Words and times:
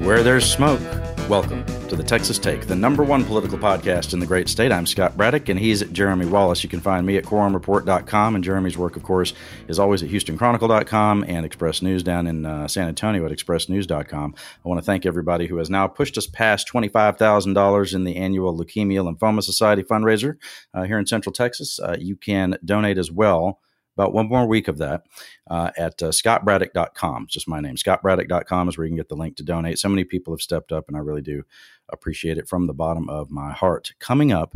Where 0.00 0.22
there's 0.22 0.48
smoke, 0.48 0.80
welcome 1.28 1.64
to 1.90 1.96
the 1.96 2.04
Texas 2.04 2.38
Take, 2.38 2.68
the 2.68 2.76
number 2.76 3.02
one 3.02 3.24
political 3.24 3.58
podcast 3.58 4.12
in 4.12 4.20
the 4.20 4.26
great 4.26 4.48
state. 4.48 4.70
I'm 4.70 4.86
Scott 4.86 5.16
Braddock, 5.16 5.48
and 5.48 5.58
he's 5.58 5.82
Jeremy 5.82 6.24
Wallace. 6.24 6.62
You 6.62 6.68
can 6.68 6.78
find 6.78 7.04
me 7.04 7.16
at 7.16 7.24
quorumreport.com, 7.24 8.36
and 8.36 8.44
Jeremy's 8.44 8.78
work, 8.78 8.94
of 8.94 9.02
course, 9.02 9.34
is 9.66 9.80
always 9.80 10.00
at 10.00 10.08
houstonchronicle.com 10.08 11.24
and 11.26 11.44
Express 11.44 11.82
News 11.82 12.04
down 12.04 12.28
in 12.28 12.46
uh, 12.46 12.68
San 12.68 12.86
Antonio 12.86 13.26
at 13.26 13.32
expressnews.com. 13.32 14.34
I 14.64 14.68
want 14.68 14.78
to 14.78 14.84
thank 14.84 15.04
everybody 15.04 15.48
who 15.48 15.56
has 15.56 15.68
now 15.68 15.88
pushed 15.88 16.16
us 16.16 16.28
past 16.28 16.68
$25,000 16.72 17.94
in 17.94 18.04
the 18.04 18.14
annual 18.14 18.56
Leukemia 18.56 19.02
Lymphoma 19.02 19.42
Society 19.42 19.82
fundraiser 19.82 20.36
uh, 20.72 20.84
here 20.84 20.98
in 21.00 21.06
Central 21.06 21.32
Texas. 21.32 21.80
Uh, 21.80 21.96
you 21.98 22.14
can 22.14 22.56
donate 22.64 22.98
as 22.98 23.10
well 23.10 23.58
about 24.00 24.14
one 24.14 24.28
more 24.28 24.46
week 24.46 24.68
of 24.68 24.78
that 24.78 25.02
uh, 25.50 25.70
at 25.76 26.02
uh, 26.02 26.06
scottbraddock.com. 26.06 27.24
It's 27.24 27.34
just 27.34 27.48
my 27.48 27.60
name. 27.60 27.76
Scottbraddock.com 27.76 28.68
is 28.68 28.78
where 28.78 28.86
you 28.86 28.90
can 28.90 28.96
get 28.96 29.08
the 29.08 29.16
link 29.16 29.36
to 29.36 29.42
donate. 29.42 29.78
So 29.78 29.88
many 29.88 30.04
people 30.04 30.32
have 30.32 30.40
stepped 30.40 30.72
up, 30.72 30.88
and 30.88 30.96
I 30.96 31.00
really 31.00 31.22
do 31.22 31.44
appreciate 31.92 32.38
it 32.38 32.48
from 32.48 32.66
the 32.66 32.74
bottom 32.74 33.08
of 33.08 33.30
my 33.30 33.52
heart. 33.52 33.92
Coming 33.98 34.32
up 34.32 34.54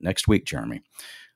next 0.00 0.28
week, 0.28 0.44
Jeremy, 0.44 0.82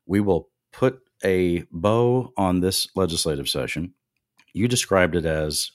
we 0.07 0.21
will 0.21 0.49
put 0.73 1.01
a 1.25 1.65
bow 1.71 2.33
on 2.37 2.61
this 2.61 2.89
legislative 2.95 3.49
session. 3.49 3.95
You 4.53 4.69
described 4.69 5.17
it 5.17 5.25
as, 5.25 5.73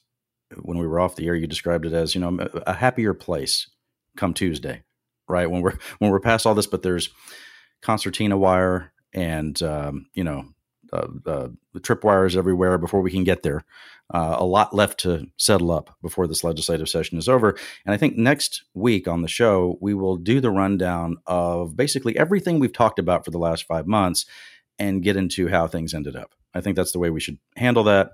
when 0.62 0.78
we 0.78 0.88
were 0.88 1.00
off 1.00 1.16
the 1.16 1.28
air, 1.28 1.36
you 1.36 1.48
described 1.48 1.86
it 1.86 1.94
as, 1.94 2.16
you 2.16 2.22
know, 2.22 2.48
a 2.68 2.74
happier 2.74 3.14
place 3.14 3.70
come 4.16 4.34
Tuesday, 4.34 4.84
right? 5.28 5.50
When 5.50 5.62
we're 5.62 5.78
when 6.00 6.12
we're 6.12 6.20
past 6.20 6.46
all 6.46 6.56
this, 6.56 6.68
but 6.68 6.84
there's 6.84 7.10
concertina 7.82 8.38
wire 8.38 8.94
and 9.14 9.62
um, 9.62 10.08
you 10.14 10.24
know 10.24 10.46
uh, 10.94 11.08
uh, 11.26 11.50
the 11.74 11.80
tripwires 11.80 12.38
everywhere 12.38 12.78
before 12.78 13.02
we 13.02 13.12
can 13.12 13.24
get 13.24 13.44
there. 13.44 13.66
Uh, 14.14 14.36
a 14.38 14.46
lot 14.46 14.76
left 14.76 15.00
to 15.00 15.26
settle 15.38 15.72
up 15.72 15.96
before 16.02 16.28
this 16.28 16.44
legislative 16.44 16.88
session 16.88 17.18
is 17.18 17.28
over. 17.28 17.58
And 17.86 17.94
I 17.94 17.98
think 17.98 18.16
next 18.16 18.64
week 18.74 19.08
on 19.08 19.22
the 19.22 19.28
show, 19.28 19.78
we 19.82 19.94
will 19.94 20.18
do 20.18 20.40
the 20.40 20.52
rundown 20.52 21.18
of 21.26 21.76
basically 21.76 22.16
everything 22.18 22.60
we've 22.60 22.74
talked 22.74 23.00
about 23.00 23.26
for 23.26 23.32
the 23.32 23.40
last 23.40 23.66
five 23.66 23.88
months 23.88 24.26
and 24.78 25.02
get 25.02 25.18
into 25.18 25.48
how 25.48 25.68
things 25.68 25.94
ended 25.94 26.16
up. 26.16 26.36
I 26.54 26.62
think 26.62 26.76
that's 26.76 26.92
the 26.92 27.00
way 27.00 27.10
we 27.10 27.20
should 27.20 27.40
handle 27.58 27.84
that. 27.86 28.12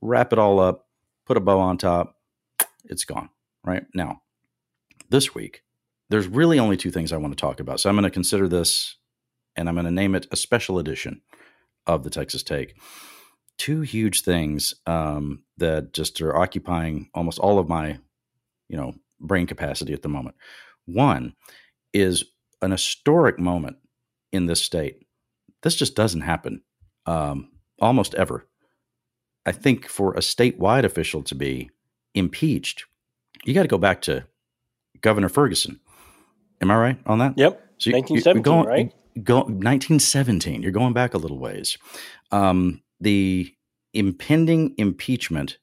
Wrap 0.00 0.32
it 0.32 0.38
all 0.38 0.60
up, 0.60 0.86
put 1.26 1.36
a 1.36 1.40
bow 1.40 1.60
on 1.60 1.76
top. 1.76 2.16
It's 2.86 3.04
gone, 3.04 3.28
right? 3.64 3.84
Now, 3.94 4.22
this 5.10 5.34
week, 5.34 5.62
there's 6.08 6.26
really 6.26 6.58
only 6.58 6.76
two 6.76 6.90
things 6.90 7.12
I 7.12 7.16
want 7.18 7.36
to 7.36 7.40
talk 7.40 7.60
about. 7.60 7.80
So 7.80 7.90
I'm 7.90 7.96
going 7.96 8.04
to 8.04 8.10
consider 8.10 8.48
this 8.48 8.96
and 9.56 9.68
I'm 9.68 9.74
going 9.74 9.84
to 9.86 9.90
name 9.90 10.14
it 10.14 10.26
a 10.30 10.36
special 10.36 10.78
edition 10.78 11.22
of 11.86 12.02
the 12.02 12.10
Texas 12.10 12.42
Take. 12.42 12.76
Two 13.56 13.82
huge 13.82 14.22
things 14.22 14.74
um, 14.86 15.42
that 15.58 15.92
just 15.92 16.20
are 16.20 16.36
occupying 16.36 17.08
almost 17.14 17.38
all 17.38 17.58
of 17.58 17.68
my, 17.68 17.98
you 18.68 18.76
know, 18.76 18.94
brain 19.20 19.46
capacity 19.46 19.92
at 19.92 20.02
the 20.02 20.08
moment. 20.08 20.36
One 20.86 21.34
is 21.92 22.24
an 22.62 22.72
historic 22.72 23.38
moment 23.38 23.76
in 24.32 24.46
this 24.46 24.60
state. 24.60 25.06
This 25.62 25.76
just 25.76 25.94
doesn't 25.94 26.22
happen 26.22 26.62
um, 27.06 27.50
almost 27.80 28.14
ever. 28.14 28.46
I 29.46 29.52
think 29.52 29.86
for 29.88 30.14
a 30.14 30.20
statewide 30.20 30.84
official 30.84 31.22
to 31.24 31.34
be 31.34 31.70
impeached, 32.14 32.84
you 33.44 33.54
got 33.54 33.62
to 33.62 33.68
go 33.68 33.78
back 33.78 34.00
to 34.02 34.24
Governor 35.00 35.28
Ferguson. 35.28 35.80
Am 36.60 36.70
I 36.70 36.76
right 36.76 36.98
on 37.06 37.18
that? 37.18 37.34
Yep. 37.36 37.60
So 37.78 37.90
you, 37.90 37.96
1917, 37.96 38.64
right? 38.64 38.94
Go 39.22 39.38
1917. 39.38 40.62
You're 40.62 40.72
going 40.72 40.92
back 40.92 41.14
a 41.14 41.18
little 41.18 41.38
ways. 41.38 41.78
Um, 42.30 42.82
the 43.00 43.54
impending 43.92 44.74
impeachment 44.78 45.58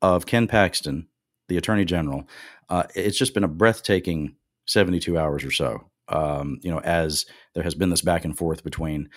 of 0.00 0.26
Ken 0.26 0.46
Paxton, 0.46 1.08
the 1.48 1.56
Attorney 1.56 1.84
General, 1.84 2.28
uh, 2.68 2.84
it's 2.94 3.18
just 3.18 3.34
been 3.34 3.44
a 3.44 3.48
breathtaking 3.48 4.36
72 4.66 5.18
hours 5.18 5.44
or 5.44 5.50
so. 5.50 5.88
Um, 6.08 6.58
you 6.62 6.70
know, 6.70 6.80
as 6.80 7.26
there 7.54 7.62
has 7.62 7.74
been 7.74 7.90
this 7.90 8.02
back 8.02 8.24
and 8.24 8.36
forth 8.36 8.64
between 8.64 9.08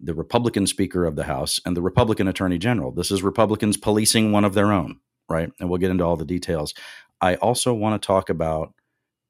the 0.00 0.14
Republican 0.14 0.66
Speaker 0.66 1.04
of 1.04 1.14
the 1.14 1.24
House 1.24 1.60
and 1.64 1.76
the 1.76 1.82
Republican 1.82 2.26
Attorney 2.26 2.58
General. 2.58 2.90
This 2.90 3.10
is 3.10 3.22
Republicans 3.22 3.76
policing 3.76 4.32
one 4.32 4.44
of 4.44 4.54
their 4.54 4.72
own, 4.72 4.98
right? 5.28 5.50
And 5.60 5.68
we'll 5.68 5.78
get 5.78 5.90
into 5.90 6.04
all 6.04 6.16
the 6.16 6.24
details. 6.24 6.74
I 7.20 7.34
also 7.36 7.74
want 7.74 8.00
to 8.00 8.06
talk 8.06 8.30
about 8.30 8.72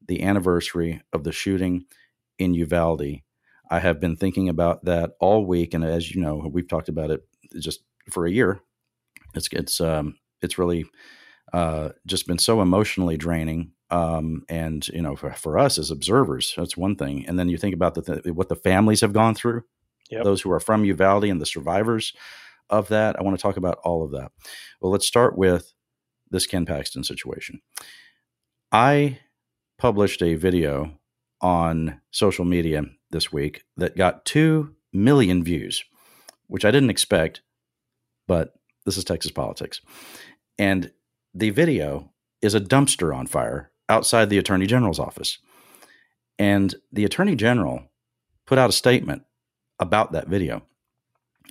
the 0.07 0.23
anniversary 0.23 1.01
of 1.11 1.23
the 1.23 1.33
shooting 1.33 1.85
in 2.39 2.53
Uvalde 2.53 3.21
I 3.71 3.79
have 3.79 4.01
been 4.01 4.17
thinking 4.17 4.49
about 4.49 4.83
that 4.83 5.11
all 5.21 5.45
week, 5.45 5.73
and 5.73 5.83
as 5.83 6.13
you 6.13 6.21
know, 6.21 6.49
we've 6.51 6.67
talked 6.67 6.89
about 6.89 7.09
it 7.09 7.21
just 7.57 7.81
for 8.11 8.25
a 8.25 8.31
year. 8.31 8.59
It's 9.33 9.47
it's 9.53 9.79
um, 9.79 10.17
it's 10.41 10.57
really 10.57 10.85
uh, 11.53 11.89
just 12.05 12.27
been 12.27 12.37
so 12.37 12.61
emotionally 12.61 13.15
draining. 13.15 13.71
Um, 13.89 14.43
and 14.49 14.85
you 14.89 15.01
know, 15.01 15.15
for, 15.15 15.31
for 15.33 15.57
us 15.57 15.77
as 15.77 15.89
observers, 15.89 16.53
that's 16.55 16.77
one 16.77 16.95
thing. 16.95 17.25
And 17.27 17.39
then 17.39 17.49
you 17.49 17.57
think 17.57 17.73
about 17.73 17.95
the 17.95 18.01
th- 18.01 18.35
what 18.35 18.49
the 18.49 18.55
families 18.55 19.01
have 19.01 19.13
gone 19.13 19.35
through, 19.35 19.63
yep. 20.09 20.25
those 20.25 20.41
who 20.41 20.51
are 20.51 20.59
from 20.59 20.83
Uvalde 20.85 21.25
and 21.25 21.41
the 21.41 21.45
survivors 21.45 22.13
of 22.69 22.89
that. 22.89 23.17
I 23.17 23.23
want 23.23 23.37
to 23.37 23.41
talk 23.41 23.57
about 23.57 23.79
all 23.83 24.03
of 24.03 24.11
that. 24.11 24.31
Well, 24.81 24.91
let's 24.91 25.07
start 25.07 25.37
with 25.37 25.73
this 26.29 26.45
Ken 26.45 26.65
Paxton 26.65 27.03
situation. 27.03 27.61
I 28.71 29.19
published 29.77 30.21
a 30.21 30.35
video 30.35 30.97
on 31.41 31.99
social 32.11 32.45
media 32.45 32.83
this 33.11 33.31
week 33.31 33.63
that 33.77 33.97
got 33.97 34.25
2 34.25 34.73
million 34.93 35.43
views, 35.43 35.83
which 36.47 36.65
I 36.65 36.71
didn't 36.71 36.89
expect, 36.89 37.41
but 38.27 38.53
this 38.85 38.97
is 38.97 39.03
Texas 39.03 39.31
politics. 39.31 39.81
And 40.57 40.91
the 41.33 41.49
video 41.49 42.11
is 42.41 42.55
a 42.55 42.61
dumpster 42.61 43.15
on 43.15 43.27
fire 43.27 43.71
outside 43.89 44.29
the 44.29 44.37
Attorney 44.37 44.67
General's 44.67 44.99
office. 44.99 45.37
And 46.39 46.75
the 46.91 47.05
Attorney 47.05 47.35
General 47.35 47.83
put 48.45 48.57
out 48.57 48.69
a 48.69 48.73
statement 48.73 49.23
about 49.79 50.11
that 50.11 50.27
video 50.27 50.63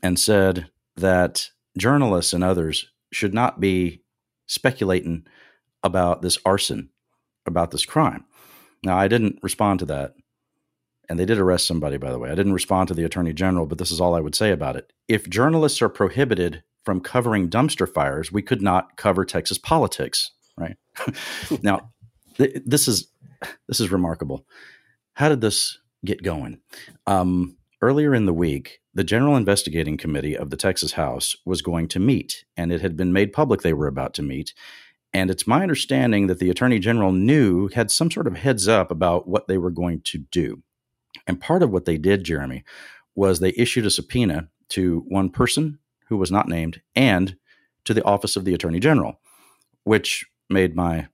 and 0.02 0.18
said 0.18 0.68
that 0.96 1.50
journalists 1.76 2.32
and 2.32 2.42
others 2.42 2.86
should 3.12 3.34
not 3.34 3.60
be 3.60 4.02
speculating 4.46 5.26
about 5.82 6.22
this 6.22 6.38
arson, 6.44 6.90
about 7.46 7.70
this 7.70 7.84
crime. 7.86 8.24
Now, 8.82 8.96
I 8.96 9.08
didn't 9.08 9.38
respond 9.42 9.80
to 9.80 9.86
that 9.86 10.14
and 11.10 11.18
they 11.18 11.24
did 11.24 11.38
arrest 11.38 11.66
somebody, 11.66 11.96
by 11.96 12.12
the 12.12 12.20
way. 12.20 12.30
I 12.30 12.36
didn't 12.36 12.52
respond 12.52 12.86
to 12.86 12.94
the 12.94 13.02
attorney 13.02 13.32
general, 13.32 13.66
but 13.66 13.78
this 13.78 13.90
is 13.90 14.00
all 14.00 14.14
I 14.14 14.20
would 14.20 14.36
say 14.36 14.52
about 14.52 14.76
it. 14.76 14.92
If 15.08 15.28
journalists 15.28 15.82
are 15.82 15.88
prohibited 15.88 16.62
from 16.84 17.00
covering 17.00 17.50
dumpster 17.50 17.92
fires, 17.92 18.30
we 18.30 18.42
could 18.42 18.62
not 18.62 18.96
cover 18.96 19.24
Texas 19.24 19.58
politics, 19.58 20.30
right? 20.56 20.76
now, 21.62 21.90
th- 22.36 22.62
this 22.64 22.86
is 22.86 23.08
this 23.66 23.80
is 23.80 23.90
remarkable. 23.90 24.46
How 25.14 25.28
did 25.28 25.40
this 25.40 25.78
get 26.04 26.22
going? 26.22 26.60
Um, 27.08 27.56
earlier 27.82 28.14
in 28.14 28.26
the 28.26 28.32
week, 28.32 28.78
the 28.94 29.02
General 29.02 29.36
Investigating 29.36 29.96
Committee 29.96 30.36
of 30.36 30.50
the 30.50 30.56
Texas 30.56 30.92
House 30.92 31.34
was 31.44 31.60
going 31.60 31.88
to 31.88 31.98
meet, 31.98 32.44
and 32.56 32.70
it 32.70 32.82
had 32.82 32.96
been 32.96 33.12
made 33.12 33.32
public 33.32 33.62
they 33.62 33.72
were 33.72 33.88
about 33.88 34.14
to 34.14 34.22
meet. 34.22 34.54
And 35.12 35.30
it's 35.30 35.46
my 35.46 35.62
understanding 35.62 36.28
that 36.28 36.38
the 36.38 36.50
Attorney 36.50 36.78
General 36.78 37.12
knew, 37.12 37.68
had 37.68 37.90
some 37.90 38.10
sort 38.10 38.26
of 38.26 38.36
heads 38.36 38.68
up 38.68 38.90
about 38.90 39.26
what 39.26 39.48
they 39.48 39.58
were 39.58 39.70
going 39.70 40.02
to 40.04 40.18
do. 40.30 40.62
And 41.26 41.40
part 41.40 41.62
of 41.62 41.70
what 41.70 41.84
they 41.84 41.98
did, 41.98 42.24
Jeremy, 42.24 42.64
was 43.14 43.40
they 43.40 43.52
issued 43.56 43.86
a 43.86 43.90
subpoena 43.90 44.48
to 44.70 45.04
one 45.08 45.30
person 45.30 45.78
who 46.08 46.16
was 46.16 46.30
not 46.30 46.48
named 46.48 46.80
and 46.94 47.36
to 47.84 47.94
the 47.94 48.04
office 48.04 48.36
of 48.36 48.44
the 48.44 48.54
attorney 48.54 48.78
general, 48.78 49.20
which 49.84 50.26
made 50.48 50.76
my 50.76 51.08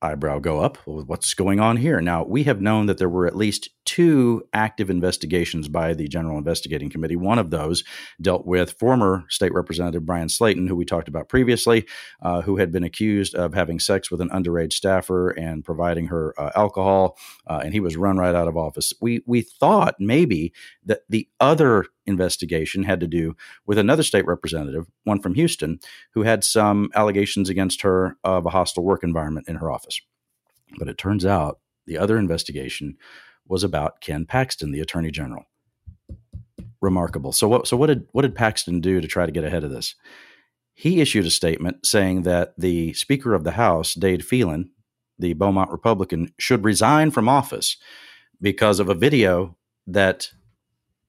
eyebrow 0.00 0.38
go 0.38 0.60
up. 0.60 0.78
What's 0.86 1.34
going 1.34 1.60
on 1.60 1.76
here? 1.76 2.00
Now, 2.00 2.24
we 2.24 2.44
have 2.44 2.60
known 2.60 2.86
that 2.86 2.98
there 2.98 3.08
were 3.08 3.26
at 3.26 3.36
least 3.36 3.70
two 3.84 4.42
active 4.52 4.90
investigations 4.90 5.68
by 5.68 5.94
the 5.94 6.08
General 6.08 6.38
Investigating 6.38 6.90
Committee. 6.90 7.16
One 7.16 7.38
of 7.38 7.50
those 7.50 7.84
dealt 8.20 8.46
with 8.46 8.78
former 8.78 9.24
State 9.28 9.52
Representative 9.52 10.06
Bryan 10.06 10.28
Slaton, 10.28 10.68
who 10.68 10.76
we 10.76 10.84
talked 10.84 11.08
about 11.08 11.28
previously, 11.28 11.86
uh, 12.22 12.42
who 12.42 12.56
had 12.56 12.72
been 12.72 12.84
accused 12.84 13.34
of 13.34 13.54
having 13.54 13.78
sex 13.78 14.10
with 14.10 14.20
an 14.20 14.30
underage 14.30 14.72
staffer 14.72 15.30
and 15.30 15.64
providing 15.64 16.06
her 16.06 16.34
uh, 16.38 16.50
alcohol, 16.54 17.16
uh, 17.46 17.60
and 17.64 17.72
he 17.72 17.80
was 17.80 17.96
run 17.96 18.16
right 18.16 18.34
out 18.34 18.48
of 18.48 18.56
office. 18.56 18.92
We 19.00 19.22
we 19.26 19.42
thought 19.42 19.96
maybe 19.98 20.52
that 20.84 21.00
the 21.08 21.28
other 21.40 21.86
investigation 22.06 22.82
had 22.84 23.00
to 23.00 23.06
do 23.06 23.36
with 23.66 23.78
another 23.78 24.02
state 24.02 24.26
representative, 24.26 24.86
one 25.04 25.20
from 25.20 25.34
Houston, 25.34 25.78
who 26.14 26.22
had 26.22 26.44
some 26.44 26.90
allegations 26.94 27.48
against 27.48 27.82
her 27.82 28.16
of 28.24 28.46
a 28.46 28.50
hostile 28.50 28.84
work 28.84 29.04
environment 29.04 29.48
in 29.48 29.56
her 29.56 29.70
office. 29.70 30.00
But 30.78 30.88
it 30.88 30.98
turns 30.98 31.24
out 31.24 31.60
the 31.86 31.98
other 31.98 32.18
investigation 32.18 32.96
was 33.46 33.64
about 33.64 34.00
Ken 34.00 34.24
Paxton, 34.26 34.72
the 34.72 34.80
Attorney 34.80 35.10
General. 35.10 35.44
Remarkable. 36.80 37.32
So 37.32 37.48
what 37.48 37.66
so 37.66 37.76
what 37.76 37.86
did 37.86 38.08
what 38.12 38.22
did 38.22 38.34
Paxton 38.34 38.80
do 38.80 39.00
to 39.00 39.06
try 39.06 39.24
to 39.24 39.32
get 39.32 39.44
ahead 39.44 39.64
of 39.64 39.70
this? 39.70 39.94
He 40.74 41.00
issued 41.00 41.26
a 41.26 41.30
statement 41.30 41.86
saying 41.86 42.22
that 42.22 42.54
the 42.58 42.92
Speaker 42.94 43.34
of 43.34 43.44
the 43.44 43.52
House, 43.52 43.94
Dade 43.94 44.24
Phelan, 44.24 44.70
the 45.18 45.34
Beaumont 45.34 45.70
Republican, 45.70 46.32
should 46.38 46.64
resign 46.64 47.10
from 47.10 47.28
office 47.28 47.76
because 48.40 48.80
of 48.80 48.88
a 48.88 48.94
video 48.94 49.56
that 49.86 50.30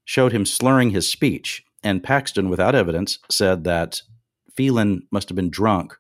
showed 0.05 0.31
him 0.31 0.45
slurring 0.45 0.91
his 0.91 1.09
speech. 1.09 1.63
And 1.81 2.03
Paxton, 2.03 2.49
without 2.49 2.75
evidence, 2.75 3.19
said 3.29 3.63
that 3.63 4.01
Phelan 4.55 5.07
must 5.11 5.29
have 5.29 5.35
been 5.35 5.49
drunk 5.49 5.97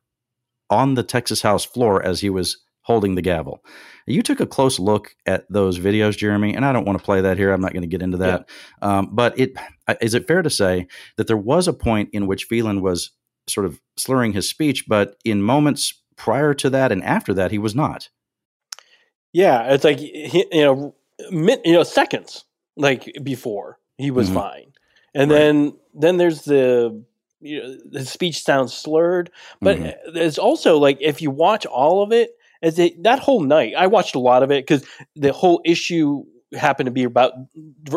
on 0.69 0.93
the 0.93 1.03
Texas 1.03 1.41
House 1.41 1.65
floor 1.65 2.03
as 2.03 2.21
he 2.21 2.29
was 2.29 2.62
holding 2.83 3.15
the 3.15 3.21
gavel. 3.21 3.63
You 4.05 4.21
took 4.21 4.39
a 4.39 4.45
close 4.45 4.79
look 4.79 5.15
at 5.25 5.45
those 5.49 5.79
videos, 5.79 6.17
Jeremy, 6.17 6.55
and 6.55 6.65
I 6.65 6.73
don't 6.73 6.85
want 6.85 6.97
to 6.99 7.03
play 7.03 7.21
that 7.21 7.37
here. 7.37 7.51
I'm 7.51 7.61
not 7.61 7.73
going 7.73 7.83
to 7.83 7.87
get 7.87 8.01
into 8.01 8.17
that. 8.17 8.49
Yeah. 8.81 8.97
Um, 8.97 9.09
but 9.11 9.37
it 9.39 9.53
is 10.01 10.13
it 10.13 10.27
fair 10.27 10.41
to 10.41 10.49
say 10.49 10.87
that 11.17 11.27
there 11.27 11.37
was 11.37 11.67
a 11.67 11.73
point 11.73 12.09
in 12.11 12.27
which 12.27 12.45
Phelan 12.45 12.81
was 12.81 13.11
sort 13.47 13.65
of 13.65 13.81
slurring 13.97 14.33
his 14.33 14.49
speech, 14.49 14.85
but 14.87 15.15
in 15.23 15.41
moments 15.41 16.01
prior 16.15 16.53
to 16.53 16.69
that 16.69 16.91
and 16.91 17.03
after 17.03 17.33
that, 17.33 17.51
he 17.51 17.57
was 17.57 17.75
not. 17.75 18.09
Yeah, 19.31 19.73
it's 19.73 19.83
like 19.83 19.99
you 19.99 20.45
know, 20.51 20.95
you 21.31 21.73
know, 21.73 21.83
seconds 21.83 22.45
like 22.75 23.11
before 23.23 23.79
he 23.97 24.11
was 24.11 24.27
mm-hmm. 24.27 24.37
fine, 24.37 24.73
and 25.15 25.31
right. 25.31 25.37
then 25.37 25.73
then 25.93 26.17
there's 26.17 26.43
the 26.43 27.03
you 27.41 27.61
know 27.61 27.77
the 27.89 28.05
speech 28.05 28.43
sounds 28.43 28.73
slurred, 28.73 29.31
but 29.59 29.77
mm-hmm. 29.77 30.13
there's 30.13 30.37
also 30.37 30.77
like 30.77 30.97
if 31.01 31.21
you 31.21 31.31
watch 31.31 31.65
all 31.65 32.03
of 32.03 32.11
it, 32.11 32.35
as 32.63 32.79
it, 32.79 33.03
that 33.03 33.19
whole 33.19 33.41
night, 33.41 33.73
I 33.77 33.87
watched 33.87 34.15
a 34.15 34.19
lot 34.19 34.41
of 34.41 34.49
it 34.49 34.65
because 34.65 34.85
the 35.15 35.33
whole 35.33 35.61
issue 35.65 36.23
happened 36.53 36.87
to 36.87 36.91
be 36.91 37.03
about 37.03 37.33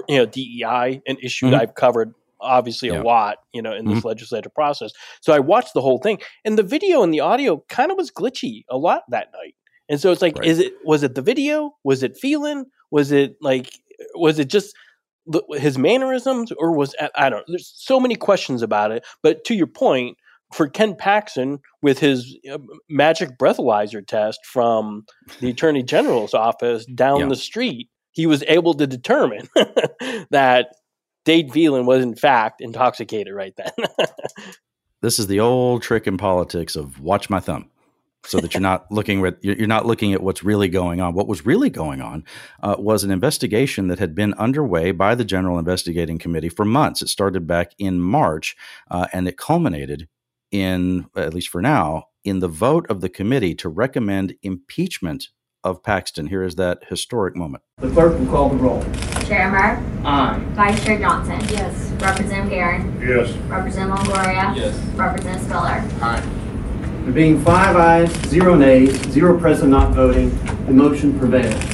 you 0.08 0.18
know 0.18 0.26
DEI, 0.26 1.00
an 1.06 1.16
issue 1.22 1.46
mm-hmm. 1.46 1.52
that 1.52 1.62
I've 1.62 1.74
covered 1.74 2.14
obviously 2.40 2.88
yeah. 2.88 3.00
a 3.00 3.02
lot, 3.02 3.38
you 3.52 3.62
know, 3.62 3.72
in 3.72 3.86
this 3.86 3.98
mm-hmm. 3.98 4.08
legislative 4.08 4.54
process. 4.54 4.92
So 5.20 5.32
I 5.32 5.38
watched 5.38 5.72
the 5.72 5.80
whole 5.80 5.98
thing, 5.98 6.20
and 6.44 6.58
the 6.58 6.62
video 6.62 7.02
and 7.02 7.14
the 7.14 7.20
audio 7.20 7.64
kind 7.68 7.90
of 7.90 7.96
was 7.96 8.10
glitchy 8.10 8.64
a 8.68 8.76
lot 8.76 9.02
that 9.08 9.28
night. 9.32 9.54
And 9.88 10.00
so 10.00 10.10
it's 10.10 10.20
like, 10.20 10.36
right. 10.36 10.48
is 10.48 10.58
it 10.58 10.74
was 10.84 11.02
it 11.02 11.14
the 11.14 11.22
video? 11.22 11.76
Was 11.84 12.02
it 12.02 12.16
Phelan? 12.16 12.66
Was 12.90 13.12
it 13.12 13.36
like 13.40 13.70
was 14.14 14.38
it 14.38 14.48
just 14.48 14.74
the, 15.26 15.42
his 15.58 15.78
mannerisms, 15.78 16.52
or 16.52 16.72
was 16.72 16.94
I 17.14 17.30
don't? 17.30 17.44
There's 17.46 17.72
so 17.76 18.00
many 18.00 18.16
questions 18.16 18.62
about 18.62 18.90
it. 18.90 19.04
But 19.22 19.44
to 19.44 19.54
your 19.54 19.68
point, 19.68 20.18
for 20.52 20.68
Ken 20.68 20.94
Paxton 20.94 21.58
with 21.82 21.98
his 21.98 22.36
uh, 22.50 22.58
magic 22.88 23.38
breathalyzer 23.38 24.06
test 24.06 24.40
from 24.44 25.04
the 25.40 25.50
Attorney 25.50 25.82
General's 25.82 26.34
office 26.34 26.86
down 26.86 27.20
yeah. 27.20 27.28
the 27.28 27.36
street, 27.36 27.88
he 28.12 28.26
was 28.26 28.42
able 28.48 28.74
to 28.74 28.86
determine 28.86 29.48
that 30.30 30.68
Dade 31.24 31.52
Phelan 31.52 31.86
was 31.86 32.02
in 32.02 32.14
fact 32.14 32.60
intoxicated 32.60 33.34
right 33.34 33.54
then. 33.56 34.08
this 35.02 35.18
is 35.18 35.26
the 35.26 35.40
old 35.40 35.82
trick 35.82 36.06
in 36.06 36.16
politics 36.16 36.76
of 36.76 37.00
watch 37.00 37.28
my 37.28 37.40
thumb 37.40 37.70
so 38.24 38.40
that 38.40 38.54
you're 38.54 38.60
not 38.60 38.86
looking 38.90 39.24
at 39.24 39.42
you're 39.42 39.66
not 39.66 39.86
looking 39.86 40.12
at 40.12 40.22
what's 40.22 40.42
really 40.42 40.68
going 40.68 41.00
on. 41.00 41.14
What 41.14 41.28
was 41.28 41.46
really 41.46 41.70
going 41.70 42.00
on 42.00 42.24
uh, 42.62 42.76
was 42.78 43.04
an 43.04 43.10
investigation 43.10 43.88
that 43.88 43.98
had 43.98 44.14
been 44.14 44.34
underway 44.34 44.92
by 44.92 45.14
the 45.14 45.24
General 45.24 45.58
Investigating 45.58 46.18
Committee 46.18 46.48
for 46.48 46.64
months. 46.64 47.02
It 47.02 47.08
started 47.08 47.46
back 47.46 47.72
in 47.78 48.00
March, 48.00 48.56
uh, 48.90 49.06
and 49.12 49.28
it 49.28 49.36
culminated 49.36 50.08
in 50.50 51.06
at 51.16 51.34
least 51.34 51.48
for 51.48 51.60
now 51.60 52.04
in 52.24 52.40
the 52.40 52.48
vote 52.48 52.86
of 52.90 53.00
the 53.00 53.08
committee 53.08 53.54
to 53.54 53.68
recommend 53.68 54.34
impeachment 54.42 55.28
of 55.62 55.82
Paxton. 55.82 56.28
Here 56.28 56.42
is 56.42 56.54
that 56.56 56.84
historic 56.88 57.36
moment. 57.36 57.62
The 57.78 57.90
clerk 57.90 58.18
will 58.18 58.26
call 58.26 58.48
the 58.50 58.56
roll. 58.56 58.82
Chair 59.24 59.42
Emmer? 59.42 59.82
Aye. 60.04 60.38
Vice 60.50 60.84
Chair 60.84 60.98
Johnson? 60.98 61.40
Yes. 61.50 61.90
Representative 62.00 62.52
Geren? 62.52 63.00
Yes. 63.00 63.32
Representative 63.48 64.06
Longoria? 64.06 64.56
Yes. 64.56 64.76
Representative 64.94 65.42
Spiller? 65.46 65.84
Aye. 66.02 66.20
There 67.04 67.12
being 67.12 67.40
five 67.42 67.76
ayes, 67.76 68.12
zero 68.28 68.56
nays, 68.56 68.90
zero 69.10 69.38
present 69.38 69.70
not 69.70 69.92
voting, 69.92 70.30
the 70.66 70.72
motion 70.72 71.16
prevails. 71.18 71.64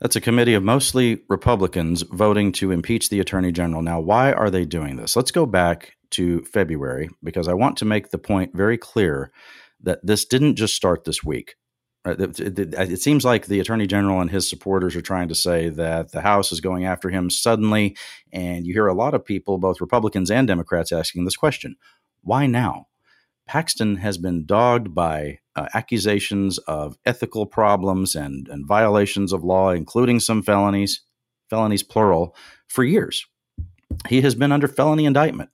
That's 0.00 0.14
a 0.14 0.20
committee 0.20 0.54
of 0.54 0.62
mostly 0.62 1.22
Republicans 1.28 2.02
voting 2.02 2.52
to 2.52 2.70
impeach 2.70 3.08
the 3.08 3.18
Attorney 3.18 3.50
General. 3.50 3.82
Now, 3.82 3.98
why 3.98 4.32
are 4.32 4.50
they 4.50 4.64
doing 4.64 4.96
this? 4.96 5.16
Let's 5.16 5.30
go 5.30 5.46
back 5.46 5.95
to 6.12 6.42
February 6.44 7.08
because 7.22 7.48
I 7.48 7.54
want 7.54 7.76
to 7.78 7.84
make 7.84 8.10
the 8.10 8.18
point 8.18 8.54
very 8.54 8.78
clear 8.78 9.30
that 9.82 10.04
this 10.04 10.24
didn't 10.24 10.56
just 10.56 10.74
start 10.74 11.04
this 11.04 11.22
week. 11.22 11.54
It 12.04 13.00
seems 13.00 13.24
like 13.24 13.46
the 13.46 13.58
Attorney 13.58 13.86
General 13.88 14.20
and 14.20 14.30
his 14.30 14.48
supporters 14.48 14.94
are 14.94 15.02
trying 15.02 15.28
to 15.28 15.34
say 15.34 15.70
that 15.70 16.12
the 16.12 16.20
House 16.20 16.52
is 16.52 16.60
going 16.60 16.84
after 16.84 17.10
him 17.10 17.30
suddenly. 17.30 17.96
And 18.32 18.64
you 18.64 18.72
hear 18.72 18.86
a 18.86 18.94
lot 18.94 19.14
of 19.14 19.24
people, 19.24 19.58
both 19.58 19.80
Republicans 19.80 20.30
and 20.30 20.46
Democrats, 20.46 20.92
asking 20.92 21.24
this 21.24 21.36
question 21.36 21.76
why 22.22 22.46
now? 22.46 22.86
Paxton 23.46 23.96
has 23.96 24.18
been 24.18 24.44
dogged 24.44 24.94
by 24.94 25.38
uh, 25.54 25.68
accusations 25.74 26.58
of 26.58 26.96
ethical 27.06 27.46
problems 27.46 28.16
and, 28.16 28.48
and 28.48 28.66
violations 28.66 29.32
of 29.32 29.44
law, 29.44 29.70
including 29.70 30.18
some 30.18 30.42
felonies, 30.42 31.02
felonies 31.48 31.84
plural, 31.84 32.34
for 32.66 32.82
years. 32.82 33.24
He 34.08 34.20
has 34.22 34.34
been 34.34 34.50
under 34.50 34.66
felony 34.66 35.04
indictment 35.04 35.50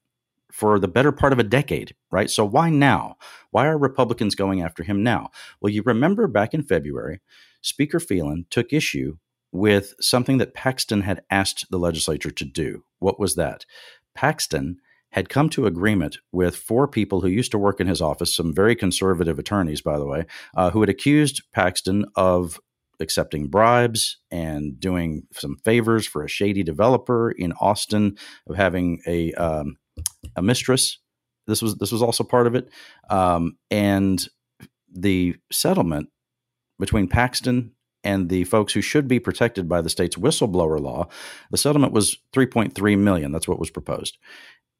for 0.52 0.78
the 0.78 0.88
better 0.88 1.12
part 1.12 1.32
of 1.32 1.38
a 1.38 1.44
decade, 1.44 1.94
right? 2.10 2.30
So 2.30 2.44
why 2.44 2.70
now? 2.70 3.16
Why 3.50 3.66
are 3.66 3.78
Republicans 3.78 4.34
going 4.34 4.62
after 4.62 4.82
him 4.82 5.02
now? 5.02 5.30
Well, 5.60 5.72
you 5.72 5.82
remember 5.84 6.28
back 6.28 6.54
in 6.54 6.62
February, 6.62 7.20
Speaker 7.62 7.98
Phelan 7.98 8.46
took 8.50 8.72
issue 8.72 9.16
with 9.50 9.94
something 10.00 10.38
that 10.38 10.54
Paxton 10.54 11.02
had 11.02 11.22
asked 11.30 11.66
the 11.70 11.78
legislature 11.78 12.30
to 12.30 12.44
do. 12.44 12.84
What 12.98 13.18
was 13.18 13.34
that? 13.34 13.64
Paxton 14.14 14.78
had 15.10 15.28
come 15.28 15.50
to 15.50 15.66
agreement 15.66 16.18
with 16.32 16.56
four 16.56 16.88
people 16.88 17.20
who 17.20 17.28
used 17.28 17.50
to 17.52 17.58
work 17.58 17.80
in 17.80 17.86
his 17.86 18.00
office, 18.00 18.34
some 18.34 18.54
very 18.54 18.74
conservative 18.74 19.38
attorneys, 19.38 19.82
by 19.82 19.98
the 19.98 20.06
way, 20.06 20.24
uh, 20.56 20.70
who 20.70 20.80
had 20.80 20.88
accused 20.88 21.42
Paxton 21.52 22.06
of 22.16 22.58
accepting 22.98 23.48
bribes 23.48 24.18
and 24.30 24.80
doing 24.80 25.26
some 25.32 25.56
favors 25.64 26.06
for 26.06 26.22
a 26.22 26.28
shady 26.28 26.62
developer 26.62 27.30
in 27.30 27.52
Austin, 27.54 28.16
of 28.46 28.56
having 28.56 29.02
a 29.06 29.32
um, 29.34 29.76
a 30.36 30.42
mistress. 30.42 30.98
This 31.46 31.62
was 31.62 31.76
this 31.76 31.92
was 31.92 32.02
also 32.02 32.24
part 32.24 32.46
of 32.46 32.54
it, 32.54 32.68
um, 33.10 33.56
and 33.70 34.24
the 34.92 35.36
settlement 35.50 36.08
between 36.78 37.08
Paxton 37.08 37.72
and 38.04 38.28
the 38.28 38.44
folks 38.44 38.72
who 38.72 38.80
should 38.80 39.06
be 39.08 39.20
protected 39.20 39.68
by 39.68 39.80
the 39.80 39.90
state's 39.90 40.16
whistleblower 40.16 40.80
law, 40.80 41.08
the 41.50 41.56
settlement 41.56 41.92
was 41.92 42.18
3.3 42.32 42.98
million. 42.98 43.32
That's 43.32 43.48
what 43.48 43.60
was 43.60 43.70
proposed. 43.70 44.18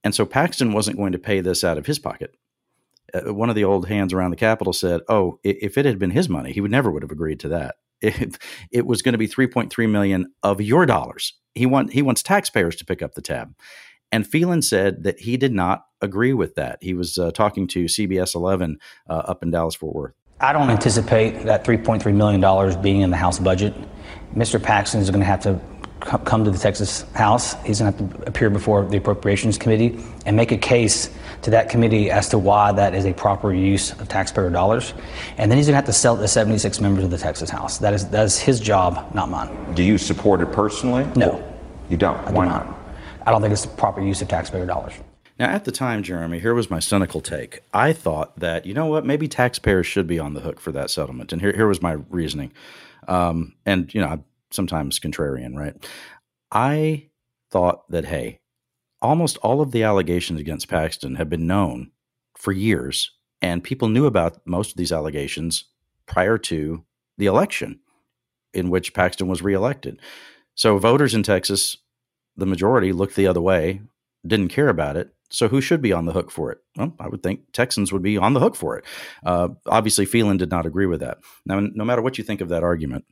And 0.05 0.15
so 0.15 0.27
Paxton 0.27 0.73
wasn't 0.73 0.97
going 0.97 1.13
to 1.13 1.19
pay 1.19 1.41
this 1.41 1.63
out 1.63 1.79
of 1.79 1.87
his 1.87 1.99
pocket. 1.99 2.35
Uh, 3.15 3.33
one 3.33 3.49
of 3.49 3.55
the 3.55 3.65
old 3.65 3.89
hands 3.89 4.13
around 4.13 4.31
the 4.31 4.37
Capitol 4.37 4.73
said, 4.73 5.01
"Oh, 5.09 5.39
if 5.45 5.79
it 5.79 5.85
had 5.85 5.99
been 5.99 6.11
his 6.11 6.29
money, 6.29 6.53
he 6.53 6.61
would 6.61 6.71
never 6.71 6.91
would 6.91 7.03
have 7.03 7.11
agreed 7.11 7.41
to 7.41 7.49
that. 7.49 7.77
It, 8.05 8.37
it 8.73 8.85
was 8.85 9.01
going 9.01 9.13
to 9.13 9.19
be 9.19 9.29
3.3 9.29 9.89
million 9.89 10.33
of 10.43 10.61
your 10.61 10.87
dollars. 10.87 11.35
He 11.55 11.67
want 11.67 11.93
he 11.93 12.03
wants 12.03 12.23
taxpayers 12.23 12.75
to 12.77 12.85
pick 12.85 13.03
up 13.03 13.15
the 13.15 13.23
tab." 13.23 13.55
And 14.13 14.27
Phelan 14.27 14.63
said 14.63 15.05
that 15.05 15.21
he 15.21 15.39
did 15.39 15.53
not 15.53 15.87
agree 16.03 16.35
with 16.35 16.55
that. 16.57 16.79
He 16.83 16.93
was 16.93 17.17
uh, 17.17 17.31
talking 17.33 17.67
to 17.69 17.87
CBS 17.87 18.35
11 18.35 18.79
uh, 19.09 19.13
up 19.13 19.43
in 19.43 19.51
Dallas 19.51 19.75
Fort 19.75 19.95
Worth. 19.95 20.15
I 20.39 20.53
don't 20.53 20.71
anticipate 20.71 21.45
that 21.45 21.65
$3.3 21.65 22.15
million 22.15 22.83
being 22.83 23.01
in 23.01 23.11
the 23.11 23.17
House 23.17 23.39
budget. 23.39 23.75
Mr. 24.35 24.63
Paxton 24.63 25.01
is 25.01 25.09
going 25.09 25.21
to 25.21 25.27
have 25.27 25.41
to 25.43 25.59
come 26.25 26.45
to 26.45 26.51
the 26.51 26.59
Texas 26.59 27.03
House. 27.13 27.55
He's 27.65 27.81
going 27.81 27.93
to 27.93 27.99
have 27.99 28.15
to 28.15 28.27
appear 28.27 28.51
before 28.51 28.85
the 28.85 28.97
Appropriations 28.97 29.57
Committee 29.57 30.01
and 30.27 30.37
make 30.37 30.51
a 30.51 30.59
case 30.59 31.11
to 31.43 31.51
that 31.51 31.69
committee 31.69 32.11
as 32.11 32.29
to 32.31 32.39
why 32.39 32.73
that 32.73 32.93
is 32.95 33.07
a 33.07 33.13
proper 33.13 33.53
use 33.53 33.93
of 33.93 34.09
taxpayer 34.09 34.51
dollars. 34.51 34.95
And 35.39 35.51
then 35.51 35.59
he's 35.59 35.67
going 35.67 35.75
to 35.75 35.77
have 35.77 35.85
to 35.87 35.93
sell 35.93 36.17
it 36.17 36.21
to 36.21 36.29
76 36.29 36.81
members 36.81 37.05
of 37.05 37.11
the 37.11 37.19
Texas 37.19 37.51
House. 37.51 37.79
That 37.79 37.95
is, 37.95 38.09
that 38.09 38.25
is 38.25 38.39
his 38.39 38.59
job, 38.59 39.15
not 39.15 39.31
mine. 39.31 39.75
Do 39.75 39.83
you 39.85 39.97
support 39.97 40.41
it 40.41 40.47
personally? 40.47 41.07
No. 41.15 41.43
You 41.89 41.97
don't? 41.97 42.17
I 42.27 42.33
why 42.33 42.45
do 42.45 42.51
not? 42.51 42.82
I 43.27 43.31
don't 43.31 43.41
think 43.41 43.53
it's 43.53 43.63
the 43.63 43.77
proper 43.77 44.01
use 44.01 44.23
of 44.23 44.29
taxpayer 44.29 44.67
dollars. 44.67 44.95
Now, 45.39 45.49
at 45.49 45.65
the 45.65 45.73
time, 45.73 46.03
Jeremy, 46.03 46.39
here 46.39 46.55
was 46.55 46.71
my 46.71 46.79
cynical 46.79 47.21
take. 47.21 47.63
I 47.73 47.93
thought 47.93 48.39
that, 48.39 48.67
you 48.67 48.75
know 48.75 48.87
what, 48.87 49.07
maybe 49.07 49.29
taxpayers 49.29 49.87
should 49.87 50.07
be 50.07 50.19
on 50.19 50.35
the 50.35 50.41
hook 50.41 50.61
for 50.61 50.73
that 50.73 50.91
settlement. 50.91 51.33
And 51.33 51.41
here, 51.41 51.53
here 51.53 51.67
was 51.67 51.83
my 51.83 51.93
reasoning. 52.11 52.53
Um, 53.09 53.55
and, 53.65 53.93
you 53.95 54.01
know, 54.01 54.09
I'm 54.09 54.25
sometimes 54.51 55.01
contrarian, 55.01 55.57
right? 55.57 55.75
I 56.51 57.09
thought 57.51 57.91
that, 57.91 58.05
hey, 58.05 58.41
almost 59.01 59.39
all 59.39 59.61
of 59.61 59.73
the 59.73 59.83
allegations 59.83 60.39
against 60.39 60.69
Paxton 60.69 61.17
have 61.17 61.31
been 61.31 61.47
known 61.47 61.91
for 62.37 62.53
years, 62.53 63.11
and 63.41 63.65
people 63.65 63.89
knew 63.89 64.07
about 64.07 64.47
most 64.47 64.73
of 64.73 64.77
these 64.77 64.93
allegations 64.93 65.65
prior 66.07 66.39
to 66.39 66.85
the 67.19 67.27
election 67.27 67.81
in 68.53 68.71
which 68.71 68.95
Paxton 68.95 69.29
was 69.29 69.43
reelected. 69.43 69.99
So 70.55 70.77
voters 70.79 71.15
in 71.15 71.23
Texas, 71.23 71.79
the 72.37 72.47
majority, 72.47 72.93
looked 72.93 73.17
the 73.17 73.27
other 73.27 73.41
way, 73.41 73.83
didn't 74.27 74.49
care 74.49 74.69
about 74.69 74.97
it. 74.97 75.13
So 75.31 75.49
who 75.49 75.61
should 75.61 75.81
be 75.81 75.93
on 75.93 76.05
the 76.05 76.13
hook 76.13 76.31
for 76.31 76.53
it? 76.53 76.59
Well, 76.77 76.95
I 77.01 77.09
would 77.09 77.23
think 77.23 77.53
Texans 77.53 77.93
would 77.93 78.03
be 78.03 78.19
on 78.19 78.35
the 78.35 78.41
hook 78.41 78.55
for 78.55 78.77
it. 78.77 78.85
Uh, 79.25 79.49
obviously, 79.67 80.05
Phelan 80.05 80.37
did 80.37 80.51
not 80.51 80.67
agree 80.67 80.87
with 80.87 81.01
that. 81.01 81.19
Now, 81.47 81.61
no 81.61 81.85
matter 81.85 82.03
what 82.03 82.19
you 82.19 82.25
think 82.25 82.43
of 82.43 82.51
that 82.51 82.63
argument, 82.63 83.07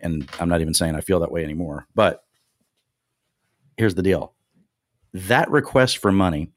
and 0.00 0.28
I'm 0.40 0.48
not 0.48 0.60
even 0.60 0.74
saying 0.74 0.94
I 0.94 1.00
feel 1.00 1.20
that 1.20 1.30
way 1.30 1.44
anymore. 1.44 1.86
But 1.94 2.24
here's 3.76 3.94
the 3.94 4.02
deal 4.02 4.34
that 5.14 5.50
request 5.50 5.98
for 5.98 6.12
money 6.12 6.50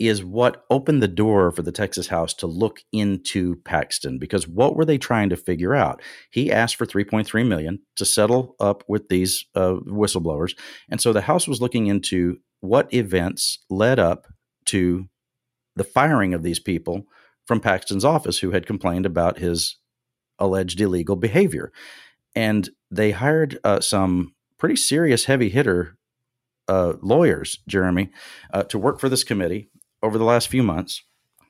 is 0.00 0.24
what 0.24 0.64
opened 0.70 1.02
the 1.02 1.08
door 1.08 1.52
for 1.52 1.60
the 1.60 1.70
Texas 1.70 2.08
House 2.08 2.32
to 2.32 2.46
look 2.46 2.80
into 2.90 3.56
Paxton 3.56 4.18
because 4.18 4.48
what 4.48 4.74
were 4.74 4.86
they 4.86 4.96
trying 4.96 5.28
to 5.28 5.36
figure 5.36 5.74
out? 5.74 6.00
He 6.30 6.50
asked 6.50 6.76
for 6.76 6.86
3.3 6.86 7.46
million 7.46 7.80
to 7.96 8.06
settle 8.06 8.56
up 8.58 8.82
with 8.88 9.08
these 9.10 9.44
uh, 9.54 9.74
whistleblowers, 9.86 10.56
and 10.88 11.00
so 11.00 11.12
the 11.12 11.20
House 11.20 11.46
was 11.46 11.60
looking 11.60 11.86
into 11.86 12.38
what 12.60 12.92
events 12.94 13.58
led 13.68 13.98
up 13.98 14.26
to 14.66 15.06
the 15.76 15.84
firing 15.84 16.32
of 16.32 16.42
these 16.42 16.58
people 16.58 17.04
from 17.46 17.60
Paxton's 17.60 18.04
office 18.04 18.38
who 18.38 18.52
had 18.52 18.66
complained 18.66 19.04
about 19.04 19.38
his 19.38 19.76
alleged 20.38 20.80
illegal 20.80 21.16
behavior, 21.16 21.72
and 22.34 22.70
they 22.90 23.10
hired 23.10 23.58
uh, 23.64 23.80
some 23.80 24.34
pretty 24.56 24.76
serious 24.76 25.26
heavy 25.26 25.50
hitter 25.50 25.98
uh, 26.68 26.94
lawyers, 27.02 27.58
Jeremy, 27.66 28.10
uh, 28.52 28.62
to 28.64 28.78
work 28.78 29.00
for 29.00 29.08
this 29.08 29.24
committee 29.24 29.69
over 30.02 30.18
the 30.18 30.24
last 30.24 30.48
few 30.48 30.62
months 30.62 31.02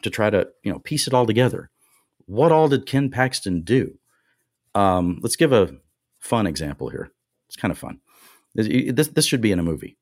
to 0.02 0.10
try 0.10 0.30
to 0.30 0.48
you 0.62 0.72
know 0.72 0.78
piece 0.78 1.06
it 1.06 1.14
all 1.14 1.26
together. 1.26 1.70
What 2.26 2.52
all 2.52 2.68
did 2.68 2.86
Ken 2.86 3.10
Paxton 3.10 3.62
do? 3.62 3.98
Um, 4.74 5.18
let's 5.22 5.36
give 5.36 5.52
a 5.52 5.76
fun 6.18 6.46
example 6.46 6.90
here. 6.90 7.10
It's 7.48 7.56
kind 7.56 7.72
of 7.72 7.78
fun. 7.78 8.00
This 8.54 9.08
this 9.08 9.26
should 9.26 9.40
be 9.40 9.52
in 9.52 9.58
a 9.58 9.64
movie. 9.64 9.96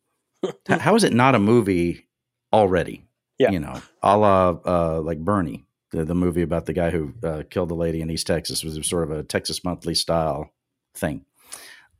How 0.69 0.95
is 0.95 1.05
it 1.05 1.13
not 1.13 1.35
a 1.35 1.39
movie 1.39 2.09
already? 2.53 3.05
Yeah. 3.39 3.51
You 3.51 3.61
know, 3.61 3.81
a 4.03 4.17
la 4.17 4.57
uh, 4.65 5.01
like 5.01 5.19
Bernie, 5.19 5.65
the, 5.93 6.05
the 6.05 6.15
movie 6.15 6.43
about 6.43 6.67
the 6.67 6.73
guy 6.73 6.91
who 6.91 7.15
uh, 7.23 7.43
killed 7.49 7.69
the 7.69 7.75
lady 7.75 8.01
in 8.01 8.11
East 8.11 8.27
Texas 8.27 8.65
was 8.65 8.87
sort 8.89 9.05
of 9.05 9.11
a 9.11 9.23
Texas 9.23 9.65
Monthly 9.65 9.95
style 9.95 10.53
thing. 10.95 11.25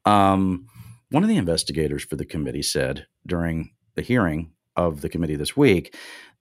Um, 0.05 0.67
one 1.11 1.23
of 1.23 1.29
the 1.29 1.37
investigators 1.37 2.05
for 2.05 2.17
the 2.17 2.25
committee 2.25 2.63
said 2.63 3.07
during 3.27 3.73
the 3.95 4.03
hearing 4.03 4.53
of 4.77 5.01
the 5.01 5.09
committee 5.09 5.37
this 5.37 5.57
week 5.57 5.95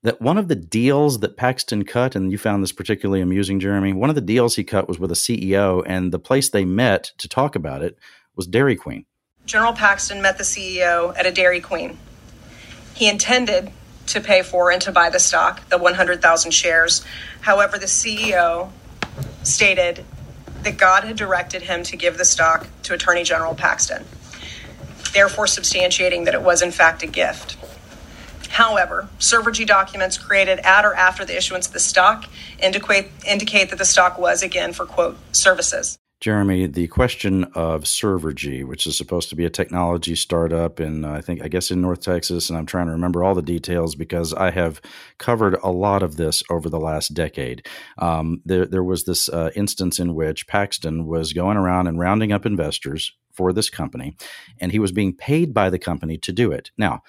that 0.08 0.22
one 0.22 0.38
of 0.38 0.48
the 0.48 0.56
deals 0.56 1.20
that 1.20 1.36
Paxton 1.36 1.84
cut, 1.84 2.16
and 2.16 2.32
you 2.32 2.38
found 2.38 2.64
this 2.64 2.72
particularly 2.72 3.20
amusing, 3.20 3.60
Jeremy, 3.60 3.92
one 3.92 4.08
of 4.08 4.16
the 4.16 4.22
deals 4.22 4.56
he 4.56 4.64
cut 4.64 4.88
was 4.88 4.98
with 4.98 5.12
a 5.12 5.16
CEO, 5.16 5.84
and 5.86 6.14
the 6.14 6.18
place 6.18 6.50
they 6.50 6.64
met 6.64 7.12
to 7.18 7.28
talk 7.28 7.58
about 7.58 7.82
it 7.82 7.98
was 8.34 8.48
Dairy 8.48 8.78
Queen. 8.78 9.06
General 9.46 9.74
Paxton 9.74 10.22
met 10.22 10.38
the 10.38 10.46
CEO 10.46 11.14
at 11.18 11.26
a 11.26 11.32
Dairy 11.32 11.60
Queen. 11.60 11.98
He 12.94 13.10
intended 13.10 13.70
to 14.06 14.22
pay 14.22 14.44
for 14.44 14.72
and 14.72 14.82
to 14.84 14.94
buy 14.94 15.10
the 15.10 15.20
stock, 15.20 15.68
the 15.68 15.78
100,000 15.78 16.52
shares. 16.52 17.04
However, 17.42 17.78
the 17.78 17.86
CEO 17.86 18.72
stated 19.44 20.06
that 20.64 20.78
God 20.78 21.04
had 21.04 21.18
directed 21.18 21.64
him 21.64 21.84
to 21.84 21.98
give 21.98 22.18
the 22.18 22.24
stock 22.24 22.66
to 22.84 22.94
Attorney 22.94 23.24
General 23.24 23.56
Paxton, 23.56 24.06
therefore 25.12 25.48
substantiating 25.48 26.24
that 26.24 26.34
it 26.34 26.42
was 26.42 26.62
in 26.62 26.72
fact 26.72 27.04
a 27.04 27.08
gift. 27.08 27.57
However, 28.58 29.08
Servergy 29.20 29.68
documents 29.68 30.18
created 30.18 30.58
at 30.62 30.84
or 30.84 30.96
after 30.96 31.24
the 31.24 31.38
issuance 31.38 31.68
of 31.68 31.74
the 31.74 31.80
stock 31.80 32.26
indicate, 32.58 33.12
indicate 33.24 33.70
that 33.70 33.78
the 33.78 33.86
stock 33.86 34.18
was, 34.18 34.42
again, 34.42 34.74
for 34.74 34.88
quote, 34.88 35.16
services. 35.32 36.00
Jeremy, 36.22 36.66
the 36.66 36.88
question 36.88 37.44
of 37.54 37.84
Servergy, 37.84 38.66
which 38.66 38.88
is 38.88 38.98
supposed 38.98 39.30
to 39.30 39.36
be 39.36 39.46
a 39.46 39.52
technology 39.52 40.16
startup 40.16 40.80
in, 40.80 41.06
I 41.06 41.22
think, 41.22 41.44
I 41.44 41.50
guess 41.50 41.70
in 41.70 41.82
North 41.82 42.02
Texas, 42.02 42.50
and 42.50 42.58
I'm 42.58 42.66
trying 42.66 42.88
to 42.88 42.94
remember 42.94 43.24
all 43.24 43.36
the 43.36 43.44
details 43.44 43.94
because 43.94 44.34
I 44.34 44.50
have 44.50 44.82
covered 45.20 45.60
a 45.62 45.70
lot 45.70 46.02
of 46.02 46.18
this 46.18 46.42
over 46.50 46.68
the 46.68 46.80
last 46.80 47.14
decade. 47.14 47.68
Um, 48.00 48.42
there, 48.44 48.66
there 48.66 48.84
was 48.84 49.04
this 49.04 49.30
uh, 49.30 49.52
instance 49.56 50.00
in 50.00 50.16
which 50.16 50.48
Paxton 50.48 51.06
was 51.06 51.32
going 51.32 51.58
around 51.58 51.86
and 51.86 52.00
rounding 52.00 52.32
up 52.32 52.48
investors 52.48 53.14
for 53.34 53.54
this 53.54 53.70
company, 53.70 54.18
and 54.60 54.72
he 54.72 54.80
was 54.80 54.92
being 54.92 55.16
paid 55.16 55.54
by 55.54 55.70
the 55.70 55.78
company 55.78 56.18
to 56.18 56.34
do 56.34 56.52
it. 56.52 56.72
Now, 56.76 57.04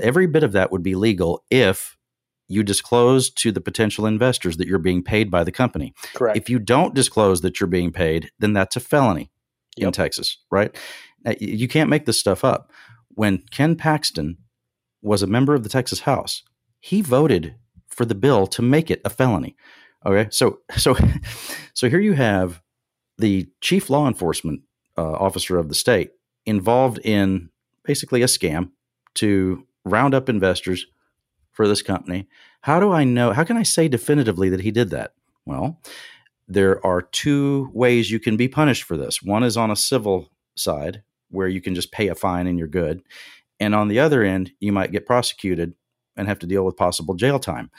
every 0.00 0.26
bit 0.26 0.42
of 0.42 0.52
that 0.52 0.72
would 0.72 0.82
be 0.82 0.94
legal 0.94 1.44
if 1.50 1.96
you 2.48 2.62
disclose 2.62 3.28
to 3.30 3.50
the 3.50 3.60
potential 3.60 4.06
investors 4.06 4.56
that 4.56 4.68
you're 4.68 4.78
being 4.78 5.02
paid 5.02 5.30
by 5.30 5.42
the 5.42 5.52
company. 5.52 5.92
Correct. 6.14 6.36
If 6.36 6.48
you 6.48 6.58
don't 6.58 6.94
disclose 6.94 7.40
that 7.40 7.58
you're 7.60 7.66
being 7.66 7.90
paid, 7.92 8.30
then 8.38 8.52
that's 8.52 8.76
a 8.76 8.80
felony 8.80 9.30
Yep. 9.76 9.86
in 9.88 9.92
Texas, 9.92 10.38
right? 10.50 10.74
You 11.40 11.68
can't 11.68 11.90
make 11.90 12.06
this 12.06 12.18
stuff 12.18 12.44
up. 12.44 12.72
When 13.08 13.42
Ken 13.50 13.76
Paxton 13.76 14.38
was 15.02 15.22
a 15.22 15.26
member 15.26 15.54
of 15.54 15.64
the 15.64 15.68
Texas 15.68 16.00
House, 16.00 16.42
he 16.80 17.02
voted 17.02 17.56
for 17.88 18.04
the 18.04 18.14
bill 18.14 18.46
to 18.46 18.62
make 18.62 18.90
it 18.90 19.00
a 19.04 19.10
felony. 19.10 19.56
Okay, 20.04 20.28
so 20.30 20.60
so 20.76 20.96
so 21.74 21.88
here 21.90 22.00
you 22.00 22.12
have 22.14 22.62
the 23.18 23.48
chief 23.60 23.90
law 23.90 24.06
enforcement 24.06 24.62
uh, 24.96 25.12
officer 25.12 25.58
of 25.58 25.68
the 25.68 25.74
state 25.74 26.12
involved 26.44 26.98
in 27.04 27.50
basically 27.84 28.22
a 28.22 28.26
scam 28.26 28.70
to 29.14 29.65
round 29.86 30.14
up 30.14 30.28
investors 30.28 30.86
for 31.52 31.66
this 31.66 31.80
company. 31.80 32.28
How 32.60 32.80
do 32.80 32.92
I 32.92 33.04
know? 33.04 33.32
How 33.32 33.44
can 33.44 33.56
I 33.56 33.62
say 33.62 33.88
definitively 33.88 34.50
that 34.50 34.60
he 34.60 34.70
did 34.70 34.90
that? 34.90 35.14
Well, 35.46 35.80
there 36.48 36.84
are 36.84 37.00
two 37.00 37.70
ways 37.72 38.10
you 38.10 38.20
can 38.20 38.36
be 38.36 38.48
punished 38.48 38.82
for 38.82 38.96
this. 38.96 39.22
One 39.22 39.42
is 39.42 39.56
on 39.56 39.70
a 39.70 39.76
civil 39.76 40.30
side, 40.56 41.02
where 41.30 41.48
you 41.48 41.60
can 41.60 41.74
just 41.74 41.92
pay 41.92 42.08
a 42.08 42.14
fine 42.14 42.46
and 42.46 42.58
you're 42.58 42.68
good. 42.68 43.02
And 43.58 43.74
on 43.74 43.88
the 43.88 43.98
other 43.98 44.22
end, 44.22 44.52
you 44.60 44.72
might 44.72 44.92
get 44.92 45.06
prosecuted 45.06 45.74
and 46.16 46.28
have 46.28 46.38
to 46.40 46.46
deal 46.46 46.64
with 46.64 46.76
possible 46.76 47.14
jail 47.14 47.38
time. 47.38 47.70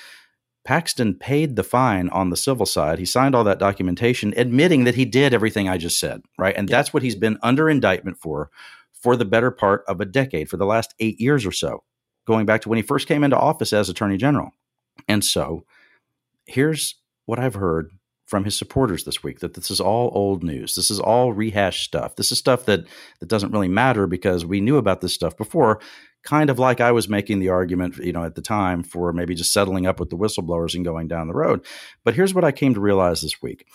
Paxton 0.65 1.15
paid 1.15 1.55
the 1.55 1.63
fine 1.63 2.09
on 2.09 2.29
the 2.29 2.35
civil 2.35 2.65
side. 2.65 2.99
He 2.99 3.05
signed 3.05 3.35
all 3.35 3.45
that 3.45 3.59
documentation 3.59 4.33
admitting 4.35 4.83
that 4.83 4.95
he 4.95 5.05
did 5.05 5.33
everything 5.33 5.69
I 5.69 5.77
just 5.77 5.99
said, 5.99 6.23
right? 6.37 6.55
And 6.57 6.67
that's 6.67 6.93
what 6.93 7.03
he's 7.03 7.15
been 7.15 7.37
under 7.41 7.69
indictment 7.69 8.17
for 8.17 8.49
for 8.91 9.15
the 9.15 9.25
better 9.25 9.51
part 9.51 9.83
of 9.87 10.01
a 10.01 10.05
decade, 10.05 10.49
for 10.49 10.57
the 10.57 10.65
last 10.65 10.93
eight 10.99 11.21
years 11.21 11.45
or 11.45 11.51
so, 11.51 11.83
going 12.27 12.46
back 12.46 12.62
to 12.62 12.69
when 12.69 12.77
he 12.77 12.84
first 12.84 13.07
came 13.07 13.24
into 13.24 13.38
office 13.38 13.74
as 13.74 13.89
Attorney 13.89 14.17
General. 14.17 14.51
And 15.07 15.24
so 15.24 15.65
here's 16.46 16.96
what 17.25 17.39
I've 17.39 17.55
heard 17.55 17.89
from 18.27 18.43
his 18.43 18.57
supporters 18.57 19.05
this 19.05 19.24
week 19.24 19.39
that 19.39 19.53
this 19.53 19.72
is 19.72 19.79
all 19.79 20.12
old 20.13 20.43
news. 20.43 20.75
This 20.75 20.91
is 20.91 21.00
all 21.00 21.31
rehashed 21.31 21.86
stuff. 21.86 22.17
This 22.17 22.31
is 22.31 22.38
stuff 22.38 22.65
that 22.65 22.86
that 23.19 23.29
doesn't 23.29 23.51
really 23.51 23.69
matter 23.69 24.05
because 24.05 24.46
we 24.46 24.60
knew 24.60 24.77
about 24.77 25.00
this 25.01 25.13
stuff 25.13 25.38
before, 25.38 25.79
kind 26.24 26.50
of 26.50 26.60
like 26.60 26.81
I 26.81 26.91
was 26.91 27.07
making 27.07 27.39
the 27.39 27.50
argument, 27.50 27.98
you 27.98 28.12
know, 28.12 28.25
at 28.25 28.36
the 28.36 28.41
time 28.41 28.84
for 28.84 29.13
maybe 29.13 29.34
just 29.34 29.53
settling 29.53 29.88
up 29.88 30.00
with 30.00 30.10
the 30.10 30.17
whistleblowers 30.17 30.75
and 30.75 30.84
going 30.84 31.07
down 31.07 31.27
the 31.27 31.34
road. 31.34 31.65
But 32.03 32.15
here's 32.15 32.34
what 32.34 32.43
I 32.43 32.51
came 32.51 32.74
to 32.74 32.81
realize 32.81 33.22
this 33.22 33.41
week. 33.41 33.65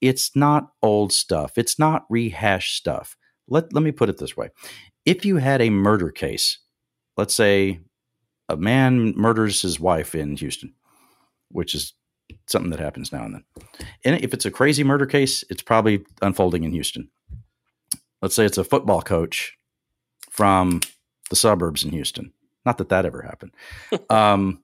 It's 0.00 0.34
not 0.34 0.72
old 0.82 1.12
stuff. 1.12 1.56
It's 1.56 1.78
not 1.78 2.06
rehashed 2.10 2.76
stuff. 2.76 3.16
Let 3.48 3.72
let 3.72 3.84
me 3.84 3.92
put 3.92 4.08
it 4.08 4.18
this 4.18 4.36
way. 4.36 4.48
If 5.04 5.24
you 5.24 5.36
had 5.36 5.62
a 5.62 5.70
murder 5.70 6.10
case, 6.10 6.58
let's 7.16 7.34
say 7.34 7.80
a 8.48 8.56
man 8.56 9.14
murders 9.16 9.62
his 9.62 9.80
wife 9.80 10.14
in 10.14 10.36
Houston, 10.36 10.74
which 11.50 11.74
is 11.74 11.94
something 12.46 12.70
that 12.70 12.80
happens 12.80 13.12
now 13.12 13.24
and 13.24 13.34
then. 13.34 13.44
And 14.04 14.22
if 14.22 14.34
it's 14.34 14.44
a 14.44 14.50
crazy 14.50 14.84
murder 14.84 15.06
case, 15.06 15.44
it's 15.50 15.62
probably 15.62 16.04
unfolding 16.22 16.64
in 16.64 16.72
Houston. 16.72 17.08
Let's 18.22 18.34
say 18.34 18.44
it's 18.44 18.58
a 18.58 18.64
football 18.64 19.02
coach 19.02 19.56
from 20.30 20.80
the 21.30 21.36
suburbs 21.36 21.84
in 21.84 21.90
Houston. 21.90 22.32
Not 22.64 22.78
that 22.78 22.88
that 22.88 23.06
ever 23.06 23.22
happened. 23.22 23.52
um, 24.10 24.62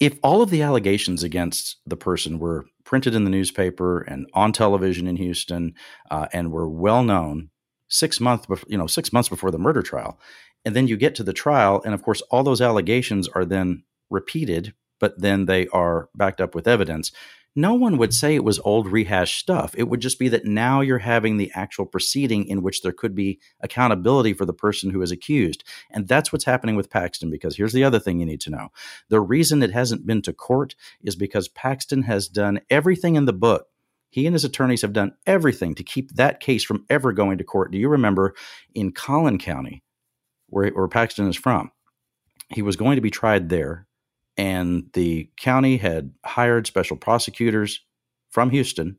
if 0.00 0.18
all 0.22 0.42
of 0.42 0.50
the 0.50 0.62
allegations 0.62 1.22
against 1.22 1.76
the 1.86 1.96
person 1.96 2.38
were 2.38 2.66
printed 2.84 3.14
in 3.14 3.24
the 3.24 3.30
newspaper 3.30 4.00
and 4.00 4.28
on 4.32 4.52
television 4.52 5.06
in 5.06 5.16
Houston 5.16 5.74
uh, 6.10 6.26
and 6.32 6.50
were 6.50 6.68
well 6.68 7.02
known 7.02 7.50
six 7.88 8.18
months, 8.18 8.46
bef- 8.46 8.64
you 8.66 8.78
know, 8.78 8.86
six 8.86 9.12
months 9.12 9.28
before 9.28 9.50
the 9.50 9.58
murder 9.58 9.82
trial, 9.82 10.18
and 10.64 10.76
then 10.76 10.88
you 10.88 10.96
get 10.96 11.14
to 11.16 11.22
the 11.22 11.32
trial, 11.32 11.82
and 11.84 11.94
of 11.94 12.02
course, 12.02 12.20
all 12.30 12.42
those 12.42 12.60
allegations 12.60 13.28
are 13.28 13.44
then 13.44 13.84
repeated 14.10 14.74
but 15.00 15.18
then 15.18 15.46
they 15.46 15.66
are 15.68 16.08
backed 16.14 16.40
up 16.40 16.54
with 16.54 16.68
evidence. 16.68 17.10
No 17.56 17.74
one 17.74 17.96
would 17.96 18.14
say 18.14 18.36
it 18.36 18.44
was 18.44 18.60
old 18.60 18.86
rehashed 18.86 19.36
stuff. 19.36 19.74
It 19.76 19.88
would 19.88 19.98
just 19.98 20.20
be 20.20 20.28
that 20.28 20.44
now 20.44 20.82
you're 20.82 20.98
having 20.98 21.36
the 21.36 21.50
actual 21.52 21.84
proceeding 21.84 22.46
in 22.46 22.62
which 22.62 22.82
there 22.82 22.92
could 22.92 23.12
be 23.12 23.40
accountability 23.60 24.34
for 24.34 24.44
the 24.44 24.52
person 24.52 24.90
who 24.90 25.02
is 25.02 25.10
accused. 25.10 25.64
And 25.90 26.06
that's 26.06 26.32
what's 26.32 26.44
happening 26.44 26.76
with 26.76 26.90
Paxton 26.90 27.28
because 27.28 27.56
here's 27.56 27.72
the 27.72 27.82
other 27.82 27.98
thing 27.98 28.20
you 28.20 28.26
need 28.26 28.40
to 28.42 28.50
know. 28.50 28.68
The 29.08 29.20
reason 29.20 29.64
it 29.64 29.72
hasn't 29.72 30.06
been 30.06 30.22
to 30.22 30.32
court 30.32 30.76
is 31.02 31.16
because 31.16 31.48
Paxton 31.48 32.02
has 32.02 32.28
done 32.28 32.60
everything 32.70 33.16
in 33.16 33.24
the 33.24 33.32
book. 33.32 33.66
He 34.10 34.26
and 34.26 34.34
his 34.34 34.44
attorneys 34.44 34.82
have 34.82 34.92
done 34.92 35.14
everything 35.26 35.74
to 35.74 35.84
keep 35.84 36.12
that 36.12 36.38
case 36.38 36.62
from 36.62 36.84
ever 36.88 37.12
going 37.12 37.38
to 37.38 37.44
court. 37.44 37.72
Do 37.72 37.78
you 37.78 37.88
remember 37.88 38.34
in 38.74 38.92
Collin 38.92 39.38
County, 39.38 39.82
where, 40.50 40.70
where 40.70 40.88
Paxton 40.88 41.28
is 41.28 41.36
from? 41.36 41.70
He 42.48 42.62
was 42.62 42.76
going 42.76 42.96
to 42.96 43.02
be 43.02 43.10
tried 43.10 43.48
there 43.48 43.86
and 44.40 44.88
the 44.94 45.28
county 45.36 45.76
had 45.76 46.14
hired 46.24 46.66
special 46.66 46.96
prosecutors 46.96 47.80
from 48.30 48.48
Houston 48.50 48.98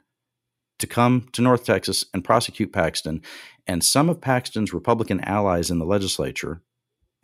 to 0.78 0.86
come 0.86 1.28
to 1.32 1.42
North 1.42 1.66
Texas 1.66 2.06
and 2.14 2.24
prosecute 2.24 2.72
Paxton. 2.72 3.24
And 3.66 3.84
some 3.84 4.08
of 4.08 4.22
Paxton's 4.22 4.72
Republican 4.72 5.20
allies 5.22 5.72
in 5.72 5.80
the 5.80 5.86
legislature, 5.86 6.62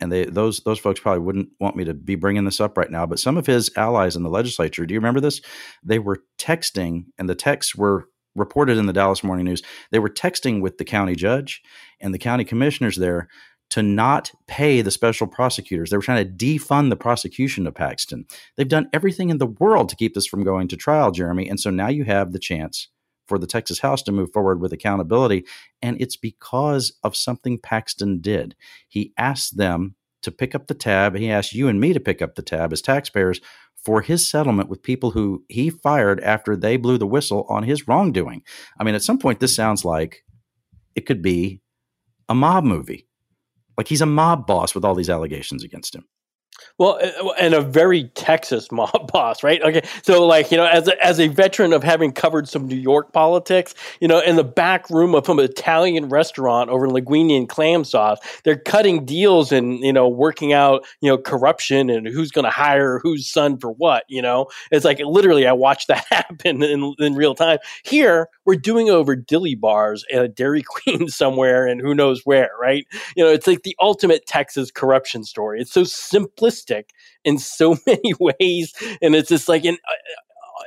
and 0.00 0.10
they 0.10 0.24
those 0.24 0.60
those 0.60 0.80
folks 0.80 0.98
probably 0.98 1.20
wouldn't 1.20 1.50
want 1.60 1.76
me 1.76 1.84
to 1.84 1.94
be 1.94 2.16
bringing 2.16 2.44
this 2.44 2.60
up 2.60 2.76
right 2.76 2.90
now, 2.90 3.06
but 3.06 3.20
some 3.20 3.36
of 3.36 3.46
his 3.46 3.70
allies 3.76 4.16
in 4.16 4.24
the 4.24 4.30
legislature, 4.30 4.84
do 4.84 4.94
you 4.94 5.00
remember 5.00 5.20
this? 5.20 5.40
They 5.84 6.00
were 6.00 6.22
texting, 6.38 7.06
and 7.18 7.28
the 7.28 7.36
texts 7.36 7.76
were 7.76 8.08
reported 8.34 8.78
in 8.78 8.86
the 8.86 8.92
Dallas 8.92 9.22
Morning 9.22 9.44
News. 9.44 9.62
They 9.92 9.98
were 10.00 10.08
texting 10.08 10.60
with 10.60 10.78
the 10.78 10.84
county 10.84 11.14
judge 11.14 11.62
and 12.00 12.12
the 12.12 12.18
county 12.18 12.44
commissioners 12.44 12.96
there 12.96 13.28
to 13.70 13.82
not 13.82 14.30
pay 14.46 14.80
the 14.80 14.90
special 14.90 15.26
prosecutors. 15.26 15.90
They 15.90 15.96
were 15.96 16.02
trying 16.02 16.24
to 16.24 16.32
defund 16.46 16.90
the 16.90 16.96
prosecution 16.96 17.66
of 17.66 17.74
Paxton. 17.74 18.26
They've 18.56 18.66
done 18.66 18.88
everything 18.92 19.30
in 19.30 19.38
the 19.38 19.46
world 19.46 19.88
to 19.90 19.96
keep 19.96 20.14
this 20.14 20.26
from 20.26 20.44
going 20.44 20.68
to 20.68 20.76
trial, 20.76 21.10
Jeremy. 21.10 21.48
And 21.48 21.60
so 21.60 21.70
now 21.70 21.88
you 21.88 22.04
have 22.04 22.32
the 22.32 22.38
chance 22.38 22.88
for 23.26 23.38
the 23.38 23.46
Texas 23.46 23.80
House 23.80 24.02
to 24.02 24.12
move 24.12 24.32
forward 24.32 24.60
with 24.60 24.72
accountability. 24.72 25.44
And 25.82 26.00
it's 26.00 26.16
because 26.16 26.94
of 27.04 27.14
something 27.14 27.58
Paxton 27.58 28.20
did. 28.20 28.56
He 28.88 29.12
asked 29.18 29.58
them 29.58 29.96
to 30.22 30.32
pick 30.32 30.54
up 30.54 30.66
the 30.66 30.74
tab. 30.74 31.14
He 31.16 31.30
asked 31.30 31.52
you 31.52 31.68
and 31.68 31.80
me 31.80 31.92
to 31.92 32.00
pick 32.00 32.22
up 32.22 32.34
the 32.34 32.42
tab 32.42 32.72
as 32.72 32.80
taxpayers 32.80 33.40
for 33.76 34.00
his 34.00 34.28
settlement 34.28 34.68
with 34.68 34.82
people 34.82 35.12
who 35.12 35.44
he 35.48 35.70
fired 35.70 36.20
after 36.20 36.56
they 36.56 36.76
blew 36.76 36.98
the 36.98 37.06
whistle 37.06 37.46
on 37.48 37.62
his 37.62 37.86
wrongdoing. 37.86 38.42
I 38.80 38.84
mean, 38.84 38.94
at 38.94 39.02
some 39.02 39.18
point, 39.18 39.40
this 39.40 39.54
sounds 39.54 39.84
like 39.84 40.24
it 40.94 41.06
could 41.06 41.22
be 41.22 41.60
a 42.28 42.34
mob 42.34 42.64
movie. 42.64 43.07
Like 43.78 43.88
he's 43.88 44.02
a 44.02 44.06
mob 44.06 44.46
boss 44.46 44.74
with 44.74 44.84
all 44.84 44.96
these 44.96 45.08
allegations 45.08 45.64
against 45.64 45.94
him. 45.94 46.04
Uh, 46.80 47.10
well, 47.22 47.34
and 47.38 47.54
a 47.54 47.60
very 47.60 48.04
Texas 48.14 48.70
mob 48.72 49.10
boss, 49.12 49.42
right? 49.42 49.62
Okay, 49.62 49.82
so 50.02 50.26
like 50.26 50.50
you 50.50 50.56
know, 50.56 50.66
as 50.66 50.88
a, 50.88 51.04
as 51.04 51.20
a 51.20 51.28
veteran 51.28 51.72
of 51.72 51.82
having 51.82 52.12
covered 52.12 52.48
some 52.48 52.66
New 52.66 52.76
York 52.76 53.12
politics, 53.12 53.74
you 54.00 54.08
know, 54.08 54.20
in 54.20 54.36
the 54.36 54.44
back 54.44 54.88
room 54.90 55.14
of 55.14 55.26
some 55.26 55.38
Italian 55.38 56.08
restaurant 56.08 56.70
over 56.70 56.88
linguine 56.88 57.36
and 57.36 57.48
clam 57.48 57.84
sauce, 57.84 58.18
they're 58.44 58.58
cutting 58.58 59.04
deals 59.04 59.52
and 59.52 59.78
you 59.80 59.92
know 59.92 60.08
working 60.08 60.52
out 60.52 60.86
you 61.00 61.10
know 61.10 61.18
corruption 61.18 61.90
and 61.90 62.06
who's 62.06 62.30
going 62.30 62.44
to 62.44 62.50
hire 62.50 62.98
whose 62.98 63.28
son 63.28 63.58
for 63.58 63.70
what. 63.72 64.04
You 64.08 64.22
know, 64.22 64.46
it's 64.70 64.84
like 64.84 64.98
literally 65.00 65.46
I 65.46 65.52
watched 65.52 65.88
that 65.88 66.06
happen 66.10 66.62
in, 66.62 66.94
in 66.98 67.14
real 67.14 67.34
time. 67.34 67.58
Here, 67.84 68.28
we're 68.44 68.56
doing 68.56 68.90
over 68.90 69.14
dilly 69.16 69.54
bars 69.54 70.04
at 70.12 70.24
a 70.24 70.28
Dairy 70.28 70.62
Queen 70.84 71.08
somewhere 71.08 71.66
and 71.66 71.80
who 71.80 71.94
knows 71.94 72.22
where, 72.24 72.50
right? 72.60 72.86
You 73.16 73.24
know, 73.24 73.30
it's 73.30 73.46
like 73.46 73.62
the 73.62 73.76
ultimate 73.80 74.26
Texas 74.26 74.70
corruption 74.70 75.24
story. 75.24 75.60
It's 75.60 75.72
so 75.72 75.84
simplistic 76.48 76.84
in 77.24 77.38
so 77.38 77.76
many 77.86 78.14
ways, 78.18 78.72
and 79.02 79.14
it's 79.14 79.28
just 79.28 79.48
like 79.48 79.64
in 79.64 79.74
uh, 79.74 79.92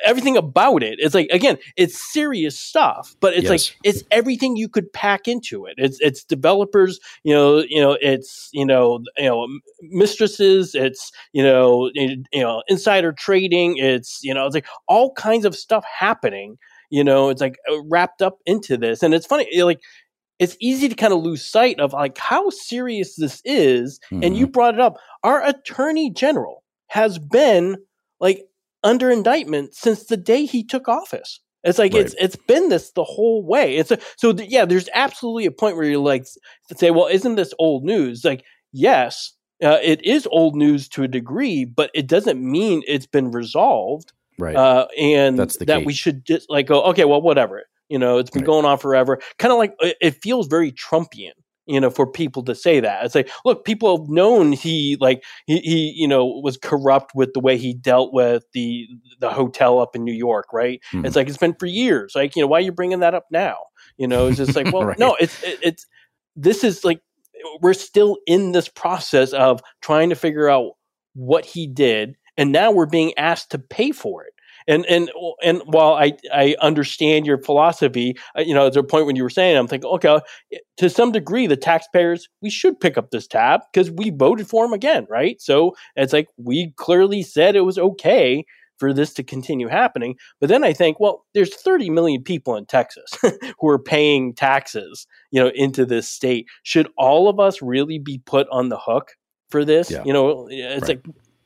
everything 0.06 0.38
about 0.38 0.84
it. 0.84 1.00
It's 1.00 1.16
like 1.16 1.30
again, 1.32 1.58
it's 1.78 2.12
serious 2.12 2.60
stuff, 2.60 3.16
but 3.20 3.34
it's 3.34 3.50
yes. 3.50 3.50
like 3.50 3.78
it's 3.84 4.04
everything 4.12 4.56
you 4.56 4.70
could 4.70 4.92
pack 4.94 5.28
into 5.28 5.66
it. 5.66 5.76
It's 5.78 6.00
it's 6.00 6.24
developers, 6.24 7.00
you 7.24 7.34
know, 7.34 7.64
you 7.68 7.82
know, 7.82 7.98
it's 8.02 8.50
you 8.54 8.66
know, 8.66 9.04
you 9.18 9.26
know, 9.26 9.48
mistresses. 9.82 10.76
It's 10.76 11.12
you 11.34 11.44
know, 11.44 11.92
you 11.94 12.26
know, 12.34 12.64
insider 12.68 13.12
trading. 13.14 13.78
It's 13.78 14.20
you 14.24 14.34
know, 14.34 14.46
it's 14.46 14.56
like 14.56 14.68
all 14.88 15.14
kinds 15.14 15.46
of 15.46 15.56
stuff 15.56 15.84
happening. 15.86 16.58
You 16.90 17.06
know, 17.06 17.30
it's 17.30 17.40
like 17.40 17.58
uh, 17.72 17.82
wrapped 17.86 18.22
up 18.22 18.40
into 18.46 18.76
this, 18.76 19.02
and 19.02 19.14
it's 19.14 19.26
funny, 19.26 19.48
like 19.62 19.80
it's 20.42 20.58
easy 20.60 20.90
to 20.90 20.96
kind 20.96 21.14
of 21.14 21.22
lose 21.22 21.46
sight 21.46 21.80
of 21.80 21.94
like 21.94 22.18
how 22.18 22.50
serious 22.50 23.16
this 23.16 23.44
is. 23.46 24.00
Mm-hmm. 24.12 24.24
And 24.24 24.36
you 24.36 24.46
mm-hmm. 24.48 24.52
brought 24.54 24.74
it 24.74 24.80
up. 24.80 24.98
Our 25.24 25.46
attorney 25.46 26.10
general 26.10 26.64
has 26.88 27.20
been 27.20 27.78
like 28.20 28.42
under 28.84 29.12
indictment 29.12 29.76
since 29.76 30.06
the 30.06 30.18
day 30.18 30.46
he 30.46 30.64
took 30.64 30.88
office. 30.88 31.40
It's 31.64 31.78
like 31.78 31.94
right. 31.94 32.02
it's 32.02 32.16
it's 32.20 32.36
been 32.36 32.70
this 32.70 32.92
the 32.94 33.04
whole 33.04 33.46
way. 33.46 33.78
It's 33.78 33.92
a, 33.92 34.00
so 34.18 34.34
th- 34.34 34.50
yeah. 34.50 34.66
There's 34.66 34.90
absolutely 34.96 35.46
a 35.46 35.52
point 35.52 35.76
where 35.76 35.86
you're 35.86 36.00
like 36.00 36.26
say, 36.76 36.90
well, 36.90 37.06
isn't 37.06 37.36
this 37.36 37.54
old 37.60 37.84
news? 37.84 38.26
Like 38.26 38.44
yes, 38.72 39.34
uh, 39.64 39.78
it 39.84 40.04
is 40.04 40.28
old 40.32 40.56
news 40.56 40.90
to 40.90 41.04
a 41.04 41.08
degree, 41.08 41.66
but 41.66 41.92
it 41.94 42.08
doesn't 42.08 42.42
mean 42.42 42.82
it's 42.88 43.06
been 43.06 43.30
resolved. 43.30 44.12
Right. 44.40 44.56
Uh, 44.56 44.88
and 45.00 45.38
that 45.38 45.60
key. 45.68 45.86
we 45.86 45.94
should 45.94 46.26
just 46.26 46.50
like 46.50 46.66
go, 46.66 46.82
okay, 46.86 47.06
well, 47.06 47.22
whatever. 47.22 47.66
You 47.92 48.00
know, 48.00 48.18
it's 48.18 48.32
been 48.32 48.42
right. 48.42 48.48
going 48.48 48.66
on 48.66 48.78
forever. 48.78 49.20
Kind 49.38 49.52
of 49.52 49.58
like 49.58 49.76
it 49.80 50.22
feels 50.22 50.48
very 50.48 50.72
Trumpian 50.72 51.34
you 51.68 51.80
know, 51.80 51.90
for 51.90 52.06
people 52.06 52.44
to 52.44 52.56
say 52.56 52.80
that. 52.80 53.06
It's 53.06 53.16
like, 53.16 53.30
look, 53.46 53.64
people 53.64 53.98
have 53.98 54.10
known 54.10 54.52
he 54.52 54.98
like 55.00 55.24
he, 55.46 55.60
he 55.60 55.94
you 55.96 56.08
know 56.08 56.26
was 56.26 56.58
corrupt 56.58 57.14
with 57.16 57.34
the 57.34 57.40
way 57.40 57.58
he 57.58 57.74
dealt 57.74 58.14
with 58.14 58.44
the 58.54 58.88
the 59.20 59.30
hotel 59.30 59.80
up 59.80 59.96
in 59.96 60.04
New 60.04 60.14
York, 60.14 60.48
right? 60.52 60.82
Mm-hmm. 60.92 61.06
It's 61.06 61.16
like 61.16 61.30
it's 61.30 61.38
been 61.38 61.56
for 61.60 61.68
years. 61.68 62.14
Like, 62.16 62.36
you 62.36 62.42
know, 62.42 62.48
why 62.48 62.58
are 62.58 62.62
you 62.62 62.72
bringing 62.72 63.00
that 63.00 63.14
up 63.14 63.26
now? 63.32 63.58
You 63.98 64.08
know, 64.08 64.28
it's 64.28 64.38
just 64.38 64.56
like, 64.56 64.70
well, 64.74 64.86
right. 64.86 65.00
no, 65.00 65.16
it's 65.20 65.42
it, 65.44 65.60
it's 65.62 65.86
this 66.36 66.64
is 66.64 66.84
like 66.84 67.02
we're 67.62 67.74
still 67.74 68.18
in 68.28 68.52
this 68.52 68.68
process 68.68 69.32
of 69.34 69.62
trying 69.82 70.10
to 70.10 70.16
figure 70.16 70.50
out 70.50 70.74
what 71.14 71.46
he 71.46 71.68
did, 71.68 72.18
and 72.38 72.52
now 72.52 72.72
we're 72.72 72.86
being 72.86 73.18
asked 73.18 73.52
to 73.52 73.60
pay 73.60 73.92
for 73.92 74.24
it 74.24 74.34
and 74.68 74.86
and 74.86 75.12
and 75.44 75.62
while 75.66 75.94
I 75.94 76.14
I 76.34 76.56
understand 76.62 77.26
your 77.26 77.38
philosophy, 77.38 78.16
uh, 78.38 78.42
you 78.42 78.54
know, 78.54 78.68
at 78.68 78.76
a 78.76 78.84
point 78.84 79.06
when 79.06 79.16
you 79.16 79.24
were 79.24 79.30
saying, 79.30 79.58
I'm 79.58 79.68
thinking, 79.68 79.90
okay, 79.90 80.20
to 80.78 80.90
some 80.90 81.12
degree, 81.12 81.48
the 81.48 81.58
taxpayers 81.58 82.28
we 82.42 82.50
should 82.50 82.80
pick 82.80 82.98
up 82.98 83.12
this 83.12 83.28
tab 83.28 83.62
because 83.72 83.92
we 83.92 84.10
voted 84.10 84.48
for 84.48 84.66
him 84.66 84.74
again, 84.74 85.08
right? 85.10 85.42
So 85.42 85.76
it's 85.96 86.14
like 86.14 86.28
we 86.38 86.74
clearly 86.78 87.24
said 87.24 87.56
it 87.56 87.62
was 87.62 87.78
okay 87.78 88.46
for 88.82 88.94
this 88.94 89.14
to 89.14 89.24
continue 89.24 89.68
happening. 89.68 90.16
But 90.40 90.50
then 90.50 90.64
I 90.64 90.74
think, 90.74 91.00
well, 91.00 91.24
there's 91.36 91.56
30 91.56 91.92
million 91.92 92.24
people 92.24 92.56
in 92.56 92.66
Texas 92.66 93.12
who 93.60 93.70
are 93.70 93.78
paying 93.78 94.34
taxes, 94.34 95.06
you 95.30 95.40
know, 95.40 95.52
into 95.54 95.86
this 95.86 96.10
state. 96.10 96.48
Should 96.64 96.90
all 96.98 97.30
of 97.30 97.40
us 97.40 97.62
really 97.62 98.00
be 98.00 98.18
put 98.26 98.48
on 98.52 98.70
the 98.70 98.80
hook 98.80 99.12
for 99.52 99.64
this? 99.64 99.92
Yeah. 99.92 100.02
You 100.04 100.14
know, 100.14 100.48
it's 100.50 100.90
right. 100.90 101.06
like 101.06 101.06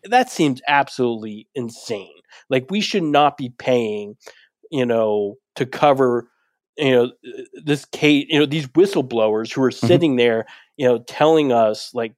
that 0.10 0.30
seems 0.30 0.62
absolutely 0.68 1.48
insane. 1.56 2.14
Like 2.50 2.70
we 2.70 2.82
should 2.82 3.04
not 3.04 3.38
be 3.38 3.50
paying, 3.50 4.16
you 4.72 4.86
know, 4.86 5.36
to 5.56 5.66
cover, 5.66 6.30
you 6.78 6.92
know, 6.92 7.12
this 7.64 7.86
case, 7.86 8.26
you 8.30 8.40
know, 8.40 8.46
these 8.46 8.68
whistleblowers 8.68 9.54
who 9.54 9.64
are 9.64 9.72
mm-hmm. 9.72 9.88
sitting 9.88 10.12
mm-hmm. 10.12 10.18
there, 10.18 10.46
you 10.78 10.88
know, 10.88 11.00
telling 11.00 11.52
us 11.52 11.92
like 11.94 12.14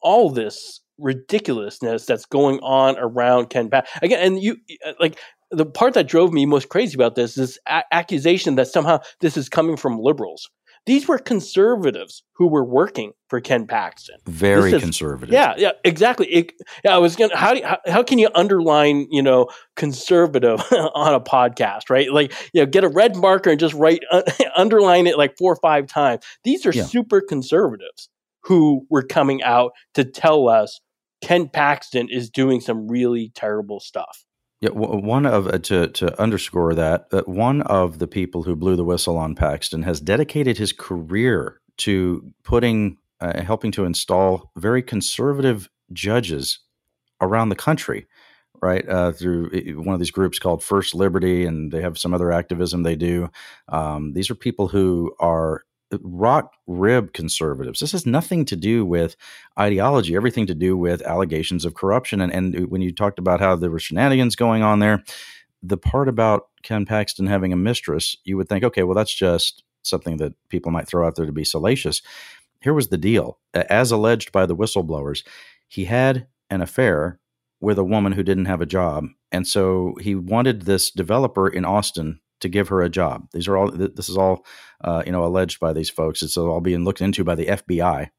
all 0.00 0.30
this 0.30 0.80
ridiculousness 0.98 2.06
that's 2.06 2.26
going 2.26 2.58
on 2.60 2.96
around 2.98 3.50
Ken 3.50 3.68
Pat 3.68 3.88
again. 4.02 4.20
And 4.20 4.42
you 4.42 4.56
uh, 4.86 4.92
like 5.00 5.18
the 5.50 5.66
part 5.66 5.94
that 5.94 6.08
drove 6.08 6.32
me 6.32 6.46
most 6.46 6.68
crazy 6.68 6.94
about 6.94 7.14
this 7.14 7.38
is 7.38 7.58
a- 7.68 7.84
accusation 7.92 8.56
that 8.56 8.68
somehow 8.68 9.00
this 9.20 9.36
is 9.36 9.48
coming 9.48 9.76
from 9.76 9.98
liberals. 9.98 10.50
These 10.86 11.08
were 11.08 11.18
conservatives 11.18 12.22
who 12.34 12.46
were 12.46 12.64
working 12.64 13.12
for 13.28 13.40
Ken 13.40 13.66
Paxton. 13.66 14.18
Very 14.26 14.72
is, 14.72 14.80
conservative. 14.80 15.32
Yeah, 15.32 15.54
yeah, 15.58 15.72
exactly. 15.84 16.26
It, 16.28 16.52
yeah, 16.84 16.94
I 16.94 16.98
was 16.98 17.16
gonna. 17.16 17.36
How, 17.36 17.54
do, 17.54 17.62
how 17.64 17.78
how 17.86 18.02
can 18.04 18.20
you 18.20 18.28
underline 18.36 19.08
you 19.10 19.22
know 19.22 19.48
conservative 19.74 20.60
on 20.72 21.14
a 21.14 21.20
podcast, 21.20 21.90
right? 21.90 22.10
Like 22.12 22.32
you 22.52 22.62
know, 22.62 22.66
get 22.66 22.84
a 22.84 22.88
red 22.88 23.16
marker 23.16 23.50
and 23.50 23.58
just 23.58 23.74
write 23.74 24.02
uh, 24.12 24.22
underline 24.56 25.08
it 25.08 25.18
like 25.18 25.36
four 25.36 25.52
or 25.52 25.58
five 25.60 25.88
times. 25.88 26.24
These 26.44 26.64
are 26.66 26.72
yeah. 26.72 26.84
super 26.84 27.20
conservatives 27.20 28.08
who 28.44 28.86
were 28.88 29.02
coming 29.02 29.42
out 29.42 29.72
to 29.94 30.04
tell 30.04 30.48
us 30.48 30.80
Ken 31.20 31.48
Paxton 31.48 32.08
is 32.08 32.30
doing 32.30 32.60
some 32.60 32.86
really 32.86 33.32
terrible 33.34 33.80
stuff. 33.80 34.24
Yeah, 34.60 34.70
one 34.70 35.26
of 35.26 35.46
uh, 35.46 35.58
to 35.58 35.88
to 35.88 36.20
underscore 36.20 36.74
that 36.74 37.10
that 37.10 37.28
one 37.28 37.60
of 37.62 37.98
the 37.98 38.06
people 38.06 38.42
who 38.42 38.56
blew 38.56 38.74
the 38.74 38.84
whistle 38.84 39.18
on 39.18 39.34
Paxton 39.34 39.82
has 39.82 40.00
dedicated 40.00 40.56
his 40.56 40.72
career 40.72 41.60
to 41.78 42.32
putting 42.42 42.96
uh, 43.20 43.42
helping 43.42 43.70
to 43.72 43.84
install 43.84 44.50
very 44.56 44.82
conservative 44.82 45.68
judges 45.92 46.60
around 47.20 47.50
the 47.50 47.54
country, 47.54 48.06
right? 48.62 48.88
Uh, 48.88 49.12
through 49.12 49.50
one 49.82 49.92
of 49.92 50.00
these 50.00 50.10
groups 50.10 50.38
called 50.38 50.64
First 50.64 50.94
Liberty, 50.94 51.44
and 51.44 51.70
they 51.70 51.82
have 51.82 51.98
some 51.98 52.14
other 52.14 52.32
activism 52.32 52.82
they 52.82 52.96
do. 52.96 53.28
Um, 53.68 54.14
these 54.14 54.30
are 54.30 54.34
people 54.34 54.68
who 54.68 55.14
are 55.20 55.64
rock 56.00 56.52
rib 56.66 57.12
conservatives. 57.12 57.80
This 57.80 57.92
has 57.92 58.06
nothing 58.06 58.44
to 58.46 58.56
do 58.56 58.84
with 58.84 59.16
ideology, 59.58 60.16
everything 60.16 60.46
to 60.46 60.54
do 60.54 60.76
with 60.76 61.02
allegations 61.02 61.64
of 61.64 61.74
corruption. 61.74 62.20
And, 62.20 62.32
and 62.32 62.56
uh, 62.56 62.60
when 62.62 62.82
you 62.82 62.92
talked 62.92 63.18
about 63.18 63.40
how 63.40 63.56
there 63.56 63.70
were 63.70 63.78
shenanigans 63.78 64.36
going 64.36 64.62
on 64.62 64.80
there, 64.80 65.04
the 65.62 65.76
part 65.76 66.08
about 66.08 66.48
Ken 66.62 66.84
Paxton 66.86 67.26
having 67.26 67.52
a 67.52 67.56
mistress, 67.56 68.16
you 68.24 68.36
would 68.36 68.48
think, 68.48 68.64
okay, 68.64 68.82
well, 68.82 68.94
that's 68.94 69.14
just 69.14 69.62
something 69.82 70.16
that 70.16 70.34
people 70.48 70.72
might 70.72 70.88
throw 70.88 71.06
out 71.06 71.14
there 71.14 71.26
to 71.26 71.32
be 71.32 71.44
salacious. 71.44 72.02
Here 72.60 72.74
was 72.74 72.88
the 72.88 72.98
deal. 72.98 73.38
As 73.54 73.92
alleged 73.92 74.32
by 74.32 74.46
the 74.46 74.56
whistleblowers, 74.56 75.24
he 75.68 75.84
had 75.84 76.26
an 76.50 76.60
affair 76.60 77.20
with 77.60 77.78
a 77.78 77.84
woman 77.84 78.12
who 78.12 78.22
didn't 78.22 78.46
have 78.46 78.60
a 78.60 78.66
job. 78.66 79.06
And 79.32 79.46
so 79.46 79.96
he 80.00 80.14
wanted 80.14 80.62
this 80.62 80.90
developer 80.90 81.48
in 81.48 81.64
Austin 81.64 82.20
to 82.40 82.48
give 82.48 82.68
her 82.68 82.82
a 82.82 82.88
job. 82.88 83.28
These 83.32 83.48
are 83.48 83.56
all. 83.56 83.70
This 83.70 84.08
is 84.08 84.16
all, 84.16 84.44
uh, 84.82 85.02
you 85.06 85.12
know, 85.12 85.24
alleged 85.24 85.60
by 85.60 85.72
these 85.72 85.90
folks. 85.90 86.22
It's 86.22 86.36
all 86.36 86.60
being 86.60 86.84
looked 86.84 87.00
into 87.00 87.24
by 87.24 87.34
the 87.34 87.46
FBI, 87.46 88.10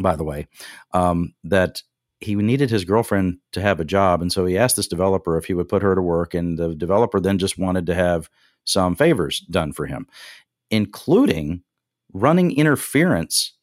by 0.00 0.16
the 0.16 0.24
way. 0.24 0.46
Um, 0.92 1.34
that 1.44 1.82
he 2.20 2.34
needed 2.34 2.70
his 2.70 2.84
girlfriend 2.84 3.38
to 3.52 3.60
have 3.60 3.80
a 3.80 3.84
job, 3.84 4.22
and 4.22 4.32
so 4.32 4.46
he 4.46 4.58
asked 4.58 4.76
this 4.76 4.88
developer 4.88 5.36
if 5.36 5.46
he 5.46 5.54
would 5.54 5.68
put 5.68 5.82
her 5.82 5.94
to 5.94 6.02
work. 6.02 6.34
And 6.34 6.58
the 6.58 6.74
developer 6.74 7.20
then 7.20 7.38
just 7.38 7.58
wanted 7.58 7.86
to 7.86 7.94
have 7.94 8.28
some 8.64 8.94
favors 8.94 9.40
done 9.40 9.72
for 9.72 9.86
him, 9.86 10.06
including 10.70 11.62
running 12.12 12.56
interference 12.56 13.54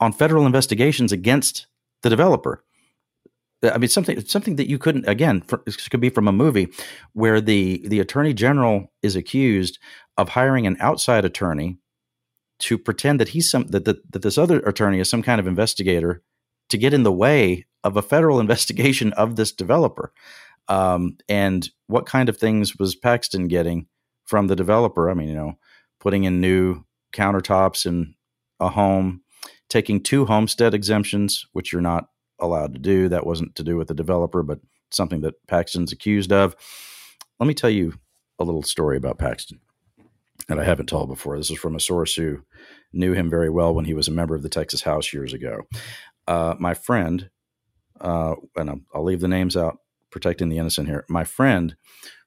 on 0.00 0.12
federal 0.12 0.46
investigations 0.46 1.12
against 1.12 1.66
the 2.02 2.10
developer. 2.10 2.64
I 3.62 3.78
mean, 3.78 3.88
something 3.88 4.20
something 4.24 4.56
that 4.56 4.68
you 4.68 4.78
couldn't 4.78 5.08
again 5.08 5.40
for, 5.40 5.58
could 5.90 6.00
be 6.00 6.10
from 6.10 6.28
a 6.28 6.32
movie 6.32 6.68
where 7.12 7.40
the 7.40 7.82
the 7.86 8.00
attorney 8.00 8.32
general 8.32 8.92
is 9.02 9.16
accused 9.16 9.78
of 10.16 10.30
hiring 10.30 10.66
an 10.66 10.76
outside 10.80 11.24
attorney 11.24 11.78
to 12.60 12.78
pretend 12.78 13.20
that 13.20 13.30
he's 13.30 13.50
some 13.50 13.66
that, 13.68 13.84
that 13.84 14.12
that 14.12 14.22
this 14.22 14.38
other 14.38 14.60
attorney 14.60 15.00
is 15.00 15.10
some 15.10 15.22
kind 15.22 15.40
of 15.40 15.46
investigator 15.46 16.22
to 16.68 16.78
get 16.78 16.94
in 16.94 17.02
the 17.02 17.12
way 17.12 17.66
of 17.82 17.96
a 17.96 18.02
federal 18.02 18.40
investigation 18.40 19.12
of 19.14 19.36
this 19.36 19.52
developer. 19.52 20.12
Um, 20.68 21.16
and 21.28 21.68
what 21.86 22.06
kind 22.06 22.28
of 22.28 22.36
things 22.36 22.76
was 22.78 22.94
Paxton 22.94 23.48
getting 23.48 23.86
from 24.26 24.46
the 24.46 24.56
developer? 24.56 25.10
I 25.10 25.14
mean, 25.14 25.28
you 25.28 25.34
know, 25.34 25.58
putting 25.98 26.24
in 26.24 26.40
new 26.40 26.84
countertops 27.12 27.86
in 27.86 28.14
a 28.60 28.68
home, 28.68 29.22
taking 29.68 30.02
two 30.02 30.26
homestead 30.26 30.74
exemptions, 30.74 31.46
which 31.52 31.72
you're 31.72 31.80
not 31.80 32.08
allowed 32.38 32.74
to 32.74 32.80
do. 32.80 33.08
That 33.08 33.26
wasn't 33.26 33.54
to 33.56 33.64
do 33.64 33.76
with 33.76 33.88
the 33.88 33.94
developer, 33.94 34.42
but 34.42 34.60
something 34.90 35.20
that 35.22 35.46
Paxton's 35.46 35.92
accused 35.92 36.32
of. 36.32 36.56
Let 37.38 37.46
me 37.46 37.54
tell 37.54 37.70
you 37.70 37.94
a 38.38 38.44
little 38.44 38.62
story 38.62 38.96
about 38.96 39.18
Paxton 39.18 39.60
that 40.48 40.58
I 40.58 40.64
haven't 40.64 40.88
told 40.88 41.08
before. 41.08 41.36
This 41.36 41.50
is 41.50 41.58
from 41.58 41.76
a 41.76 41.80
source 41.80 42.14
who 42.14 42.42
knew 42.92 43.12
him 43.12 43.28
very 43.28 43.50
well 43.50 43.74
when 43.74 43.84
he 43.84 43.94
was 43.94 44.08
a 44.08 44.12
member 44.12 44.34
of 44.34 44.42
the 44.42 44.48
Texas 44.48 44.82
House 44.82 45.12
years 45.12 45.32
ago. 45.32 45.62
Uh, 46.26 46.54
my 46.58 46.74
friend, 46.74 47.30
uh, 48.00 48.34
and 48.56 48.70
I'll, 48.70 48.80
I'll 48.94 49.04
leave 49.04 49.20
the 49.20 49.28
names 49.28 49.56
out, 49.56 49.78
protecting 50.10 50.48
the 50.48 50.58
innocent 50.58 50.88
here. 50.88 51.04
My 51.08 51.24
friend 51.24 51.76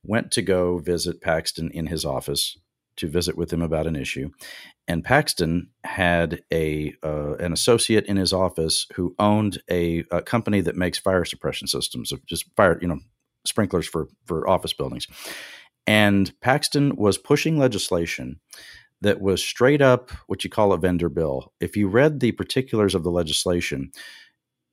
went 0.03 0.31
to 0.31 0.41
go 0.41 0.77
visit 0.77 1.21
Paxton 1.21 1.71
in 1.71 1.87
his 1.87 2.05
office 2.05 2.57
to 2.97 3.07
visit 3.07 3.37
with 3.37 3.51
him 3.51 3.61
about 3.61 3.87
an 3.87 3.95
issue, 3.95 4.29
and 4.91 5.05
Paxton 5.05 5.69
had 5.85 6.43
a 6.51 6.93
uh, 7.01 7.35
an 7.35 7.53
associate 7.53 8.05
in 8.07 8.17
his 8.17 8.33
office 8.33 8.87
who 8.95 9.15
owned 9.19 9.61
a, 9.71 10.03
a, 10.11 10.21
company 10.21 10.59
that 10.59 10.75
makes 10.75 10.97
fire 10.99 11.23
suppression 11.23 11.65
systems, 11.67 12.11
of 12.11 12.25
just 12.25 12.45
fire, 12.57 12.77
you 12.81 12.89
know, 12.89 12.99
sprinklers 13.45 13.87
for 13.87 14.09
for 14.25 14.49
office 14.49 14.73
buildings. 14.73 15.07
And 15.87 16.37
Paxton 16.41 16.97
was 16.97 17.17
pushing 17.17 17.57
legislation 17.57 18.41
that 18.99 19.21
was 19.21 19.41
straight 19.41 19.81
up 19.81 20.11
what 20.27 20.43
you 20.43 20.49
call 20.49 20.73
a 20.73 20.77
vendor 20.77 21.09
bill. 21.09 21.53
If 21.61 21.77
you 21.77 21.87
read 21.87 22.19
the 22.19 22.33
particulars 22.33 22.93
of 22.93 23.03
the 23.03 23.11
legislation, 23.11 23.91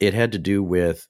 it 0.00 0.14
had 0.14 0.32
to 0.32 0.38
do 0.38 0.64
with 0.64 1.06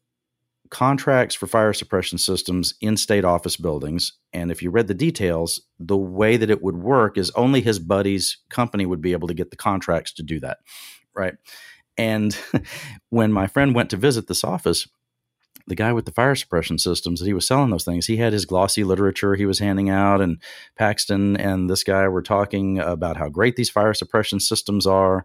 contracts 0.70 1.34
for 1.34 1.46
fire 1.46 1.72
suppression 1.72 2.18
systems 2.18 2.74
in 2.80 2.96
state 2.96 3.24
office 3.24 3.56
buildings. 3.56 4.12
And 4.32 4.50
if 4.50 4.62
you 4.62 4.70
read 4.70 4.88
the 4.88 4.94
details, 4.94 5.60
the 5.78 5.96
way 5.96 6.36
that 6.36 6.50
it 6.50 6.62
would 6.62 6.76
work 6.76 7.18
is 7.18 7.30
only 7.32 7.60
his 7.60 7.78
buddy's 7.78 8.38
company 8.50 8.86
would 8.86 9.00
be 9.00 9.12
able 9.12 9.28
to 9.28 9.34
get 9.34 9.50
the 9.50 9.56
contracts 9.56 10.12
to 10.14 10.22
do 10.22 10.40
that. 10.40 10.58
Right. 11.14 11.34
And 11.96 12.36
when 13.10 13.32
my 13.32 13.46
friend 13.46 13.74
went 13.74 13.90
to 13.90 13.96
visit 13.96 14.28
this 14.28 14.44
office, 14.44 14.88
the 15.66 15.74
guy 15.74 15.92
with 15.92 16.06
the 16.06 16.12
fire 16.12 16.34
suppression 16.34 16.78
systems 16.78 17.20
that 17.20 17.26
he 17.26 17.34
was 17.34 17.46
selling 17.46 17.70
those 17.70 17.84
things, 17.84 18.06
he 18.06 18.16
had 18.16 18.32
his 18.32 18.46
glossy 18.46 18.84
literature 18.84 19.34
he 19.34 19.44
was 19.44 19.58
handing 19.58 19.90
out, 19.90 20.20
and 20.20 20.40
Paxton 20.76 21.36
and 21.36 21.68
this 21.68 21.84
guy 21.84 22.08
were 22.08 22.22
talking 22.22 22.78
about 22.78 23.18
how 23.18 23.28
great 23.28 23.56
these 23.56 23.68
fire 23.68 23.92
suppression 23.92 24.40
systems 24.40 24.86
are. 24.86 25.24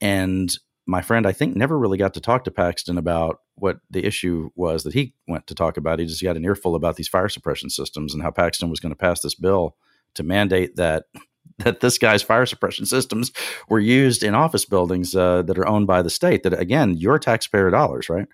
And 0.00 0.56
my 0.86 1.02
friend, 1.02 1.26
I 1.26 1.32
think, 1.32 1.56
never 1.56 1.78
really 1.78 1.98
got 1.98 2.14
to 2.14 2.20
talk 2.20 2.44
to 2.44 2.50
Paxton 2.50 2.98
about 2.98 3.40
what 3.54 3.78
the 3.90 4.04
issue 4.04 4.50
was 4.56 4.82
that 4.82 4.94
he 4.94 5.14
went 5.28 5.46
to 5.46 5.54
talk 5.54 5.76
about. 5.76 5.98
He 5.98 6.06
just 6.06 6.22
got 6.22 6.36
an 6.36 6.44
earful 6.44 6.74
about 6.74 6.96
these 6.96 7.08
fire 7.08 7.28
suppression 7.28 7.70
systems 7.70 8.14
and 8.14 8.22
how 8.22 8.30
Paxton 8.30 8.70
was 8.70 8.80
going 8.80 8.90
to 8.90 8.96
pass 8.96 9.20
this 9.20 9.34
bill 9.34 9.76
to 10.14 10.22
mandate 10.22 10.76
that 10.76 11.04
that 11.58 11.80
this 11.80 11.98
guy's 11.98 12.22
fire 12.22 12.46
suppression 12.46 12.86
systems 12.86 13.30
were 13.68 13.78
used 13.78 14.22
in 14.22 14.34
office 14.34 14.64
buildings 14.64 15.14
uh, 15.14 15.42
that 15.42 15.58
are 15.58 15.68
owned 15.68 15.86
by 15.86 16.02
the 16.02 16.10
state. 16.10 16.42
That 16.42 16.58
again, 16.58 16.96
your 16.96 17.18
taxpayer 17.18 17.70
dollars, 17.70 18.08
right? 18.08 18.26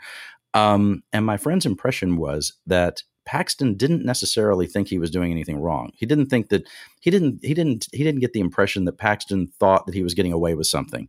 Um, 0.54 1.02
and 1.12 1.26
my 1.26 1.36
friend's 1.36 1.66
impression 1.66 2.16
was 2.16 2.54
that 2.66 3.02
Paxton 3.26 3.76
didn't 3.76 4.04
necessarily 4.04 4.66
think 4.66 4.88
he 4.88 4.98
was 4.98 5.10
doing 5.10 5.30
anything 5.30 5.60
wrong. 5.60 5.90
He 5.94 6.06
didn't 6.06 6.26
think 6.26 6.48
that 6.48 6.66
he 7.00 7.10
didn't 7.10 7.40
he 7.42 7.52
didn't 7.52 7.88
he 7.92 8.04
didn't 8.04 8.20
get 8.20 8.32
the 8.32 8.40
impression 8.40 8.84
that 8.86 8.98
Paxton 8.98 9.48
thought 9.58 9.84
that 9.86 9.94
he 9.94 10.02
was 10.02 10.14
getting 10.14 10.32
away 10.32 10.54
with 10.54 10.66
something 10.66 11.08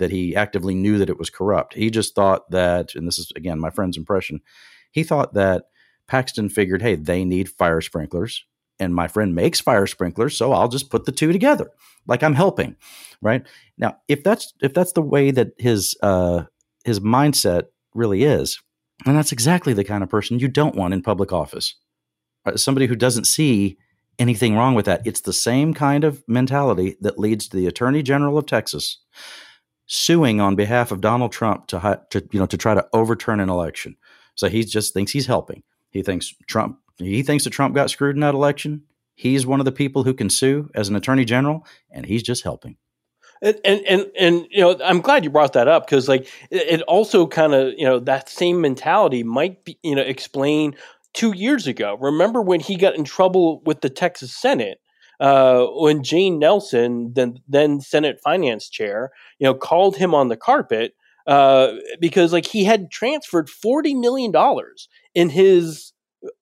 that 0.00 0.10
he 0.10 0.34
actively 0.34 0.74
knew 0.74 0.98
that 0.98 1.08
it 1.08 1.18
was 1.18 1.30
corrupt. 1.30 1.74
He 1.74 1.90
just 1.90 2.14
thought 2.14 2.50
that, 2.50 2.94
and 2.96 3.06
this 3.06 3.18
is 3.18 3.32
again 3.36 3.60
my 3.60 3.70
friend's 3.70 3.96
impression, 3.96 4.40
he 4.90 5.04
thought 5.04 5.34
that 5.34 5.64
Paxton 6.08 6.48
figured, 6.48 6.82
hey, 6.82 6.96
they 6.96 7.24
need 7.24 7.48
fire 7.48 7.80
sprinklers, 7.80 8.44
and 8.80 8.94
my 8.94 9.06
friend 9.06 9.34
makes 9.34 9.60
fire 9.60 9.86
sprinklers, 9.86 10.36
so 10.36 10.52
I'll 10.52 10.68
just 10.68 10.90
put 10.90 11.04
the 11.04 11.12
two 11.12 11.32
together, 11.32 11.70
like 12.08 12.24
I'm 12.24 12.34
helping, 12.34 12.74
right? 13.22 13.46
Now, 13.78 13.98
if 14.08 14.24
that's 14.24 14.52
if 14.60 14.74
that's 14.74 14.92
the 14.92 15.02
way 15.02 15.30
that 15.30 15.52
his 15.58 15.96
uh, 16.02 16.44
his 16.84 16.98
mindset 16.98 17.66
really 17.94 18.24
is, 18.24 18.60
and 19.06 19.16
that's 19.16 19.32
exactly 19.32 19.72
the 19.72 19.84
kind 19.84 20.02
of 20.02 20.08
person 20.08 20.40
you 20.40 20.48
don't 20.48 20.74
want 20.74 20.94
in 20.94 21.02
public 21.02 21.32
office. 21.32 21.76
Uh, 22.44 22.56
somebody 22.56 22.86
who 22.86 22.96
doesn't 22.96 23.26
see 23.26 23.78
anything 24.18 24.54
wrong 24.54 24.74
with 24.74 24.86
that. 24.86 25.02
It's 25.06 25.22
the 25.22 25.32
same 25.32 25.74
kind 25.74 26.04
of 26.04 26.22
mentality 26.28 26.96
that 27.00 27.18
leads 27.18 27.48
to 27.48 27.56
the 27.56 27.66
Attorney 27.66 28.02
General 28.02 28.38
of 28.38 28.46
Texas 28.46 28.98
suing 29.92 30.40
on 30.40 30.54
behalf 30.54 30.92
of 30.92 31.00
Donald 31.00 31.32
Trump 31.32 31.66
to, 31.66 32.00
to 32.10 32.26
you 32.30 32.38
know 32.38 32.46
to 32.46 32.56
try 32.56 32.74
to 32.74 32.86
overturn 32.92 33.40
an 33.40 33.50
election. 33.50 33.96
So 34.36 34.48
he 34.48 34.62
just 34.64 34.94
thinks 34.94 35.10
he's 35.10 35.26
helping. 35.26 35.64
He 35.90 36.02
thinks 36.02 36.32
Trump 36.46 36.78
he 36.96 37.22
thinks 37.22 37.44
that 37.44 37.50
Trump 37.50 37.74
got 37.74 37.90
screwed 37.90 38.14
in 38.14 38.20
that 38.20 38.34
election. 38.34 38.84
He's 39.14 39.46
one 39.46 39.60
of 39.60 39.64
the 39.64 39.72
people 39.72 40.04
who 40.04 40.14
can 40.14 40.30
sue 40.30 40.70
as 40.74 40.88
an 40.88 40.96
attorney 40.96 41.24
general, 41.24 41.66
and 41.90 42.06
he's 42.06 42.22
just 42.22 42.44
helping. 42.44 42.76
And 43.42 43.58
and 43.64 44.06
and, 44.18 44.46
you 44.50 44.60
know, 44.60 44.78
I'm 44.84 45.00
glad 45.00 45.24
you 45.24 45.30
brought 45.30 45.54
that 45.54 45.66
up 45.66 45.86
because 45.86 46.08
like 46.08 46.28
it, 46.50 46.80
it 46.80 46.82
also 46.82 47.26
kind 47.26 47.52
of 47.52 47.74
you 47.76 47.84
know 47.84 47.98
that 47.98 48.28
same 48.28 48.60
mentality 48.60 49.24
might 49.24 49.64
be 49.64 49.76
you 49.82 49.96
know 49.96 50.02
explain 50.02 50.76
two 51.14 51.32
years 51.32 51.66
ago. 51.66 51.96
Remember 52.00 52.40
when 52.40 52.60
he 52.60 52.76
got 52.76 52.94
in 52.94 53.02
trouble 53.02 53.60
with 53.64 53.80
the 53.80 53.90
Texas 53.90 54.32
Senate? 54.32 54.80
Uh, 55.20 55.66
when 55.66 56.02
Jane 56.02 56.38
Nelson, 56.38 57.12
then 57.14 57.40
then 57.48 57.80
Senate 57.80 58.20
Finance 58.24 58.68
Chair, 58.68 59.10
you 59.38 59.44
know, 59.44 59.54
called 59.54 59.96
him 59.96 60.14
on 60.14 60.28
the 60.28 60.36
carpet 60.36 60.94
uh, 61.26 61.74
because 62.00 62.32
like 62.32 62.46
he 62.46 62.64
had 62.64 62.90
transferred 62.90 63.48
forty 63.50 63.94
million 63.94 64.32
dollars 64.32 64.88
in 65.14 65.28
his 65.28 65.92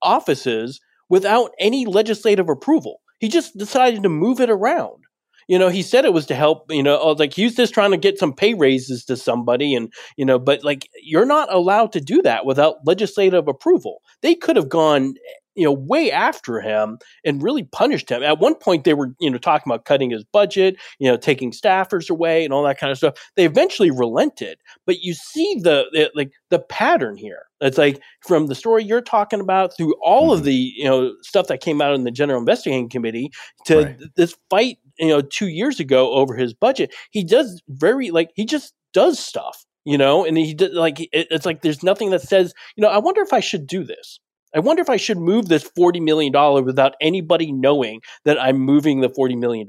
offices 0.03 0.81
without 1.09 1.51
any 1.59 1.87
legislative 1.87 2.49
approval. 2.49 3.01
He 3.21 3.29
just 3.29 3.57
decided 3.59 4.03
to 4.05 4.09
move 4.09 4.41
it 4.41 4.51
around 4.51 5.05
you 5.49 5.59
know, 5.59 5.71
he 5.71 5.83
said 5.83 6.05
it 6.05 6.13
was 6.13 6.27
to 6.27 6.35
help, 6.35 6.71
you 6.71 6.83
know, 6.83 6.99
oh, 7.01 7.13
like 7.13 7.33
he 7.33 7.45
was 7.45 7.55
just 7.55 7.73
trying 7.73 7.91
to 7.91 7.97
get 7.97 8.19
some 8.19 8.35
pay 8.35 8.53
raises 8.53 9.05
to 9.07 9.17
somebody. 9.17 9.75
And, 9.75 9.91
you 10.17 10.27
know, 10.27 10.39
but 10.39 10.63
like 10.63 10.89
you're 11.03 11.25
not 11.25 11.53
allowed 11.53 11.91
to 11.93 12.01
do 12.01 12.21
that 12.23 12.45
without 12.45 12.87
legislative 12.87 13.49
approval. 13.49 14.03
They 14.21 14.35
could 14.35 14.57
have 14.57 14.69
gone, 14.69 15.15
you 15.59 15.65
know, 15.65 15.73
way 15.73 16.13
after 16.13 16.61
him 16.61 16.99
and 17.25 17.43
really 17.43 17.65
punished 17.65 18.09
him. 18.09 18.23
At 18.23 18.39
one 18.39 18.55
point, 18.55 18.85
they 18.85 18.95
were, 18.95 19.13
you 19.19 19.29
know, 19.29 19.39
talking 19.39 19.71
about 19.71 19.85
cutting 19.85 20.11
his 20.11 20.23
budget, 20.23 20.77
you 21.01 21.11
know, 21.11 21.17
taking 21.17 21.51
staffers 21.51 22.09
away 22.09 22.45
and 22.45 22.55
all 22.55 22.63
that 22.63 22.79
kind 22.79 22.93
of 22.93 22.97
stuff. 22.97 23.31
They 23.35 23.45
eventually 23.45 23.91
relented, 23.91 24.59
but 24.87 25.01
you 25.01 25.15
see 25.15 25.59
the, 25.61 25.87
the 25.93 26.11
like 26.15 26.31
the 26.51 26.61
pattern 26.61 27.17
here. 27.17 27.43
It's 27.61 27.77
like 27.77 28.01
from 28.21 28.47
the 28.47 28.55
story 28.55 28.85
you're 28.85 29.01
talking 29.01 29.41
about 29.41 29.77
through 29.77 29.95
all 30.01 30.31
mm-hmm. 30.31 30.39
of 30.39 30.45
the, 30.45 30.55
you 30.55 30.85
know, 30.85 31.13
stuff 31.23 31.49
that 31.49 31.61
came 31.61 31.83
out 31.83 31.95
in 31.95 32.05
the 32.05 32.13
General 32.13 32.39
Investigating 32.39 32.89
Committee 32.89 33.33
to 33.65 33.83
right. 33.83 34.01
this 34.15 34.37
fight, 34.49 34.79
you 34.97 35.09
know, 35.09 35.23
two 35.23 35.49
years 35.49 35.81
ago 35.81 36.13
over 36.13 36.37
his 36.37 36.55
budget. 36.55 36.95
He 37.11 37.25
does 37.25 37.61
very 37.69 38.13
like 38.13 38.31
he 38.37 38.45
just 38.45 38.75
does 38.95 39.19
stuff 39.19 39.65
you 39.85 39.99
know 39.99 40.25
and 40.25 40.37
he 40.37 40.55
did 40.55 40.73
like 40.73 40.97
it's 41.13 41.47
like 41.47 41.63
there's 41.63 41.83
nothing 41.83 42.11
that 42.11 42.23
says 42.23 42.53
you 42.75 42.83
know 42.83 42.89
i 42.89 42.99
wonder 42.99 43.21
if 43.21 43.33
i 43.33 43.39
should 43.39 43.67
do 43.67 43.85
this 43.85 44.19
I 44.55 44.61
wonder 44.61 44.81
if 44.83 44.91
I 44.91 44.97
should 44.97 45.19
move 45.19 45.49
this 45.49 45.69
$40 45.79 46.03
million 46.03 46.33
without 46.65 46.95
anybody 47.01 47.53
knowing 47.53 48.01
that 48.25 48.41
I'm 48.41 48.59
moving 48.59 49.01
the 49.01 49.09
$40 49.09 49.39
million. 49.39 49.67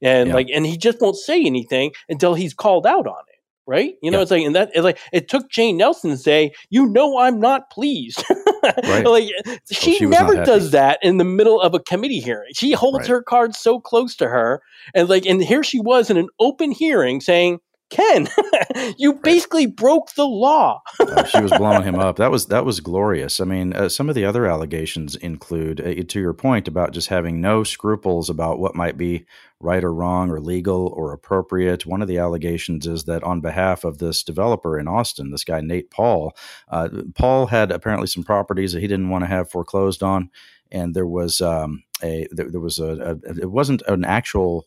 And 0.00 0.28
yeah. 0.28 0.34
like, 0.34 0.48
and 0.52 0.66
he 0.66 0.76
just 0.76 1.00
won't 1.00 1.16
say 1.16 1.44
anything 1.44 1.92
until 2.08 2.34
he's 2.34 2.54
called 2.54 2.86
out 2.86 3.06
on 3.06 3.22
it. 3.28 3.34
Right. 3.66 3.96
You 4.02 4.10
know, 4.10 4.18
yeah. 4.18 4.22
it's 4.22 4.30
like, 4.30 4.44
and 4.44 4.56
that, 4.56 4.70
it's 4.72 4.82
like, 4.82 4.98
it 5.12 5.28
took 5.28 5.50
Jane 5.50 5.76
Nelson 5.76 6.10
to 6.10 6.16
say, 6.16 6.52
you 6.70 6.86
know, 6.86 7.18
I'm 7.18 7.38
not 7.38 7.68
pleased. 7.70 8.24
right. 8.62 9.04
Like, 9.04 9.28
she, 9.70 9.96
oh, 9.96 9.98
she 9.98 10.06
never 10.06 10.42
does 10.42 10.70
that 10.70 10.98
in 11.02 11.18
the 11.18 11.24
middle 11.24 11.60
of 11.60 11.74
a 11.74 11.78
committee 11.78 12.20
hearing. 12.20 12.48
She 12.54 12.72
holds 12.72 13.00
right. 13.00 13.08
her 13.08 13.22
cards 13.22 13.58
so 13.58 13.78
close 13.78 14.16
to 14.16 14.28
her. 14.28 14.62
And 14.94 15.10
like, 15.10 15.26
and 15.26 15.42
here 15.42 15.62
she 15.62 15.80
was 15.80 16.08
in 16.08 16.16
an 16.16 16.28
open 16.40 16.70
hearing 16.70 17.20
saying, 17.20 17.58
Ken, 17.90 18.28
you 18.98 19.14
basically 19.14 19.66
broke 19.66 20.12
the 20.12 20.26
law. 20.26 20.82
uh, 21.00 21.24
she 21.24 21.40
was 21.40 21.52
blowing 21.52 21.82
him 21.82 21.98
up. 21.98 22.16
That 22.16 22.30
was 22.30 22.46
that 22.46 22.64
was 22.64 22.80
glorious. 22.80 23.40
I 23.40 23.44
mean, 23.44 23.72
uh, 23.72 23.88
some 23.88 24.08
of 24.08 24.14
the 24.14 24.24
other 24.24 24.46
allegations 24.46 25.16
include, 25.16 25.80
uh, 25.80 26.02
to 26.06 26.20
your 26.20 26.34
point 26.34 26.68
about 26.68 26.92
just 26.92 27.08
having 27.08 27.40
no 27.40 27.64
scruples 27.64 28.28
about 28.28 28.58
what 28.58 28.74
might 28.74 28.98
be 28.98 29.24
right 29.60 29.82
or 29.82 29.92
wrong 29.92 30.30
or 30.30 30.40
legal 30.40 30.88
or 30.88 31.12
appropriate. 31.12 31.86
One 31.86 32.02
of 32.02 32.08
the 32.08 32.18
allegations 32.18 32.86
is 32.86 33.04
that 33.04 33.24
on 33.24 33.40
behalf 33.40 33.84
of 33.84 33.98
this 33.98 34.22
developer 34.22 34.78
in 34.78 34.86
Austin, 34.86 35.30
this 35.30 35.44
guy 35.44 35.60
Nate 35.60 35.90
Paul, 35.90 36.36
uh, 36.68 36.88
Paul 37.14 37.46
had 37.46 37.72
apparently 37.72 38.06
some 38.06 38.22
properties 38.22 38.72
that 38.72 38.80
he 38.80 38.86
didn't 38.86 39.08
want 39.08 39.24
to 39.24 39.28
have 39.28 39.50
foreclosed 39.50 40.02
on, 40.02 40.30
and 40.70 40.94
there 40.94 41.06
was 41.06 41.40
um, 41.40 41.84
a 42.02 42.26
there, 42.30 42.50
there 42.50 42.60
was 42.60 42.78
a, 42.78 43.18
a 43.24 43.40
it 43.40 43.50
wasn't 43.50 43.82
an 43.88 44.04
actual 44.04 44.66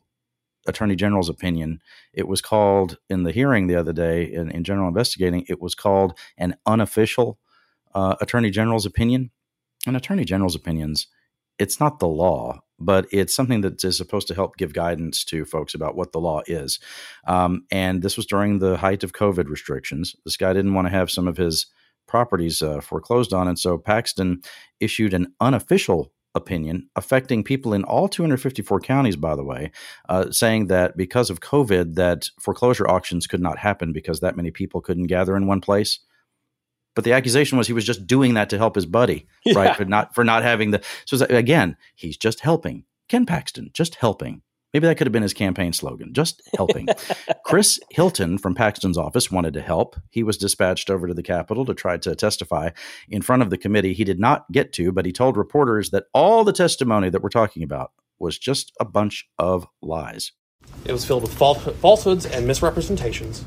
attorney 0.68 0.96
general's 0.96 1.30
opinion. 1.30 1.80
It 2.14 2.28
was 2.28 2.42
called 2.42 2.98
in 3.10 3.24
the 3.24 3.32
hearing 3.32 3.68
the 3.68 3.76
other 3.76 3.94
day 3.94 4.24
in, 4.24 4.52
in 4.52 4.64
general 4.64 4.88
investigating. 4.88 5.46
It 5.48 5.62
was 5.62 5.76
called 5.76 6.18
an 6.38 6.56
unofficial 6.66 7.40
uh, 7.94 8.16
attorney 8.22 8.52
general's 8.52 8.86
opinion. 8.86 9.32
And 9.88 9.98
attorney 9.98 10.26
general's 10.26 10.56
opinions, 10.56 11.08
it's 11.58 11.80
not 11.80 12.00
the 12.00 12.08
law, 12.08 12.60
but 12.80 13.08
it's 13.12 13.34
something 13.34 13.62
that 13.62 13.84
is 13.84 13.98
supposed 13.98 14.28
to 14.28 14.36
help 14.36 14.58
give 14.58 14.74
guidance 14.74 15.24
to 15.26 15.46
folks 15.46 15.74
about 15.74 15.96
what 15.96 16.12
the 16.12 16.20
law 16.20 16.42
is. 16.46 16.80
Um, 17.28 17.66
and 17.72 18.02
this 18.02 18.18
was 18.18 18.26
during 18.26 18.60
the 18.60 18.78
height 18.78 19.04
of 19.04 19.14
COVID 19.14 19.48
restrictions. 19.48 20.16
This 20.26 20.38
guy 20.38 20.54
didn't 20.54 20.74
want 20.74 20.88
to 20.88 20.94
have 20.94 21.10
some 21.10 21.28
of 21.28 21.38
his 21.38 21.68
properties 22.08 22.62
uh, 22.62 22.82
foreclosed 22.82 23.34
on, 23.34 23.48
and 23.48 23.58
so 23.58 23.78
Paxton 23.78 24.42
issued 24.80 25.14
an 25.14 25.34
unofficial 25.40 26.12
opinion 26.34 26.88
affecting 26.96 27.44
people 27.44 27.74
in 27.74 27.84
all 27.84 28.08
254 28.08 28.80
counties 28.80 29.18
by 29.18 29.36
the 29.36 29.44
way 29.44 29.70
uh, 30.08 30.32
saying 30.32 30.68
that 30.68 30.96
because 30.96 31.30
of 31.30 31.42
covid 31.42 31.96
that 31.96 32.30
foreclosure 32.40 32.88
auctions 32.88 33.28
could 33.28 33.42
not 33.42 33.58
happen 33.58 33.92
because 33.92 34.22
that 34.22 34.38
many 34.38 34.50
people 34.50 34.80
couldn't 34.82 35.08
gather 35.08 35.36
in 35.36 35.46
one 35.46 35.60
place. 35.62 36.00
But 36.96 37.06
the 37.06 37.14
accusation 37.14 37.58
was 37.58 37.68
he 37.68 37.74
was 37.74 37.86
just 37.86 38.06
doing 38.06 38.34
that 38.34 38.50
to 38.50 38.58
help 38.58 38.76
his 38.76 38.86
buddy 38.86 39.28
Yeah. 39.46 39.58
right 39.58 39.76
for 39.76 39.86
not 39.86 40.16
for 40.16 40.24
not 40.24 40.44
having 40.44 40.72
the 40.72 40.82
so 41.06 41.18
again 41.26 41.76
he's 41.96 42.18
just 42.18 42.42
helping. 42.42 42.86
Ken 43.10 43.26
paxton 43.26 43.70
just 43.74 43.96
helping 43.96 44.42
maybe 44.74 44.88
that 44.88 44.96
could 44.96 45.08
have 45.08 45.12
been 45.12 45.24
his 45.24 45.34
campaign 45.34 45.74
slogan 45.74 46.14
just 46.14 46.42
helping. 46.56 46.88
Chris 47.46 47.80
hilton 47.90 48.38
from 48.38 48.56
paxton's 48.56 48.98
office 48.98 49.32
wanted 49.32 49.54
to 49.54 49.62
help. 49.62 49.96
He 50.10 50.24
was 50.24 50.38
dispatched 50.38 50.90
over 50.90 51.08
to 51.08 51.14
the 51.14 51.24
capitol 51.24 51.66
to 51.66 51.74
try 51.74 51.98
to 51.98 52.16
testify 52.16 52.70
in 53.10 53.22
front 53.22 53.42
of 53.42 53.50
the 53.50 53.58
committee 53.58 53.94
he 53.94 54.04
did 54.04 54.20
not 54.20 54.52
get 54.52 54.74
to 54.74 54.92
but 54.92 55.06
he 55.06 55.12
told 55.12 55.38
reporters 55.38 55.90
that 55.92 56.06
all 56.14 56.44
the 56.44 56.54
testimony 56.54 57.10
that 57.10 57.22
we're 57.22 57.30
talking 57.30 57.64
about 57.64 57.92
was 58.20 58.38
just 58.38 58.72
a 58.80 58.86
bunch 58.86 59.28
of 59.38 59.68
lies. 59.82 60.32
It 60.86 60.92
was 60.92 61.06
filled 61.06 61.24
with 61.24 61.34
falsehoods 61.34 62.26
and 62.26 62.46
misrepresentations, 62.46 63.44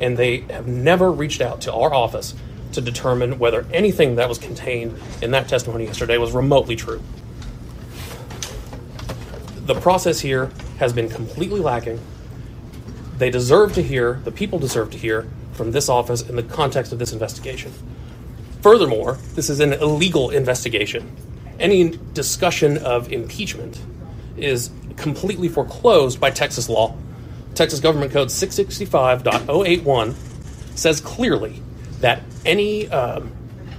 and 0.00 0.16
they 0.16 0.40
have 0.50 0.66
never 0.66 1.10
reached 1.10 1.40
out 1.40 1.60
to 1.62 1.72
our 1.72 1.92
office 1.94 2.34
to 2.72 2.80
determine 2.80 3.38
whether 3.38 3.66
anything 3.72 4.16
that 4.16 4.28
was 4.28 4.38
contained 4.38 4.98
in 5.22 5.30
that 5.30 5.48
testimony 5.48 5.86
yesterday 5.86 6.18
was 6.18 6.32
remotely 6.32 6.76
true. 6.76 7.02
The 9.68 9.78
process 9.78 10.18
here 10.20 10.50
has 10.78 10.94
been 10.94 11.10
completely 11.10 11.60
lacking. 11.60 12.00
They 13.18 13.28
deserve 13.28 13.74
to 13.74 13.82
hear, 13.82 14.14
the 14.24 14.32
people 14.32 14.58
deserve 14.58 14.90
to 14.92 14.98
hear 14.98 15.28
from 15.52 15.72
this 15.72 15.90
office 15.90 16.22
in 16.22 16.36
the 16.36 16.42
context 16.42 16.90
of 16.90 16.98
this 16.98 17.12
investigation. 17.12 17.74
Furthermore, 18.62 19.18
this 19.34 19.50
is 19.50 19.60
an 19.60 19.74
illegal 19.74 20.30
investigation. 20.30 21.14
Any 21.60 21.98
discussion 22.14 22.78
of 22.78 23.12
impeachment 23.12 23.78
is 24.38 24.70
completely 24.96 25.48
foreclosed 25.50 26.18
by 26.18 26.30
Texas 26.30 26.70
law. 26.70 26.96
Texas 27.54 27.78
Government 27.78 28.10
Code 28.10 28.28
665.081 28.28 30.14
says 30.78 31.02
clearly 31.02 31.60
that 32.00 32.22
any 32.46 32.88
um, 32.88 33.30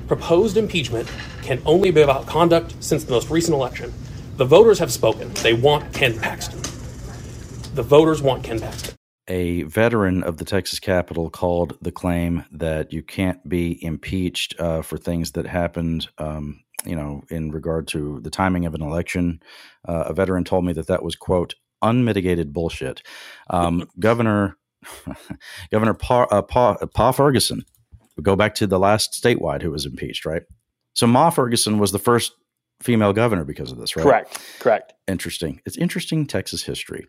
proposed 0.08 0.56
impeachment 0.56 1.12
can 1.42 1.60
only 1.66 1.90
be 1.90 2.02
about 2.02 2.28
conduct 2.28 2.76
since 2.80 3.06
the 3.06 3.12
most 3.12 3.32
recent 3.32 3.56
election. 3.56 3.92
The 4.40 4.46
voters 4.46 4.80
have 4.80 4.90
spoken. 4.90 5.34
They 5.44 5.52
want 5.52 5.94
Ken 5.94 6.18
Paxton. 6.18 6.62
The 7.76 7.84
voters 7.84 8.22
want 8.22 8.42
Ken 8.42 8.58
Paxton. 8.58 8.96
a 9.28 9.64
veteran 9.64 10.24
of 10.24 10.38
the 10.38 10.46
Texas 10.46 10.80
Capitol 10.80 11.30
called 11.30 11.78
the 11.82 11.92
claim 11.92 12.46
that 12.50 12.94
you 12.94 13.04
can't 13.04 13.50
be 13.50 13.84
impeached 13.84 14.58
uh, 14.58 14.82
for 14.82 14.98
things 14.98 15.34
that 15.34 15.46
happened, 15.46 16.08
um, 16.20 16.64
you 16.86 16.96
know, 16.96 17.22
in 17.30 17.52
regard 17.52 17.86
to 17.90 18.22
the 18.22 18.30
timing 18.30 18.66
of 18.66 18.74
an 18.74 18.82
election. 18.82 19.42
Uh, 19.86 20.06
a 20.08 20.14
veteran 20.14 20.46
told 20.46 20.64
me 20.64 20.72
that 20.72 20.88
that 20.88 21.04
was 21.04 21.18
quote 21.18 21.56
unmitigated 21.82 22.54
bullshit. 22.54 23.04
Um, 23.50 23.90
Governor 24.00 24.56
Governor 25.70 25.96
Pa, 25.96 26.28
uh, 26.32 26.44
pa, 26.44 26.78
pa 26.94 27.12
Ferguson. 27.12 27.66
We 28.16 28.24
go 28.24 28.38
back 28.38 28.56
to 28.56 28.68
the 28.68 28.80
last 28.80 29.22
statewide 29.22 29.64
who 29.64 29.72
was 29.72 29.86
impeached, 29.86 30.26
right? 30.26 30.44
So 30.94 31.08
Ma 31.08 31.30
Ferguson 31.30 31.78
was 31.78 31.92
the 31.92 32.00
first 32.00 32.34
female 32.82 33.12
governor 33.14 33.44
because 33.44 33.72
of 33.72 33.78
this, 33.78 33.96
right? 33.96 34.04
Correct. 34.04 34.40
Correct. 34.60 34.94
interesting. 35.08 35.62
It's 35.66 35.78
interesting 35.78 36.26
Texas 36.26 36.64
history. 36.64 37.06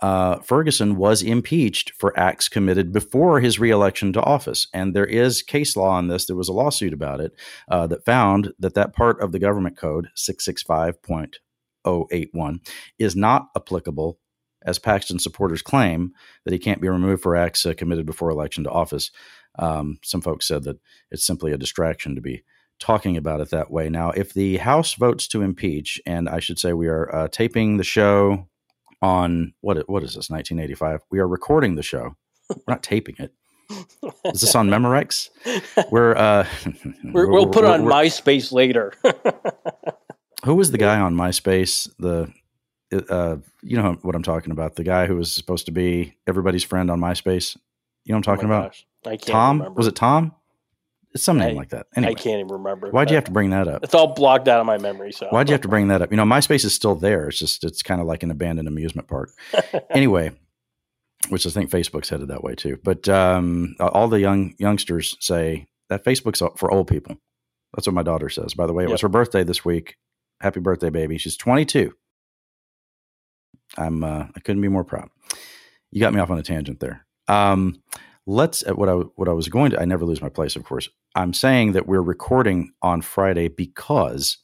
Uh, 0.00 0.38
Ferguson 0.40 0.96
was 0.96 1.22
impeached 1.22 1.92
for 1.98 2.18
acts 2.18 2.48
committed 2.48 2.92
before 2.92 3.40
his 3.40 3.60
reelection 3.60 4.12
to 4.14 4.22
office, 4.22 4.66
and 4.74 4.94
there 4.94 5.06
is 5.06 5.42
case 5.42 5.76
law 5.76 5.90
on 5.90 6.08
this. 6.08 6.26
There 6.26 6.36
was 6.36 6.48
a 6.48 6.52
lawsuit 6.52 6.92
about 6.92 7.20
it 7.20 7.32
uh, 7.70 7.86
that 7.88 8.04
found 8.04 8.52
that 8.58 8.74
that 8.74 8.94
part 8.94 9.20
of 9.20 9.32
the 9.32 9.38
government 9.38 9.76
code 9.76 10.08
six 10.14 10.44
six 10.44 10.62
five 10.62 11.00
point 11.02 11.36
oh 11.84 12.06
eight 12.10 12.30
one 12.32 12.60
is 12.98 13.14
not 13.14 13.48
applicable. 13.56 14.18
As 14.64 14.78
Paxton 14.78 15.18
supporters 15.18 15.60
claim 15.60 16.12
that 16.44 16.52
he 16.52 16.58
can't 16.58 16.80
be 16.80 16.88
removed 16.88 17.22
for 17.22 17.34
acts 17.34 17.66
uh, 17.66 17.74
committed 17.74 18.06
before 18.06 18.30
election 18.30 18.62
to 18.62 18.70
office, 18.70 19.10
um, 19.58 19.98
some 20.04 20.20
folks 20.20 20.46
said 20.46 20.62
that 20.64 20.78
it's 21.10 21.26
simply 21.26 21.50
a 21.50 21.58
distraction 21.58 22.14
to 22.14 22.20
be 22.20 22.44
talking 22.78 23.16
about 23.16 23.40
it 23.40 23.50
that 23.50 23.70
way. 23.70 23.88
Now, 23.88 24.10
if 24.10 24.32
the 24.34 24.56
House 24.58 24.94
votes 24.94 25.28
to 25.28 25.42
impeach, 25.42 26.00
and 26.06 26.28
I 26.28 26.40
should 26.40 26.58
say 26.58 26.72
we 26.72 26.88
are 26.88 27.14
uh, 27.14 27.28
taping 27.28 27.76
the 27.76 27.84
show 27.84 28.48
on 29.00 29.54
what 29.60 29.88
what 29.88 30.02
is 30.02 30.10
this 30.14 30.30
1985? 30.30 31.00
We 31.10 31.18
are 31.20 31.28
recording 31.28 31.74
the 31.76 31.82
show. 31.82 32.16
We're 32.48 32.56
not 32.68 32.82
taping 32.82 33.16
it. 33.18 33.32
Is 34.26 34.42
this 34.42 34.54
on 34.54 34.68
Memorex? 34.68 35.30
We're 35.90 36.14
uh, 36.14 36.46
We're, 37.04 37.30
we'll 37.30 37.46
put 37.48 37.64
on 37.64 37.82
MySpace 37.82 38.52
later. 38.52 38.92
Who 40.44 40.54
was 40.56 40.72
the 40.72 40.78
guy 40.78 41.00
on 41.00 41.14
MySpace? 41.14 41.88
The 41.98 42.32
uh, 43.08 43.36
you 43.62 43.76
know 43.76 43.96
what 44.02 44.14
I'm 44.14 44.22
talking 44.22 44.50
about. 44.50 44.74
The 44.74 44.84
guy 44.84 45.06
who 45.06 45.16
was 45.16 45.32
supposed 45.32 45.64
to 45.66 45.72
be 45.72 46.16
everybody's 46.26 46.64
friend 46.64 46.90
on 46.90 47.00
MySpace. 47.00 47.56
You 48.04 48.12
know 48.12 48.18
what 48.18 48.28
I'm 48.28 48.36
talking 48.36 48.50
Oh 48.50 48.54
about? 48.54 48.76
gosh. 49.04 49.18
Tom? 49.26 49.58
remember. 49.58 49.78
Was 49.78 49.86
it 49.86 49.96
Tom? 49.96 50.34
It's 51.14 51.24
some 51.24 51.38
name 51.38 51.56
I- 51.56 51.58
like 51.58 51.68
that. 51.70 51.86
Anyway, 51.94 52.12
I 52.12 52.14
can't 52.14 52.40
even 52.40 52.48
remember. 52.48 52.90
why'd 52.90 53.10
you 53.10 53.16
have 53.16 53.24
to 53.24 53.30
bring 53.30 53.50
that 53.50 53.68
up? 53.68 53.84
It's 53.84 53.94
all 53.94 54.14
blocked 54.14 54.48
out 54.48 54.60
of 54.60 54.66
my 54.66 54.78
memory. 54.78 55.12
So 55.12 55.28
Why'd 55.28 55.48
you 55.48 55.52
have 55.52 55.62
to 55.62 55.68
bring 55.68 55.88
that 55.88 56.02
up? 56.02 56.10
You 56.10 56.16
know, 56.16 56.24
MySpace 56.24 56.64
is 56.64 56.74
still 56.74 56.94
there. 56.94 57.28
It's 57.28 57.38
just 57.38 57.64
it's 57.64 57.82
kind 57.82 58.00
of 58.00 58.06
like 58.06 58.22
an 58.22 58.30
abandoned 58.30 58.68
amusement 58.68 59.08
park. 59.08 59.30
anyway, 59.90 60.32
which 61.28 61.46
I 61.46 61.50
think 61.50 61.70
Facebook's 61.70 62.08
headed 62.08 62.28
that 62.28 62.42
way 62.42 62.54
too. 62.54 62.78
But 62.82 63.08
um, 63.08 63.76
all 63.78 64.08
the 64.08 64.20
young 64.20 64.54
youngsters 64.58 65.16
say 65.20 65.66
that 65.88 66.04
Facebook's 66.04 66.42
for 66.58 66.72
old 66.72 66.88
people. 66.88 67.16
That's 67.74 67.86
what 67.86 67.94
my 67.94 68.02
daughter 68.02 68.28
says. 68.28 68.54
By 68.54 68.66
the 68.66 68.72
way, 68.72 68.84
it 68.84 68.90
was 68.90 69.00
her 69.00 69.08
birthday 69.08 69.44
this 69.44 69.64
week. 69.64 69.96
Happy 70.40 70.60
birthday, 70.60 70.90
baby! 70.90 71.18
She's 71.18 71.36
22. 71.36 71.94
I'm 73.78 74.04
uh, 74.04 74.26
I 74.34 74.40
couldn't 74.40 74.62
be 74.62 74.68
more 74.68 74.84
proud. 74.84 75.08
You 75.90 76.00
got 76.00 76.12
me 76.12 76.20
off 76.20 76.30
on 76.30 76.38
a 76.38 76.42
tangent 76.42 76.80
there. 76.80 77.06
Um, 77.28 77.82
let's 78.26 78.66
uh, 78.66 78.74
what 78.74 78.88
I 78.88 78.92
what 78.92 79.28
I 79.28 79.32
was 79.32 79.48
going 79.48 79.70
to. 79.70 79.80
I 79.80 79.84
never 79.84 80.04
lose 80.04 80.20
my 80.20 80.28
place, 80.28 80.56
of 80.56 80.64
course. 80.64 80.88
I'm 81.14 81.34
saying 81.34 81.72
that 81.72 81.86
we're 81.86 82.02
recording 82.02 82.72
on 82.80 83.02
Friday 83.02 83.48
because 83.48 84.38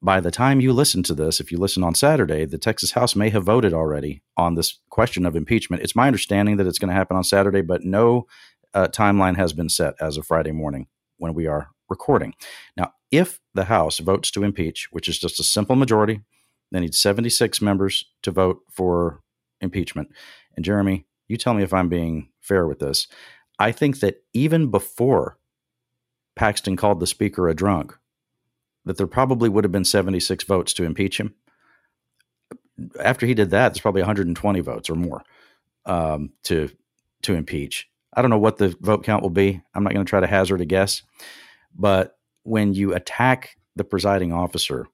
by 0.00 0.20
the 0.20 0.30
time 0.30 0.60
you 0.60 0.72
listen 0.72 1.02
to 1.04 1.14
this, 1.14 1.40
if 1.40 1.50
you 1.50 1.58
listen 1.58 1.82
on 1.82 1.94
Saturday, 1.94 2.44
the 2.44 2.58
Texas 2.58 2.92
House 2.92 3.16
may 3.16 3.30
have 3.30 3.44
voted 3.44 3.72
already 3.72 4.22
on 4.36 4.54
this 4.54 4.78
question 4.90 5.26
of 5.26 5.34
impeachment. 5.34 5.82
It's 5.82 5.96
my 5.96 6.06
understanding 6.06 6.56
that 6.58 6.66
it's 6.66 6.78
going 6.78 6.90
to 6.90 6.94
happen 6.94 7.16
on 7.16 7.24
Saturday, 7.24 7.62
but 7.62 7.82
no 7.82 8.26
uh, 8.74 8.86
timeline 8.88 9.36
has 9.36 9.52
been 9.52 9.68
set 9.68 9.94
as 10.00 10.16
of 10.16 10.26
Friday 10.26 10.52
morning 10.52 10.86
when 11.18 11.34
we 11.34 11.46
are 11.46 11.70
recording. 11.88 12.34
Now, 12.76 12.92
if 13.10 13.40
the 13.54 13.64
House 13.64 13.98
votes 13.98 14.30
to 14.32 14.44
impeach, 14.44 14.88
which 14.92 15.08
is 15.08 15.18
just 15.18 15.40
a 15.40 15.44
simple 15.44 15.74
majority, 15.74 16.20
they 16.70 16.80
need 16.80 16.94
76 16.94 17.60
members 17.60 18.04
to 18.22 18.30
vote 18.30 18.60
for 18.70 19.20
impeachment. 19.60 20.10
And 20.54 20.64
Jeremy, 20.64 21.06
you 21.26 21.36
tell 21.36 21.54
me 21.54 21.62
if 21.62 21.72
I'm 21.72 21.88
being 21.88 22.28
fair 22.40 22.66
with 22.66 22.78
this. 22.78 23.08
I 23.58 23.72
think 23.72 24.00
that 24.00 24.22
even 24.32 24.70
before 24.70 25.38
Paxton 26.36 26.76
called 26.76 27.00
the 27.00 27.06
speaker 27.06 27.48
a 27.48 27.54
drunk, 27.54 27.96
that 28.84 28.96
there 28.96 29.06
probably 29.06 29.48
would 29.48 29.64
have 29.64 29.72
been 29.72 29.84
76 29.84 30.44
votes 30.44 30.72
to 30.74 30.84
impeach 30.84 31.18
him. 31.18 31.34
After 33.02 33.26
he 33.26 33.34
did 33.34 33.50
that, 33.50 33.70
there's 33.70 33.80
probably 33.80 34.02
120 34.02 34.60
votes 34.60 34.90
or 34.90 34.94
more 34.96 35.22
um, 35.86 36.30
to 36.44 36.70
to 37.22 37.34
impeach. 37.34 37.88
I 38.12 38.20
don't 38.20 38.30
know 38.30 38.38
what 38.38 38.58
the 38.58 38.76
vote 38.80 39.04
count 39.04 39.22
will 39.22 39.30
be. 39.30 39.60
I'm 39.74 39.82
not 39.82 39.92
going 39.92 40.04
to 40.04 40.10
try 40.10 40.20
to 40.20 40.26
hazard 40.26 40.60
a 40.60 40.66
guess, 40.66 41.02
but 41.74 42.18
when 42.42 42.74
you 42.74 42.94
attack 42.94 43.56
the 43.76 43.84
presiding 43.84 44.32
officer 44.32 44.86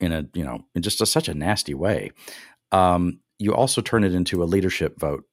in 0.00 0.12
a 0.12 0.26
you 0.34 0.44
know 0.44 0.64
in 0.74 0.82
just 0.82 1.00
a, 1.00 1.06
such 1.06 1.28
a 1.28 1.34
nasty 1.34 1.74
way, 1.74 2.10
um, 2.72 3.20
you 3.38 3.54
also 3.54 3.80
turn 3.80 4.04
it 4.04 4.14
into 4.14 4.42
a 4.42 4.46
leadership 4.46 4.98
vote 4.98 5.24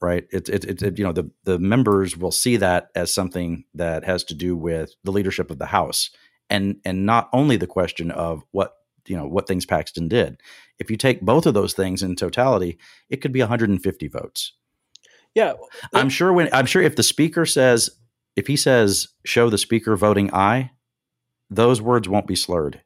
right? 0.00 0.26
It's 0.30 0.48
it, 0.48 0.64
it, 0.64 0.82
it, 0.82 0.98
you 0.98 1.04
know 1.04 1.12
the 1.12 1.30
the 1.44 1.58
members 1.58 2.16
will 2.16 2.32
see 2.32 2.56
that 2.56 2.90
as 2.94 3.12
something 3.12 3.64
that 3.74 4.04
has 4.04 4.24
to 4.24 4.34
do 4.34 4.56
with 4.56 4.94
the 5.04 5.12
leadership 5.12 5.50
of 5.50 5.58
the 5.58 5.66
House, 5.66 6.10
and 6.48 6.76
and 6.84 7.06
not 7.06 7.28
only 7.32 7.56
the 7.56 7.66
question 7.66 8.10
of 8.10 8.42
what 8.52 8.74
you 9.06 9.16
know 9.16 9.26
what 9.26 9.48
things 9.48 9.66
Paxton 9.66 10.08
did. 10.08 10.40
If 10.78 10.90
you 10.90 10.96
take 10.96 11.20
both 11.20 11.46
of 11.46 11.54
those 11.54 11.74
things 11.74 12.02
in 12.02 12.16
totality, 12.16 12.78
it 13.08 13.18
could 13.18 13.32
be 13.32 13.40
150 13.40 14.08
votes. 14.08 14.52
yeah, 15.34 15.54
I'm 15.94 16.08
sure 16.08 16.32
when 16.32 16.48
I'm 16.52 16.66
sure 16.66 16.82
if 16.82 16.96
the 16.96 17.02
speaker 17.02 17.46
says 17.46 17.90
if 18.36 18.46
he 18.46 18.56
says 18.56 19.08
show 19.24 19.50
the 19.50 19.58
speaker 19.58 19.96
voting 19.96 20.30
aye, 20.32 20.70
those 21.50 21.80
words 21.80 22.08
won't 22.08 22.26
be 22.26 22.36
slurred. 22.36 22.82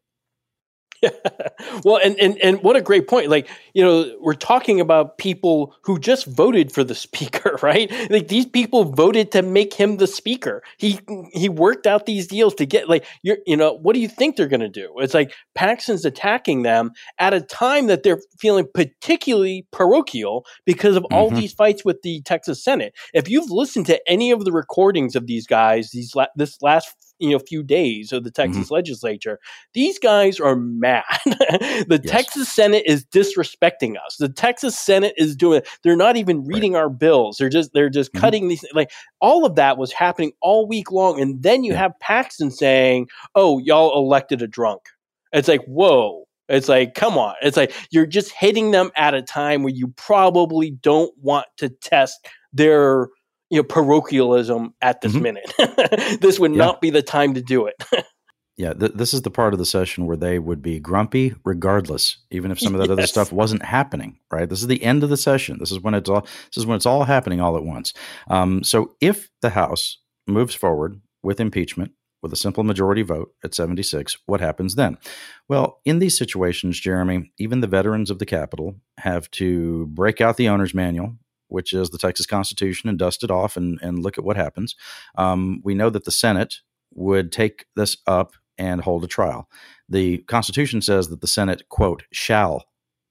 well, 1.84 2.00
and, 2.02 2.18
and 2.18 2.38
and 2.42 2.62
what 2.62 2.76
a 2.76 2.80
great 2.80 3.08
point. 3.08 3.28
Like, 3.28 3.48
you 3.72 3.84
know, 3.84 4.14
we're 4.20 4.34
talking 4.34 4.80
about 4.80 5.18
people 5.18 5.74
who 5.82 5.98
just 5.98 6.26
voted 6.26 6.72
for 6.72 6.84
the 6.84 6.94
speaker, 7.04 7.58
right? 7.62 7.90
Like 8.10 8.28
these 8.28 8.46
people 8.46 8.84
voted 8.84 9.32
to 9.32 9.42
make 9.42 9.74
him 9.74 9.96
the 9.96 10.06
speaker. 10.06 10.62
He 10.78 11.00
he 11.32 11.48
worked 11.48 11.86
out 11.86 12.06
these 12.06 12.26
deals 12.26 12.54
to 12.56 12.66
get 12.66 12.88
like 12.88 13.04
you're 13.22 13.38
you 13.46 13.56
know, 13.56 13.72
what 13.72 13.94
do 13.94 14.00
you 14.00 14.08
think 14.08 14.36
they're 14.36 14.48
gonna 14.48 14.68
do? 14.68 14.92
It's 14.98 15.14
like 15.14 15.32
Paxton's 15.54 16.04
attacking 16.04 16.62
them 16.62 16.92
at 17.18 17.34
a 17.34 17.40
time 17.40 17.86
that 17.86 18.02
they're 18.02 18.20
feeling 18.38 18.66
particularly 18.72 19.66
parochial 19.70 20.46
because 20.64 20.96
of 20.96 21.02
mm-hmm. 21.04 21.14
all 21.14 21.30
these 21.30 21.52
fights 21.52 21.84
with 21.84 22.02
the 22.02 22.22
Texas 22.22 22.62
Senate. 22.62 22.94
If 23.12 23.28
you've 23.28 23.50
listened 23.50 23.86
to 23.86 24.00
any 24.10 24.30
of 24.30 24.44
the 24.44 24.52
recordings 24.52 25.16
of 25.16 25.26
these 25.26 25.46
guys, 25.46 25.90
these 25.90 26.14
la- 26.14 26.26
this 26.36 26.60
last 26.62 26.94
you 27.18 27.30
know 27.30 27.38
few 27.38 27.62
days 27.62 28.12
of 28.12 28.24
the 28.24 28.30
Texas 28.30 28.64
mm-hmm. 28.64 28.74
legislature. 28.74 29.38
These 29.72 29.98
guys 29.98 30.40
are 30.40 30.56
mad. 30.56 31.04
the 31.24 32.00
yes. 32.02 32.10
Texas 32.10 32.48
Senate 32.52 32.84
is 32.86 33.04
disrespecting 33.06 33.96
us. 34.04 34.16
The 34.18 34.28
Texas 34.28 34.78
Senate 34.78 35.14
is 35.16 35.36
doing. 35.36 35.62
They're 35.82 35.96
not 35.96 36.16
even 36.16 36.44
reading 36.44 36.72
right. 36.72 36.80
our 36.80 36.90
bills. 36.90 37.36
They're 37.38 37.48
just 37.48 37.72
they're 37.72 37.90
just 37.90 38.12
mm-hmm. 38.12 38.20
cutting 38.20 38.48
these. 38.48 38.64
Like 38.72 38.90
all 39.20 39.44
of 39.44 39.54
that 39.56 39.78
was 39.78 39.92
happening 39.92 40.32
all 40.40 40.66
week 40.66 40.90
long, 40.90 41.20
and 41.20 41.42
then 41.42 41.64
you 41.64 41.72
yeah. 41.72 41.78
have 41.78 41.98
Paxton 42.00 42.50
saying, 42.50 43.08
"Oh, 43.34 43.58
y'all 43.58 43.96
elected 43.96 44.42
a 44.42 44.46
drunk." 44.46 44.82
It's 45.32 45.48
like 45.48 45.64
whoa. 45.64 46.24
It's 46.46 46.68
like, 46.68 46.94
come 46.94 47.16
on. 47.16 47.34
It's 47.40 47.56
like 47.56 47.72
you're 47.90 48.06
just 48.06 48.30
hitting 48.30 48.70
them 48.70 48.90
at 48.96 49.14
a 49.14 49.22
time 49.22 49.62
where 49.62 49.72
you 49.72 49.88
probably 49.96 50.72
don't 50.72 51.10
want 51.22 51.46
to 51.56 51.70
test 51.70 52.26
their 52.52 53.08
you 53.50 53.58
know 53.58 53.62
parochialism 53.64 54.74
at 54.80 55.00
this 55.00 55.12
mm-hmm. 55.12 55.22
minute. 55.22 56.20
this 56.20 56.38
would 56.38 56.52
yeah. 56.52 56.58
not 56.58 56.80
be 56.80 56.90
the 56.90 57.02
time 57.02 57.34
to 57.34 57.42
do 57.42 57.66
it. 57.66 57.74
yeah, 58.56 58.72
th- 58.72 58.92
this 58.94 59.12
is 59.14 59.22
the 59.22 59.30
part 59.30 59.52
of 59.52 59.58
the 59.58 59.66
session 59.66 60.06
where 60.06 60.16
they 60.16 60.38
would 60.38 60.62
be 60.62 60.78
grumpy 60.78 61.34
regardless, 61.44 62.18
even 62.30 62.50
if 62.50 62.60
some 62.60 62.74
of 62.74 62.80
that 62.80 62.88
yes. 62.88 62.92
other 62.92 63.06
stuff 63.06 63.32
wasn't 63.32 63.62
happening. 63.62 64.18
Right. 64.30 64.48
This 64.48 64.60
is 64.60 64.68
the 64.68 64.82
end 64.82 65.02
of 65.02 65.10
the 65.10 65.16
session. 65.16 65.58
This 65.58 65.72
is 65.72 65.80
when 65.80 65.94
it's 65.94 66.08
all. 66.08 66.22
This 66.22 66.58
is 66.58 66.66
when 66.66 66.76
it's 66.76 66.86
all 66.86 67.04
happening 67.04 67.40
all 67.40 67.56
at 67.56 67.64
once. 67.64 67.92
Um, 68.28 68.62
so 68.62 68.94
if 69.00 69.30
the 69.42 69.50
House 69.50 69.98
moves 70.26 70.54
forward 70.54 71.00
with 71.22 71.40
impeachment 71.40 71.92
with 72.22 72.32
a 72.32 72.36
simple 72.36 72.64
majority 72.64 73.02
vote 73.02 73.32
at 73.44 73.54
76, 73.54 74.16
what 74.24 74.40
happens 74.40 74.76
then? 74.76 74.96
Well, 75.46 75.80
in 75.84 75.98
these 75.98 76.16
situations, 76.16 76.80
Jeremy, 76.80 77.30
even 77.38 77.60
the 77.60 77.66
veterans 77.66 78.10
of 78.10 78.18
the 78.18 78.24
Capitol 78.24 78.76
have 78.98 79.30
to 79.32 79.86
break 79.88 80.22
out 80.22 80.38
the 80.38 80.48
owner's 80.48 80.72
manual 80.72 81.18
which 81.48 81.72
is 81.72 81.90
the 81.90 81.98
Texas 81.98 82.26
Constitution, 82.26 82.88
and 82.88 82.98
dust 82.98 83.22
it 83.22 83.30
off 83.30 83.56
and, 83.56 83.78
and 83.82 84.02
look 84.02 84.18
at 84.18 84.24
what 84.24 84.36
happens. 84.36 84.74
Um, 85.16 85.60
we 85.64 85.74
know 85.74 85.90
that 85.90 86.04
the 86.04 86.10
Senate 86.10 86.56
would 86.94 87.32
take 87.32 87.66
this 87.76 87.96
up 88.06 88.32
and 88.56 88.82
hold 88.82 89.04
a 89.04 89.08
trial. 89.08 89.48
The 89.88 90.18
Constitution 90.18 90.80
says 90.80 91.08
that 91.08 91.20
the 91.20 91.26
Senate, 91.26 91.68
quote, 91.68 92.04
shall 92.12 92.64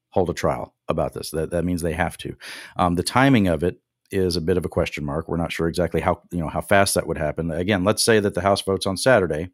hold 0.10 0.30
a 0.30 0.34
trial 0.34 0.74
about 0.88 1.14
this. 1.14 1.32
That, 1.32 1.52
that 1.52 1.66
means 1.66 1.82
they 1.82 1.94
have 1.94 2.18
to. 2.20 2.36
Um, 2.78 2.96
the 2.96 3.04
timing 3.04 3.48
of 3.48 3.64
it 3.64 3.80
is 4.12 4.36
a 4.36 4.42
bit 4.42 4.58
of 4.58 4.66
a 4.66 4.70
question 4.70 5.04
mark. 5.04 5.28
We're 5.28 5.38
not 5.38 5.52
sure 5.52 5.68
exactly 5.68 6.02
how 6.02 6.22
you 6.32 6.40
know 6.40 6.48
how 6.48 6.62
fast 6.62 6.94
that 6.94 7.08
would 7.08 7.18
happen. 7.18 7.52
Again, 7.52 7.84
let's 7.84 8.06
say 8.06 8.20
that 8.20 8.36
the 8.36 8.42
House 8.42 8.62
votes 8.62 8.86
on 8.86 8.96
Saturday. 8.96 9.50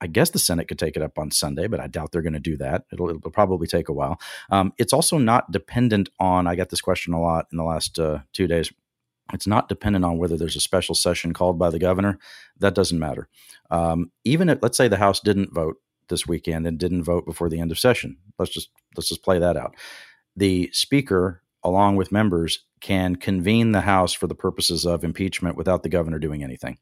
I 0.00 0.06
guess 0.06 0.30
the 0.30 0.38
Senate 0.38 0.68
could 0.68 0.78
take 0.78 0.96
it 0.96 1.02
up 1.02 1.18
on 1.18 1.30
Sunday, 1.30 1.66
but 1.66 1.80
I 1.80 1.86
doubt 1.86 2.12
they're 2.12 2.22
going 2.22 2.32
to 2.32 2.40
do 2.40 2.56
that. 2.56 2.84
It'll, 2.92 3.10
it'll 3.10 3.30
probably 3.30 3.66
take 3.66 3.88
a 3.88 3.92
while. 3.92 4.20
Um, 4.50 4.72
it's 4.78 4.92
also 4.92 5.18
not 5.18 5.50
dependent 5.52 6.08
on, 6.18 6.46
I 6.46 6.56
got 6.56 6.70
this 6.70 6.80
question 6.80 7.12
a 7.12 7.20
lot 7.20 7.46
in 7.52 7.58
the 7.58 7.64
last 7.64 7.98
uh, 7.98 8.20
two 8.32 8.46
days. 8.46 8.72
It's 9.32 9.46
not 9.46 9.68
dependent 9.68 10.04
on 10.04 10.18
whether 10.18 10.36
there's 10.36 10.56
a 10.56 10.60
special 10.60 10.94
session 10.94 11.32
called 11.32 11.58
by 11.58 11.70
the 11.70 11.78
governor. 11.78 12.18
That 12.58 12.74
doesn't 12.74 12.98
matter. 12.98 13.28
Um, 13.70 14.10
even 14.24 14.48
if, 14.48 14.58
let's 14.62 14.76
say, 14.76 14.88
the 14.88 14.96
House 14.96 15.20
didn't 15.20 15.54
vote 15.54 15.76
this 16.08 16.26
weekend 16.26 16.66
and 16.66 16.78
didn't 16.78 17.04
vote 17.04 17.24
before 17.24 17.48
the 17.48 17.60
end 17.60 17.70
of 17.70 17.78
session. 17.78 18.16
Let's 18.38 18.50
just 18.50 18.70
let's 18.96 19.08
just 19.08 19.22
play 19.22 19.38
that 19.38 19.56
out. 19.56 19.76
The 20.36 20.68
speaker, 20.72 21.42
along 21.62 21.96
with 21.96 22.10
members, 22.10 22.64
can 22.80 23.16
convene 23.16 23.72
the 23.72 23.82
House 23.82 24.12
for 24.12 24.26
the 24.26 24.34
purposes 24.34 24.86
of 24.86 25.04
impeachment 25.04 25.56
without 25.56 25.82
the 25.82 25.88
governor 25.88 26.18
doing 26.18 26.42
anything. 26.42 26.78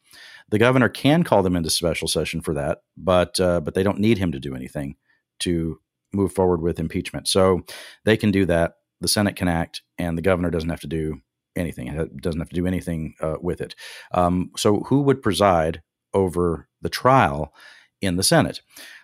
The 0.48 0.58
governor 0.58 0.88
can 0.88 1.24
call 1.24 1.42
them 1.42 1.56
into 1.56 1.70
special 1.70 2.08
session 2.08 2.40
for 2.40 2.54
that, 2.54 2.82
but 2.96 3.38
uh, 3.40 3.60
but 3.60 3.74
they 3.74 3.82
don't 3.82 3.98
need 3.98 4.18
him 4.18 4.32
to 4.32 4.40
do 4.40 4.54
anything 4.54 4.96
to 5.40 5.80
move 6.12 6.32
forward 6.32 6.62
with 6.62 6.78
impeachment. 6.78 7.28
So 7.28 7.62
they 8.04 8.16
can 8.16 8.30
do 8.30 8.46
that. 8.46 8.74
The 9.00 9.08
Senate 9.08 9.36
can 9.36 9.48
act, 9.48 9.82
and 9.98 10.16
the 10.16 10.22
governor 10.22 10.50
doesn't 10.50 10.70
have 10.70 10.80
to 10.80 10.86
do 10.86 11.20
anything. 11.56 11.88
It 11.88 12.16
doesn't 12.22 12.40
have 12.40 12.48
to 12.48 12.54
do 12.54 12.66
anything 12.66 13.14
uh, 13.20 13.36
with 13.40 13.60
it. 13.60 13.74
Um, 14.12 14.50
so 14.56 14.80
who 14.84 15.02
would 15.02 15.22
preside 15.22 15.82
over 16.14 16.68
the 16.80 16.88
trial 16.88 17.52
in 18.00 18.16
the 18.16 18.22
Senate? 18.22 18.60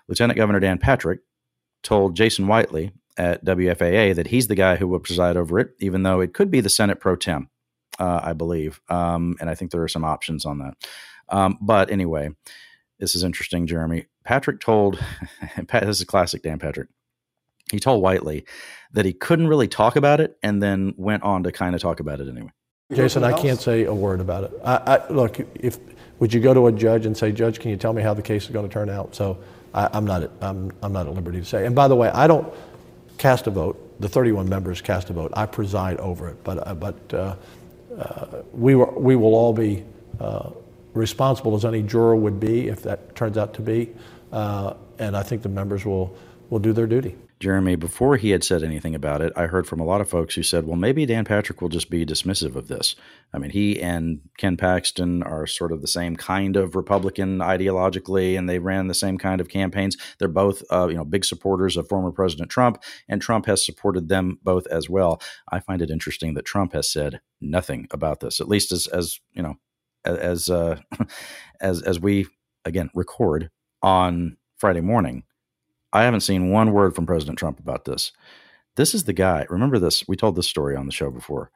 Lieutenant 0.08 0.36
Governor 0.36 0.60
Dan 0.60 0.78
Patrick 0.78 1.20
told 1.82 2.16
Jason 2.16 2.46
Whitely 2.46 2.92
at 3.16 3.44
WFAA 3.44 4.14
that 4.14 4.28
he's 4.28 4.48
the 4.48 4.54
guy 4.54 4.76
who 4.76 4.88
will 4.88 5.00
preside 5.00 5.36
over 5.36 5.58
it, 5.58 5.70
even 5.78 6.02
though 6.02 6.20
it 6.20 6.34
could 6.34 6.50
be 6.50 6.60
the 6.60 6.68
Senate 6.68 7.00
pro 7.00 7.16
tem, 7.16 7.48
uh, 7.98 8.20
I 8.22 8.32
believe. 8.32 8.80
Um, 8.88 9.36
and 9.40 9.48
I 9.48 9.54
think 9.54 9.70
there 9.70 9.82
are 9.82 9.88
some 9.88 10.04
options 10.04 10.44
on 10.44 10.58
that. 10.58 10.74
Um, 11.28 11.58
but 11.60 11.90
anyway, 11.90 12.30
this 12.98 13.14
is 13.14 13.22
interesting, 13.22 13.66
Jeremy. 13.66 14.06
Patrick 14.24 14.60
told, 14.60 15.02
this 15.56 15.88
is 15.88 16.00
a 16.00 16.06
classic 16.06 16.42
Dan 16.42 16.58
Patrick. 16.58 16.88
He 17.70 17.80
told 17.80 18.02
Whitely 18.02 18.44
that 18.92 19.04
he 19.04 19.12
couldn't 19.12 19.48
really 19.48 19.68
talk 19.68 19.96
about 19.96 20.20
it 20.20 20.36
and 20.42 20.62
then 20.62 20.94
went 20.96 21.22
on 21.22 21.42
to 21.44 21.52
kind 21.52 21.74
of 21.74 21.80
talk 21.80 22.00
about 22.00 22.20
it 22.20 22.28
anyway. 22.28 22.52
Jason, 22.92 23.24
I 23.24 23.32
can't 23.32 23.60
say 23.60 23.84
a 23.84 23.94
word 23.94 24.20
about 24.20 24.44
it. 24.44 24.52
I, 24.62 24.76
I, 24.76 25.08
look, 25.08 25.40
if 25.54 25.78
would 26.18 26.32
you 26.32 26.40
go 26.40 26.52
to 26.54 26.66
a 26.66 26.72
judge 26.72 27.06
and 27.06 27.16
say, 27.16 27.32
Judge, 27.32 27.58
can 27.58 27.70
you 27.70 27.76
tell 27.76 27.92
me 27.92 28.02
how 28.02 28.14
the 28.14 28.22
case 28.22 28.44
is 28.44 28.50
going 28.50 28.68
to 28.68 28.72
turn 28.72 28.90
out? 28.90 29.14
So 29.14 29.38
I, 29.72 29.96
am 29.96 30.04
not, 30.04 30.30
I'm, 30.40 30.70
I'm 30.82 30.92
not 30.92 31.06
at 31.06 31.14
liberty 31.14 31.40
to 31.40 31.44
say. 31.44 31.66
And 31.66 31.74
by 31.74 31.88
the 31.88 31.96
way, 31.96 32.10
I 32.10 32.26
don't 32.26 32.52
cast 33.18 33.46
a 33.46 33.50
vote. 33.50 33.80
The 34.00 34.08
31 34.08 34.48
members 34.48 34.80
cast 34.80 35.10
a 35.10 35.12
vote. 35.12 35.32
I 35.36 35.46
preside 35.46 35.98
over 35.98 36.28
it, 36.28 36.42
but 36.44 36.66
uh, 36.66 36.74
but 36.74 37.14
uh, 37.14 37.36
uh, 37.96 38.42
we 38.52 38.74
were, 38.74 38.90
we 38.98 39.16
will 39.16 39.34
all 39.34 39.52
be 39.52 39.84
uh, 40.20 40.50
responsible 40.94 41.54
as 41.54 41.64
any 41.64 41.82
juror 41.82 42.16
would 42.16 42.40
be 42.40 42.68
if 42.68 42.82
that 42.82 43.14
turns 43.14 43.38
out 43.38 43.54
to 43.54 43.62
be, 43.62 43.92
uh, 44.32 44.74
and 44.98 45.16
I 45.16 45.22
think 45.22 45.42
the 45.42 45.48
members 45.48 45.84
will 45.84 46.16
will 46.50 46.58
do 46.58 46.72
their 46.72 46.86
duty. 46.86 47.16
Jeremy, 47.40 47.76
before 47.76 48.16
he 48.16 48.30
had 48.30 48.44
said 48.44 48.62
anything 48.62 48.94
about 48.94 49.20
it, 49.20 49.32
I 49.36 49.46
heard 49.46 49.66
from 49.66 49.80
a 49.80 49.84
lot 49.84 50.00
of 50.00 50.08
folks 50.08 50.34
who 50.34 50.42
said, 50.42 50.66
well, 50.66 50.76
maybe 50.76 51.04
Dan 51.04 51.24
Patrick 51.24 51.60
will 51.60 51.68
just 51.68 51.90
be 51.90 52.06
dismissive 52.06 52.54
of 52.54 52.68
this. 52.68 52.94
I 53.32 53.38
mean, 53.38 53.50
he 53.50 53.80
and 53.82 54.20
Ken 54.38 54.56
Paxton 54.56 55.22
are 55.22 55.46
sort 55.46 55.72
of 55.72 55.82
the 55.82 55.88
same 55.88 56.16
kind 56.16 56.56
of 56.56 56.76
Republican 56.76 57.38
ideologically, 57.38 58.38
and 58.38 58.48
they 58.48 58.60
ran 58.60 58.86
the 58.86 58.94
same 58.94 59.18
kind 59.18 59.40
of 59.40 59.48
campaigns. 59.48 59.96
They're 60.18 60.28
both, 60.28 60.62
uh, 60.70 60.86
you 60.88 60.94
know, 60.94 61.04
big 61.04 61.24
supporters 61.24 61.76
of 61.76 61.88
former 61.88 62.12
President 62.12 62.50
Trump, 62.50 62.82
and 63.08 63.20
Trump 63.20 63.46
has 63.46 63.64
supported 63.64 64.08
them 64.08 64.38
both 64.42 64.66
as 64.68 64.88
well. 64.88 65.20
I 65.50 65.58
find 65.60 65.82
it 65.82 65.90
interesting 65.90 66.34
that 66.34 66.44
Trump 66.44 66.72
has 66.72 66.90
said 66.90 67.20
nothing 67.40 67.88
about 67.90 68.20
this, 68.20 68.40
at 68.40 68.48
least 68.48 68.70
as, 68.70 68.86
as 68.86 69.18
you 69.32 69.42
know, 69.42 69.56
as 70.04 70.48
uh, 70.48 70.80
as 71.60 71.82
as 71.82 71.98
we 71.98 72.26
again 72.64 72.90
record 72.94 73.50
on 73.82 74.36
Friday 74.56 74.80
morning. 74.80 75.24
I 75.94 76.02
haven't 76.02 76.20
seen 76.20 76.50
one 76.50 76.72
word 76.72 76.94
from 76.94 77.06
President 77.06 77.38
Trump 77.38 77.60
about 77.60 77.84
this. 77.84 78.10
This 78.76 78.94
is 78.94 79.04
the 79.04 79.12
guy. 79.12 79.46
Remember 79.48 79.78
this? 79.78 80.06
We 80.08 80.16
told 80.16 80.34
this 80.34 80.48
story 80.48 80.74
on 80.74 80.86
the 80.86 80.92
show 80.92 81.10
before. 81.10 81.52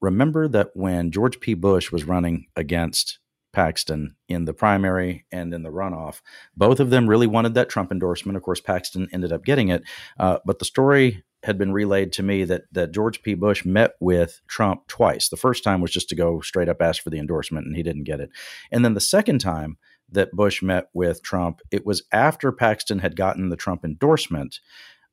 Remember 0.00 0.48
that 0.48 0.70
when 0.74 1.10
George 1.10 1.40
P. 1.40 1.52
Bush 1.52 1.92
was 1.92 2.04
running 2.04 2.46
against 2.56 3.18
Paxton 3.52 4.16
in 4.28 4.46
the 4.46 4.54
primary 4.54 5.26
and 5.30 5.52
in 5.52 5.62
the 5.62 5.70
runoff, 5.70 6.22
both 6.56 6.80
of 6.80 6.88
them 6.88 7.06
really 7.06 7.26
wanted 7.26 7.52
that 7.54 7.68
Trump 7.68 7.92
endorsement. 7.92 8.36
Of 8.36 8.42
course, 8.42 8.60
Paxton 8.60 9.08
ended 9.12 9.32
up 9.32 9.44
getting 9.44 9.68
it. 9.68 9.82
Uh, 10.18 10.38
but 10.46 10.58
the 10.58 10.64
story 10.64 11.24
had 11.42 11.58
been 11.58 11.72
relayed 11.72 12.12
to 12.12 12.22
me 12.22 12.44
that 12.44 12.64
that 12.72 12.92
George 12.92 13.22
P. 13.22 13.34
Bush 13.34 13.64
met 13.64 13.92
with 14.00 14.40
Trump 14.48 14.86
twice. 14.88 15.28
The 15.28 15.36
first 15.36 15.62
time 15.62 15.82
was 15.82 15.92
just 15.92 16.08
to 16.08 16.14
go 16.14 16.40
straight 16.40 16.68
up 16.68 16.80
ask 16.80 17.02
for 17.02 17.10
the 17.10 17.18
endorsement, 17.18 17.66
and 17.66 17.76
he 17.76 17.82
didn't 17.82 18.04
get 18.04 18.20
it. 18.20 18.30
And 18.72 18.84
then 18.84 18.94
the 18.94 19.00
second 19.00 19.38
time 19.38 19.76
that 20.10 20.32
Bush 20.32 20.62
met 20.62 20.88
with 20.94 21.22
Trump, 21.22 21.60
it 21.70 21.84
was 21.84 22.04
after 22.12 22.52
Paxton 22.52 23.00
had 23.00 23.16
gotten 23.16 23.48
the 23.48 23.56
Trump 23.56 23.84
endorsement. 23.84 24.60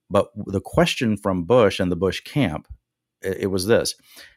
But 0.09 0.27
the 0.35 0.61
question 0.61 1.17
from 1.17 1.45
Bush 1.45 1.79
and 1.79 1.91
the 1.91 1.95
Bush 1.95 2.21
camp, 2.21 2.67
it, 3.21 3.49
was 3.49 3.65
this: 3.65 3.95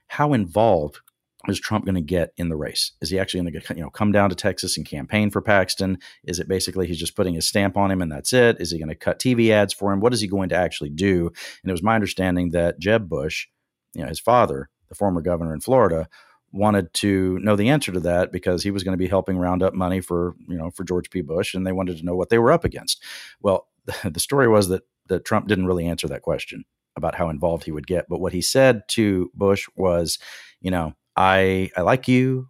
How 0.08 0.32
involved 0.32 1.00
is 1.48 1.60
Trump 1.60 1.84
going 1.84 1.96
to 1.96 2.00
get 2.00 2.32
in 2.36 2.48
the 2.48 2.56
race? 2.56 2.92
Is 3.00 3.10
he 3.10 3.18
actually 3.18 3.42
going 3.42 3.60
to 3.60 3.74
you 3.74 3.82
know 3.82 3.90
come 3.90 4.12
down 4.12 4.30
to 4.30 4.36
Texas 4.36 4.76
and 4.76 4.86
campaign 4.86 5.30
for 5.30 5.42
Paxton? 5.42 5.98
Is 6.24 6.38
it 6.38 6.48
basically 6.48 6.86
he's 6.86 6.98
just 6.98 7.16
putting 7.16 7.34
his 7.34 7.48
stamp 7.48 7.76
on 7.76 7.90
him 7.90 8.02
and 8.02 8.10
that's 8.10 8.32
it? 8.32 8.60
Is 8.60 8.70
he 8.70 8.78
going 8.78 8.88
to 8.88 8.94
cut 8.94 9.18
TV 9.18 9.50
ads 9.50 9.72
for 9.72 9.92
him? 9.92 10.00
What 10.00 10.14
is 10.14 10.20
he 10.20 10.28
going 10.28 10.48
to 10.50 10.56
actually 10.56 10.90
do? 10.90 11.26
And 11.62 11.70
it 11.70 11.72
was 11.72 11.82
my 11.82 11.94
understanding 11.94 12.50
that 12.50 12.78
Jeb 12.78 13.08
Bush, 13.08 13.46
you 13.94 14.02
know, 14.02 14.08
his 14.08 14.20
father, 14.20 14.70
the 14.88 14.94
former 14.94 15.20
governor 15.20 15.52
in 15.52 15.60
Florida, 15.60 16.08
wanted 16.52 16.92
to 16.94 17.38
know 17.40 17.56
the 17.56 17.68
answer 17.68 17.92
to 17.92 18.00
that 18.00 18.32
because 18.32 18.62
he 18.62 18.70
was 18.70 18.82
going 18.82 18.94
to 18.94 19.02
be 19.02 19.08
helping 19.08 19.36
round 19.38 19.62
up 19.62 19.74
money 19.74 20.00
for 20.00 20.34
you 20.48 20.56
know 20.56 20.70
for 20.70 20.84
George 20.84 21.10
P. 21.10 21.20
Bush, 21.20 21.54
and 21.54 21.66
they 21.66 21.72
wanted 21.72 21.98
to 21.98 22.04
know 22.04 22.16
what 22.16 22.28
they 22.28 22.38
were 22.38 22.52
up 22.52 22.64
against. 22.64 23.02
Well, 23.40 23.68
the 24.04 24.20
story 24.20 24.48
was 24.48 24.68
that 24.68 24.82
that 25.08 25.24
Trump 25.24 25.48
didn't 25.48 25.66
really 25.66 25.86
answer 25.86 26.08
that 26.08 26.22
question 26.22 26.64
about 26.96 27.14
how 27.14 27.28
involved 27.28 27.64
he 27.64 27.72
would 27.72 27.86
get, 27.86 28.06
but 28.08 28.20
what 28.20 28.32
he 28.32 28.40
said 28.40 28.82
to 28.88 29.30
Bush 29.34 29.66
was, 29.76 30.18
you 30.60 30.70
know, 30.70 30.94
I 31.16 31.70
I 31.76 31.82
like 31.82 32.08
you, 32.08 32.48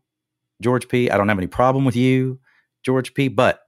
George 0.62 0.88
P. 0.88 1.10
I 1.10 1.16
don't 1.16 1.28
have 1.28 1.38
any 1.38 1.46
problem 1.46 1.84
with 1.84 1.96
you, 1.96 2.40
George 2.84 3.14
P. 3.14 3.28
But 3.28 3.60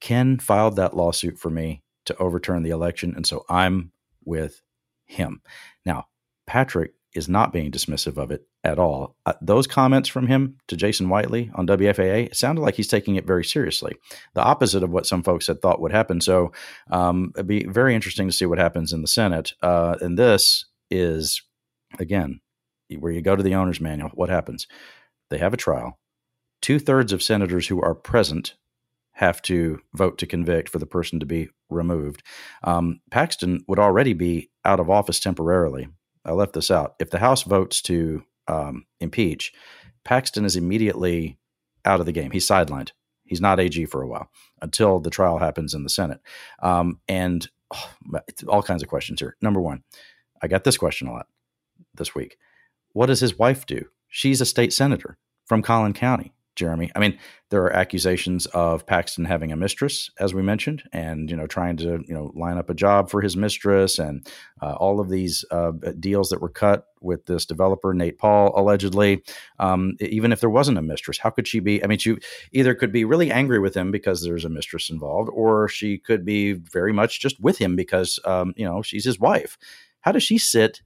Ken 0.00 0.38
filed 0.38 0.76
that 0.76 0.96
lawsuit 0.96 1.38
for 1.38 1.50
me 1.50 1.82
to 2.06 2.16
overturn 2.18 2.62
the 2.62 2.70
election. 2.70 3.14
And 3.14 3.26
so 3.26 3.44
I'm 3.48 3.92
with 4.24 4.62
him. 5.06 5.42
Now, 5.84 6.06
Patrick 6.46 6.92
is 7.14 7.28
not 7.28 7.52
being 7.52 7.70
dismissive 7.70 8.16
of 8.18 8.30
it 8.30 8.46
at 8.64 8.78
all. 8.78 9.16
Uh, 9.24 9.32
those 9.40 9.66
comments 9.66 10.08
from 10.08 10.26
him 10.26 10.56
to 10.68 10.76
Jason 10.76 11.08
Whitely 11.08 11.50
on 11.54 11.66
WFAA 11.66 12.34
sounded 12.34 12.60
like 12.60 12.74
he's 12.74 12.88
taking 12.88 13.16
it 13.16 13.26
very 13.26 13.44
seriously. 13.44 13.96
The 14.34 14.42
opposite 14.42 14.82
of 14.82 14.90
what 14.90 15.06
some 15.06 15.22
folks 15.22 15.46
had 15.46 15.62
thought 15.62 15.80
would 15.80 15.92
happen. 15.92 16.20
So 16.20 16.52
um, 16.90 17.32
it'd 17.34 17.46
be 17.46 17.64
very 17.64 17.94
interesting 17.94 18.28
to 18.28 18.34
see 18.34 18.46
what 18.46 18.58
happens 18.58 18.92
in 18.92 19.02
the 19.02 19.08
Senate. 19.08 19.52
Uh, 19.62 19.96
and 20.00 20.18
this 20.18 20.66
is, 20.90 21.42
again, 21.98 22.40
where 22.98 23.12
you 23.12 23.22
go 23.22 23.36
to 23.36 23.42
the 23.42 23.54
owner's 23.54 23.80
manual. 23.80 24.10
What 24.10 24.30
happens? 24.30 24.66
They 25.30 25.38
have 25.38 25.54
a 25.54 25.58
trial. 25.58 25.98
Two 26.60 26.78
thirds 26.78 27.12
of 27.12 27.22
senators 27.22 27.68
who 27.68 27.80
are 27.80 27.94
present 27.94 28.54
have 29.12 29.42
to 29.42 29.80
vote 29.94 30.18
to 30.18 30.26
convict 30.26 30.68
for 30.68 30.78
the 30.78 30.86
person 30.86 31.18
to 31.20 31.26
be 31.26 31.48
removed. 31.70 32.22
Um, 32.62 33.00
Paxton 33.10 33.64
would 33.66 33.78
already 33.78 34.12
be 34.12 34.50
out 34.64 34.78
of 34.78 34.88
office 34.88 35.18
temporarily. 35.18 35.88
I 36.28 36.32
left 36.32 36.52
this 36.52 36.70
out. 36.70 36.94
If 36.98 37.08
the 37.10 37.18
House 37.18 37.42
votes 37.42 37.80
to 37.82 38.22
um, 38.46 38.84
impeach, 39.00 39.52
Paxton 40.04 40.44
is 40.44 40.56
immediately 40.56 41.38
out 41.86 42.00
of 42.00 42.06
the 42.06 42.12
game. 42.12 42.30
He's 42.30 42.46
sidelined. 42.46 42.90
He's 43.24 43.40
not 43.40 43.58
AG 43.58 43.82
for 43.86 44.02
a 44.02 44.06
while 44.06 44.30
until 44.60 45.00
the 45.00 45.10
trial 45.10 45.38
happens 45.38 45.72
in 45.72 45.84
the 45.84 45.88
Senate. 45.88 46.20
Um, 46.62 47.00
and 47.08 47.48
oh, 47.72 47.90
all 48.46 48.62
kinds 48.62 48.82
of 48.82 48.88
questions 48.88 49.20
here. 49.20 49.36
Number 49.40 49.60
one, 49.60 49.82
I 50.42 50.48
got 50.48 50.64
this 50.64 50.76
question 50.76 51.08
a 51.08 51.12
lot 51.12 51.26
this 51.94 52.14
week. 52.14 52.36
What 52.92 53.06
does 53.06 53.20
his 53.20 53.38
wife 53.38 53.64
do? 53.64 53.86
She's 54.08 54.42
a 54.42 54.46
state 54.46 54.72
senator 54.72 55.16
from 55.46 55.62
Collin 55.62 55.94
County. 55.94 56.34
Jeremy. 56.58 56.90
I 56.94 56.98
mean, 56.98 57.18
there 57.50 57.62
are 57.62 57.72
accusations 57.72 58.44
of 58.46 58.84
Paxton 58.84 59.24
having 59.24 59.52
a 59.52 59.56
mistress, 59.56 60.10
as 60.18 60.34
we 60.34 60.42
mentioned, 60.42 60.82
and 60.92 61.30
you 61.30 61.36
know, 61.36 61.46
trying 61.46 61.76
to 61.78 62.04
you 62.06 62.14
know 62.14 62.30
line 62.34 62.58
up 62.58 62.68
a 62.68 62.74
job 62.74 63.08
for 63.08 63.22
his 63.22 63.36
mistress, 63.36 63.98
and 63.98 64.26
uh, 64.60 64.74
all 64.74 65.00
of 65.00 65.08
these 65.08 65.44
uh, 65.50 65.72
deals 65.98 66.28
that 66.28 66.42
were 66.42 66.50
cut 66.50 66.86
with 67.00 67.24
this 67.26 67.46
developer 67.46 67.94
Nate 67.94 68.18
Paul 68.18 68.52
allegedly. 68.54 69.22
Um, 69.58 69.96
even 70.00 70.32
if 70.32 70.40
there 70.40 70.50
wasn't 70.50 70.78
a 70.78 70.82
mistress, 70.82 71.18
how 71.18 71.30
could 71.30 71.48
she 71.48 71.60
be? 71.60 71.82
I 71.82 71.86
mean, 71.86 71.98
she 71.98 72.16
either 72.52 72.74
could 72.74 72.92
be 72.92 73.04
really 73.04 73.30
angry 73.30 73.60
with 73.60 73.74
him 73.74 73.90
because 73.90 74.22
there's 74.22 74.44
a 74.44 74.50
mistress 74.50 74.90
involved, 74.90 75.30
or 75.32 75.68
she 75.68 75.96
could 75.96 76.24
be 76.24 76.52
very 76.52 76.92
much 76.92 77.20
just 77.20 77.40
with 77.40 77.58
him 77.58 77.76
because 77.76 78.18
um, 78.26 78.52
you 78.56 78.64
know 78.64 78.82
she's 78.82 79.04
his 79.04 79.18
wife. 79.18 79.56
How 80.00 80.12
does 80.12 80.22
she 80.22 80.36
sit 80.38 80.82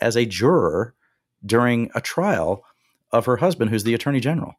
as 0.00 0.16
a 0.16 0.26
juror 0.26 0.94
during 1.44 1.90
a 1.94 2.00
trial 2.00 2.64
of 3.12 3.26
her 3.26 3.36
husband, 3.36 3.70
who's 3.70 3.84
the 3.84 3.94
attorney 3.94 4.20
general? 4.20 4.54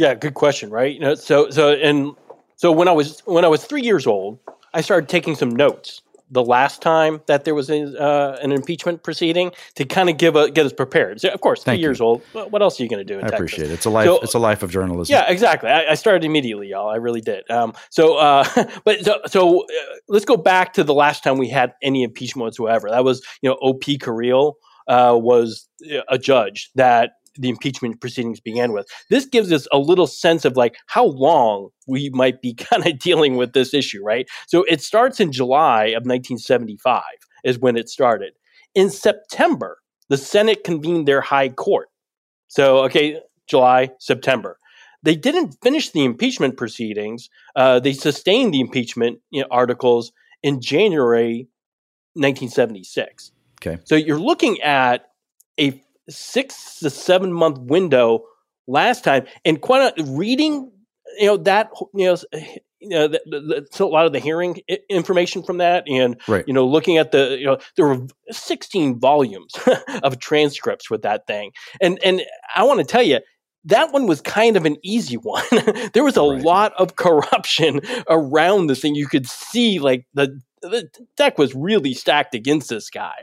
Yeah, 0.00 0.14
good 0.14 0.32
question, 0.32 0.70
right? 0.70 0.94
You 0.94 1.00
know, 1.00 1.14
so 1.14 1.50
so 1.50 1.72
and 1.72 2.16
so 2.56 2.72
when 2.72 2.88
I 2.88 2.92
was 2.92 3.20
when 3.26 3.44
I 3.44 3.48
was 3.48 3.66
three 3.66 3.82
years 3.82 4.06
old, 4.06 4.38
I 4.72 4.80
started 4.80 5.10
taking 5.10 5.34
some 5.34 5.50
notes 5.50 6.00
the 6.30 6.42
last 6.42 6.80
time 6.80 7.20
that 7.26 7.44
there 7.44 7.54
was 7.54 7.68
a, 7.68 8.00
uh, 8.00 8.38
an 8.40 8.50
impeachment 8.50 9.02
proceeding 9.02 9.50
to 9.74 9.84
kind 9.84 10.08
of 10.08 10.16
give 10.16 10.36
a, 10.36 10.50
get 10.50 10.64
us 10.64 10.72
prepared. 10.72 11.20
So 11.20 11.28
of 11.28 11.42
course, 11.42 11.62
three 11.62 11.72
Thank 11.72 11.82
years 11.82 11.98
you. 11.98 12.06
old. 12.06 12.22
What 12.32 12.62
else 12.62 12.80
are 12.80 12.82
you 12.82 12.88
going 12.88 13.06
to 13.06 13.12
do? 13.12 13.18
I 13.18 13.24
Texas? 13.24 13.34
appreciate 13.34 13.70
it. 13.70 13.74
It's 13.74 13.84
a 13.84 13.90
life. 13.90 14.06
So, 14.06 14.20
it's 14.20 14.32
a 14.32 14.38
life 14.38 14.62
of 14.62 14.70
journalism. 14.70 15.12
Yeah, 15.12 15.28
exactly. 15.28 15.68
I, 15.68 15.90
I 15.90 15.94
started 15.96 16.24
immediately, 16.24 16.68
y'all. 16.68 16.88
I 16.88 16.96
really 16.96 17.20
did. 17.20 17.50
Um, 17.50 17.74
so, 17.90 18.16
uh, 18.16 18.44
but 18.86 19.04
so, 19.04 19.20
so 19.26 19.64
uh, 19.64 19.66
let's 20.08 20.24
go 20.24 20.38
back 20.38 20.72
to 20.74 20.82
the 20.82 20.94
last 20.94 21.22
time 21.22 21.36
we 21.36 21.50
had 21.50 21.74
any 21.82 22.04
impeachment 22.04 22.46
whatsoever. 22.46 22.88
That 22.88 23.04
was 23.04 23.22
you 23.42 23.50
know 23.50 23.58
O.P. 23.60 23.98
Carrillo 23.98 24.56
uh, 24.88 25.14
was 25.20 25.68
a 26.08 26.16
judge 26.18 26.70
that 26.74 27.10
the 27.36 27.48
impeachment 27.48 28.00
proceedings 28.00 28.40
began 28.40 28.72
with. 28.72 28.86
This 29.08 29.24
gives 29.26 29.52
us 29.52 29.66
a 29.72 29.78
little 29.78 30.06
sense 30.06 30.44
of 30.44 30.56
like 30.56 30.76
how 30.86 31.04
long 31.04 31.68
we 31.86 32.10
might 32.10 32.42
be 32.42 32.54
kind 32.70 32.86
of 32.86 32.98
dealing 32.98 33.36
with 33.36 33.52
this 33.52 33.74
issue, 33.74 34.02
right? 34.02 34.28
So 34.46 34.64
it 34.64 34.82
starts 34.82 35.20
in 35.20 35.32
July 35.32 35.86
of 35.86 36.04
1975 36.04 37.02
is 37.44 37.58
when 37.58 37.76
it 37.76 37.88
started. 37.88 38.32
In 38.74 38.90
September, 38.90 39.78
the 40.08 40.16
Senate 40.16 40.64
convened 40.64 41.06
their 41.06 41.20
high 41.20 41.48
court. 41.48 41.88
So 42.48 42.84
okay, 42.84 43.20
July, 43.48 43.90
September. 43.98 44.58
They 45.02 45.16
didn't 45.16 45.56
finish 45.62 45.90
the 45.90 46.04
impeachment 46.04 46.56
proceedings. 46.56 47.30
Uh, 47.56 47.80
they 47.80 47.94
sustained 47.94 48.52
the 48.52 48.60
impeachment 48.60 49.20
you 49.30 49.40
know, 49.40 49.48
articles 49.50 50.12
in 50.42 50.60
January 50.60 51.48
1976. 52.14 53.32
Okay. 53.60 53.80
So 53.84 53.94
you're 53.94 54.20
looking 54.20 54.60
at 54.60 55.06
a 55.58 55.82
six 56.10 56.78
to 56.80 56.90
seven 56.90 57.32
month 57.32 57.58
window 57.58 58.24
last 58.66 59.04
time, 59.04 59.26
and 59.44 59.60
quite 59.60 59.98
a, 59.98 60.04
reading, 60.04 60.70
you 61.18 61.26
know 61.26 61.36
that 61.38 61.70
you 61.94 62.06
know. 62.06 62.16
You 62.82 62.88
know, 62.88 63.08
the, 63.08 63.20
the, 63.26 63.68
so 63.72 63.86
a 63.86 63.92
lot 63.92 64.06
of 64.06 64.14
the 64.14 64.20
hearing 64.20 64.62
information 64.88 65.42
from 65.42 65.58
that, 65.58 65.84
and 65.86 66.18
right. 66.26 66.42
you 66.48 66.54
know, 66.54 66.66
looking 66.66 66.96
at 66.96 67.12
the, 67.12 67.36
you 67.38 67.44
know, 67.44 67.58
there 67.76 67.86
were 67.86 68.06
16 68.30 68.98
volumes 68.98 69.52
of 70.02 70.18
transcripts 70.18 70.88
with 70.88 71.02
that 71.02 71.26
thing, 71.26 71.50
and 71.82 72.02
and 72.02 72.22
I 72.56 72.62
want 72.62 72.78
to 72.78 72.86
tell 72.86 73.02
you, 73.02 73.20
that 73.64 73.92
one 73.92 74.06
was 74.06 74.20
kind 74.20 74.56
of 74.56 74.64
an 74.64 74.76
easy 74.82 75.16
one. 75.16 75.44
there 75.92 76.04
was 76.04 76.16
a 76.16 76.22
right. 76.22 76.42
lot 76.42 76.72
of 76.78 76.96
corruption 76.96 77.80
around 78.08 78.66
this 78.66 78.80
thing. 78.80 78.94
You 78.94 79.06
could 79.06 79.26
see 79.26 79.78
like 79.78 80.06
the 80.14 80.40
the 80.62 80.88
deck 81.16 81.38
was 81.38 81.54
really 81.54 81.94
stacked 81.94 82.34
against 82.34 82.68
this 82.68 82.90
guy. 82.90 83.14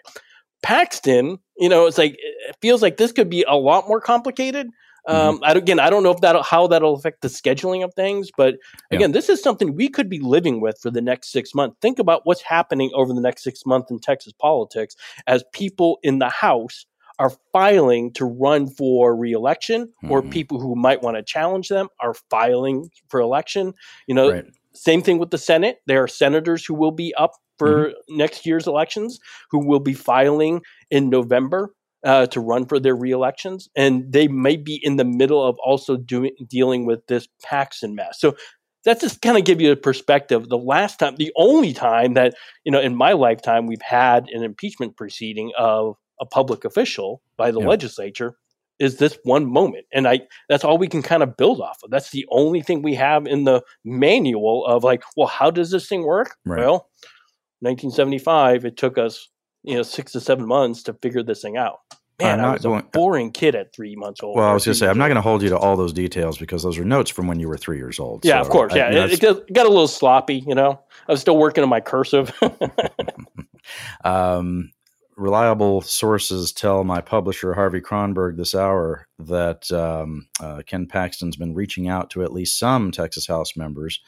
Paxton, 0.63 1.37
you 1.57 1.69
know, 1.69 1.85
it's 1.87 1.97
like 1.97 2.15
it 2.19 2.55
feels 2.61 2.81
like 2.81 2.97
this 2.97 3.11
could 3.11 3.29
be 3.29 3.43
a 3.47 3.55
lot 3.55 3.87
more 3.87 4.01
complicated. 4.01 4.67
Um, 5.07 5.35
mm-hmm. 5.35 5.43
I, 5.45 5.51
again, 5.53 5.79
I 5.79 5.89
don't 5.89 6.03
know 6.03 6.11
if 6.11 6.19
that 6.19 6.35
how 6.43 6.67
that'll 6.67 6.95
affect 6.95 7.21
the 7.21 7.29
scheduling 7.29 7.83
of 7.83 7.93
things, 7.93 8.29
but 8.35 8.55
again, 8.91 9.09
yeah. 9.09 9.13
this 9.13 9.29
is 9.29 9.41
something 9.41 9.73
we 9.73 9.87
could 9.87 10.09
be 10.09 10.19
living 10.19 10.59
with 10.59 10.77
for 10.81 10.91
the 10.91 11.01
next 11.01 11.31
six 11.31 11.55
months. 11.55 11.77
Think 11.81 11.97
about 11.97 12.21
what's 12.25 12.41
happening 12.41 12.91
over 12.93 13.13
the 13.13 13.21
next 13.21 13.43
six 13.43 13.65
months 13.65 13.89
in 13.89 13.99
Texas 13.99 14.33
politics 14.33 14.95
as 15.25 15.45
people 15.53 15.99
in 16.03 16.19
the 16.19 16.29
House 16.29 16.85
are 17.19 17.31
filing 17.51 18.11
to 18.13 18.25
run 18.25 18.67
for 18.67 19.15
reelection, 19.15 19.85
mm-hmm. 19.85 20.11
or 20.11 20.21
people 20.21 20.59
who 20.59 20.75
might 20.75 21.01
want 21.01 21.17
to 21.17 21.23
challenge 21.23 21.69
them 21.69 21.87
are 21.99 22.13
filing 22.29 22.89
for 23.07 23.19
election. 23.19 23.73
You 24.07 24.15
know, 24.15 24.31
right. 24.31 24.45
Same 24.77 25.01
thing 25.01 25.17
with 25.17 25.31
the 25.31 25.37
Senate. 25.37 25.79
There 25.87 26.03
are 26.03 26.07
senators 26.07 26.65
who 26.65 26.73
will 26.73 26.91
be 26.91 27.13
up 27.15 27.33
for 27.57 27.87
mm-hmm. 27.87 28.17
next 28.17 28.45
year's 28.45 28.67
elections 28.67 29.19
who 29.51 29.65
will 29.65 29.79
be 29.79 29.93
filing 29.93 30.61
in 30.91 31.09
November 31.09 31.73
uh, 32.03 32.27
to 32.27 32.39
run 32.39 32.65
for 32.65 32.79
their 32.79 32.95
reelections, 32.95 33.69
and 33.75 34.11
they 34.11 34.27
may 34.27 34.55
be 34.55 34.79
in 34.83 34.97
the 34.97 35.05
middle 35.05 35.43
of 35.43 35.57
also 35.63 35.97
doing 35.97 36.31
dealing 36.47 36.85
with 36.85 37.05
this 37.07 37.27
Paxton 37.43 37.95
mess. 37.95 38.19
So 38.19 38.35
that's 38.85 39.01
just 39.01 39.21
kind 39.21 39.37
of 39.37 39.43
give 39.43 39.59
you 39.59 39.71
a 39.71 39.75
perspective. 39.75 40.47
The 40.47 40.57
last 40.57 40.99
time, 40.99 41.15
the 41.17 41.33
only 41.35 41.73
time 41.73 42.13
that 42.13 42.35
you 42.63 42.71
know 42.71 42.79
in 42.79 42.95
my 42.95 43.13
lifetime 43.13 43.67
we've 43.67 43.81
had 43.81 44.29
an 44.29 44.43
impeachment 44.43 44.95
proceeding 44.95 45.51
of 45.57 45.95
a 46.21 46.25
public 46.25 46.65
official 46.65 47.21
by 47.35 47.51
the 47.51 47.59
yeah. 47.59 47.67
legislature 47.67 48.35
is 48.79 48.97
this 48.97 49.17
one 49.23 49.45
moment 49.45 49.85
and 49.91 50.07
i 50.07 50.19
that's 50.49 50.63
all 50.63 50.77
we 50.77 50.87
can 50.87 51.01
kind 51.01 51.23
of 51.23 51.35
build 51.37 51.59
off 51.61 51.77
of 51.83 51.89
that's 51.89 52.11
the 52.11 52.25
only 52.29 52.61
thing 52.61 52.81
we 52.81 52.95
have 52.95 53.25
in 53.25 53.43
the 53.43 53.61
manual 53.83 54.65
of 54.65 54.83
like 54.83 55.03
well 55.15 55.27
how 55.27 55.49
does 55.49 55.71
this 55.71 55.87
thing 55.87 56.03
work 56.03 56.35
right. 56.45 56.59
well 56.59 56.89
1975, 57.61 58.65
it 58.65 58.77
took 58.77 58.97
us 58.97 59.29
you 59.63 59.75
know 59.75 59.83
six 59.83 60.11
to 60.11 60.21
seven 60.21 60.47
months 60.47 60.83
to 60.83 60.93
figure 60.93 61.23
this 61.23 61.41
thing 61.41 61.57
out. 61.57 61.79
Man, 62.19 62.39
I 62.39 62.53
was 62.53 62.63
going, 62.63 62.79
a 62.79 62.83
boring 62.83 63.31
kid 63.31 63.53
at 63.53 63.73
three 63.75 63.95
months 63.95 64.23
old. 64.23 64.37
Well, 64.37 64.49
I 64.49 64.53
was 64.53 64.65
going 64.65 64.73
to 64.73 64.79
say, 64.79 64.87
I'm 64.87 64.97
not 64.97 65.05
going 65.05 65.17
to 65.17 65.21
hold 65.21 65.43
you 65.43 65.49
to 65.49 65.57
all 65.57 65.75
those 65.75 65.93
details 65.93 66.39
because 66.39 66.63
those 66.63 66.79
are 66.79 66.85
notes 66.85 67.11
from 67.11 67.27
when 67.27 67.39
you 67.39 67.47
were 67.47 67.57
three 67.57 67.77
years 67.77 67.99
old. 67.99 68.25
Yeah, 68.25 68.41
so 68.41 68.47
of 68.47 68.49
course. 68.49 68.73
I, 68.73 68.77
yeah, 68.77 68.89
know, 68.89 69.05
it, 69.05 69.23
it, 69.23 69.53
got 69.53 69.67
a 69.67 69.69
little 69.69 69.87
sloppy. 69.87 70.43
You 70.47 70.55
know, 70.55 70.79
I 71.07 71.11
was 71.11 71.21
still 71.21 71.37
working 71.37 71.63
on 71.63 71.69
my 71.69 71.79
cursive. 71.79 72.35
um, 74.03 74.71
reliable 75.17 75.81
sources 75.81 76.51
tell 76.51 76.83
my 76.83 77.01
publisher 77.01 77.53
Harvey 77.53 77.81
Kronberg 77.81 78.37
this 78.37 78.53
hour 78.53 79.07
that 79.19 79.69
um, 79.71 80.27
uh, 80.39 80.61
Ken 80.65 80.85
Paxton's 80.85 81.35
been 81.35 81.55
reaching 81.55 81.89
out 81.89 82.11
to 82.11 82.23
at 82.23 82.31
least 82.31 82.59
some 82.59 82.91
Texas 82.91 83.25
House 83.27 83.57
members 83.57 83.99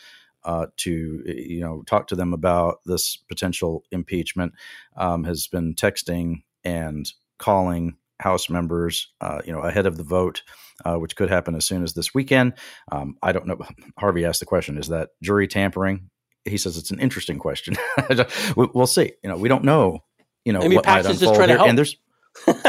uh, 0.46 0.68
to 0.78 1.24
you 1.26 1.60
know 1.60 1.84
talk 1.88 2.08
to 2.08 2.16
them 2.16 2.34
about 2.34 2.80
this 2.86 3.18
potential 3.18 3.84
impeachment. 3.92 4.54
Um, 4.96 5.24
has 5.24 5.48
been 5.48 5.74
texting 5.74 6.44
and 6.64 7.12
calling 7.38 7.98
House 8.20 8.50
members, 8.50 9.08
uh, 9.22 9.42
you 9.46 9.52
know, 9.52 9.62
ahead 9.62 9.86
of 9.86 9.98
the 9.98 10.04
vote, 10.04 10.44
uh, 10.86 10.96
which 10.96 11.16
could 11.16 11.30
happen 11.30 11.56
as 11.56 11.66
soon 11.66 11.84
as 11.84 11.94
this 11.94 12.14
weekend. 12.14 12.54
Um, 12.92 13.16
I 13.24 13.32
don't 13.32 13.48
know. 13.48 13.58
Harvey 13.98 14.26
asked 14.26 14.42
the 14.42 14.46
question: 14.46 14.78
Is 14.78 14.90
that 14.90 15.10
jury 15.22 15.48
tampering? 15.48 16.10
He 16.46 16.58
says 16.58 16.78
it's 16.78 16.92
an 16.92 17.00
interesting 17.00 17.38
question. 17.38 17.76
we'll 18.56 18.88
see. 18.88 19.12
You 19.24 19.30
know, 19.30 19.38
we 19.38 19.50
don't 19.50 19.64
know. 19.64 20.04
You 20.46 20.54
know, 20.54 20.60
maybe 20.60 20.76
what 20.76 20.86
might 20.86 21.06
unfold 21.06 21.38
here. 21.38 21.58
And 21.60 21.78
there's 21.78 21.98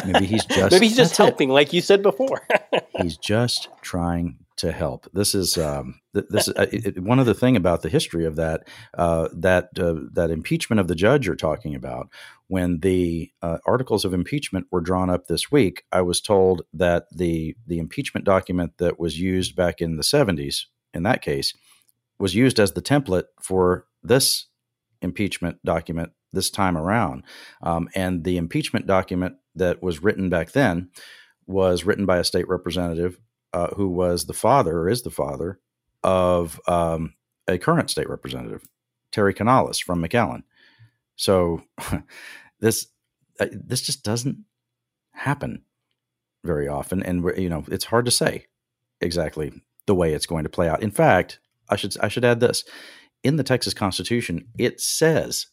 maybe 0.05 0.27
he's 0.27 0.45
just 0.51 0.73
maybe 0.73 0.89
he's 0.89 0.97
just 0.97 1.17
helping, 1.17 1.51
it. 1.51 1.53
like 1.53 1.73
you 1.73 1.81
said 1.81 2.03
before. 2.03 2.47
he's 3.01 3.17
just 3.17 3.69
trying 3.83 4.39
to 4.57 4.73
help. 4.73 5.09
This 5.13 5.35
is 5.35 5.57
um, 5.57 6.01
this 6.13 6.49
is 6.49 6.55
uh, 6.55 6.67
it, 6.71 7.03
one 7.03 7.19
of 7.19 7.27
the 7.27 7.35
thing 7.35 7.57
about 7.57 7.83
the 7.83 7.89
history 7.89 8.27
of 8.27 8.37
that 8.37 8.69
uh, 8.95 9.29
that 9.33 9.71
uh, 9.79 9.95
that 10.13 10.31
impeachment 10.31 10.81
of 10.81 10.89
the 10.89 10.95
judge 10.95 11.27
you're 11.27 11.37
talking 11.37 11.75
about. 11.75 12.09
When 12.49 12.81
the 12.81 13.31
uh, 13.43 13.59
articles 13.67 14.05
of 14.05 14.13
impeachment 14.13 14.67
were 14.71 14.81
drawn 14.81 15.09
up 15.09 15.27
this 15.27 15.51
week, 15.51 15.85
I 15.93 16.03
was 16.03 16.21
told 16.21 16.63
that 16.75 17.07
the 17.11 17.57
the 17.67 17.79
impeachment 17.79 18.27
document 18.27 18.73
that 18.79 18.99
was 18.99 19.19
used 19.19 19.57
back 19.57 19.81
in 19.81 19.97
the 19.97 20.03
70s, 20.03 20.67
in 20.93 21.05
that 21.05 21.23
case, 21.23 21.55
was 22.19 22.35
used 22.35 22.61
as 22.61 22.73
the 22.73 22.83
template 22.83 23.27
for 23.41 23.87
this 24.03 24.47
impeachment 25.01 25.59
document 25.65 26.13
this 26.33 26.51
time 26.51 26.77
around. 26.77 27.25
Um, 27.63 27.89
and 27.95 28.25
the 28.25 28.37
impeachment 28.37 28.87
document 28.87 29.37
that 29.55 29.83
was 29.83 30.03
written 30.03 30.29
back 30.29 30.53
then 30.53 30.91
was 31.47 31.85
written 31.85 32.07
by 32.07 32.19
a 32.19 32.25
state 32.25 32.49
representative 32.49 33.19
uh, 33.53 33.69
who 33.75 33.89
was 33.89 34.27
the 34.27 34.33
father 34.33 34.79
or 34.79 34.89
is 34.89 35.03
the 35.03 35.11
father 35.11 35.59
of 36.03 36.61
um, 36.67 37.15
a 37.49 37.59
current 37.59 37.91
state 37.91 38.09
representative, 38.09 38.69
Terry 39.11 39.35
Canales 39.35 39.79
from 39.79 40.03
McAllen. 40.03 40.43
So 41.17 41.63
this 42.61 42.87
uh, 43.39 43.47
this 43.53 43.81
just 43.83 44.05
doesn't 44.05 44.39
happen 45.13 45.65
very 46.45 46.69
often, 46.69 47.03
and 47.03 47.25
you 47.37 47.49
know 47.49 47.65
it's 47.69 47.87
hard 47.87 48.05
to 48.05 48.11
say 48.11 48.47
exactly 49.01 49.53
the 49.87 49.95
way 49.95 50.15
it's 50.15 50.27
going 50.27 50.45
to 50.45 50.51
play 50.51 50.69
out. 50.69 50.83
In 50.83 50.91
fact, 50.91 51.41
I 51.69 51.77
should 51.77 51.97
I 52.01 52.09
should 52.09 52.25
add 52.25 52.41
this: 52.41 52.65
in 53.23 53.37
the 53.37 53.45
Texas 53.45 53.75
Constitution, 53.75 54.47
it 54.59 54.81
says 54.81 55.47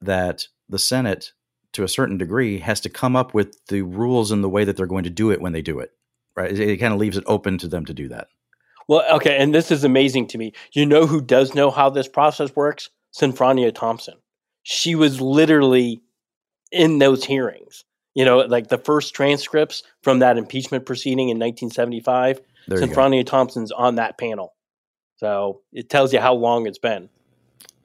that 0.00 0.46
the 0.68 0.78
Senate, 0.78 1.32
to 1.72 1.84
a 1.84 1.88
certain 1.88 2.18
degree, 2.18 2.58
has 2.58 2.80
to 2.80 2.88
come 2.88 3.16
up 3.16 3.34
with 3.34 3.64
the 3.66 3.82
rules 3.82 4.30
and 4.30 4.42
the 4.42 4.48
way 4.48 4.64
that 4.64 4.76
they're 4.76 4.86
going 4.86 5.04
to 5.04 5.10
do 5.10 5.30
it 5.30 5.40
when 5.40 5.52
they 5.52 5.62
do 5.62 5.78
it. 5.78 5.92
Right? 6.36 6.52
It, 6.52 6.60
it 6.60 6.76
kind 6.78 6.92
of 6.92 7.00
leaves 7.00 7.16
it 7.16 7.24
open 7.26 7.58
to 7.58 7.68
them 7.68 7.84
to 7.86 7.94
do 7.94 8.08
that. 8.08 8.28
Well, 8.88 9.04
okay, 9.16 9.36
and 9.36 9.54
this 9.54 9.70
is 9.70 9.84
amazing 9.84 10.28
to 10.28 10.38
me. 10.38 10.52
You 10.72 10.86
know 10.86 11.06
who 11.06 11.20
does 11.20 11.54
know 11.54 11.70
how 11.70 11.90
this 11.90 12.08
process 12.08 12.54
works? 12.56 12.88
Senfronia 13.14 13.74
Thompson. 13.74 14.14
She 14.62 14.94
was 14.94 15.20
literally 15.20 16.02
in 16.72 16.98
those 16.98 17.24
hearings. 17.24 17.84
You 18.14 18.24
know, 18.24 18.38
like 18.38 18.68
the 18.68 18.78
first 18.78 19.14
transcripts 19.14 19.82
from 20.02 20.20
that 20.20 20.38
impeachment 20.38 20.86
proceeding 20.86 21.28
in 21.28 21.38
1975. 21.38 22.40
Senfronia 22.68 23.24
Thompson's 23.24 23.70
on 23.70 23.94
that 23.96 24.18
panel. 24.18 24.54
So 25.16 25.60
it 25.72 25.88
tells 25.88 26.12
you 26.12 26.20
how 26.20 26.34
long 26.34 26.66
it's 26.66 26.78
been. 26.78 27.08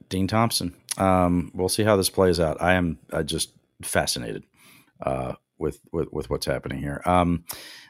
Dean 0.09 0.28
Thompson. 0.28 0.76
Um, 0.98 1.52
we'll 1.54 1.70
see 1.70 1.84
how 1.84 1.96
this 1.96 2.10
plays 2.10 2.39
out. 2.39 2.62
I 2.62 2.74
am 2.74 3.00
uh, 3.12 3.24
just 3.24 3.54
fascinated 3.82 4.44
uh, 5.02 5.34
with, 5.58 5.80
with, 5.91 6.12
with 6.12 6.30
what's 6.30 6.46
happening 6.46 6.80
here. 6.80 7.02
Um, 7.06 7.46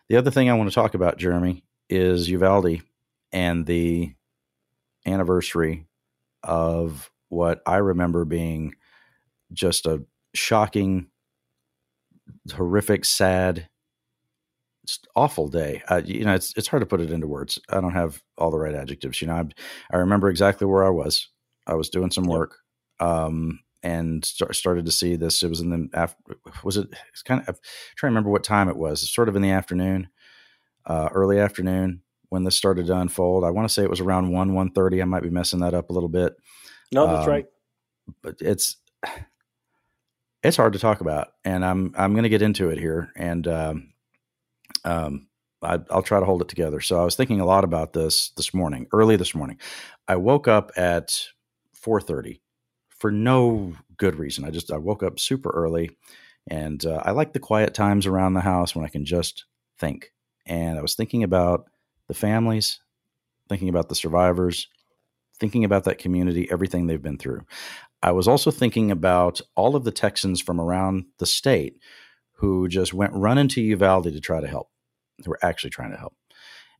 the 0.09 0.17
other 0.17 0.31
thing 0.31 0.49
I 0.49 0.53
want 0.53 0.69
to 0.69 0.75
talk 0.75 0.93
about, 0.93 1.17
Jeremy, 1.17 1.63
is 1.89 2.29
Uvalde 2.29 2.81
and 3.31 3.65
the 3.65 4.13
anniversary 5.05 5.85
of 6.43 7.09
what 7.29 7.61
I 7.65 7.77
remember 7.77 8.25
being 8.25 8.75
just 9.51 9.85
a 9.85 10.03
shocking, 10.33 11.07
horrific, 12.53 13.05
sad, 13.05 13.67
awful 15.15 15.47
day. 15.47 15.81
Uh, 15.87 16.01
you 16.03 16.25
know, 16.25 16.35
it's 16.35 16.53
it's 16.57 16.67
hard 16.67 16.81
to 16.81 16.87
put 16.87 17.01
it 17.01 17.11
into 17.11 17.27
words. 17.27 17.59
I 17.69 17.81
don't 17.81 17.93
have 17.93 18.21
all 18.37 18.51
the 18.51 18.59
right 18.59 18.75
adjectives. 18.75 19.21
You 19.21 19.27
know, 19.27 19.35
I, 19.35 19.45
I 19.91 19.97
remember 19.97 20.29
exactly 20.29 20.67
where 20.67 20.83
I 20.83 20.89
was. 20.89 21.29
I 21.65 21.75
was 21.75 21.89
doing 21.89 22.11
some 22.11 22.25
work, 22.25 22.57
um, 23.03 23.59
and 23.81 24.23
start, 24.23 24.55
started 24.55 24.85
to 24.85 24.91
see 24.91 25.15
this. 25.15 25.43
It 25.43 25.49
was 25.49 25.59
in 25.59 25.69
the 25.69 25.89
after. 25.93 26.37
Was 26.63 26.77
it? 26.77 26.87
It's 27.11 27.21
kind 27.21 27.41
of. 27.41 27.49
I'm 27.49 27.55
trying 27.95 28.09
to 28.09 28.13
remember 28.13 28.29
what 28.29 28.43
time 28.43 28.69
it 28.69 28.77
was. 28.77 29.03
It's 29.03 29.13
sort 29.13 29.29
of 29.29 29.35
in 29.35 29.41
the 29.41 29.51
afternoon, 29.51 30.07
uh, 30.85 31.09
early 31.13 31.39
afternoon 31.39 32.01
when 32.29 32.43
this 32.43 32.55
started 32.55 32.87
to 32.87 32.97
unfold. 32.97 33.43
I 33.43 33.49
want 33.49 33.67
to 33.67 33.73
say 33.73 33.83
it 33.83 33.89
was 33.89 33.99
around 33.99 34.31
one 34.31 34.53
one 34.53 34.71
thirty. 34.71 35.01
I 35.01 35.05
might 35.05 35.23
be 35.23 35.29
messing 35.29 35.59
that 35.59 35.73
up 35.73 35.89
a 35.89 35.93
little 35.93 36.09
bit. 36.09 36.35
No, 36.93 37.07
that's 37.07 37.27
um, 37.27 37.29
right. 37.29 37.45
But 38.21 38.37
it's 38.39 38.77
it's 40.43 40.57
hard 40.57 40.73
to 40.73 40.79
talk 40.79 41.01
about, 41.01 41.29
and 41.43 41.65
I'm 41.65 41.93
I'm 41.97 42.13
going 42.13 42.23
to 42.23 42.29
get 42.29 42.41
into 42.41 42.69
it 42.69 42.79
here, 42.79 43.11
and 43.17 43.45
um, 43.47 43.93
um, 44.85 45.27
I, 45.61 45.77
will 45.93 46.03
try 46.03 46.21
to 46.21 46.25
hold 46.25 46.41
it 46.41 46.47
together. 46.47 46.79
So 46.79 47.01
I 47.01 47.03
was 47.03 47.15
thinking 47.15 47.41
a 47.41 47.45
lot 47.45 47.65
about 47.65 47.91
this 47.91 48.29
this 48.37 48.53
morning, 48.53 48.87
early 48.93 49.17
this 49.17 49.35
morning. 49.35 49.57
I 50.07 50.15
woke 50.15 50.47
up 50.47 50.71
at 50.77 51.27
4:30 51.85 52.39
for 53.03 53.11
no 53.11 53.73
good 53.97 54.15
reason. 54.15 54.45
I 54.45 54.49
just 54.49 54.71
I 54.71 54.77
woke 54.77 55.03
up 55.03 55.19
super 55.19 55.49
early, 55.49 55.91
and 56.49 56.85
uh, 56.85 57.01
I 57.03 57.11
like 57.11 57.33
the 57.33 57.39
quiet 57.41 57.73
times 57.73 58.07
around 58.07 58.33
the 58.33 58.39
house 58.39 58.73
when 58.73 58.85
I 58.85 58.87
can 58.87 59.03
just 59.03 59.43
think. 59.77 60.13
And 60.45 60.79
I 60.79 60.81
was 60.81 60.95
thinking 60.95 61.21
about 61.21 61.65
the 62.07 62.13
families, 62.13 62.79
thinking 63.49 63.67
about 63.67 63.89
the 63.89 63.95
survivors, 63.95 64.69
thinking 65.37 65.65
about 65.65 65.83
that 65.83 65.97
community, 65.97 66.49
everything 66.49 66.87
they've 66.87 67.01
been 67.01 67.17
through. 67.17 67.41
I 68.01 68.11
was 68.13 68.25
also 68.25 68.51
thinking 68.51 68.89
about 68.89 69.41
all 69.57 69.75
of 69.75 69.83
the 69.83 69.91
Texans 69.91 70.39
from 70.39 70.61
around 70.61 71.03
the 71.19 71.25
state 71.25 71.79
who 72.37 72.69
just 72.69 72.93
went 72.93 73.11
running 73.11 73.49
to 73.49 73.61
Uvalde 73.61 74.13
to 74.13 74.21
try 74.21 74.39
to 74.39 74.47
help 74.47 74.69
who 75.25 75.29
were 75.29 75.39
actually 75.43 75.71
trying 75.71 75.91
to 75.91 75.97
help. 75.97 76.15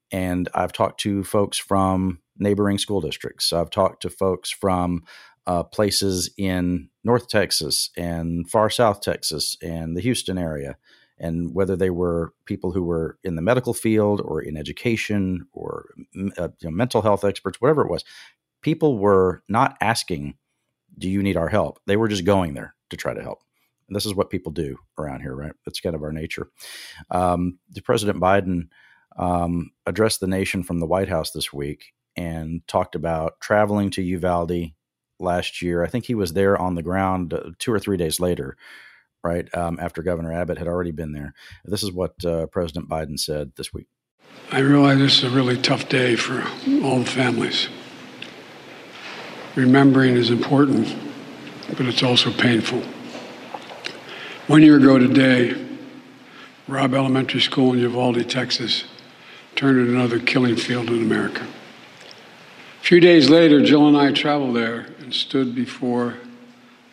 And 0.09 0.47
I've 0.53 0.71
talked 0.71 1.01
to 1.01 1.26
folks 1.26 1.57
from 1.57 2.19
neighboring 2.38 2.78
school 2.78 3.01
districts. 3.01 3.51
I've 3.51 3.69
talked 3.69 4.03
to 4.03 4.09
folks 4.09 4.51
from 4.51 5.03
uh, 5.45 5.63
places 5.63 6.29
in 6.37 6.89
North 7.03 7.27
Texas 7.27 7.89
and 7.97 8.49
far 8.49 8.69
South 8.69 9.01
Texas 9.01 9.57
and 9.61 9.95
the 9.95 10.01
Houston 10.01 10.37
area, 10.37 10.77
and 11.19 11.53
whether 11.53 11.75
they 11.75 11.89
were 11.89 12.33
people 12.45 12.71
who 12.71 12.83
were 12.83 13.17
in 13.23 13.35
the 13.35 13.41
medical 13.41 13.73
field 13.73 14.21
or 14.23 14.41
in 14.41 14.57
education 14.57 15.47
or 15.51 15.89
uh, 16.37 16.49
you 16.59 16.69
know, 16.69 16.71
mental 16.71 17.01
health 17.01 17.23
experts, 17.23 17.59
whatever 17.59 17.81
it 17.83 17.89
was, 17.89 18.03
people 18.61 18.97
were 18.97 19.43
not 19.49 19.77
asking, 19.81 20.35
"Do 20.97 21.09
you 21.09 21.21
need 21.21 21.37
our 21.37 21.49
help?" 21.49 21.79
They 21.87 21.97
were 21.97 22.07
just 22.07 22.25
going 22.25 22.53
there 22.53 22.75
to 22.89 22.97
try 22.97 23.13
to 23.13 23.21
help. 23.21 23.39
And 23.87 23.95
this 23.95 24.05
is 24.05 24.15
what 24.15 24.29
people 24.29 24.51
do 24.51 24.77
around 24.97 25.21
here, 25.21 25.35
right? 25.35 25.53
That's 25.65 25.81
kind 25.81 25.95
of 25.95 26.03
our 26.03 26.13
nature. 26.13 26.49
Um, 27.11 27.59
the 27.69 27.81
President 27.81 28.19
Biden 28.19 28.69
um, 29.17 29.71
addressed 29.85 30.19
the 30.19 30.27
nation 30.27 30.63
from 30.63 30.79
the 30.79 30.85
White 30.85 31.09
House 31.09 31.31
this 31.31 31.51
week 31.51 31.93
and 32.15 32.65
talked 32.67 32.95
about 32.95 33.39
traveling 33.41 33.89
to 33.91 34.01
Uvalde 34.01 34.71
last 35.24 35.61
year. 35.61 35.84
I 35.84 35.88
think 35.88 36.05
he 36.05 36.15
was 36.15 36.34
there 36.34 36.57
on 36.57 36.76
the 36.76 36.84
ground 36.84 37.34
uh, 37.34 37.51
two 37.57 37.71
or 37.74 37.80
three 37.80 37.97
days 37.97 38.19
later, 38.19 38.57
right 39.24 39.47
um, 39.55 39.80
after 39.82 40.03
Governor 40.03 40.34
Abbott 40.34 40.57
had 40.57 40.67
already 40.67 40.91
been 40.91 41.13
there. 41.13 41.34
This 41.65 41.84
is 41.84 41.91
what 41.91 42.24
uh, 42.26 42.47
President 42.47 42.89
Biden 42.89 43.19
said 43.19 43.53
this 43.55 43.74
week. 43.74 43.88
I 44.51 44.59
realize 44.59 44.99
this 44.99 45.17
is 45.19 45.24
a 45.24 45.36
really 45.36 45.57
tough 45.57 45.89
day 45.89 46.15
for 46.15 46.43
all 46.84 46.99
the 46.99 47.05
families. 47.05 47.69
Remembering 49.55 50.15
is 50.15 50.30
important, 50.30 50.95
but 51.69 51.82
it's 51.82 52.03
also 52.03 52.32
painful. 52.32 52.82
One 54.47 54.61
year 54.61 54.78
ago 54.78 54.99
today, 54.99 55.55
Robb 56.67 56.93
Elementary 56.93 57.41
School 57.41 57.74
in 57.74 57.80
Uvalde, 57.80 58.30
Texas, 58.30 58.86
turned 59.55 59.80
into 59.80 59.93
another 59.93 60.19
killing 60.19 60.55
field 60.55 60.89
in 60.89 61.01
America. 61.01 61.45
A 62.80 62.84
few 62.84 62.99
days 62.99 63.30
later, 63.30 63.63
Jill 63.63 63.88
and 63.88 63.95
I 63.95 64.11
traveled 64.11 64.55
there 64.55 64.88
and 65.04 65.14
stood 65.14 65.54
before 65.54 66.16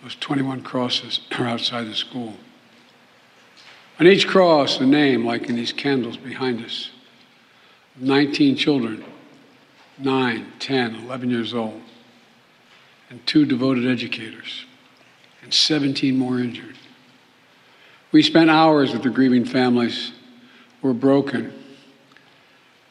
those 0.03 0.17
21 0.17 0.63
crosses 0.63 1.21
outside 1.39 1.85
the 1.85 1.95
school. 1.95 2.35
On 3.99 4.07
each 4.07 4.27
cross, 4.27 4.81
a 4.81 4.87
name, 4.87 5.25
like 5.25 5.49
in 5.49 5.57
these 5.57 5.73
candles 5.73 6.17
behind 6.17 6.65
us, 6.65 6.91
19 7.97 8.57
children, 8.57 9.05
9, 9.99 10.53
10, 10.59 10.95
11 10.97 11.31
years 11.31 11.55
old, 11.55 11.81
and 13.11 13.25
two 13.27 13.45
devoted 13.45 13.87
educators, 13.87 14.65
and 15.43 15.53
17 15.53 16.17
more 16.17 16.39
injured. 16.39 16.77
We 18.11 18.23
spent 18.23 18.51
hours 18.51 18.93
with 18.93 19.03
the 19.03 19.11
grieving 19.11 19.45
families 19.45 20.13
who 20.81 20.89
were 20.89 20.95
broken 20.95 21.53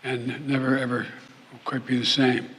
and 0.04 0.48
never 0.48 0.78
ever 0.78 1.08
will 1.52 1.60
quite 1.66 1.86
be 1.86 1.98
the 1.98 2.06
same. 2.06 2.50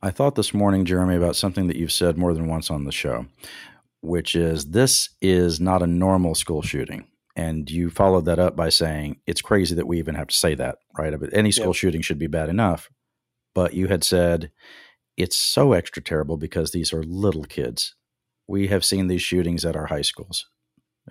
I 0.00 0.10
thought 0.10 0.36
this 0.36 0.54
morning, 0.54 0.84
Jeremy, 0.84 1.16
about 1.16 1.36
something 1.36 1.66
that 1.66 1.76
you've 1.76 1.92
said 1.92 2.16
more 2.16 2.32
than 2.32 2.46
once 2.46 2.70
on 2.70 2.84
the 2.84 2.92
show, 2.92 3.26
which 4.00 4.36
is 4.36 4.66
this 4.66 5.10
is 5.20 5.58
not 5.58 5.82
a 5.82 5.88
normal 5.88 6.34
school 6.34 6.62
shooting. 6.62 7.08
And 7.34 7.70
you 7.70 7.90
followed 7.90 8.24
that 8.26 8.38
up 8.38 8.56
by 8.56 8.68
saying 8.68 9.20
it's 9.26 9.42
crazy 9.42 9.74
that 9.74 9.86
we 9.86 9.98
even 9.98 10.14
have 10.14 10.28
to 10.28 10.36
say 10.36 10.54
that, 10.54 10.78
right? 10.96 11.14
Any 11.32 11.52
school 11.52 11.72
shooting 11.72 12.02
should 12.02 12.18
be 12.18 12.26
bad 12.26 12.48
enough. 12.48 12.90
But 13.54 13.74
you 13.74 13.88
had 13.88 14.04
said 14.04 14.50
it's 15.16 15.36
so 15.36 15.72
extra 15.72 16.02
terrible 16.02 16.36
because 16.36 16.70
these 16.70 16.92
are 16.92 17.02
little 17.02 17.44
kids. 17.44 17.94
We 18.46 18.68
have 18.68 18.84
seen 18.84 19.08
these 19.08 19.22
shootings 19.22 19.64
at 19.64 19.76
our 19.76 19.86
high 19.86 20.02
schools 20.02 20.46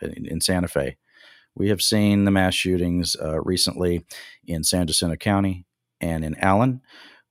in, 0.02 0.26
in 0.26 0.42
Santa 0.42 0.68
Fe. 0.68 0.98
We 1.56 1.70
have 1.70 1.82
seen 1.82 2.26
the 2.26 2.32
mass 2.32 2.54
shootings 2.54 3.16
uh, 3.22 3.42
recently 3.42 4.06
in 4.46 4.64
San 4.64 4.88
Jacinto 4.88 5.16
County 5.16 5.66
and 6.00 6.24
in 6.24 6.36
Allen. 6.40 6.82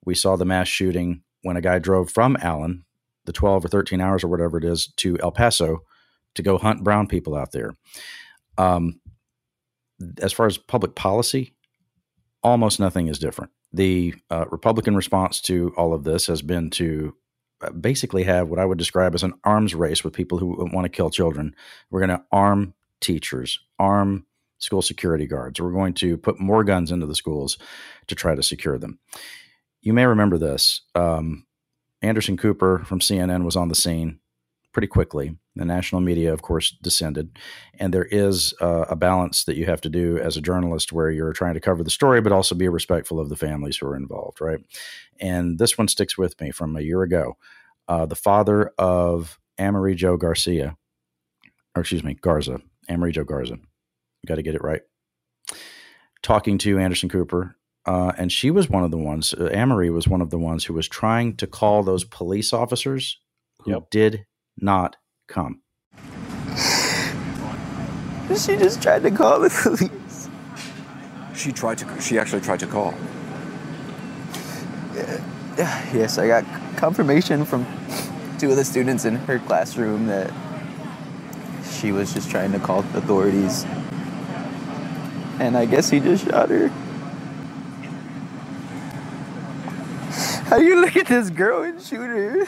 We 0.05 0.15
saw 0.15 0.37
the 0.37 0.45
mass 0.45 0.69
shooting 0.69 1.23
when 1.47 1.57
a 1.57 1.61
guy 1.61 1.79
drove 1.79 2.11
from 2.11 2.37
Allen, 2.41 2.85
the 3.25 3.33
12 3.33 3.65
or 3.65 3.69
13 3.69 4.01
hours 4.01 4.25
or 4.25 4.29
whatever 4.29 4.59
it 4.59 4.65
is, 4.65 4.89
to 4.97 5.19
El 5.21 5.33
Paso 5.33 5.79
to 6.35 6.43
go 6.43 6.59
hunt 6.59 6.85
brown 6.85 7.07
people 7.07 7.35
out 7.35 7.53
there. 7.53 7.77
Um, 8.59 9.01
as 10.21 10.33
far 10.33 10.47
as 10.47 10.59
public 10.59 10.95
policy, 10.95 11.55
almost 12.43 12.81
nothing 12.81 13.07
is 13.09 13.19
different. 13.19 13.51
The 13.73 14.15
uh, 14.31 14.47
Republican 14.51 14.97
response 14.97 15.41
to 15.43 15.73
all 15.77 15.95
of 15.95 16.05
this 16.05 16.27
has 16.27 16.43
been 16.43 16.71
to 16.71 17.15
uh, 17.63 17.71
basically 17.71 18.25
have 18.25 18.49
what 18.49 18.59
I 18.59 18.65
would 18.65 18.79
describe 18.79 19.15
as 19.15 19.23
an 19.23 19.35
arms 19.45 19.75
race 19.75 20.05
with 20.05 20.13
people 20.13 20.39
who 20.39 20.69
want 20.73 20.85
to 20.85 20.91
kill 20.91 21.11
children. 21.11 21.55
We're 21.91 22.07
going 22.07 22.19
to 22.19 22.25
arm 22.33 22.75
teachers, 23.01 23.59
arm 23.79 24.27
school 24.59 24.83
security 24.83 25.27
guards. 25.27 25.61
We're 25.61 25.73
going 25.73 25.95
to 25.95 26.17
put 26.17 26.41
more 26.41 26.65
guns 26.65 26.91
into 26.91 27.07
the 27.07 27.15
schools 27.15 27.59
to 28.09 28.15
try 28.15 28.35
to 28.35 28.43
secure 28.43 28.79
them. 28.79 28.99
You 29.87 29.93
may 29.93 30.05
remember 30.05 30.37
this. 30.37 30.81
Um, 30.97 31.47
Anderson 32.03 32.37
Cooper 32.37 32.83
from 32.85 32.99
CNN 32.99 33.45
was 33.45 33.55
on 33.55 33.69
the 33.69 33.77
scene 33.77 34.19
pretty 34.73 34.89
quickly. 34.89 35.37
The 35.55 35.65
national 35.65 36.01
media, 36.01 36.33
of 36.33 36.43
course, 36.43 36.77
descended, 36.83 37.39
and 37.79 37.95
there 37.95 38.07
is 38.07 38.53
uh, 38.61 38.87
a 38.89 38.97
balance 38.97 39.45
that 39.45 39.55
you 39.55 39.65
have 39.67 39.81
to 39.83 39.89
do 39.89 40.19
as 40.19 40.37
a 40.37 40.41
journalist, 40.41 40.93
where 40.93 41.09
you're 41.09 41.33
trying 41.33 41.55
to 41.55 41.61
cover 41.61 41.85
the 41.85 41.91
story, 41.91 42.21
but 42.21 42.33
also 42.33 42.57
be 42.57 42.69
respectful 42.69 43.21
of 43.21 43.29
the 43.29 43.37
families 43.37 43.77
who 43.77 43.87
are 43.87 43.95
involved, 43.95 44.41
right? 44.41 44.59
And 45.21 45.61
this 45.61 45.79
one 45.79 45.87
sticks 45.87 46.19
with 46.19 46.41
me 46.41 46.51
from 46.51 46.75
a 46.75 46.81
year 46.81 47.03
ago. 47.03 47.37
Uh, 47.87 48.07
the 48.07 48.17
father 48.17 48.73
of 48.79 49.39
Amerie 49.57 49.95
Jo 49.95 50.17
Garcia, 50.17 50.77
or 51.77 51.83
excuse 51.83 52.03
me, 52.03 52.15
Garza, 52.15 52.61
Amerie 52.91 53.13
Jo 53.13 53.23
Garza. 53.23 53.59
Got 54.27 54.35
to 54.35 54.43
get 54.43 54.57
it 54.57 54.65
right. 54.65 54.83
Talking 56.23 56.59
to 56.59 56.81
Anderson 56.81 57.09
Cooper 57.09 57.57
uh, 57.87 58.13
and 58.19 58.33
she 58.33 58.51
was 58.51 58.69
one 58.69 58.85
of 58.85 58.91
the 58.91 58.99
ones. 58.99 59.33
Uh, 59.35 59.49
Amerie 59.53 59.93
was 59.93 60.09
one 60.09 60.21
of 60.21 60.31
the 60.31 60.39
ones 60.39 60.65
who 60.65 60.75
was 60.75 60.89
trying 60.89 61.37
to 61.37 61.47
call 61.47 61.83
those 61.83 62.05
police 62.05 62.53
officers 62.53 63.19
who 63.63 63.73
Yep. 63.73 63.91
did 63.91 64.27
not 64.59 64.97
come. 65.29 65.63
She 68.29 68.57
just 68.57 68.83
tried 68.83 69.03
to 69.05 69.11
call 69.11 69.41
the 69.41 69.51
police. 69.51 70.29
She 71.35 71.53
tried 71.53 71.79
to. 71.79 72.01
She 72.01 72.19
actually 72.19 72.41
tried 72.43 72.61
to 72.61 72.67
call. 72.67 72.95
Yes, 75.95 76.19
I 76.19 76.27
got 76.27 76.45
confirmation 76.77 77.45
from 77.45 77.67
two 78.39 78.51
of 78.51 78.57
the 78.57 78.65
students 78.65 79.05
in 79.05 79.17
her 79.17 79.39
classroom 79.39 80.07
that 80.07 80.31
she 81.79 81.93
was 81.93 82.13
just 82.13 82.31
trying 82.31 82.53
to 82.53 82.59
call 82.59 82.83
the 82.83 82.99
authorities. 82.99 83.65
And 85.39 85.57
I 85.57 85.67
guess 85.67 85.89
he 85.91 86.01
just 86.01 86.27
shot 86.27 86.49
her. 86.51 86.71
How 90.57 90.63
you 90.63 90.81
look 90.81 90.97
at 90.97 91.07
this 91.07 91.29
girl 91.29 91.65
and 91.65 91.79
shoot 91.83 91.99
her? 91.99 92.47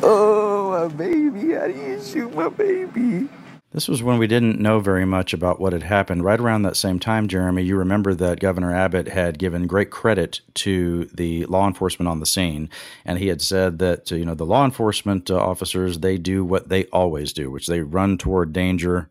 oh, 0.00 0.70
my 0.70 0.94
baby. 0.94 1.54
How 1.54 1.66
do 1.66 1.72
you 1.72 2.00
shoot 2.00 2.32
my 2.36 2.50
baby? 2.50 3.28
This 3.72 3.88
was 3.88 4.00
when 4.04 4.18
we 4.18 4.28
didn't 4.28 4.60
know 4.60 4.78
very 4.78 5.04
much 5.04 5.32
about 5.34 5.58
what 5.58 5.72
had 5.72 5.82
happened. 5.82 6.22
Right 6.22 6.38
around 6.38 6.62
that 6.62 6.76
same 6.76 7.00
time, 7.00 7.26
Jeremy, 7.26 7.64
you 7.64 7.76
remember 7.76 8.14
that 8.14 8.38
Governor 8.38 8.72
Abbott 8.72 9.08
had 9.08 9.40
given 9.40 9.66
great 9.66 9.90
credit 9.90 10.40
to 10.54 11.06
the 11.06 11.46
law 11.46 11.66
enforcement 11.66 12.08
on 12.08 12.20
the 12.20 12.26
scene, 12.26 12.70
and 13.04 13.18
he 13.18 13.26
had 13.26 13.42
said 13.42 13.80
that 13.80 14.08
you 14.12 14.24
know 14.24 14.36
the 14.36 14.46
law 14.46 14.64
enforcement 14.64 15.32
uh, 15.32 15.36
officers 15.36 15.98
they 15.98 16.16
do 16.16 16.44
what 16.44 16.68
they 16.68 16.84
always 16.92 17.32
do, 17.32 17.50
which 17.50 17.66
they 17.66 17.80
run 17.80 18.16
toward 18.16 18.52
danger 18.52 19.10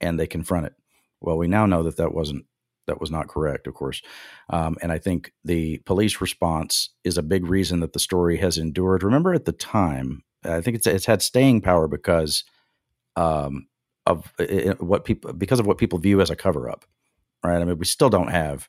and 0.00 0.18
they 0.18 0.26
confront 0.26 0.66
it. 0.66 0.74
Well, 1.20 1.38
we 1.38 1.48
now 1.48 1.66
know 1.66 1.82
that 1.82 1.96
that 1.96 2.14
wasn't 2.14 2.46
that 2.86 3.00
was 3.00 3.10
not 3.10 3.28
correct, 3.28 3.66
of 3.66 3.74
course, 3.74 4.02
um, 4.50 4.76
and 4.82 4.90
I 4.92 4.98
think 4.98 5.32
the 5.44 5.78
police 5.86 6.20
response 6.20 6.90
is 7.04 7.18
a 7.18 7.22
big 7.22 7.46
reason 7.46 7.80
that 7.80 7.92
the 7.92 7.98
story 8.00 8.38
has 8.38 8.58
endured. 8.58 9.02
Remember, 9.02 9.32
at 9.34 9.44
the 9.44 9.52
time, 9.52 10.22
I 10.44 10.60
think 10.60 10.76
it's 10.76 10.86
it's 10.86 11.06
had 11.06 11.22
staying 11.22 11.62
power 11.62 11.88
because. 11.88 12.44
Um, 13.16 13.66
of 14.06 14.32
uh, 14.38 14.74
what 14.78 15.04
people 15.04 15.32
because 15.32 15.60
of 15.60 15.66
what 15.66 15.78
people 15.78 15.98
view 15.98 16.20
as 16.20 16.30
a 16.30 16.36
cover 16.36 16.68
up, 16.70 16.84
right? 17.44 17.60
I 17.60 17.64
mean, 17.64 17.78
we 17.78 17.84
still 17.84 18.10
don't 18.10 18.30
have 18.30 18.68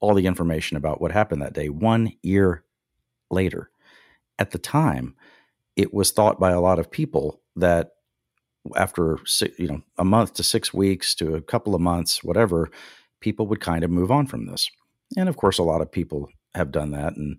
all 0.00 0.14
the 0.14 0.26
information 0.26 0.76
about 0.76 1.00
what 1.00 1.12
happened 1.12 1.42
that 1.42 1.52
day. 1.52 1.68
One 1.68 2.12
year 2.22 2.64
later, 3.30 3.70
at 4.38 4.52
the 4.52 4.58
time, 4.58 5.14
it 5.76 5.92
was 5.92 6.12
thought 6.12 6.40
by 6.40 6.52
a 6.52 6.60
lot 6.60 6.78
of 6.78 6.90
people 6.90 7.40
that 7.56 7.92
after 8.76 9.18
you 9.58 9.68
know 9.68 9.82
a 9.96 10.04
month 10.04 10.34
to 10.34 10.42
six 10.42 10.72
weeks 10.72 11.14
to 11.16 11.34
a 11.34 11.40
couple 11.40 11.74
of 11.74 11.80
months, 11.80 12.22
whatever, 12.22 12.70
people 13.20 13.46
would 13.46 13.60
kind 13.60 13.84
of 13.84 13.90
move 13.90 14.10
on 14.10 14.26
from 14.26 14.46
this. 14.46 14.70
And 15.16 15.28
of 15.28 15.36
course, 15.36 15.58
a 15.58 15.62
lot 15.62 15.80
of 15.80 15.90
people 15.90 16.28
have 16.54 16.72
done 16.72 16.90
that, 16.92 17.16
and 17.16 17.38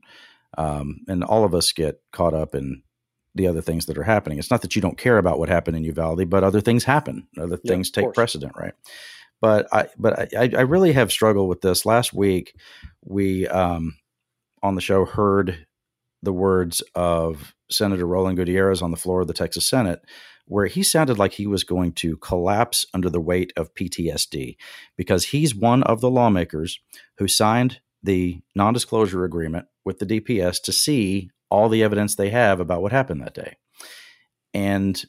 um, 0.58 1.02
and 1.08 1.24
all 1.24 1.44
of 1.44 1.54
us 1.54 1.72
get 1.72 2.02
caught 2.12 2.34
up 2.34 2.56
in 2.56 2.84
the 3.36 3.48
other 3.48 3.62
things 3.62 3.86
that 3.86 3.98
are 3.98 4.04
happening. 4.04 4.40
It's 4.40 4.52
not 4.52 4.62
that 4.64 4.76
you 4.76 4.82
don't 4.82 4.98
care 4.98 5.18
about 5.18 5.40
what 5.40 5.50
happened 5.50 5.78
in 5.78 5.84
Uvalde, 5.84 6.30
but 6.30 6.44
other 6.44 6.62
things 6.62 6.84
happen. 6.84 7.28
Other 7.38 7.60
Yeah, 7.64 7.74
things 7.74 7.92
take 7.92 8.14
precedent, 8.14 8.54
right? 8.58 8.74
But 9.42 9.68
I, 9.72 9.88
but 9.98 10.36
I, 10.36 10.50
I 10.58 10.62
really 10.62 10.92
have 10.94 11.12
struggled 11.12 11.48
with 11.48 11.62
this. 11.62 11.86
Last 11.86 12.14
week, 12.14 12.56
we 13.06 13.48
um, 13.48 13.96
on 14.62 14.76
the 14.76 14.82
show 14.82 15.06
heard 15.06 15.66
the 16.22 16.34
words 16.34 16.82
of 16.96 17.54
Senator 17.72 18.06
Roland 18.06 18.38
Gutierrez 18.38 18.82
on 18.82 18.92
the 18.92 18.98
floor 18.98 19.22
of 19.22 19.28
the 19.28 19.34
Texas 19.34 19.66
Senate, 19.66 20.02
where 20.50 20.66
he 20.66 20.82
sounded 20.84 21.18
like 21.20 21.34
he 21.34 21.46
was 21.48 21.64
going 21.64 21.92
to 21.94 22.18
collapse 22.18 22.86
under 22.94 23.10
the 23.10 23.22
weight 23.22 23.54
of 23.56 23.74
PTSD 23.76 24.58
because 24.98 25.26
he's 25.26 25.54
one 25.56 25.84
of 25.84 26.02
the 26.02 26.10
lawmakers 26.10 26.80
who 27.20 27.28
signed 27.28 27.80
the 28.04 28.42
non 28.56 28.74
disclosure 28.74 29.24
agreement 29.24 29.68
with 29.86 30.00
the 30.00 30.06
DPS 30.06 30.62
to 30.64 30.72
see 30.72 31.30
all 31.52 31.70
the 31.70 31.84
evidence 31.84 32.16
they 32.16 32.30
have 32.32 32.60
about 32.60 32.82
what 32.82 32.92
happened 32.92 33.22
that 33.22 33.34
day. 33.36 33.58
And 34.54 35.02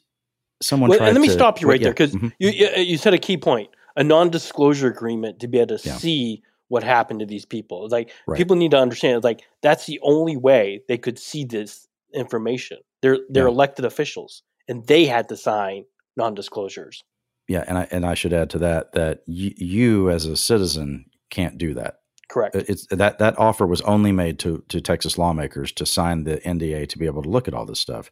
someone 0.61 0.89
Well, 0.89 0.99
tried 0.99 1.07
and 1.09 1.15
let 1.15 1.21
me 1.21 1.27
to- 1.27 1.33
stop 1.33 1.59
you 1.61 1.67
right 1.67 1.79
yeah, 1.79 1.85
there 1.85 1.93
because 1.93 2.13
mhm. 2.13 2.31
you, 2.39 2.49
you 2.49 2.67
you 2.77 2.97
said 2.97 3.13
a 3.13 3.17
key 3.17 3.37
point: 3.37 3.69
a 3.95 4.03
non-disclosure 4.03 4.87
agreement 4.87 5.39
to 5.39 5.47
be 5.47 5.57
able 5.59 5.77
to 5.77 5.87
Yeah. 5.89 5.97
see 5.97 6.43
what 6.67 6.83
happened 6.83 7.19
to 7.19 7.25
these 7.25 7.45
people. 7.45 7.87
Like 7.89 8.11
Right. 8.27 8.37
people 8.37 8.55
need 8.55 8.71
to 8.71 8.77
understand, 8.77 9.23
like 9.23 9.41
that's 9.61 9.85
the 9.87 9.99
only 10.03 10.37
way 10.37 10.81
they 10.87 10.97
could 10.97 11.17
see 11.19 11.43
this 11.43 11.87
information. 12.13 12.77
They're 13.01 13.19
they're 13.29 13.45
Yeah. 13.47 13.51
elected 13.51 13.85
officials, 13.85 14.43
and 14.67 14.85
they 14.87 15.05
had 15.05 15.29
to 15.29 15.37
sign 15.37 15.85
non-disclosures. 16.17 17.03
Yeah, 17.47 17.63
and 17.67 17.77
I 17.77 17.87
and 17.91 18.05
I 18.05 18.13
should 18.13 18.33
add 18.33 18.49
to 18.51 18.59
that 18.59 18.93
that 18.93 19.23
y- 19.27 19.53
you 19.57 20.09
as 20.09 20.25
a 20.25 20.37
citizen 20.37 21.05
can't 21.29 21.57
do 21.57 21.73
that. 21.73 21.95
Correct. 22.29 22.55
It's 22.55 22.87
that 22.87 23.19
that 23.19 23.37
offer 23.37 23.67
was 23.67 23.81
only 23.81 24.11
made 24.11 24.39
to 24.39 24.63
to 24.69 24.79
Texas 24.79 25.17
lawmakers 25.17 25.71
to 25.73 25.85
sign 25.85 26.23
the 26.23 26.37
NDA 26.37 26.87
to 26.89 26.97
be 26.97 27.05
able 27.05 27.23
to 27.23 27.29
look 27.29 27.47
at 27.47 27.53
all 27.53 27.65
this 27.65 27.79
stuff. 27.79 28.09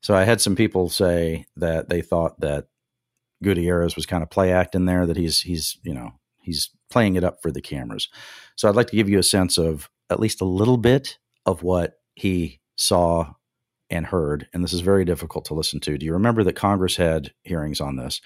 So 0.00 0.16
I 0.16 0.24
had 0.24 0.40
some 0.40 0.56
people 0.56 0.88
say 0.88 1.46
that 1.56 1.88
they 1.88 2.02
thought 2.02 2.40
that 2.40 2.66
Gutierrez 3.42 3.94
was 3.94 4.06
kind 4.06 4.22
of 4.22 4.30
play 4.30 4.52
acting 4.52 4.86
there, 4.86 5.06
that 5.06 5.16
he's 5.16 5.40
he's 5.40 5.78
you 5.84 5.94
know 5.94 6.12
he's 6.42 6.70
playing 6.90 7.14
it 7.14 7.24
up 7.24 7.40
for 7.40 7.52
the 7.52 7.62
cameras. 7.62 8.08
So 8.56 8.68
I'd 8.68 8.74
like 8.76 8.88
to 8.88 8.96
give 8.96 9.08
you 9.08 9.18
a 9.18 9.24
sense 9.24 9.58
of 9.58 9.88
at 10.10 10.20
least 10.20 10.40
a 10.40 10.44
little 10.46 10.76
bit 10.76 11.18
of 11.46 11.62
what 11.62 11.94
he 12.14 12.60
saw 12.76 13.34
and 13.92 14.06
heard, 14.06 14.48
and 14.54 14.64
this 14.64 14.72
is 14.72 14.80
very 14.80 15.04
difficult 15.04 15.44
to 15.44 15.54
listen 15.54 15.78
to. 15.78 15.98
Do 15.98 16.06
you 16.06 16.14
remember 16.14 16.42
that 16.44 16.56
Congress 16.56 16.96
had 16.96 17.32
hearings 17.42 17.78
on 17.78 17.96
this? 17.96 18.22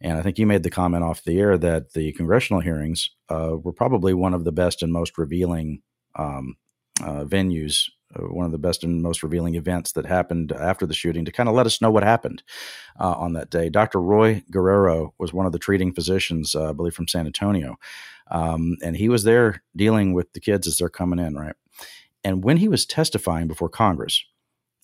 And 0.00 0.16
I 0.16 0.22
think 0.22 0.38
you 0.38 0.46
made 0.46 0.62
the 0.62 0.70
comment 0.70 1.04
off 1.04 1.22
the 1.22 1.38
air 1.38 1.58
that 1.58 1.92
the 1.92 2.12
congressional 2.12 2.62
hearings 2.62 3.10
uh, 3.28 3.56
were 3.62 3.74
probably 3.74 4.14
one 4.14 4.32
of 4.32 4.44
the 4.44 4.50
best 4.50 4.82
and 4.82 4.90
most 4.90 5.18
revealing 5.18 5.82
um, 6.16 6.56
uh, 7.02 7.24
venues, 7.24 7.90
uh, 8.16 8.22
one 8.22 8.46
of 8.46 8.52
the 8.52 8.58
best 8.58 8.82
and 8.82 9.02
most 9.02 9.22
revealing 9.22 9.56
events 9.56 9.92
that 9.92 10.06
happened 10.06 10.52
after 10.52 10.86
the 10.86 10.94
shooting 10.94 11.26
to 11.26 11.32
kind 11.32 11.50
of 11.50 11.54
let 11.54 11.66
us 11.66 11.82
know 11.82 11.90
what 11.90 12.02
happened 12.02 12.42
uh, 12.98 13.12
on 13.12 13.34
that 13.34 13.50
day. 13.50 13.68
Dr. 13.68 14.00
Roy 14.00 14.42
Guerrero 14.50 15.12
was 15.18 15.34
one 15.34 15.44
of 15.44 15.52
the 15.52 15.58
treating 15.58 15.92
physicians, 15.92 16.54
uh, 16.54 16.70
I 16.70 16.72
believe, 16.72 16.94
from 16.94 17.08
San 17.08 17.26
Antonio. 17.26 17.76
Um, 18.30 18.78
and 18.82 18.96
he 18.96 19.10
was 19.10 19.24
there 19.24 19.62
dealing 19.76 20.14
with 20.14 20.32
the 20.32 20.40
kids 20.40 20.66
as 20.66 20.78
they're 20.78 20.88
coming 20.88 21.18
in, 21.18 21.34
right? 21.34 21.56
And 22.24 22.42
when 22.42 22.56
he 22.56 22.68
was 22.68 22.86
testifying 22.86 23.48
before 23.48 23.68
Congress, 23.68 24.24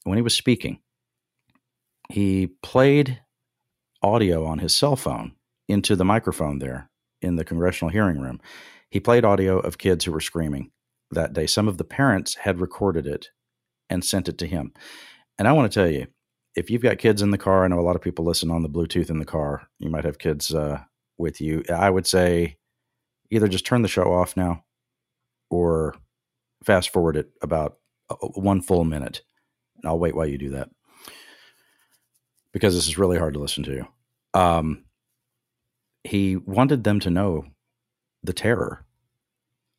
when 0.07 0.18
he 0.18 0.22
was 0.22 0.36
speaking, 0.36 0.78
he 2.09 2.48
played 2.62 3.20
audio 4.02 4.44
on 4.44 4.59
his 4.59 4.74
cell 4.74 4.96
phone 4.96 5.32
into 5.68 5.96
the 5.96 6.04
microphone 6.04 6.61
there 6.61 6.88
in 7.20 7.36
the 7.36 7.44
congressional 7.44 7.90
hearing 7.90 8.20
room. 8.20 8.40
He 8.90 9.00
played 9.00 9.24
audio 9.24 9.59
of 9.59 9.78
kids 9.78 10.04
who 10.04 10.12
were 10.12 10.20
screaming 10.20 10.70
that 11.11 11.32
day. 11.32 11.46
Some 11.46 11.66
of 11.66 11.76
the 11.76 11.84
parents 11.84 12.36
had 12.36 12.61
recorded 12.61 13.07
it 13.07 13.30
and 13.90 14.04
sent 14.04 14.28
it 14.28 14.38
to 14.38 14.46
him. 14.46 14.72
And 15.38 15.48
I 15.48 15.52
want 15.52 15.70
to 15.70 15.78
tell 15.78 15.90
you, 15.90 16.07
if 16.54 16.70
you've 16.70 16.82
got 16.82 16.98
kids 16.98 17.20
in 17.20 17.32
the 17.32 17.38
car, 17.38 17.64
I 17.64 17.68
know 17.68 17.80
a 17.80 17.82
lot 17.82 17.96
of 17.96 18.02
people 18.02 18.24
listen 18.24 18.50
on 18.50 18.62
the 18.62 18.68
Bluetooth 18.68 19.11
in 19.11 19.18
the 19.18 19.24
car. 19.24 19.68
You 19.78 19.90
might 19.90 20.04
have 20.04 20.18
kids 20.18 20.54
uh, 20.54 20.80
with 21.18 21.40
you. 21.40 21.64
I 21.68 21.90
would 21.90 22.07
say 22.07 22.59
either 23.30 23.48
just 23.48 23.66
turn 23.66 23.82
the 23.82 23.88
show 23.88 24.12
off 24.12 24.36
now 24.36 24.64
or 25.50 25.94
fast 26.64 26.90
forward 26.90 27.16
it 27.16 27.30
about 27.42 27.78
uh, 28.09 28.14
one 28.34 28.62
full 28.62 28.84
minute. 28.84 29.22
I'll 29.87 29.99
wait 29.99 30.14
while 30.14 30.26
you 30.26 30.39
do 30.39 30.51
that 30.51 30.70
because 32.53 32.74
this 32.74 32.89
is 32.89 32.99
really 32.99 33.18
hard 33.18 33.34
to 33.34 33.41
listen 33.41 33.64
to. 33.64 33.87
Um, 34.34 34.84
he 36.05 36.37
wanted 36.37 36.84
them 36.84 37.01
to 37.01 37.11
know 37.11 37.47
the 38.22 38.32
terror 38.32 38.84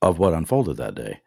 of 0.01 0.19
what 0.19 0.33
unfolded 0.33 0.77
that 0.77 0.95
day. 0.95 1.21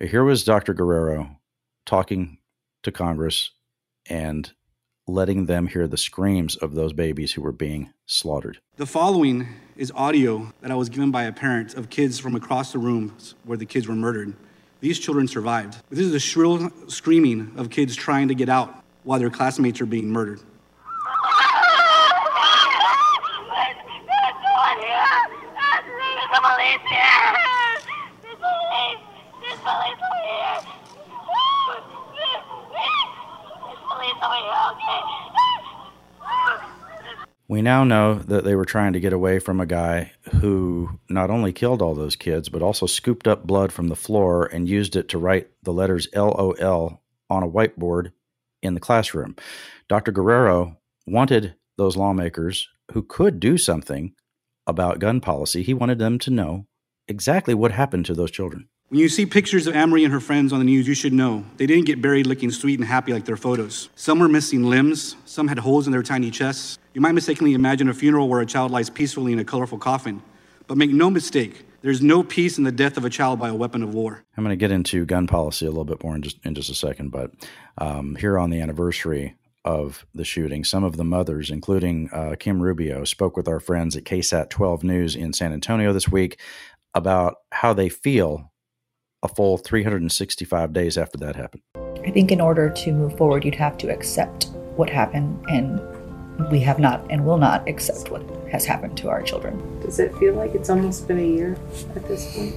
Here 0.00 0.24
was 0.24 0.44
Dr. 0.44 0.74
Guerrero 0.74 1.36
talking 1.84 2.38
to 2.82 2.92
Congress 2.92 3.50
and 4.08 4.52
letting 5.08 5.46
them 5.46 5.68
hear 5.68 5.86
the 5.86 5.96
screams 5.96 6.56
of 6.56 6.74
those 6.74 6.92
babies 6.92 7.32
who 7.32 7.42
were 7.42 7.52
being 7.52 7.92
slaughtered. 8.06 8.58
The 8.76 8.86
following 8.86 9.46
is 9.76 9.92
audio 9.94 10.52
that 10.60 10.70
I 10.70 10.74
was 10.74 10.88
given 10.88 11.10
by 11.10 11.24
a 11.24 11.32
parent 11.32 11.74
of 11.74 11.90
kids 11.90 12.18
from 12.18 12.34
across 12.34 12.72
the 12.72 12.78
rooms 12.78 13.34
where 13.44 13.58
the 13.58 13.66
kids 13.66 13.86
were 13.86 13.94
murdered. 13.94 14.34
These 14.86 15.00
children 15.00 15.26
survived. 15.26 15.82
This 15.90 15.98
is 15.98 16.12
the 16.12 16.20
shrill 16.20 16.70
screaming 16.86 17.50
of 17.56 17.70
kids 17.70 17.96
trying 17.96 18.28
to 18.28 18.36
get 18.36 18.48
out 18.48 18.84
while 19.02 19.18
their 19.18 19.30
classmates 19.30 19.80
are 19.80 19.86
being 19.86 20.08
murdered. 20.08 20.38
There's 20.38 20.46
police 29.58 29.98
over 30.06 30.20
here. 30.22 30.60
There's 33.64 33.82
police 33.90 34.20
over 34.22 34.38
here. 34.38 34.54
Okay. 34.70 35.02
We 37.48 37.62
now 37.62 37.84
know 37.84 38.14
that 38.14 38.44
they 38.44 38.56
were 38.56 38.64
trying 38.64 38.92
to 38.94 39.00
get 39.00 39.12
away 39.12 39.38
from 39.38 39.60
a 39.60 39.66
guy 39.66 40.12
who 40.40 40.98
not 41.08 41.30
only 41.30 41.52
killed 41.52 41.80
all 41.80 41.94
those 41.94 42.16
kids, 42.16 42.48
but 42.48 42.62
also 42.62 42.86
scooped 42.86 43.28
up 43.28 43.46
blood 43.46 43.72
from 43.72 43.86
the 43.86 43.94
floor 43.94 44.46
and 44.46 44.68
used 44.68 44.96
it 44.96 45.08
to 45.10 45.18
write 45.18 45.48
the 45.62 45.72
letters 45.72 46.08
LOL 46.14 47.00
on 47.30 47.42
a 47.42 47.48
whiteboard 47.48 48.10
in 48.62 48.74
the 48.74 48.80
classroom. 48.80 49.36
Dr. 49.88 50.10
Guerrero 50.10 50.76
wanted 51.06 51.54
those 51.76 51.96
lawmakers 51.96 52.68
who 52.92 53.02
could 53.02 53.38
do 53.38 53.56
something 53.56 54.14
about 54.66 54.98
gun 54.98 55.20
policy, 55.20 55.62
he 55.62 55.74
wanted 55.74 55.98
them 55.98 56.18
to 56.18 56.30
know 56.30 56.66
exactly 57.06 57.54
what 57.54 57.70
happened 57.70 58.04
to 58.06 58.14
those 58.14 58.32
children. 58.32 58.68
When 58.88 59.00
you 59.00 59.08
see 59.08 59.26
pictures 59.26 59.66
of 59.66 59.74
Amerie 59.74 60.04
and 60.04 60.12
her 60.12 60.20
friends 60.20 60.52
on 60.52 60.60
the 60.60 60.64
news, 60.64 60.86
you 60.86 60.94
should 60.94 61.12
know 61.12 61.44
they 61.56 61.66
didn't 61.66 61.86
get 61.86 62.00
buried 62.00 62.24
looking 62.24 62.52
sweet 62.52 62.78
and 62.78 62.86
happy 62.86 63.12
like 63.12 63.24
their 63.24 63.36
photos. 63.36 63.88
Some 63.96 64.20
were 64.20 64.28
missing 64.28 64.62
limbs, 64.62 65.16
some 65.24 65.48
had 65.48 65.58
holes 65.58 65.88
in 65.88 65.92
their 65.92 66.04
tiny 66.04 66.30
chests. 66.30 66.78
You 66.94 67.00
might 67.00 67.10
mistakenly 67.10 67.54
imagine 67.54 67.88
a 67.88 67.94
funeral 67.94 68.28
where 68.28 68.40
a 68.40 68.46
child 68.46 68.70
lies 68.70 68.88
peacefully 68.88 69.32
in 69.32 69.40
a 69.40 69.44
colorful 69.44 69.78
coffin. 69.78 70.22
But 70.68 70.78
make 70.78 70.92
no 70.92 71.10
mistake, 71.10 71.66
there's 71.82 72.00
no 72.00 72.22
peace 72.22 72.58
in 72.58 72.64
the 72.64 72.70
death 72.70 72.96
of 72.96 73.04
a 73.04 73.10
child 73.10 73.40
by 73.40 73.48
a 73.48 73.56
weapon 73.56 73.82
of 73.82 73.92
war. 73.92 74.22
I'm 74.36 74.44
going 74.44 74.56
to 74.56 74.56
get 74.56 74.70
into 74.70 75.04
gun 75.04 75.26
policy 75.26 75.66
a 75.66 75.70
little 75.70 75.84
bit 75.84 76.04
more 76.04 76.14
in 76.14 76.22
just 76.22 76.38
in 76.44 76.54
just 76.54 76.70
a 76.70 76.74
second, 76.76 77.10
but 77.10 77.32
um, 77.78 78.14
here 78.14 78.38
on 78.38 78.50
the 78.50 78.60
anniversary 78.60 79.34
of 79.64 80.06
the 80.14 80.24
shooting, 80.24 80.62
some 80.62 80.84
of 80.84 80.96
the 80.96 81.02
mothers, 81.02 81.50
including 81.50 82.08
uh, 82.12 82.36
Kim 82.38 82.62
Rubio, 82.62 83.02
spoke 83.02 83.36
with 83.36 83.48
our 83.48 83.58
friends 83.58 83.96
at 83.96 84.04
KSAT 84.04 84.48
12 84.48 84.84
News 84.84 85.16
in 85.16 85.32
San 85.32 85.52
Antonio 85.52 85.92
this 85.92 86.08
week 86.08 86.38
about 86.94 87.38
how 87.50 87.72
they 87.72 87.88
feel 87.88 88.52
a 89.26 89.34
full 89.34 89.58
365 89.58 90.72
days 90.72 90.96
after 90.96 91.18
that 91.18 91.36
happened. 91.36 91.62
I 92.04 92.10
think 92.10 92.30
in 92.30 92.40
order 92.40 92.70
to 92.70 92.92
move 92.92 93.16
forward, 93.18 93.44
you'd 93.44 93.54
have 93.56 93.76
to 93.78 93.88
accept 93.88 94.48
what 94.76 94.88
happened, 94.88 95.44
and 95.48 95.80
we 96.50 96.60
have 96.60 96.78
not 96.78 97.04
and 97.10 97.24
will 97.24 97.38
not 97.38 97.68
accept 97.68 98.10
what 98.10 98.22
has 98.50 98.64
happened 98.64 98.96
to 98.98 99.08
our 99.08 99.22
children. 99.22 99.80
Does 99.80 99.98
it 99.98 100.14
feel 100.16 100.34
like 100.34 100.54
it's 100.54 100.70
almost 100.70 101.08
been 101.08 101.18
a 101.18 101.26
year 101.26 101.56
at 101.96 102.06
this 102.06 102.36
point? 102.36 102.54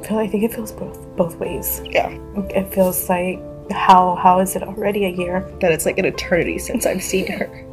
I 0.00 0.06
feel 0.06 0.18
I 0.18 0.26
think 0.26 0.44
it 0.44 0.54
feels 0.54 0.72
both 0.72 0.98
both 1.16 1.36
ways. 1.36 1.82
Yeah. 1.84 2.08
It 2.50 2.72
feels 2.72 3.08
like 3.08 3.40
how 3.70 4.16
how 4.16 4.40
is 4.40 4.56
it 4.56 4.62
already 4.62 5.04
a 5.04 5.10
year? 5.10 5.40
That 5.60 5.72
it's 5.72 5.84
like 5.84 5.98
an 5.98 6.06
eternity 6.06 6.58
since 6.58 6.86
I've 6.86 7.02
seen 7.02 7.26
her. 7.26 7.66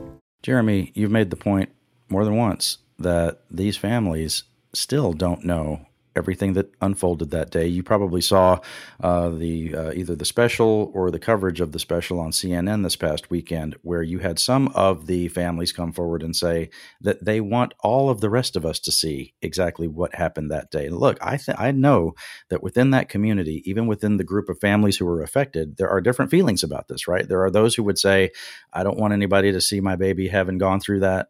Jeremy, 0.44 0.92
you've 0.94 1.12
made 1.12 1.30
the 1.30 1.38
point 1.38 1.70
more 2.10 2.26
than 2.26 2.36
once 2.36 2.80
that 3.00 3.42
these 3.50 3.78
families 3.78 4.44
still 4.74 5.14
don't 5.14 5.44
know 5.46 5.87
everything 6.18 6.54
that 6.54 6.74
unfolded 6.82 7.30
that 7.32 7.52
day. 7.52 7.68
You 7.68 7.84
probably 7.84 8.22
saw 8.22 8.60
uh, 9.00 9.30
the 9.30 9.76
uh, 9.76 9.92
either 9.94 10.16
the 10.16 10.26
special 10.26 10.92
or 10.94 11.12
the 11.12 11.20
coverage 11.20 11.62
of 11.62 11.72
the 11.72 11.80
special 11.80 12.20
on 12.20 12.32
CNN 12.32 12.84
this 12.84 12.96
past 12.96 13.30
weekend, 13.30 13.76
where 13.84 14.02
you 14.02 14.20
had 14.20 14.40
some 14.40 14.70
of 14.70 15.06
the 15.06 15.28
families 15.30 15.72
come 15.72 15.94
forward 15.94 16.24
and 16.24 16.36
say 16.36 16.70
that 17.02 17.24
they 17.24 17.40
want 17.40 17.74
all 17.82 18.10
of 18.10 18.20
the 18.20 18.30
rest 18.30 18.56
of 18.56 18.66
us 18.66 18.80
to 18.80 18.92
see 18.92 19.36
exactly 19.42 19.88
what 19.88 20.16
happened 20.16 20.52
that 20.52 20.72
day. 20.72 20.88
And 20.88 20.98
look, 20.98 21.18
I 21.22 21.38
th- 21.38 21.58
I 21.58 21.72
know 21.72 22.14
that 22.50 22.64
within 22.64 22.90
that 22.92 23.10
community, 23.10 23.62
even 23.66 23.88
within 23.88 24.18
the 24.18 24.24
group 24.24 24.50
of 24.50 24.60
families 24.60 24.98
who 24.98 25.06
were 25.06 25.22
affected, 25.22 25.78
there 25.78 25.90
are 25.90 26.02
different 26.02 26.32
feelings 26.32 26.64
about 26.64 26.88
this. 26.88 27.08
Right? 27.08 27.28
There 27.28 27.44
are 27.44 27.52
those 27.52 27.76
who 27.76 27.84
would 27.84 28.00
say, 28.00 28.32
"I 28.74 28.84
don't 28.84 29.00
want 29.00 29.14
anybody 29.14 29.52
to 29.52 29.62
see 29.62 29.80
my 29.80 29.96
baby 29.96 30.28
having 30.28 30.58
gone 30.58 30.80
through 30.80 31.02
that." 31.02 31.28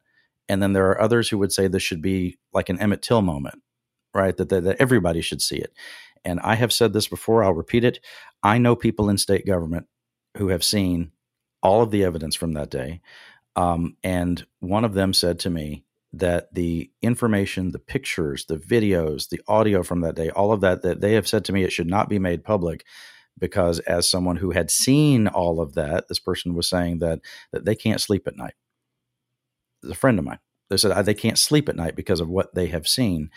And 0.50 0.62
then 0.62 0.74
there 0.74 0.90
are 0.90 1.02
others 1.02 1.30
who 1.30 1.38
would 1.40 1.52
say 1.52 1.68
this 1.68 1.84
should 1.84 2.02
be 2.02 2.38
like 2.54 2.70
an 2.70 2.80
Emmett 2.80 3.02
Till 3.02 3.22
moment, 3.22 3.62
right? 4.18 4.36
That, 4.36 4.50
that, 4.50 4.64
that 4.64 4.82
everybody 4.82 5.22
should 5.22 5.42
see 5.42 5.58
it. 5.58 5.74
And 6.26 6.40
I 6.42 6.56
have 6.56 6.74
said 6.74 6.94
this 6.94 7.08
before, 7.08 7.44
I'll 7.44 7.54
repeat 7.54 7.84
it. 7.84 8.00
I 8.44 8.58
know 8.58 8.76
people 8.76 9.10
in 9.10 9.18
state 9.18 9.46
government 9.46 9.88
who 10.38 10.50
have 10.50 10.64
seen 10.64 11.12
all 11.64 11.82
of 11.82 11.92
the 11.92 12.04
evidence 12.04 12.36
from 12.36 12.54
that 12.54 12.70
day. 12.70 13.02
Um, 13.56 13.96
and 14.04 14.46
one 14.60 14.84
of 14.84 14.94
them 14.94 15.14
said 15.14 15.40
to 15.40 15.50
me 15.50 15.86
that 16.14 16.54
the 16.54 16.92
information, 17.02 17.72
the 17.72 17.80
pictures, 17.80 18.46
the 18.46 18.58
videos, 18.58 19.30
the 19.30 19.42
audio 19.48 19.84
from 19.84 20.02
that 20.02 20.16
day, 20.16 20.30
all 20.30 20.52
of 20.52 20.62
that, 20.62 20.82
that 20.82 21.02
they 21.02 21.14
have 21.14 21.28
said 21.28 21.46
to 21.46 21.54
me 21.54 21.64
it 21.64 21.72
should 21.72 21.88
not 21.88 22.10
be 22.10 22.20
made 22.20 22.44
public 22.44 22.86
because 23.40 23.80
as 23.80 24.10
someone 24.10 24.38
who 24.38 24.52
had 24.52 24.72
seen 24.72 25.28
all 25.28 25.62
of 25.62 25.76
that, 25.76 26.08
this 26.08 26.20
person 26.20 26.56
was 26.56 26.70
saying 26.70 27.00
that 27.00 27.20
that 27.52 27.66
they 27.66 27.76
can't 27.76 28.02
sleep 28.02 28.28
at 28.28 28.38
night 28.38 28.54
a 29.90 29.96
friend 29.96 30.20
of 30.20 30.26
mine. 30.26 30.40
They 30.70 30.78
said 30.78 31.06
they 31.06 31.14
can't 31.14 31.38
sleep 31.38 31.70
at 31.70 31.76
night 31.76 31.96
because 31.96 32.20
of 32.20 32.30
what 32.30 32.54
they 32.54 32.68
have 32.68 32.88
seen. 32.88 33.30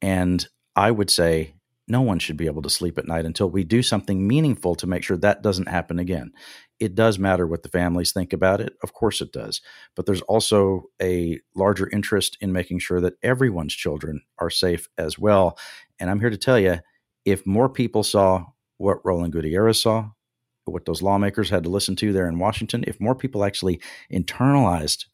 And 0.00 0.46
I 0.76 0.90
would 0.90 1.10
say 1.10 1.54
no 1.88 2.02
one 2.02 2.18
should 2.18 2.36
be 2.36 2.46
able 2.46 2.62
to 2.62 2.70
sleep 2.70 2.98
at 2.98 3.08
night 3.08 3.24
until 3.24 3.48
we 3.50 3.64
do 3.64 3.82
something 3.82 4.26
meaningful 4.26 4.74
to 4.76 4.86
make 4.86 5.02
sure 5.02 5.16
that 5.16 5.42
doesn't 5.42 5.68
happen 5.68 5.98
again. 5.98 6.32
It 6.78 6.94
does 6.94 7.18
matter 7.18 7.46
what 7.46 7.62
the 7.62 7.70
families 7.70 8.12
think 8.12 8.32
about 8.32 8.60
it. 8.60 8.74
Of 8.82 8.92
course 8.92 9.20
it 9.20 9.32
does. 9.32 9.62
But 9.96 10.06
there's 10.06 10.20
also 10.22 10.84
a 11.00 11.40
larger 11.56 11.88
interest 11.90 12.36
in 12.40 12.52
making 12.52 12.80
sure 12.80 13.00
that 13.00 13.14
everyone's 13.22 13.74
children 13.74 14.20
are 14.38 14.50
safe 14.50 14.86
as 14.98 15.18
well. 15.18 15.58
And 15.98 16.10
I'm 16.10 16.20
here 16.20 16.30
to 16.30 16.36
tell 16.36 16.58
you 16.58 16.78
if 17.24 17.46
more 17.46 17.68
people 17.68 18.02
saw 18.02 18.44
what 18.76 19.04
Roland 19.04 19.32
Gutierrez 19.32 19.80
saw, 19.80 20.10
what 20.66 20.84
those 20.84 21.02
lawmakers 21.02 21.50
had 21.50 21.64
to 21.64 21.70
listen 21.70 21.96
to 21.96 22.12
there 22.12 22.28
in 22.28 22.38
Washington, 22.38 22.84
if 22.86 23.00
more 23.00 23.14
people 23.14 23.44
actually 23.44 23.80
internalized 24.12 25.06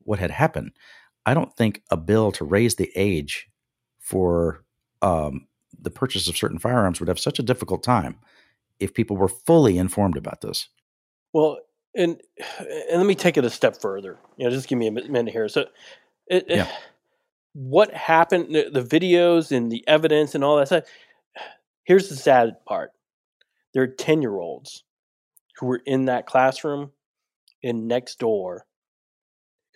what 0.00 0.18
had 0.18 0.30
happened, 0.30 0.72
I 1.26 1.34
don't 1.34 1.54
think 1.56 1.82
a 1.90 1.96
bill 1.96 2.32
to 2.32 2.44
raise 2.44 2.74
the 2.76 2.90
age 2.96 3.48
for 4.12 4.62
um, 5.00 5.46
the 5.80 5.90
purchase 5.90 6.28
of 6.28 6.36
certain 6.36 6.58
firearms 6.58 7.00
would 7.00 7.08
have 7.08 7.18
such 7.18 7.38
a 7.38 7.42
difficult 7.42 7.82
time 7.82 8.18
if 8.78 8.92
people 8.92 9.16
were 9.16 9.26
fully 9.26 9.78
informed 9.78 10.18
about 10.18 10.42
this. 10.42 10.68
Well, 11.32 11.60
and 11.96 12.20
and 12.58 12.98
let 12.98 13.06
me 13.06 13.14
take 13.14 13.38
it 13.38 13.44
a 13.46 13.50
step 13.50 13.80
further. 13.80 14.18
You 14.36 14.44
know, 14.44 14.50
just 14.50 14.68
give 14.68 14.78
me 14.78 14.86
a 14.86 14.90
minute 14.90 15.32
here. 15.32 15.48
So, 15.48 15.64
it, 16.26 16.44
yeah. 16.46 16.70
what 17.54 17.90
happened? 17.94 18.54
The, 18.54 18.68
the 18.70 18.82
videos 18.82 19.50
and 19.50 19.72
the 19.72 19.82
evidence 19.88 20.34
and 20.34 20.44
all 20.44 20.58
that 20.58 20.66
stuff. 20.66 20.84
Here's 21.84 22.10
the 22.10 22.16
sad 22.16 22.62
part: 22.66 22.92
there 23.72 23.82
are 23.82 23.86
ten 23.88 24.20
year 24.20 24.36
olds 24.36 24.84
who 25.56 25.66
were 25.66 25.80
in 25.86 26.04
that 26.04 26.26
classroom, 26.26 26.92
and 27.64 27.88
next 27.88 28.18
door 28.18 28.66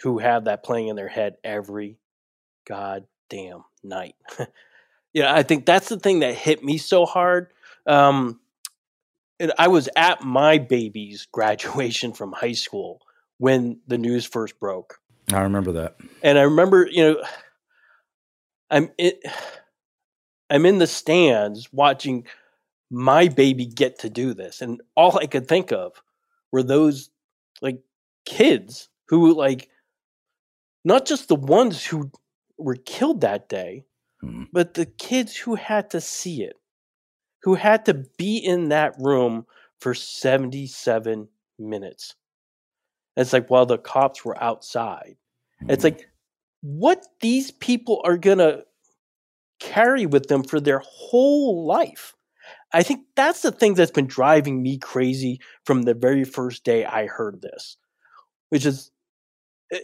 who 0.03 0.19
have 0.19 0.45
that 0.45 0.63
playing 0.63 0.89
in 0.89 0.97
their 0.97 1.09
head 1.09 1.37
every 1.43 1.97
goddamn 2.67 3.65
night. 3.89 4.17
yeah, 5.13 5.35
I 5.35 5.43
think 5.43 5.67
that's 5.67 5.89
the 5.89 5.99
thing 5.99 6.21
that 6.21 6.35
hit 6.35 6.63
me 6.63 6.79
so 6.79 7.07
hard. 7.07 7.49
Um, 7.87 8.41
and 9.39 9.53
I 9.59 9.69
was 9.69 9.89
at 9.97 10.23
my 10.23 10.59
baby's 10.59 11.27
graduation 11.33 12.13
from 12.13 12.33
high 12.33 12.53
school 12.53 13.01
when 13.39 13.81
the 13.87 13.99
news 13.99 14.25
first 14.25 14.59
broke. 14.59 15.01
I 15.33 15.43
remember 15.43 15.73
that. 15.73 15.97
And 16.23 16.39
I 16.39 16.43
remember, 16.43 16.87
you 16.87 17.03
know, 17.03 17.23
I'm 18.71 18.91
it, 18.99 19.21
I'm 20.51 20.65
in 20.65 20.79
the 20.79 20.87
stands 20.87 21.73
watching 21.73 22.25
my 22.89 23.27
baby 23.27 23.67
get 23.67 23.99
to 24.01 24.11
do 24.11 24.33
this, 24.33 24.63
and 24.63 24.81
all 24.95 25.19
I 25.19 25.27
could 25.27 25.49
think 25.49 25.73
of 25.73 26.01
were 26.53 26.63
those 26.63 27.11
like 27.61 27.81
kids 28.25 28.89
who 29.09 29.35
like 29.35 29.69
not 30.85 31.05
just 31.05 31.27
the 31.27 31.35
ones 31.35 31.85
who 31.85 32.13
were 32.59 32.77
killed 32.77 33.21
that 33.21 33.49
day, 33.49 33.85
hmm. 34.21 34.45
but 34.53 34.75
the 34.75 34.87
kids 34.87 35.37
who 35.37 35.55
had 35.55 35.91
to 35.91 36.01
see 36.01 36.43
it, 36.43 36.57
who 37.43 37.55
had 37.55 37.85
to 37.87 37.95
be 38.17 38.39
in 38.39 38.69
that 38.71 38.95
room 38.99 39.47
for 39.81 39.95
77 39.95 41.29
minutes. 41.59 42.15
it's 43.17 43.33
like 43.33 43.49
while 43.49 43.67
the 43.67 43.79
cops 43.79 44.25
were 44.25 44.43
outside. 44.43 45.17
Hmm. 45.61 45.71
It's 45.71 45.85
like 45.85 46.09
what 46.63 47.07
these 47.21 47.51
people 47.51 48.03
are 48.05 48.19
going 48.19 48.39
to 48.39 48.65
carry 49.61 50.07
with 50.07 50.27
them 50.29 50.43
for 50.43 50.61
their 50.61 50.83
whole 50.85 51.65
life. 51.67 52.15
I 52.73 52.83
think 52.83 53.07
that's 53.15 53.43
the 53.43 53.53
thing 53.53 53.75
that's 53.75 53.91
been 53.91 54.07
driving 54.07 54.63
me 54.63 54.79
crazy 54.79 55.41
from 55.65 55.83
the 55.83 55.95
very 55.95 56.25
first 56.25 56.65
day 56.65 56.85
I 56.85 57.07
heard 57.07 57.41
this, 57.41 57.77
which 58.51 58.67
is 58.67 58.91
eh, 59.73 59.79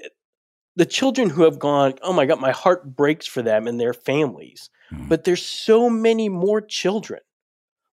the 0.77 0.87
children 0.87 1.29
who 1.29 1.43
have 1.43 1.59
gone, 1.59 1.95
oh 2.03 2.13
my 2.13 2.27
God, 2.27 2.41
my 2.41 2.53
heart 2.53 2.97
breaks 2.97 3.27
for 3.27 3.43
them 3.43 3.67
and 3.67 3.79
their 3.79 3.93
families. 3.93 4.71
Mm. 4.93 5.09
But 5.09 5.25
there's 5.25 5.45
so 5.45 5.91
many 5.91 6.29
more 6.29 6.61
children. 6.61 7.21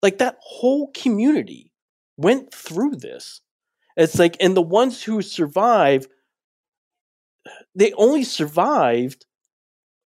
Like 0.01 0.19
that 0.19 0.37
whole 0.41 0.91
community 0.93 1.71
went 2.17 2.53
through 2.53 2.95
this. 2.95 3.41
It's 3.97 4.17
like, 4.17 4.37
and 4.39 4.55
the 4.55 4.61
ones 4.61 5.03
who 5.03 5.21
survive, 5.21 6.07
they 7.75 7.91
only 7.93 8.23
survived 8.23 9.25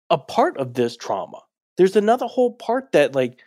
a 0.09 0.17
part 0.17 0.57
of 0.57 0.73
this 0.73 0.95
trauma. 0.95 1.41
There's 1.75 1.95
another 1.95 2.27
whole 2.27 2.53
part 2.53 2.91
that, 2.93 3.15
like, 3.15 3.41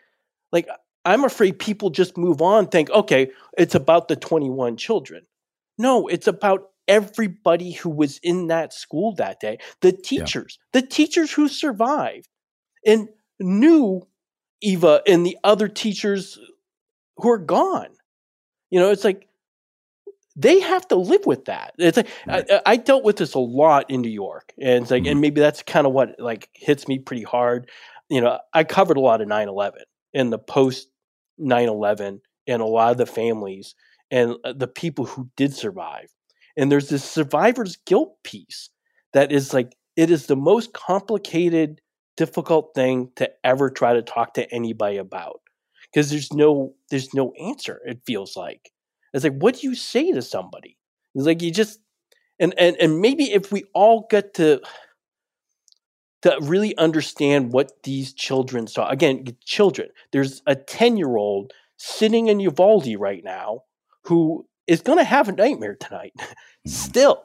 like 0.53 0.69
I'm 1.05 1.25
afraid 1.25 1.59
people 1.59 1.89
just 1.91 2.19
move 2.19 2.43
on, 2.43 2.67
think, 2.67 2.91
okay, 2.91 3.31
it's 3.57 3.75
about 3.75 4.09
the 4.09 4.17
21 4.17 4.77
children. 4.77 5.25
No, 5.79 6.07
it's 6.09 6.27
about 6.27 6.71
everybody 6.89 7.72
who 7.72 7.91
was 7.91 8.18
in 8.22 8.49
that 8.49 8.72
school 8.72 9.14
that 9.16 9.41
day, 9.41 9.59
the 9.80 9.93
teachers, 9.93 10.59
yeah. 10.61 10.80
the 10.80 10.87
teachers 10.87 11.32
who 11.32 11.49
survived 11.49 12.28
and 12.84 13.09
knew 13.41 14.07
Eva 14.61 15.03
and 15.07 15.26
the 15.26 15.37
other 15.45 15.68
teachers 15.68 16.39
who 17.16 17.30
are 17.30 17.39
gone. 17.39 17.89
You 18.70 18.80
know, 18.80 18.91
it's 18.91 19.05
like 19.05 19.28
they 20.34 20.61
have 20.61 20.87
to 20.89 20.97
live 20.97 21.24
with 21.24 21.47
that. 21.47 21.74
It's 21.78 21.97
like 21.97 22.09
I, 22.28 22.61
I 22.66 22.76
dealt 22.76 23.05
with 23.05 23.16
this 23.16 23.34
a 23.34 23.39
lot 23.39 23.91
in 23.91 24.03
New 24.03 24.11
York, 24.11 24.53
and 24.61 24.82
it's 24.82 24.91
like, 24.91 25.05
Mm-hmm. 25.05 25.12
and 25.12 25.20
maybe 25.20 25.41
that's 25.41 25.62
kind 25.62 25.87
of 25.87 25.93
what 25.93 26.16
like 26.18 26.49
hits 26.53 26.89
me 26.89 26.99
pretty 26.99 27.22
hard. 27.22 27.70
You 28.09 28.20
know, 28.20 28.39
I 28.53 28.64
covered 28.64 28.97
a 28.97 29.01
lot 29.01 29.20
of 29.20 29.28
9-11 29.28 29.72
and 30.14 30.32
the 30.32 30.39
post 30.39 30.89
9-11 31.41 32.20
and 32.47 32.62
a 32.62 32.66
lot 32.66 32.93
of 32.93 32.99
the 32.99 33.07
families 33.07 33.74
and 34.11 34.37
uh, 34.45 34.53
the 34.53 34.68
people 34.68 35.07
who 35.07 35.28
did 35.37 35.55
survive. 35.55 36.12
And 36.57 36.71
there's 36.73 36.89
this 36.89 37.05
survivor's 37.05 37.77
guilt 37.87 38.17
piece 38.25 38.71
that 39.13 39.33
is 39.33 39.53
like 39.53 39.77
it 39.97 40.11
is 40.11 40.27
the 40.27 40.37
most 40.37 40.73
complicated, 40.73 41.81
difficult 42.17 42.73
thing 42.75 43.11
to 43.17 43.31
ever 43.45 43.71
try 43.71 43.95
to 43.95 44.03
talk 44.03 44.35
to 44.35 44.53
anybody 44.53 44.97
about 44.97 45.41
because 45.93 46.11
there's 46.11 46.33
no 46.33 46.75
there's 46.91 47.15
no 47.15 47.33
answer. 47.41 47.81
It 47.85 48.01
feels 48.07 48.37
like 48.37 48.71
it's 49.13 49.25
like 49.25 49.39
what 49.39 49.59
do 49.59 49.67
you 49.67 49.75
say 49.75 50.13
to 50.13 50.23
somebody? 50.23 50.77
It's 51.15 51.27
like 51.27 51.43
you 51.43 51.51
just 51.51 51.81
and 52.39 52.55
and 52.59 52.77
and 52.77 53.01
maybe 53.01 53.33
if 53.33 53.53
we 53.53 53.65
all 53.75 54.07
get 54.11 54.35
to 54.35 54.61
to 56.23 56.37
really 56.43 56.77
understand 56.77 57.53
what 57.53 57.83
these 57.85 58.13
children 58.13 58.67
saw 58.67 58.89
again, 58.89 59.25
children. 59.45 59.89
There's 60.13 60.43
a 60.47 60.55
ten 60.55 60.97
year 60.97 61.17
old 61.17 61.53
sitting 61.77 62.29
in 62.29 62.41
Uvalde 62.41 62.97
right 62.99 63.23
now 63.23 63.63
who 64.05 64.47
is 64.67 64.81
going 64.83 64.99
to 64.99 65.05
have 65.05 65.29
a 65.29 65.33
nightmare 65.33 65.77
tonight, 65.77 66.12
still 66.67 67.23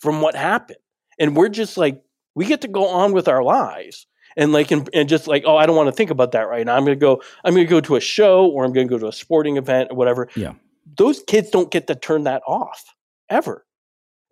from 0.00 0.20
what 0.20 0.34
happened, 0.34 0.78
and 1.18 1.36
we're 1.36 1.48
just 1.48 1.76
like 1.76 2.02
we 2.34 2.44
get 2.44 2.60
to 2.60 2.68
go 2.68 2.86
on 2.86 3.12
with 3.12 3.28
our 3.28 3.42
lives 3.42 4.06
and 4.36 4.52
like 4.52 4.70
and, 4.70 4.88
and 4.92 5.08
just 5.08 5.26
like 5.26 5.42
oh 5.46 5.56
i 5.56 5.66
don't 5.66 5.76
want 5.76 5.88
to 5.88 5.92
think 5.92 6.10
about 6.10 6.32
that 6.32 6.48
right 6.48 6.64
now. 6.64 6.76
I'm 6.76 6.84
going 6.84 6.96
to 6.96 7.00
go 7.00 7.22
i'm 7.44 7.54
going 7.54 7.66
to 7.66 7.70
go 7.70 7.80
to 7.80 7.96
a 7.96 8.00
show 8.00 8.46
or 8.46 8.64
i'm 8.64 8.72
going 8.72 8.86
to 8.86 8.90
go 8.92 8.98
to 8.98 9.08
a 9.08 9.12
sporting 9.12 9.56
event 9.56 9.90
or 9.90 9.96
whatever. 9.96 10.28
Yeah. 10.36 10.52
those 10.96 11.22
kids 11.26 11.50
don't 11.50 11.70
get 11.70 11.86
to 11.88 11.94
turn 11.94 12.24
that 12.24 12.42
off 12.46 12.94
ever. 13.28 13.66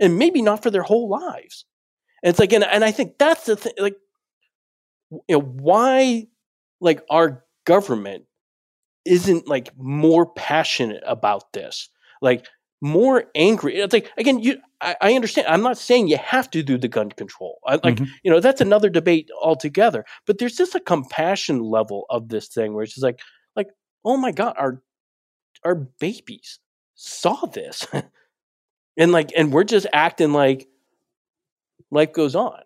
And 0.00 0.18
maybe 0.18 0.42
not 0.42 0.62
for 0.62 0.70
their 0.70 0.82
whole 0.82 1.08
lives. 1.08 1.64
And 2.22 2.30
it's 2.30 2.38
like 2.38 2.52
and, 2.52 2.64
and 2.64 2.84
i 2.84 2.90
think 2.90 3.18
that's 3.18 3.46
the 3.46 3.56
thing 3.56 3.72
like 3.78 3.96
you 5.10 5.36
know 5.36 5.40
why 5.40 6.26
like 6.80 7.02
our 7.10 7.44
government 7.64 8.24
isn't 9.04 9.46
like 9.48 9.70
more 9.76 10.26
passionate 10.26 11.02
about 11.06 11.52
this 11.52 11.88
like 12.24 12.46
more 12.80 13.24
angry 13.34 13.76
it's 13.76 13.92
like 13.94 14.10
again 14.18 14.38
you 14.40 14.58
I, 14.80 14.96
I 15.00 15.14
understand 15.14 15.46
i'm 15.48 15.62
not 15.62 15.78
saying 15.78 16.08
you 16.08 16.18
have 16.18 16.50
to 16.50 16.62
do 16.62 16.76
the 16.76 16.88
gun 16.88 17.10
control 17.10 17.58
I, 17.66 17.74
like 17.84 17.96
Mhm. 17.96 18.08
you 18.24 18.30
know 18.30 18.40
that's 18.40 18.60
another 18.60 18.90
debate 18.90 19.30
altogether 19.40 20.04
but 20.26 20.38
there's 20.38 20.56
just 20.56 20.74
a 20.74 20.80
compassion 20.80 21.60
level 21.62 22.04
of 22.10 22.28
this 22.28 22.48
thing 22.48 22.74
where 22.74 22.82
it's 22.84 22.94
just 22.94 23.04
like 23.04 23.20
like 23.56 23.68
oh 24.04 24.16
my 24.18 24.32
god 24.32 24.54
our 24.58 24.82
our 25.64 25.76
babies 25.76 26.58
saw 26.94 27.46
this 27.46 27.86
and 28.98 29.12
like 29.12 29.30
and 29.36 29.52
we're 29.52 29.64
just 29.64 29.86
acting 29.92 30.32
like 30.34 30.68
life 31.90 32.12
goes 32.12 32.34
on 32.34 32.60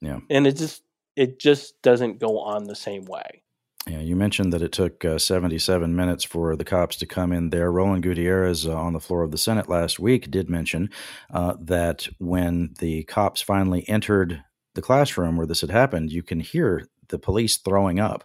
Yeah. 0.00 0.20
and 0.30 0.46
it 0.46 0.56
just 0.56 0.82
it 1.16 1.38
just 1.38 1.80
doesn't 1.82 2.20
go 2.20 2.38
on 2.38 2.64
the 2.64 2.76
same 2.76 3.04
way 3.04 3.42
Yeah, 3.88 4.00
you 4.00 4.14
mentioned 4.14 4.52
that 4.52 4.62
it 4.62 4.70
took 4.70 5.04
uh, 5.04 5.18
77 5.18 5.94
minutes 5.96 6.22
for 6.22 6.54
the 6.54 6.64
cops 6.64 6.94
to 6.96 7.06
come 7.06 7.32
in 7.32 7.50
there. 7.50 7.70
Roland 7.72 8.04
Gutierrez 8.04 8.66
uh, 8.66 8.74
on 8.76 8.92
the 8.92 9.00
floor 9.00 9.22
of 9.24 9.32
the 9.32 9.38
Senate 9.38 9.68
last 9.68 9.98
week 9.98 10.30
did 10.30 10.48
mention 10.48 10.88
uh, 11.32 11.54
that 11.60 12.06
when 12.18 12.74
the 12.78 13.02
cops 13.04 13.42
finally 13.42 13.88
entered 13.88 14.44
the 14.74 14.82
classroom 14.82 15.36
where 15.36 15.46
this 15.48 15.62
had 15.62 15.70
happened, 15.70 16.12
you 16.12 16.22
can 16.22 16.38
hear 16.38 16.86
the 17.08 17.18
police 17.18 17.58
throwing 17.58 17.98
up 17.98 18.24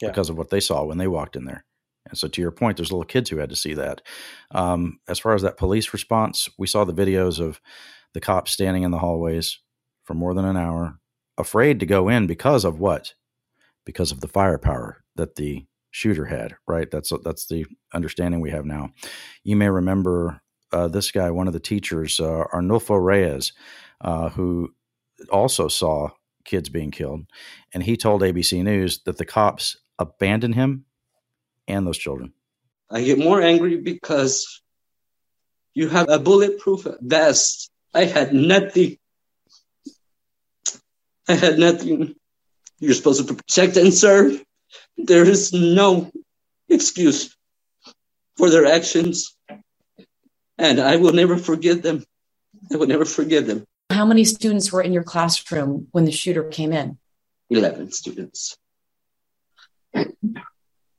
Yeah. 0.00 0.08
because 0.10 0.30
of 0.30 0.38
what 0.38 0.50
they 0.50 0.60
saw 0.60 0.84
when 0.84 0.98
they 0.98 1.08
walked 1.08 1.34
in 1.34 1.44
there. 1.44 1.64
And 2.08 2.16
so, 2.16 2.28
to 2.28 2.40
your 2.40 2.52
point, 2.52 2.76
there's 2.78 2.92
little 2.92 3.04
kids 3.04 3.28
who 3.28 3.38
had 3.38 3.50
to 3.50 3.56
see 3.56 3.74
that. 3.74 4.00
Um, 4.52 5.00
as 5.08 5.18
far 5.18 5.34
as 5.34 5.42
that 5.42 5.58
police 5.58 5.92
response, 5.92 6.48
we 6.56 6.66
saw 6.68 6.84
the 6.84 6.94
videos 6.94 7.38
of 7.40 7.60
the 8.14 8.20
cops 8.20 8.52
standing 8.52 8.84
in 8.84 8.92
the 8.92 8.98
hallways 8.98 9.58
for 10.04 10.14
more 10.14 10.32
than 10.32 10.46
an 10.46 10.56
hour, 10.56 11.00
afraid 11.36 11.80
to 11.80 11.86
go 11.86 12.08
in 12.08 12.26
because 12.26 12.64
of 12.64 12.78
what? 12.78 13.12
Because 13.88 14.12
of 14.12 14.20
the 14.20 14.28
firepower 14.28 15.02
that 15.16 15.36
the 15.36 15.64
shooter 15.90 16.26
had. 16.26 16.54
Right. 16.66 16.90
That's 16.90 17.10
that's 17.24 17.46
the 17.46 17.64
understanding 17.94 18.42
we 18.42 18.50
have 18.50 18.66
now. 18.66 18.90
You 19.44 19.56
may 19.56 19.70
remember 19.70 20.42
uh, 20.70 20.88
this 20.88 21.10
guy, 21.10 21.30
one 21.30 21.46
of 21.46 21.54
the 21.54 21.58
teachers, 21.72 22.20
uh, 22.20 22.44
Arnulfo 22.52 23.02
Reyes, 23.02 23.54
uh, 24.02 24.28
who 24.28 24.74
also 25.32 25.68
saw 25.68 26.10
kids 26.44 26.68
being 26.68 26.90
killed, 26.90 27.24
and 27.72 27.82
he 27.82 27.96
told 27.96 28.20
ABC 28.20 28.62
News 28.62 29.00
that 29.06 29.16
the 29.16 29.24
cops 29.24 29.78
abandoned 29.98 30.54
him 30.54 30.84
and 31.66 31.86
those 31.86 31.96
children. 31.96 32.34
I 32.90 33.02
get 33.04 33.18
more 33.18 33.40
angry 33.40 33.78
because 33.78 34.60
you 35.72 35.88
have 35.88 36.10
a 36.10 36.18
bulletproof 36.18 36.86
vest. 37.00 37.70
I 37.94 38.04
had 38.04 38.34
nothing. 38.34 38.98
I 41.26 41.34
had 41.36 41.58
nothing. 41.58 42.16
You're 42.78 42.94
supposed 42.94 43.26
to 43.26 43.34
protect 43.34 43.76
and 43.76 43.92
serve. 43.92 44.42
There 44.96 45.24
is 45.24 45.52
no 45.52 46.10
excuse 46.68 47.36
for 48.36 48.50
their 48.50 48.66
actions. 48.66 49.36
And 50.58 50.80
I 50.80 50.96
will 50.96 51.12
never 51.12 51.36
forgive 51.36 51.82
them. 51.82 52.04
I 52.72 52.76
will 52.76 52.86
never 52.86 53.04
forgive 53.04 53.46
them. 53.46 53.64
How 53.90 54.04
many 54.04 54.24
students 54.24 54.70
were 54.70 54.82
in 54.82 54.92
your 54.92 55.02
classroom 55.02 55.88
when 55.92 56.04
the 56.04 56.12
shooter 56.12 56.44
came 56.44 56.72
in? 56.72 56.98
11 57.50 57.92
students. 57.92 58.56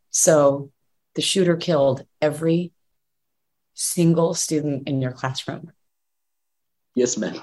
So 0.09 0.71
the 1.15 1.21
shooter 1.21 1.55
killed 1.55 2.05
every 2.21 2.73
single 3.73 4.33
student 4.33 4.87
in 4.87 5.01
your 5.01 5.11
classroom. 5.11 5.71
Yes, 6.95 7.17
ma'am. 7.17 7.41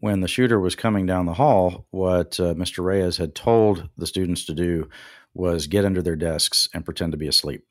When 0.00 0.20
the 0.20 0.28
shooter 0.28 0.60
was 0.60 0.74
coming 0.74 1.06
down 1.06 1.26
the 1.26 1.34
hall, 1.34 1.86
what 1.90 2.38
uh, 2.38 2.54
Mr. 2.54 2.84
Reyes 2.84 3.16
had 3.16 3.34
told 3.34 3.88
the 3.96 4.06
students 4.06 4.44
to 4.46 4.54
do 4.54 4.88
was 5.34 5.66
get 5.66 5.84
under 5.84 6.02
their 6.02 6.16
desks 6.16 6.68
and 6.72 6.84
pretend 6.84 7.12
to 7.12 7.18
be 7.18 7.28
asleep. 7.28 7.64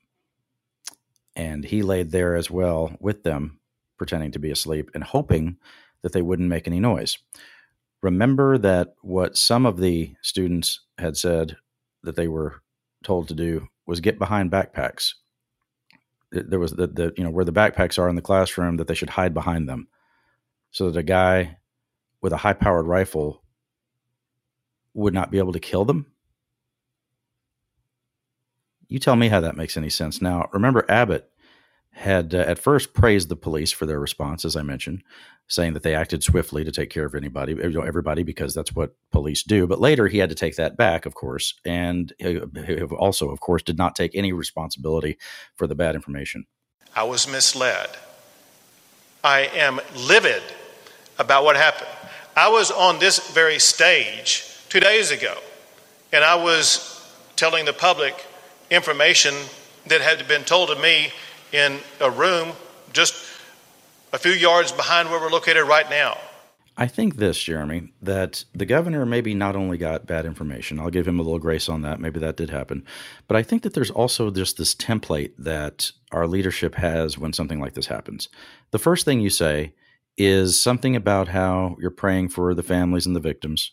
And 1.36 1.64
he 1.64 1.82
laid 1.82 2.10
there 2.10 2.34
as 2.34 2.50
well 2.50 2.96
with 3.00 3.22
them, 3.22 3.60
pretending 3.96 4.32
to 4.32 4.38
be 4.38 4.50
asleep 4.50 4.90
and 4.94 5.04
hoping 5.04 5.56
that 6.02 6.12
they 6.12 6.22
wouldn't 6.22 6.48
make 6.48 6.66
any 6.66 6.80
noise. 6.80 7.18
Remember 8.02 8.58
that 8.58 8.94
what 9.02 9.36
some 9.36 9.66
of 9.66 9.78
the 9.78 10.14
students 10.22 10.80
had 10.98 11.16
said 11.16 11.56
that 12.02 12.16
they 12.16 12.28
were 12.28 12.62
told 13.02 13.28
to 13.28 13.34
do 13.34 13.68
was 13.86 14.00
get 14.00 14.18
behind 14.18 14.50
backpacks. 14.50 15.14
There 16.30 16.58
was 16.58 16.72
the, 16.72 16.86
the 16.86 17.12
you 17.16 17.24
know 17.24 17.30
where 17.30 17.44
the 17.44 17.52
backpacks 17.52 17.98
are 17.98 18.08
in 18.08 18.16
the 18.16 18.22
classroom 18.22 18.76
that 18.76 18.86
they 18.86 18.94
should 18.94 19.10
hide 19.10 19.32
behind 19.32 19.68
them, 19.68 19.88
so 20.70 20.90
that 20.90 20.98
a 20.98 21.02
guy 21.02 21.57
with 22.20 22.32
a 22.32 22.38
high 22.38 22.52
powered 22.52 22.86
rifle 22.86 23.42
would 24.94 25.14
not 25.14 25.30
be 25.30 25.38
able 25.38 25.52
to 25.52 25.60
kill 25.60 25.84
them? 25.84 26.06
You 28.88 28.98
tell 28.98 29.16
me 29.16 29.28
how 29.28 29.40
that 29.40 29.56
makes 29.56 29.76
any 29.76 29.90
sense. 29.90 30.22
Now, 30.22 30.48
remember, 30.52 30.84
Abbott 30.88 31.30
had 31.92 32.34
uh, 32.34 32.38
at 32.38 32.58
first 32.58 32.94
praised 32.94 33.28
the 33.28 33.36
police 33.36 33.72
for 33.72 33.86
their 33.86 33.98
response, 33.98 34.44
as 34.44 34.56
I 34.56 34.62
mentioned, 34.62 35.02
saying 35.48 35.74
that 35.74 35.82
they 35.82 35.94
acted 35.94 36.22
swiftly 36.22 36.64
to 36.64 36.70
take 36.70 36.90
care 36.90 37.04
of 37.04 37.14
anybody, 37.14 37.56
everybody, 37.60 38.22
because 38.22 38.54
that's 38.54 38.72
what 38.72 38.94
police 39.10 39.42
do. 39.42 39.66
But 39.66 39.80
later, 39.80 40.06
he 40.06 40.18
had 40.18 40.28
to 40.28 40.34
take 40.34 40.56
that 40.56 40.76
back, 40.76 41.06
of 41.06 41.14
course, 41.14 41.54
and 41.64 42.12
he 42.18 42.40
he 42.66 42.82
also, 42.82 43.30
of 43.30 43.40
course, 43.40 43.62
did 43.62 43.76
not 43.76 43.96
take 43.96 44.14
any 44.14 44.32
responsibility 44.32 45.18
for 45.56 45.66
the 45.66 45.74
bad 45.74 45.94
information. 45.94 46.46
I 46.94 47.02
was 47.02 47.28
misled. 47.28 47.90
I 49.24 49.50
am 49.54 49.80
livid 49.96 50.42
about 51.18 51.44
what 51.44 51.56
happened. 51.56 51.90
I 52.38 52.46
was 52.46 52.70
on 52.70 53.00
this 53.00 53.32
very 53.32 53.58
stage 53.58 54.44
two 54.68 54.78
days 54.78 55.10
ago, 55.10 55.36
and 56.12 56.22
I 56.22 56.36
was 56.36 57.04
telling 57.34 57.64
the 57.64 57.72
public 57.72 58.14
information 58.70 59.34
that 59.88 60.00
had 60.00 60.28
been 60.28 60.44
told 60.44 60.68
to 60.68 60.76
me 60.76 61.10
in 61.50 61.80
a 62.00 62.08
room 62.08 62.52
just 62.92 63.12
a 64.12 64.18
few 64.18 64.30
yards 64.30 64.70
behind 64.70 65.10
where 65.10 65.20
we're 65.20 65.30
located 65.30 65.66
right 65.66 65.90
now. 65.90 66.16
I 66.76 66.86
think 66.86 67.16
this, 67.16 67.42
Jeremy, 67.42 67.92
that 68.02 68.44
the 68.54 68.66
governor 68.66 69.04
maybe 69.04 69.34
not 69.34 69.56
only 69.56 69.76
got 69.76 70.06
bad 70.06 70.24
information, 70.24 70.78
I'll 70.78 70.90
give 70.90 71.08
him 71.08 71.18
a 71.18 71.24
little 71.24 71.40
grace 71.40 71.68
on 71.68 71.82
that. 71.82 71.98
Maybe 71.98 72.20
that 72.20 72.36
did 72.36 72.50
happen. 72.50 72.84
But 73.26 73.36
I 73.36 73.42
think 73.42 73.64
that 73.64 73.74
there's 73.74 73.90
also 73.90 74.30
just 74.30 74.58
this 74.58 74.76
template 74.76 75.32
that 75.38 75.90
our 76.12 76.28
leadership 76.28 76.76
has 76.76 77.18
when 77.18 77.32
something 77.32 77.58
like 77.58 77.74
this 77.74 77.86
happens. 77.86 78.28
The 78.70 78.78
first 78.78 79.04
thing 79.04 79.18
you 79.18 79.28
say 79.28 79.72
is 80.18 80.60
something 80.60 80.96
about 80.96 81.28
how 81.28 81.76
you're 81.80 81.90
praying 81.90 82.28
for 82.28 82.52
the 82.52 82.62
families 82.62 83.06
and 83.06 83.16
the 83.16 83.20
victims. 83.20 83.72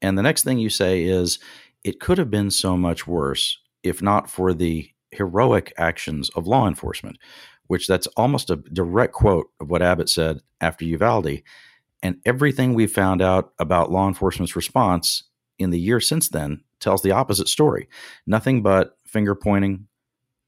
And 0.00 0.16
the 0.16 0.22
next 0.22 0.42
thing 0.42 0.58
you 0.58 0.70
say 0.70 1.04
is, 1.04 1.38
it 1.84 2.00
could 2.00 2.18
have 2.18 2.30
been 2.30 2.50
so 2.50 2.76
much 2.76 3.06
worse 3.06 3.58
if 3.82 4.02
not 4.02 4.28
for 4.28 4.52
the 4.52 4.90
heroic 5.12 5.72
actions 5.78 6.30
of 6.30 6.46
law 6.46 6.66
enforcement, 6.66 7.18
which 7.66 7.86
that's 7.86 8.06
almost 8.08 8.50
a 8.50 8.56
direct 8.56 9.12
quote 9.12 9.46
of 9.60 9.70
what 9.70 9.82
Abbott 9.82 10.08
said 10.08 10.40
after 10.60 10.84
Uvalde. 10.84 11.42
And 12.02 12.16
everything 12.24 12.74
we've 12.74 12.90
found 12.90 13.22
out 13.22 13.52
about 13.58 13.92
law 13.92 14.08
enforcement's 14.08 14.56
response 14.56 15.24
in 15.58 15.70
the 15.70 15.80
year 15.80 16.00
since 16.00 16.28
then 16.28 16.62
tells 16.80 17.02
the 17.02 17.12
opposite 17.12 17.48
story. 17.48 17.88
Nothing 18.26 18.62
but 18.62 18.96
finger 19.06 19.34
pointing, 19.34 19.86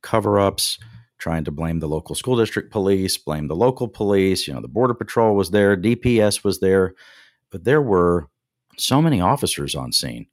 cover 0.03 0.39
ups, 0.41 0.79
trying 1.21 1.45
to 1.45 1.53
blame 1.53 1.79
the 1.79 1.89
local 1.89 2.17
school 2.17 2.37
district 2.37 2.73
police, 2.73 3.17
blame 3.19 3.47
the 3.47 3.55
local 3.55 3.87
police. 3.87 4.49
You 4.49 4.55
know, 4.55 4.61
the 4.61 4.69
Border 4.69 4.95
Patrol 4.95 5.37
was 5.37 5.51
there, 5.51 5.77
DPS 5.77 6.43
was 6.43 6.61
there, 6.61 6.95
but 7.51 7.65
there 7.65 7.83
were 7.83 8.29
so 8.77 9.01
many 9.01 9.21
officers 9.21 9.75
on 9.75 9.93
scene 9.93 10.27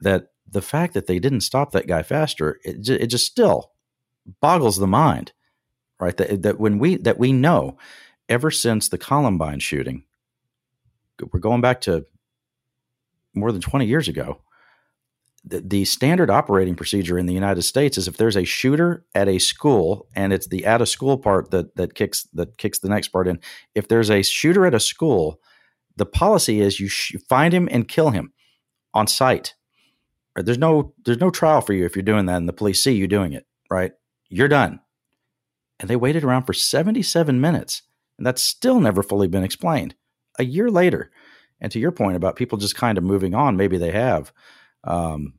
that 0.00 0.28
the 0.50 0.62
fact 0.62 0.94
that 0.94 1.06
they 1.06 1.18
didn't 1.18 1.42
stop 1.42 1.72
that 1.72 1.86
guy 1.86 2.02
faster, 2.02 2.58
it, 2.64 2.80
ju- 2.80 2.98
it 3.00 3.06
just 3.06 3.26
still 3.26 3.72
boggles 4.40 4.78
the 4.78 4.86
mind, 4.86 5.32
right? 6.00 6.16
That, 6.16 6.42
that 6.42 6.58
when 6.58 6.78
we 6.78 6.96
that 6.96 7.18
we 7.18 7.32
know 7.32 7.76
ever 8.28 8.50
since 8.50 8.88
the 8.88 8.98
Columbine 8.98 9.60
shooting, 9.60 10.04
we're 11.32 11.40
going 11.40 11.60
back 11.60 11.82
to 11.82 12.06
more 13.34 13.52
than 13.52 13.60
20 13.60 13.86
years 13.86 14.08
ago. 14.08 14.40
The, 15.46 15.84
standard 15.84 16.30
operating 16.30 16.74
procedure 16.74 17.18
in 17.18 17.26
the 17.26 17.34
United 17.34 17.62
States 17.62 17.98
is 17.98 18.08
if 18.08 18.16
there's 18.16 18.36
a 18.36 18.44
shooter 18.44 19.04
at 19.14 19.28
a 19.28 19.38
school, 19.38 20.08
and 20.16 20.32
it's 20.32 20.46
the 20.46 20.64
at 20.64 20.80
a 20.80 20.86
school 20.86 21.18
part 21.18 21.50
that 21.50 21.76
that 21.76 21.94
kicks 21.94 22.22
that 22.32 22.56
kicks 22.56 22.78
the 22.78 22.88
next 22.88 23.08
part 23.08 23.28
in. 23.28 23.38
If 23.74 23.88
there's 23.88 24.10
a 24.10 24.22
shooter 24.22 24.64
at 24.64 24.72
a 24.72 24.80
school, 24.80 25.40
the 25.96 26.06
policy 26.06 26.60
is 26.60 26.80
you 26.80 26.88
sh- 26.88 27.16
find 27.28 27.52
him 27.52 27.68
and 27.70 27.86
kill 27.86 28.10
him 28.10 28.32
on 28.94 29.06
sight. 29.06 29.54
There's 30.34 30.58
no 30.58 30.94
there's 31.04 31.20
no 31.20 31.30
trial 31.30 31.60
for 31.60 31.74
you 31.74 31.84
if 31.84 31.94
you're 31.94 32.02
doing 32.02 32.26
that, 32.26 32.38
and 32.38 32.48
the 32.48 32.52
police 32.54 32.82
see 32.82 32.92
you 32.92 33.06
doing 33.06 33.34
it. 33.34 33.46
Right? 33.70 33.92
You're 34.28 34.48
done. 34.48 34.80
And 35.78 35.90
they 35.90 35.96
waited 35.96 36.24
around 36.24 36.44
for 36.44 36.52
77 36.52 37.40
minutes, 37.40 37.82
and 38.16 38.26
that's 38.26 38.42
still 38.42 38.80
never 38.80 39.02
fully 39.02 39.28
been 39.28 39.44
explained. 39.44 39.94
A 40.38 40.44
year 40.44 40.70
later, 40.70 41.10
and 41.60 41.70
to 41.72 41.78
your 41.78 41.92
point 41.92 42.16
about 42.16 42.36
people 42.36 42.58
just 42.58 42.76
kind 42.76 42.98
of 42.98 43.04
moving 43.04 43.34
on, 43.34 43.56
maybe 43.56 43.76
they 43.76 43.90
have, 43.92 44.32
um, 44.86 45.34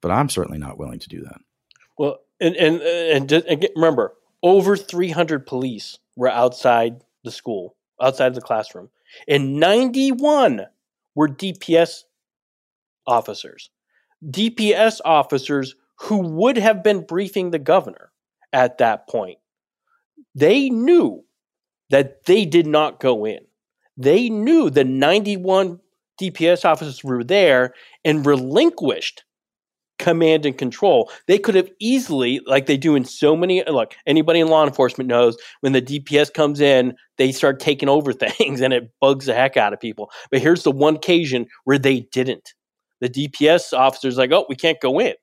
but 0.00 0.10
I'm 0.10 0.28
certainly 0.28 0.58
not 0.58 0.78
willing 0.78 0.98
to 1.00 1.08
do 1.08 1.22
that. 1.22 1.40
Well, 1.98 2.18
and 2.40 2.56
and 2.56 2.80
and, 2.80 3.28
just, 3.28 3.46
and 3.46 3.66
remember, 3.74 4.14
over 4.42 4.76
300 4.76 5.46
police 5.46 5.98
were 6.16 6.28
outside 6.28 7.02
the 7.24 7.30
school, 7.30 7.76
outside 8.00 8.34
the 8.34 8.40
classroom, 8.40 8.90
and 9.26 9.58
91 9.58 10.66
were 11.14 11.28
DPS 11.28 12.04
officers. 13.06 13.70
DPS 14.24 15.00
officers 15.04 15.74
who 16.00 16.18
would 16.18 16.56
have 16.56 16.82
been 16.82 17.04
briefing 17.04 17.50
the 17.50 17.58
governor 17.58 18.12
at 18.52 18.78
that 18.78 19.08
point. 19.08 19.38
They 20.34 20.70
knew 20.70 21.24
that 21.90 22.24
they 22.26 22.44
did 22.44 22.66
not 22.66 23.00
go 23.00 23.24
in. 23.24 23.40
They 23.96 24.28
knew 24.28 24.70
the 24.70 24.84
91 24.84 25.80
DPS 26.20 26.64
officers 26.64 27.02
were 27.04 27.24
there 27.24 27.74
and 28.04 28.24
relinquished 28.26 29.24
command 29.98 30.46
and 30.46 30.56
control. 30.56 31.10
They 31.26 31.38
could 31.38 31.54
have 31.54 31.70
easily, 31.80 32.40
like 32.46 32.66
they 32.66 32.76
do 32.76 32.94
in 32.94 33.04
so 33.04 33.36
many, 33.36 33.64
look, 33.64 33.94
anybody 34.06 34.40
in 34.40 34.48
law 34.48 34.64
enforcement 34.64 35.08
knows 35.08 35.36
when 35.60 35.72
the 35.72 35.82
DPS 35.82 36.32
comes 36.32 36.60
in, 36.60 36.94
they 37.16 37.32
start 37.32 37.60
taking 37.60 37.88
over 37.88 38.12
things 38.14 38.60
and 38.60 38.72
it 38.72 38.90
bugs 39.00 39.26
the 39.26 39.34
heck 39.34 39.56
out 39.56 39.72
of 39.72 39.80
people. 39.80 40.10
But 40.30 40.40
here's 40.40 40.62
the 40.62 40.70
one 40.70 40.96
occasion 40.96 41.46
where 41.64 41.78
they 41.78 42.00
didn't. 42.12 42.54
The 43.00 43.08
DPS 43.08 43.76
officers 43.76 44.16
like, 44.16 44.32
oh, 44.32 44.46
we 44.48 44.56
can't 44.56 44.80
go 44.80 44.98
in. 44.98 45.14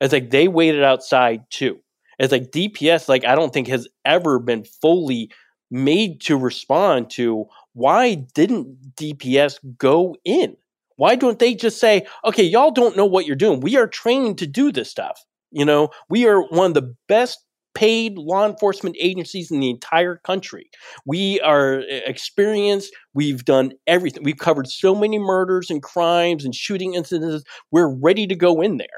It's 0.00 0.12
like 0.12 0.30
they 0.30 0.48
waited 0.48 0.82
outside 0.82 1.42
too. 1.50 1.78
It's 2.18 2.32
like 2.32 2.50
DPS, 2.50 3.08
like 3.08 3.24
I 3.24 3.34
don't 3.34 3.52
think 3.52 3.68
has 3.68 3.88
ever 4.04 4.38
been 4.38 4.64
fully 4.64 5.30
made 5.70 6.20
to 6.22 6.36
respond 6.36 7.10
to 7.10 7.46
why 7.74 8.14
didn't 8.34 8.94
DPS 8.96 9.58
go 9.78 10.16
in? 10.24 10.56
Why 10.96 11.16
don't 11.16 11.38
they 11.38 11.54
just 11.54 11.80
say, 11.80 12.06
okay, 12.24 12.42
y'all 12.44 12.70
don't 12.70 12.96
know 12.96 13.06
what 13.06 13.26
you're 13.26 13.36
doing. 13.36 13.60
We 13.60 13.76
are 13.76 13.86
trained 13.86 14.38
to 14.38 14.46
do 14.46 14.70
this 14.70 14.90
stuff. 14.90 15.24
You 15.50 15.64
know, 15.64 15.90
we 16.08 16.26
are 16.26 16.42
one 16.42 16.66
of 16.66 16.74
the 16.74 16.94
best 17.08 17.44
paid 17.74 18.18
law 18.18 18.46
enforcement 18.46 18.96
agencies 19.00 19.50
in 19.50 19.60
the 19.60 19.70
entire 19.70 20.16
country. 20.16 20.70
We 21.06 21.40
are 21.40 21.80
eh, 21.88 22.00
experienced. 22.04 22.94
We've 23.14 23.44
done 23.44 23.72
everything. 23.86 24.22
We've 24.24 24.36
covered 24.36 24.68
so 24.68 24.94
many 24.94 25.18
murders 25.18 25.70
and 25.70 25.82
crimes 25.82 26.44
and 26.44 26.54
shooting 26.54 26.94
incidents. 26.94 27.44
We're 27.70 27.88
ready 27.88 28.26
to 28.26 28.34
go 28.34 28.60
in 28.60 28.76
there. 28.76 28.88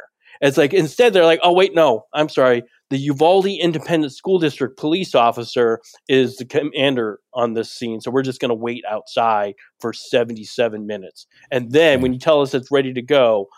It's 0.40 0.56
like 0.56 0.72
instead 0.74 1.12
they're 1.12 1.24
like, 1.24 1.40
oh 1.42 1.52
wait, 1.52 1.74
no, 1.74 2.04
I'm 2.12 2.28
sorry. 2.28 2.62
The 2.90 2.98
Uvalde 2.98 3.46
Independent 3.46 4.12
School 4.14 4.38
District 4.38 4.78
police 4.78 5.14
officer 5.14 5.80
is 6.08 6.36
the 6.36 6.44
commander 6.44 7.18
on 7.32 7.54
this 7.54 7.72
scene, 7.72 8.00
so 8.00 8.10
we're 8.10 8.22
just 8.22 8.40
going 8.40 8.50
to 8.50 8.54
wait 8.54 8.84
outside 8.88 9.54
for 9.80 9.92
77 9.92 10.86
minutes, 10.86 11.26
and 11.50 11.72
then 11.72 12.00
when 12.00 12.12
you 12.12 12.18
tell 12.18 12.40
us 12.42 12.54
it's 12.54 12.70
ready 12.70 12.92
to 12.92 13.02
go, 13.02 13.48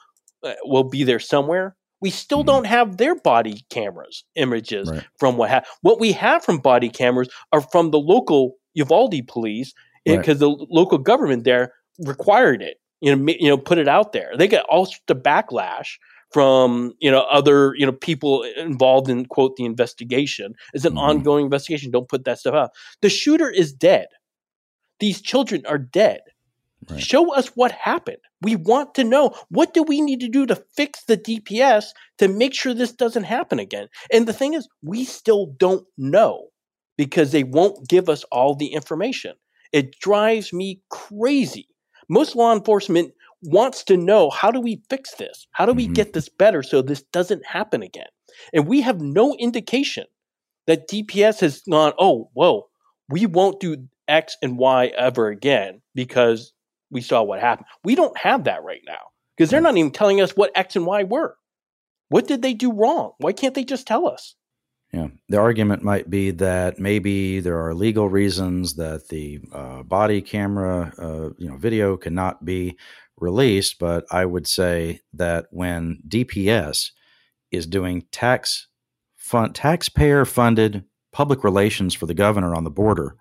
uh, 0.43 0.55
we'll 0.64 0.85
be 0.89 1.03
there 1.05 1.18
somewhere. 1.18 1.77
We 2.01 2.11
still 2.11 2.45
don't 2.45 2.66
have 2.66 2.99
their 2.99 3.14
body 3.14 3.64
cameras 3.70 4.24
images 4.37 4.91
Right. 4.91 5.03
from 5.18 5.37
what 5.39 5.49
happened. 5.51 5.70
What 5.81 5.99
we 5.99 6.12
have 6.12 6.45
from 6.45 6.59
body 6.59 6.89
cameras 6.91 7.29
are 7.53 7.62
from 7.62 7.91
the 7.91 7.99
local 7.99 8.57
Uvalde 8.74 9.27
police 9.27 9.72
Right. 10.07 10.18
because 10.18 10.39
the 10.39 10.51
local 10.51 10.99
government 10.99 11.45
there 11.45 11.72
required 11.99 12.62
it. 12.62 12.77
You 13.01 13.16
know, 13.16 13.33
you 13.39 13.49
know, 13.49 13.57
put 13.59 13.79
it 13.79 13.89
out 13.89 14.12
there. 14.12 14.33
They 14.37 14.47
get 14.47 14.64
all 14.68 14.85
sorts 14.87 15.01
of 15.09 15.18
backlash 15.18 15.97
from 16.33 16.93
you 17.01 17.11
know 17.11 17.22
other 17.31 17.74
you 17.77 17.87
know 17.87 17.93
people 17.93 18.43
involved 18.57 19.09
in 19.09 19.27
quote 19.27 19.57
the 19.57 19.64
investigation. 19.64 20.55
It's 20.74 20.85
an 20.85 20.93
mm-hmm. 20.93 20.99
ongoing 20.99 21.45
investigation. 21.45 21.91
Don't 21.91 22.09
put 22.09 22.24
that 22.24 22.39
stuff 22.39 22.55
out. 22.55 22.70
The 23.03 23.09
shooter 23.09 23.51
is 23.51 23.72
dead. 23.72 24.07
These 24.99 25.20
children 25.20 25.64
are 25.66 25.79
dead. 25.79 26.20
Show 26.99 27.35
us 27.35 27.49
what 27.49 27.72
happened. 27.72 28.18
We 28.43 28.55
want 28.55 28.95
to 28.95 29.03
know 29.03 29.35
what 29.49 29.74
do 29.74 29.83
we 29.83 30.01
need 30.01 30.20
to 30.20 30.29
do 30.29 30.47
to 30.47 30.62
fix 30.77 31.05
the 31.05 31.16
DPS 31.16 31.87
to 32.18 32.29
make 32.29 32.55
sure 32.55 32.74
this 32.74 32.93
doesn't 32.93 33.24
happen 33.24 33.59
again. 33.59 33.89
And 34.12 34.29
the 34.29 34.33
thing 34.33 34.55
is, 34.55 34.68
we 34.83 35.05
still 35.05 35.47
don't 35.59 35.85
know 35.99 36.49
because 36.97 37.33
they 37.33 37.43
won't 37.43 37.89
give 37.89 38.09
us 38.09 38.24
all 38.24 38.55
the 38.55 38.68
information. 38.68 39.35
It 39.72 39.99
drives 39.99 40.53
me 40.53 40.81
crazy. 40.91 41.68
Most 42.09 42.37
law 42.37 42.55
enforcement 42.55 43.12
wants 43.43 43.84
to 43.84 43.97
know 43.97 44.30
how 44.30 44.51
do 44.51 44.61
we 44.61 44.82
fix 44.89 45.14
this? 45.14 45.47
How 45.53 45.66
do 45.66 45.72
we 45.72 45.87
get 45.87 46.12
this 46.12 46.28
better 46.28 46.62
so 46.62 46.82
this 46.82 47.03
doesn't 47.12 47.45
happen 47.47 47.82
again? 47.82 48.09
And 48.53 48.66
we 48.66 48.80
have 48.80 49.01
no 49.01 49.34
indication 49.34 50.07
that 50.66 50.89
DPS 50.89 51.41
has 51.41 51.62
gone, 51.62 51.93
oh, 51.99 52.30
whoa, 52.34 52.68
we 53.09 53.26
won't 53.26 53.61
do 53.61 53.87
X 54.09 54.37
and 54.43 54.59
Y 54.59 54.87
ever 54.97 55.28
again 55.28 55.80
because 55.95 56.53
we 56.91 57.01
saw 57.01 57.22
what 57.22 57.41
happened. 57.41 57.66
We 57.84 57.95
don't 57.95 58.16
have 58.18 58.45
that 58.45 58.64
right 58.64 58.82
now 58.87 59.11
because 59.37 59.51
they're 59.51 59.61
not 59.61 59.76
even 59.76 59.91
telling 59.91 60.20
us 60.20 60.32
what 60.32 60.53
X 60.55 60.76
and 60.76 60.87
Y 60.87 61.05
were. 61.05 61.37
What 62.09 62.28
did 62.28 62.43
they 62.43 62.55
do 62.55 62.72
wrong? 62.72 63.12
Why 63.18 63.32
can't 63.32 63.55
they 63.55 63.64
just 63.64 63.87
tell 63.87 64.07
us? 64.09 64.34
Yeah, 64.93 65.09
the 65.28 65.39
argument 65.39 65.82
might 65.82 66.09
be 66.09 66.30
that 66.32 66.78
maybe 66.78 67.41
there 67.41 67.61
are 67.66 67.74
legal 67.74 68.09
reasons 68.09 68.74
that 68.74 69.09
the 69.09 69.41
uh, 69.53 69.82
body 69.82 70.22
camera, 70.22 70.93
uh, 70.97 71.30
you 71.39 71.49
know, 71.49 71.57
video 71.57 71.97
cannot 71.97 72.45
be 72.45 72.78
released. 73.19 73.79
But 73.79 74.05
I 74.11 74.25
would 74.25 74.47
say 74.47 75.01
that 75.14 75.47
when 75.51 76.03
DPS 76.09 76.91
is 77.51 77.67
doing 77.67 78.05
tax 78.11 78.69
fund, 79.14 79.55
taxpayer 79.55 80.25
funded 80.25 80.85
public 81.12 81.43
relations 81.45 81.95
for 81.95 82.07
the 82.07 82.14
governor 82.14 82.55
on 82.55 82.64
the 82.64 82.71
border, 82.71 83.17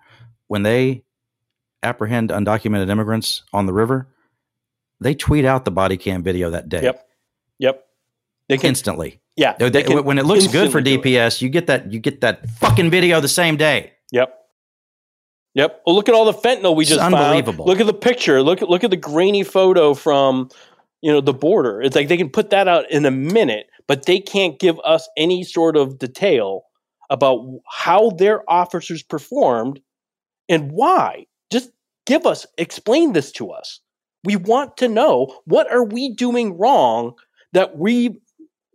when 0.48 0.62
they 0.62 1.04
apprehend 1.82 2.30
undocumented 2.30 2.88
immigrants 2.90 3.42
on 3.52 3.66
the 3.66 3.72
river, 3.72 4.08
they 5.00 5.14
tweet 5.14 5.44
out 5.44 5.64
the 5.64 5.70
body 5.70 5.96
cam 5.96 6.22
video 6.22 6.50
that 6.50 6.68
day. 6.68 6.82
Yep. 6.84 7.06
Yep. 7.58 7.84
They 8.48 8.58
can 8.58 8.68
instantly. 8.68 9.20
Yeah. 9.36 9.54
They- 9.58 9.68
they 9.70 9.82
when 9.94 10.18
it 10.18 10.24
looks 10.24 10.46
good 10.46 10.70
for 10.72 10.78
instantly 10.78 10.96
do 10.96 11.00
it. 11.00 11.02
DPS, 11.04 11.42
you 11.42 11.48
get 11.48 11.66
that 11.66 11.92
you 11.92 11.98
get 12.00 12.20
that 12.22 12.48
fucking 12.50 12.90
video 12.90 13.20
the 13.20 13.28
same 13.28 13.56
day. 13.56 13.92
Yep. 14.12 14.35
Yep. 15.56 15.82
Well, 15.86 15.96
look 15.96 16.10
at 16.10 16.14
all 16.14 16.26
the 16.26 16.34
fentanyl 16.34 16.76
we 16.76 16.82
It's 16.82 16.90
just 16.90 17.02
unbelievable. 17.02 17.64
found. 17.64 17.68
Look 17.68 17.80
at 17.80 17.86
the 17.86 17.94
picture. 17.94 18.42
Look 18.42 18.60
at 18.60 18.68
look 18.68 18.84
at 18.84 18.90
the 18.90 18.96
grainy 18.96 19.42
photo 19.42 19.94
from 19.94 20.50
you 21.00 21.10
know 21.10 21.22
the 21.22 21.32
border. 21.32 21.80
It's 21.80 21.96
like 21.96 22.08
they 22.08 22.18
can 22.18 22.28
put 22.28 22.50
that 22.50 22.68
out 22.68 22.90
in 22.90 23.06
a 23.06 23.10
minute, 23.10 23.66
but 23.86 24.04
they 24.04 24.20
can't 24.20 24.58
give 24.58 24.78
us 24.84 25.08
any 25.16 25.44
sort 25.44 25.78
of 25.78 25.98
detail 25.98 26.64
about 27.08 27.40
how 27.66 28.10
their 28.10 28.48
officers 28.50 29.02
performed 29.02 29.80
and 30.46 30.72
why. 30.72 31.24
Just 31.50 31.70
give 32.04 32.26
us 32.26 32.46
explain 32.58 33.14
this 33.14 33.32
to 33.32 33.50
us. 33.50 33.80
We 34.24 34.36
want 34.36 34.76
to 34.76 34.88
know 34.88 35.40
what 35.46 35.72
are 35.72 35.84
we 35.84 36.12
doing 36.12 36.58
wrong 36.58 37.14
that 37.54 37.78
we 37.78 38.20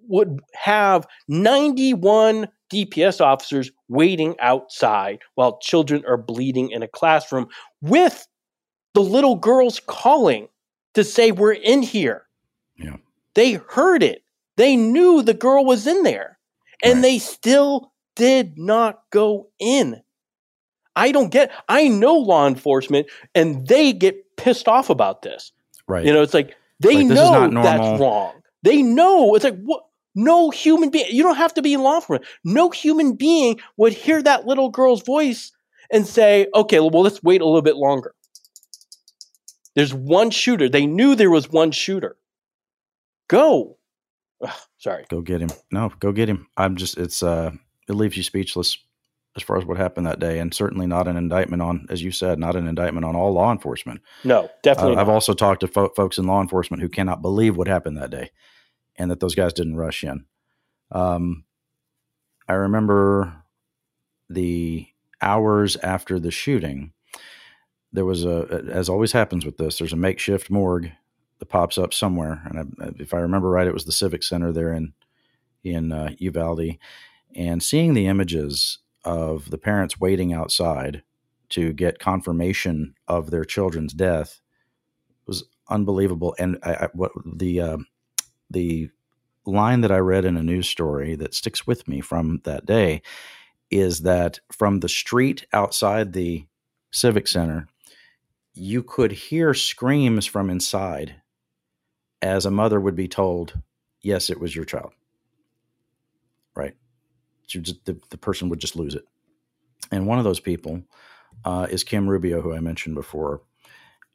would 0.07 0.39
have 0.55 1.05
91 1.27 2.47
DPS 2.71 3.21
officers 3.21 3.71
waiting 3.89 4.35
outside 4.39 5.19
while 5.35 5.59
children 5.59 6.03
are 6.07 6.17
bleeding 6.17 6.71
in 6.71 6.83
a 6.83 6.87
classroom 6.87 7.47
with 7.81 8.27
the 8.93 9.01
little 9.01 9.35
girls 9.35 9.81
calling 9.85 10.47
to 10.93 11.03
say, 11.03 11.31
We're 11.31 11.53
in 11.53 11.81
here. 11.81 12.27
Yeah. 12.77 12.97
They 13.35 13.53
heard 13.53 14.03
it. 14.03 14.23
They 14.57 14.75
knew 14.75 15.21
the 15.21 15.33
girl 15.33 15.65
was 15.65 15.87
in 15.87 16.03
there. 16.03 16.37
And 16.83 17.03
they 17.03 17.19
still 17.19 17.91
did 18.15 18.57
not 18.57 19.03
go 19.11 19.49
in. 19.59 20.01
I 20.95 21.11
don't 21.11 21.29
get 21.31 21.51
I 21.69 21.87
know 21.87 22.15
law 22.15 22.47
enforcement 22.47 23.07
and 23.35 23.67
they 23.67 23.93
get 23.93 24.35
pissed 24.35 24.67
off 24.67 24.89
about 24.89 25.21
this. 25.21 25.51
Right. 25.87 26.05
You 26.05 26.13
know, 26.13 26.21
it's 26.21 26.33
like 26.33 26.55
they 26.79 27.03
Like, 27.03 27.07
know 27.07 27.61
that's 27.61 27.99
wrong. 27.99 28.33
They 28.63 28.81
know 28.81 29.35
it's 29.35 29.43
like 29.43 29.59
what 29.61 29.83
no 30.15 30.49
human 30.49 30.89
being 30.89 31.07
you 31.09 31.23
don't 31.23 31.37
have 31.37 31.53
to 31.53 31.61
be 31.61 31.73
in 31.73 31.81
law 31.81 31.95
enforcement. 31.95 32.29
No 32.43 32.69
human 32.69 33.15
being 33.15 33.59
would 33.77 33.93
hear 33.93 34.21
that 34.21 34.45
little 34.45 34.69
girl's 34.69 35.03
voice 35.03 35.51
and 35.91 36.07
say, 36.07 36.47
okay, 36.55 36.79
well, 36.79 37.01
let's 37.01 37.21
wait 37.21 37.41
a 37.41 37.45
little 37.45 37.61
bit 37.61 37.75
longer. 37.75 38.13
There's 39.75 39.93
one 39.93 40.31
shooter. 40.31 40.69
They 40.69 40.85
knew 40.85 41.15
there 41.15 41.29
was 41.29 41.49
one 41.49 41.71
shooter. 41.71 42.17
Go. 43.27 43.77
Ugh, 44.41 44.51
sorry. 44.77 45.05
Go 45.09 45.21
get 45.21 45.41
him. 45.41 45.49
No, 45.71 45.91
go 45.99 46.11
get 46.11 46.29
him. 46.29 46.47
I'm 46.57 46.75
just 46.75 46.97
it's 46.97 47.23
uh 47.23 47.51
it 47.87 47.93
leaves 47.93 48.17
you 48.17 48.23
speechless 48.23 48.77
as 49.35 49.43
far 49.43 49.57
as 49.57 49.65
what 49.65 49.77
happened 49.77 50.05
that 50.07 50.19
day, 50.19 50.39
and 50.39 50.53
certainly 50.53 50.85
not 50.85 51.07
an 51.07 51.15
indictment 51.15 51.61
on, 51.61 51.85
as 51.89 52.03
you 52.03 52.11
said, 52.11 52.37
not 52.37 52.55
an 52.55 52.67
indictment 52.67 53.05
on 53.05 53.15
all 53.15 53.31
law 53.31 53.51
enforcement. 53.51 54.01
No, 54.25 54.49
definitely. 54.61 54.97
Uh, 54.97 55.01
I've 55.01 55.09
also 55.09 55.33
talked 55.33 55.61
to 55.61 55.67
fo- 55.67 55.93
folks 55.95 56.17
in 56.17 56.27
law 56.27 56.41
enforcement 56.41 56.83
who 56.83 56.89
cannot 56.89 57.21
believe 57.21 57.55
what 57.55 57.67
happened 57.67 57.97
that 57.97 58.11
day, 58.11 58.31
and 58.97 59.11
that 59.11 59.19
those 59.19 59.35
guys 59.35 59.53
didn't 59.53 59.75
rush 59.75 60.03
in. 60.03 60.25
Um, 60.91 61.45
I 62.47 62.53
remember 62.53 63.43
the 64.29 64.87
hours 65.21 65.77
after 65.77 66.19
the 66.19 66.31
shooting. 66.31 66.93
There 67.93 68.05
was 68.05 68.25
a, 68.25 68.63
as 68.71 68.89
always 68.89 69.11
happens 69.11 69.45
with 69.45 69.57
this. 69.57 69.77
There's 69.77 69.93
a 69.93 69.97
makeshift 69.97 70.49
morgue 70.49 70.91
that 71.39 71.45
pops 71.47 71.77
up 71.77 71.93
somewhere, 71.93 72.41
and 72.45 72.75
I, 72.81 72.91
if 73.01 73.13
I 73.13 73.17
remember 73.17 73.49
right, 73.49 73.67
it 73.67 73.73
was 73.73 73.85
the 73.85 73.91
Civic 73.91 74.23
Center 74.23 74.51
there 74.51 74.73
in 74.73 74.93
in 75.63 75.91
uh, 75.91 76.11
Uvalde, 76.17 76.77
and 77.35 77.61
seeing 77.61 77.93
the 77.93 78.07
images 78.07 78.79
of 79.03 79.49
the 79.49 79.57
parents 79.57 79.99
waiting 79.99 80.33
outside 80.33 81.03
to 81.49 81.73
get 81.73 81.99
confirmation 81.99 82.95
of 83.07 83.29
their 83.29 83.43
children's 83.43 83.93
death 83.93 84.41
was 85.27 85.43
unbelievable. 85.69 86.35
And 86.39 86.57
I, 86.63 86.73
I, 86.73 86.87
what 86.93 87.11
the 87.25 87.61
uh, 87.61 87.77
the 88.51 88.89
line 89.45 89.81
that 89.81 89.91
I 89.91 89.97
read 89.97 90.25
in 90.25 90.37
a 90.37 90.43
news 90.43 90.69
story 90.69 91.15
that 91.15 91.33
sticks 91.33 91.65
with 91.65 91.87
me 91.87 92.01
from 92.01 92.41
that 92.43 92.65
day 92.65 93.01
is 93.69 94.01
that 94.01 94.39
from 94.51 94.79
the 94.79 94.89
street 94.89 95.45
outside 95.53 96.13
the 96.13 96.45
civic 96.91 97.27
center, 97.27 97.67
you 98.53 98.83
could 98.83 99.11
hear 99.11 99.53
screams 99.53 100.25
from 100.25 100.49
inside 100.49 101.15
as 102.21 102.45
a 102.45 102.51
mother 102.51 102.79
would 102.79 102.95
be 102.95 103.07
told, 103.07 103.59
"Yes, 104.01 104.29
it 104.29 104.39
was 104.39 104.55
your 104.55 104.65
child." 104.65 104.93
Right? 106.53 106.75
Just, 107.47 107.85
the, 107.85 107.99
the 108.09 108.17
person 108.17 108.49
would 108.49 108.59
just 108.59 108.75
lose 108.75 108.93
it. 108.93 109.05
And 109.91 110.05
one 110.05 110.19
of 110.19 110.25
those 110.25 110.39
people 110.39 110.83
uh, 111.43 111.67
is 111.69 111.83
Kim 111.83 112.09
Rubio, 112.09 112.41
who 112.41 112.53
I 112.53 112.59
mentioned 112.59 112.95
before. 112.95 113.41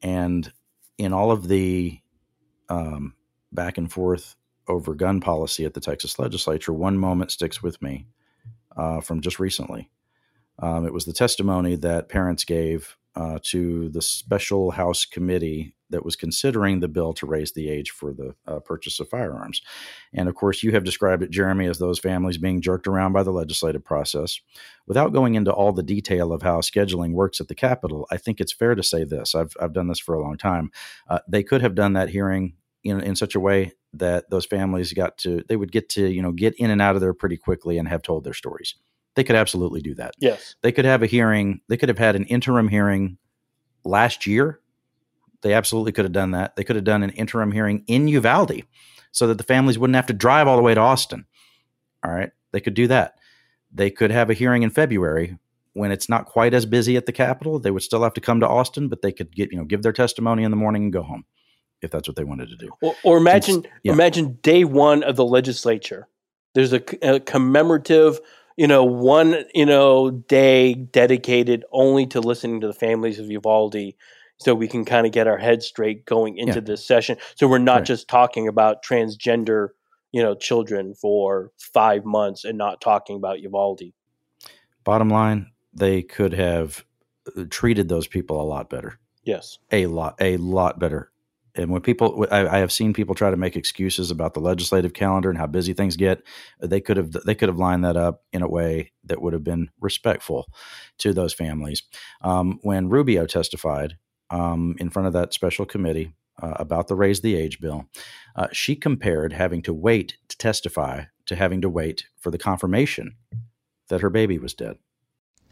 And 0.03 0.51
in 0.99 1.13
all 1.13 1.31
of 1.31 1.49
the 1.49 1.99
um, 2.69 3.15
back 3.57 3.77
and 3.77 3.91
forth 3.91 4.37
over 4.69 4.95
gun 4.95 5.21
policy 5.21 5.65
at 5.65 5.75
the 5.75 5.81
Texas 5.81 6.19
legislature, 6.19 6.73
one 6.73 6.97
moment 6.99 7.33
sticks 7.33 7.63
with 7.63 7.83
me 7.83 8.07
uh, 8.77 9.01
from 9.01 9.21
just 9.21 9.41
recently. 9.41 9.91
Um, 10.61 10.87
it 10.87 10.93
was 10.93 11.05
the 11.05 11.13
testimony 11.13 11.75
that 11.77 12.09
parents 12.09 12.45
gave 12.45 12.97
uh, 13.17 13.39
to 13.43 13.89
the 13.89 14.03
special 14.03 14.71
House 14.71 15.05
committee 15.05 15.75
that 15.91 16.05
was 16.05 16.17
considering 16.17 16.81
the 16.81 16.89
bill 16.89 17.13
to 17.15 17.27
raise 17.27 17.53
the 17.53 17.69
age 17.71 17.91
for 17.91 18.13
the 18.13 18.35
uh, 18.47 18.59
purchase 18.59 18.99
of 18.99 19.09
firearms. 19.09 19.63
And 20.13 20.29
of 20.29 20.35
course, 20.35 20.63
you 20.63 20.73
have 20.73 20.85
described 20.85 21.23
it, 21.23 21.31
Jeremy, 21.31 21.67
as 21.67 21.79
those 21.79 21.99
families 21.99 22.39
being 22.39 22.61
jerked 22.61 22.87
around 22.87 23.13
by 23.13 23.23
the 23.23 23.31
legislative 23.31 23.85
process. 23.85 24.41
Without 24.87 25.13
going 25.13 25.35
into 25.35 25.53
all 25.53 25.73
the 25.73 25.83
detail 25.83 26.33
of 26.33 26.43
how 26.43 26.61
scheduling 26.61 27.13
works 27.13 27.41
at 27.41 27.49
the 27.49 27.55
Capitol, 27.55 28.07
I 28.11 28.17
think 28.17 28.41
it's 28.41 28.53
fair 28.53 28.75
to 28.75 28.83
say 28.83 29.05
this. 29.05 29.35
I've, 29.35 29.57
I've 29.61 29.73
done 29.73 29.89
this 29.89 30.01
for 30.01 30.15
a 30.15 30.21
long 30.21 30.37
time. 30.37 30.71
Uh, 31.09 31.21
they 31.29 31.43
could 31.43 31.63
have 31.63 31.75
done 31.75 31.93
that 31.93 32.11
hearing 32.11 32.55
in, 32.87 33.01
in 33.01 33.17
such 33.17 33.35
a 33.35 33.41
way 33.41 33.73
that 33.95 34.31
those 34.31 34.47
families 34.47 34.93
got 34.93 35.19
to, 35.19 35.43
they 35.49 35.57
would 35.57 35.73
get 35.73 35.89
to, 35.91 36.07
you 36.07 36.23
know, 36.23 36.33
get 36.33 36.55
in 36.55 36.71
and 36.71 36.83
out 36.83 36.95
of 36.95 37.01
there 37.01 37.15
pretty 37.15 37.37
quickly 37.37 37.79
and 37.79 37.89
have 37.89 38.03
told 38.03 38.25
their 38.25 38.35
stories. 38.35 38.75
They 39.15 39.25
could 39.25 39.37
absolutely 39.37 39.81
do 39.81 39.95
that. 39.95 40.15
Yes. 40.19 40.57
They 40.63 40.73
could 40.73 40.85
have 40.85 41.03
a 41.03 41.07
hearing, 41.07 41.61
they 41.69 41.77
could 41.77 41.89
have 41.89 41.99
had 41.99 42.17
an 42.17 42.25
interim 42.25 42.69
hearing 42.69 43.19
last 43.85 44.27
year 44.27 44.61
they 45.43 45.53
absolutely 45.53 45.93
could 45.93 46.05
have 46.05 46.13
done 46.13 46.33
that. 46.33 46.57
They 46.57 46.65
could 46.65 46.77
have 46.77 46.85
done 46.85 47.03
an 47.03 47.11
interim 47.11 47.53
hearing 47.53 47.85
in 47.87 48.09
Uvalde 48.09 48.63
so 49.13 49.27
that 49.29 49.39
the 49.39 49.45
families 49.45 49.79
wouldn't 49.79 49.95
have 49.97 50.07
to 50.07 50.13
drive 50.13 50.49
all 50.49 50.57
the 50.57 50.63
way 50.63 50.75
to 50.75 50.81
Austin. 50.81 51.27
All 52.05 52.11
right. 52.11 52.31
They 52.53 52.61
could 52.61 52.75
do 52.75 52.89
that. 52.89 53.15
They 53.73 53.91
could 53.91 54.11
have 54.11 54.31
a 54.31 54.35
hearing 54.35 54.63
in 54.63 54.71
February 54.71 55.39
when 55.75 55.93
it's 55.93 56.09
not 56.09 56.27
quite 56.27 56.55
as 56.55 56.67
busy 56.67 56.97
at 56.97 57.07
the 57.07 57.13
Capitol. 57.13 57.59
They 57.59 57.71
would 57.71 57.83
still 57.83 58.03
have 58.03 58.15
to 58.15 58.21
come 58.21 58.41
to 58.41 58.49
Austin, 58.49 58.89
but 58.89 59.03
they 59.03 59.13
could 59.13 59.35
get, 59.35 59.53
you 59.53 59.59
know, 59.59 59.65
give 59.65 59.83
their 59.83 59.93
testimony 59.93 60.43
in 60.43 60.51
the 60.51 60.57
morning 60.57 60.85
and 60.85 60.93
go 60.93 61.03
home 61.03 61.25
if 61.83 61.91
that's 61.91 62.09
what 62.09 62.17
they 62.17 62.25
wanted 62.25 62.49
to 62.51 62.57
do. 62.57 62.71
Or, 62.81 62.95
or 63.05 63.17
imagine, 63.19 63.63
Since- 63.63 63.67
yeah. 63.83 63.93
imagine 63.93 64.39
day 64.43 64.65
one 64.65 65.03
of 65.03 65.17
the 65.17 65.25
legislature. 65.25 66.09
There's 66.55 66.73
a, 66.73 66.83
a 67.03 67.21
commemorative, 67.21 68.19
you 68.57 68.67
know, 68.67 68.83
one 68.85 69.45
you 69.55 69.67
know 69.67 70.11
day 70.11 70.75
dedicated 70.75 71.65
only 71.73 72.07
to 72.07 72.21
listening 72.21 72.61
to 72.63 72.67
the 72.67 72.73
families 72.73 73.19
of 73.19 73.31
Uvalde, 73.31 73.93
so 74.39 74.55
we 74.55 74.67
can 74.69 74.85
kind 74.85 75.07
of 75.07 75.13
get 75.13 75.27
our 75.27 75.37
heads 75.39 75.67
straight 75.67 76.07
going 76.07 76.39
into 76.39 76.55
Yeah. 76.55 76.61
this 76.61 76.87
session. 76.87 77.19
So 77.35 77.47
we're 77.47 77.59
not 77.59 77.77
Right. 77.79 77.85
just 77.87 78.09
talking 78.09 78.49
about 78.49 78.83
transgender, 78.83 79.69
you 80.13 80.23
know, 80.23 80.35
children 80.35 80.95
for 80.95 81.53
five 81.59 82.05
months 82.07 82.45
and 82.45 82.57
not 82.57 82.81
talking 82.81 83.17
about 83.17 83.41
Uvalde. 83.41 83.93
Bottom 84.85 85.11
line, 85.11 85.51
they 85.75 86.03
could 86.03 86.33
have 86.33 86.85
uh, 87.37 87.45
treated 87.51 87.89
those 87.89 88.07
people 88.07 88.41
a 88.41 88.45
lot 88.45 88.71
better. 88.71 88.99
Yes. 89.25 89.59
a 89.73 89.87
lot 89.87 90.15
a 90.21 90.37
lot 90.37 90.79
better 90.79 91.11
and 91.57 91.71
when 91.71 91.81
people 91.81 92.27
I, 92.31 92.47
I 92.47 92.59
have 92.59 92.73
seen 92.73 92.93
people 92.93 93.15
try 93.15 93.31
to 93.31 93.37
make 93.37 93.57
excuses 93.57 94.11
about 94.11 94.35
the 94.35 94.41
legislative 94.41 94.93
calendar 94.93 95.31
and 95.31 95.39
how 95.39 95.47
busy 95.47 95.73
things 95.73 95.97
get 95.97 96.23
they 96.61 96.81
could 96.81 96.97
have 96.97 97.13
they 97.13 97.35
could 97.35 97.49
have 97.49 97.59
lined 97.59 97.85
that 97.85 97.97
up 97.97 98.23
in 98.33 98.43
a 98.43 98.49
way 98.49 98.93
that 99.05 99.21
would 99.21 99.33
have 99.33 99.45
been 99.45 99.71
respectful 99.81 100.47
to 100.99 101.13
those 101.13 101.33
families 101.33 101.83
um, 102.23 102.59
when 102.63 102.89
rubio 102.89 103.27
testified 103.27 103.97
um, 104.31 104.77
in 104.79 104.91
front 104.91 105.07
of 105.07 105.13
that 105.13 105.33
special 105.33 105.65
committee 105.65 106.13
uh, 106.43 106.55
about 106.57 106.89
the 106.89 106.97
raise 106.97 107.21
the 107.21 107.35
age 107.35 107.61
bill 107.61 107.87
uh, 108.37 108.49
she 108.53 108.77
compared 108.77 109.33
having 109.33 109.63
to 109.63 109.73
wait 109.73 110.17
to 110.29 110.37
testify 110.37 111.05
to 111.25 111.35
having 111.35 111.61
to 111.61 111.69
wait 111.69 112.07
for 112.19 112.31
the 112.31 112.39
confirmation 112.39 113.17
that 113.89 114.01
her 114.01 114.11
baby 114.11 114.39
was 114.39 114.55
dead 114.55 114.77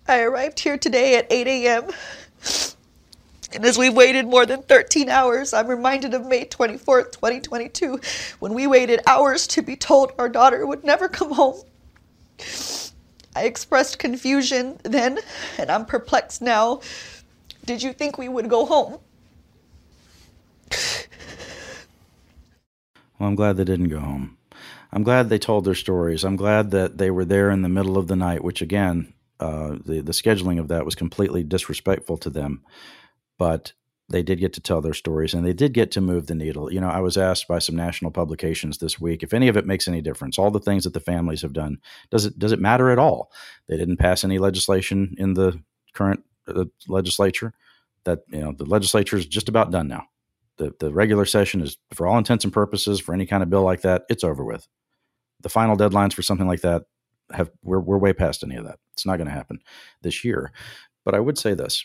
I 0.07 0.21
arrived 0.21 0.61
here 0.61 0.77
today 0.77 1.17
at 1.17 1.33
8 1.33 1.47
a.m. 1.47 1.91
And 3.55 3.65
as 3.65 3.79
we 3.79 3.89
waited 3.89 4.27
more 4.27 4.45
than 4.47 4.63
13 4.63 5.09
hours, 5.09 5.55
I'm 5.55 5.69
reminded 5.69 6.13
of 6.13 6.27
May 6.27 6.45
24th, 6.45 7.13
2022, 7.13 8.01
when 8.41 8.53
we 8.53 8.67
waited 8.67 9.01
hours 9.07 9.47
to 9.49 9.63
be 9.63 9.77
told 9.77 10.13
our 10.19 10.29
daughter 10.29 10.67
would 10.67 10.83
never 10.83 11.09
come 11.09 11.33
home. 11.33 11.61
I 13.37 13.45
expressed 13.45 14.01
confusion 14.01 14.79
then, 14.83 15.21
and 15.57 15.71
I'm 15.71 15.87
perplexed 15.87 16.43
now. 16.43 16.81
Did 17.65 17.83
you 17.83 17.93
think 17.93 18.19
we 18.19 18.29
would 18.29 18.51
go 18.51 18.67
home? 18.67 18.99
Well, 23.19 23.29
I'm 23.29 23.37
glad 23.37 23.57
they 23.57 23.65
didn't 23.65 23.89
go 23.89 24.01
home. 24.01 24.37
I'm 24.93 25.05
glad 25.05 25.29
they 25.29 25.39
told 25.39 25.65
their 25.65 25.75
stories. 25.75 26.25
I'm 26.25 26.37
glad 26.37 26.73
that 26.73 26.99
they 26.99 27.11
were 27.11 27.25
there 27.25 27.51
in 27.51 27.63
the 27.63 27.69
middle 27.69 27.97
of 27.97 28.09
the 28.09 28.17
night, 28.17 28.43
which 28.45 28.61
again, 28.63 29.15
uh, 29.41 29.77
the 29.85 30.01
the 30.01 30.13
scheduling 30.13 30.59
of 30.59 30.69
that 30.69 30.85
was 30.85 30.95
completely 30.95 31.43
disrespectful 31.43 32.17
to 32.19 32.31
them. 32.31 32.63
But 33.39 33.73
they 34.09 34.23
did 34.23 34.39
get 34.39 34.53
to 34.53 34.61
tell 34.61 34.81
their 34.81 34.95
stories, 34.95 35.35
and 35.35 35.47
they 35.47 35.53
did 35.53 35.73
get 35.73 35.91
to 35.93 36.01
move 36.01 36.27
the 36.27 36.35
needle. 36.35 36.73
You 36.73 36.81
know, 36.81 36.89
I 36.89 37.01
was 37.01 37.17
asked 37.17 37.49
by 37.49 37.59
some 37.59 37.75
national 37.75 38.11
publications 38.11 38.79
this 38.79 39.01
week 39.01 39.23
if 39.23 39.33
any 39.33 39.49
of 39.49 39.57
it 39.57 39.67
makes 39.67 39.89
any 39.89 40.01
difference. 40.01 40.39
All 40.39 40.51
the 40.51 40.61
things 40.61 40.85
that 40.85 40.93
the 40.93 41.01
families 41.01 41.43
have 41.43 41.53
done 41.53 41.79
does 42.11 42.27
it 42.27 42.39
does 42.39 42.53
it 42.53 42.61
matter 42.61 42.91
at 42.91 42.99
all? 42.99 43.33
They 43.69 43.77
didn't 43.77 43.97
pass 43.97 44.25
any 44.25 44.39
legislation 44.39 45.15
in 45.19 45.35
the 45.35 45.61
current 45.95 46.23
uh, 46.47 46.67
legislature. 46.89 47.55
That 48.05 48.21
you 48.29 48.41
know, 48.41 48.53
the 48.53 48.67
legislature 48.67 49.17
is 49.17 49.27
just 49.27 49.49
about 49.49 49.71
done 49.71 49.89
now 49.89 50.09
the, 50.57 50.75
the 50.79 50.93
regular 50.93 51.25
session 51.25 51.61
is 51.61 51.79
for 51.93 52.07
all 52.07 52.19
intents 52.19 52.45
and 52.45 52.53
purposes 52.53 53.01
for 53.01 53.15
any 53.15 53.27
kind 53.27 53.43
of 53.43 53.51
bill 53.51 53.63
like 53.63 53.83
that 53.83 54.05
it's 54.09 54.25
over 54.25 54.45
with 54.45 54.69
the 55.41 55.49
final 55.49 55.77
deadlines 55.77 56.13
for 56.13 56.23
something 56.23 56.47
like 56.47 56.61
that 56.61 56.83
have 57.33 57.51
we're, 57.63 57.81
we're 57.81 57.99
way 57.99 58.13
past 58.13 58.43
any 58.45 58.57
of 58.57 58.65
that 58.65 58.79
it's 58.93 59.07
not 59.07 59.17
going 59.17 59.27
to 59.27 59.35
happen 59.35 59.59
this 60.03 60.25
year 60.25 60.53
but 61.05 61.15
i 61.15 61.21
would 61.21 61.39
say 61.39 61.55
this 61.55 61.85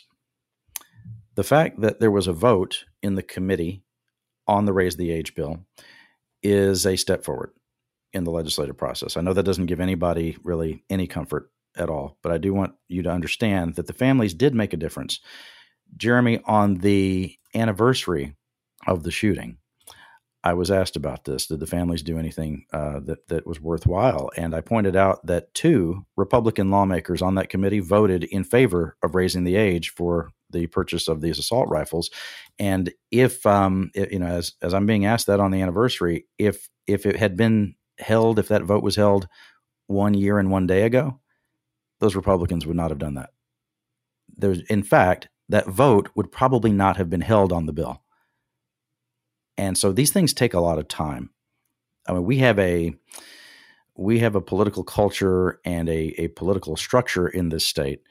the 1.40 1.44
fact 1.44 1.80
that 1.80 2.00
there 2.00 2.10
was 2.10 2.26
a 2.26 2.32
vote 2.32 2.84
in 3.02 3.14
the 3.14 3.22
committee 3.22 3.82
on 4.46 4.64
the 4.64 4.72
raise 4.72 4.96
the 4.96 5.10
age 5.10 5.34
bill 5.34 5.64
is 6.42 6.86
a 6.86 6.96
step 6.96 7.24
forward 7.24 7.52
in 8.12 8.24
the 8.24 8.30
legislative 8.30 8.76
process 8.76 9.16
i 9.16 9.20
know 9.20 9.32
that 9.32 9.44
doesn't 9.44 9.66
give 9.66 9.80
anybody 9.80 10.36
really 10.44 10.84
any 10.90 11.06
comfort 11.06 11.50
at 11.76 11.88
all 11.88 12.18
but 12.22 12.32
i 12.32 12.38
do 12.38 12.52
want 12.52 12.74
you 12.88 13.02
to 13.02 13.10
understand 13.10 13.76
that 13.76 13.86
the 13.86 13.92
families 13.92 14.34
did 14.34 14.54
make 14.54 14.72
a 14.72 14.76
difference 14.76 15.20
jeremy 15.96 16.40
on 16.46 16.76
the 16.76 17.34
anniversary 17.54 18.34
of 18.86 19.02
the 19.02 19.10
shooting, 19.10 19.58
I 20.42 20.54
was 20.54 20.70
asked 20.70 20.96
about 20.96 21.24
this. 21.24 21.46
Did 21.46 21.60
the 21.60 21.66
families 21.66 22.02
do 22.02 22.18
anything 22.18 22.64
uh, 22.72 23.00
that 23.00 23.28
that 23.28 23.46
was 23.46 23.60
worthwhile? 23.60 24.30
And 24.36 24.54
I 24.54 24.62
pointed 24.62 24.96
out 24.96 25.26
that 25.26 25.52
two 25.52 26.06
Republican 26.16 26.70
lawmakers 26.70 27.20
on 27.20 27.34
that 27.34 27.50
committee 27.50 27.80
voted 27.80 28.24
in 28.24 28.44
favor 28.44 28.96
of 29.02 29.14
raising 29.14 29.44
the 29.44 29.56
age 29.56 29.90
for 29.90 30.30
the 30.50 30.66
purchase 30.68 31.08
of 31.08 31.20
these 31.20 31.38
assault 31.38 31.68
rifles. 31.68 32.10
And 32.58 32.92
if 33.10 33.44
um, 33.46 33.90
i- 33.96 34.08
you 34.10 34.18
know, 34.18 34.26
as 34.26 34.52
as 34.62 34.74
I'm 34.74 34.86
being 34.86 35.04
asked 35.06 35.26
that 35.28 35.40
on 35.40 35.50
the 35.50 35.62
anniversary, 35.62 36.26
if 36.38 36.68
if 36.86 37.06
it 37.06 37.16
had 37.16 37.36
been 37.36 37.74
held, 37.98 38.38
if 38.38 38.48
that 38.48 38.64
vote 38.64 38.82
was 38.82 38.96
held 38.96 39.28
one 39.88 40.14
year 40.14 40.38
and 40.38 40.50
one 40.50 40.66
day 40.66 40.84
ago, 40.84 41.20
those 42.00 42.16
Republicans 42.16 42.66
would 42.66 42.76
not 42.76 42.90
have 42.90 42.98
done 42.98 43.14
that. 43.14 43.30
There's, 44.36 44.60
in 44.62 44.82
fact, 44.82 45.28
that 45.48 45.66
vote 45.68 46.08
would 46.14 46.32
probably 46.32 46.72
not 46.72 46.96
have 46.96 47.10
been 47.10 47.20
held 47.20 47.52
on 47.52 47.66
the 47.66 47.72
bill. 47.72 48.02
And 49.56 49.76
so 49.76 49.92
these 49.92 50.12
things 50.12 50.32
take 50.32 50.54
a 50.54 50.60
lot 50.60 50.78
of 50.78 50.88
time. 50.88 51.30
I 52.08 52.12
mean, 52.12 52.24
we 52.24 52.38
have 52.38 52.58
a 52.58 52.94
we 53.96 54.20
have 54.20 54.34
a 54.34 54.40
political 54.40 54.84
culture 54.84 55.60
and 55.64 55.88
a, 55.88 56.14
a 56.20 56.28
political 56.28 56.76
structure 56.76 57.28
in 57.28 57.48
this 57.50 57.66
state 57.66 58.02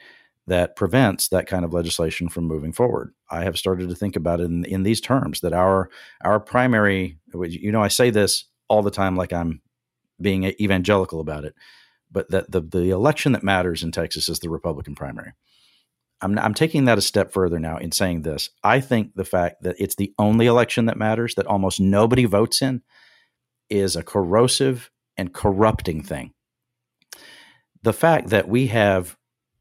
that 0.50 0.76
prevents 0.76 1.30
that 1.30 1.48
kind 1.48 1.64
of 1.64 1.74
legislation 1.74 2.30
from 2.30 2.46
moving 2.46 2.72
forward. 2.72 3.14
I 3.30 3.44
have 3.44 3.58
started 3.58 3.90
to 3.90 3.96
think 3.96 4.16
about 4.16 4.42
it 4.42 4.46
in, 4.46 4.66
in 4.66 4.84
these 4.84 5.02
terms 5.02 5.42
that 5.42 5.54
our 5.54 5.90
our 6.22 6.40
primary, 6.40 7.18
you 7.34 7.72
know, 7.72 7.82
I 7.82 7.88
say 7.88 8.10
this 8.10 8.46
all 8.68 8.84
the 8.84 8.92
time 8.92 9.16
like 9.16 9.32
I'm 9.32 9.62
being 10.22 10.44
evangelical 10.44 11.20
about 11.20 11.46
it, 11.46 11.56
but 12.12 12.30
that 12.32 12.52
the 12.52 12.62
the 12.62 12.90
election 12.90 13.32
that 13.32 13.44
matters 13.44 13.84
in 13.84 13.92
Texas 13.92 14.30
is 14.30 14.40
the 14.40 14.50
Republican 14.50 14.96
primary. 14.96 15.34
I'm, 16.22 16.38
I'm 16.38 16.54
taking 16.54 16.86
that 16.86 16.98
a 16.98 17.02
step 17.02 17.32
further 17.32 17.60
now 17.60 17.78
in 17.78 17.92
saying 17.94 18.24
this. 18.24 18.50
I 18.62 18.82
think 18.82 19.16
the 19.16 19.24
fact 19.24 19.64
that 19.64 19.78
it's 19.80 19.96
the 19.96 20.14
only 20.20 20.48
election 20.48 20.86
that 20.88 20.98
matters, 20.98 21.36
that 21.36 21.48
almost 21.48 21.80
nobody 21.80 22.26
votes 22.26 22.62
in, 22.62 22.82
is 23.70 23.96
a 23.96 24.04
corrosive 24.04 24.92
and 25.16 25.34
corrupting 25.34 26.04
thing. 26.04 26.34
The 27.84 27.94
fact 27.94 28.30
that 28.30 28.50
we 28.50 28.68
have 28.68 29.16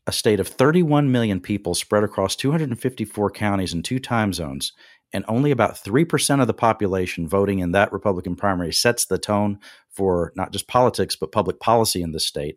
a 0.08 0.12
state 0.12 0.40
of 0.40 0.48
31 0.48 1.12
million 1.12 1.38
people 1.38 1.74
spread 1.74 2.02
across 2.02 2.34
254 2.34 3.30
counties 3.30 3.74
and 3.74 3.84
two 3.84 3.98
time 3.98 4.32
zones, 4.32 4.72
and 5.12 5.22
only 5.28 5.50
about 5.50 5.74
3% 5.74 6.40
of 6.40 6.46
the 6.46 6.54
population 6.54 7.28
voting 7.28 7.58
in 7.58 7.72
that 7.72 7.92
Republican 7.92 8.34
primary 8.34 8.72
sets 8.72 9.04
the 9.04 9.18
tone 9.18 9.58
for 9.90 10.32
not 10.34 10.50
just 10.50 10.66
politics, 10.66 11.14
but 11.14 11.30
public 11.30 11.60
policy 11.60 12.00
in 12.00 12.12
the 12.12 12.20
state, 12.20 12.56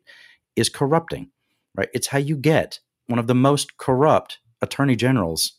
is 0.55 0.69
corrupting, 0.69 1.29
right? 1.75 1.89
It's 1.93 2.07
how 2.07 2.19
you 2.19 2.37
get 2.37 2.79
one 3.07 3.19
of 3.19 3.27
the 3.27 3.35
most 3.35 3.77
corrupt 3.77 4.39
attorney 4.61 4.95
generals, 4.95 5.51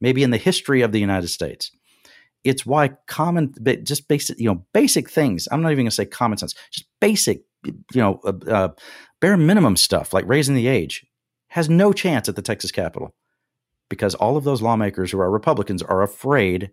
maybe 0.00 0.24
in 0.24 0.30
the 0.30 0.38
history 0.38 0.82
of 0.82 0.90
the 0.90 1.00
United 1.00 1.28
States. 1.28 1.70
It's 2.42 2.66
why 2.66 2.90
common, 3.06 3.54
just 3.84 4.08
basic, 4.08 4.40
you 4.40 4.46
know, 4.46 4.66
basic 4.74 5.08
things. 5.08 5.46
I'm 5.52 5.62
not 5.62 5.70
even 5.70 5.84
going 5.84 5.90
to 5.90 5.94
say 5.94 6.06
common 6.06 6.38
sense, 6.38 6.56
just 6.72 6.86
basic, 7.00 7.42
you 7.64 7.74
know, 7.94 8.20
uh, 8.24 8.50
uh, 8.50 8.68
bare 9.20 9.36
minimum 9.36 9.76
stuff 9.76 10.12
like 10.12 10.24
raising 10.26 10.56
the 10.56 10.66
age 10.66 11.06
has 11.48 11.68
no 11.68 11.92
chance 11.92 12.28
at 12.28 12.36
the 12.36 12.42
Texas 12.42 12.72
Capitol 12.72 13.14
because 13.88 14.14
all 14.14 14.36
of 14.36 14.44
those 14.44 14.62
lawmakers 14.62 15.10
who 15.10 15.20
are 15.20 15.30
Republicans 15.30 15.82
are 15.82 16.02
afraid 16.02 16.70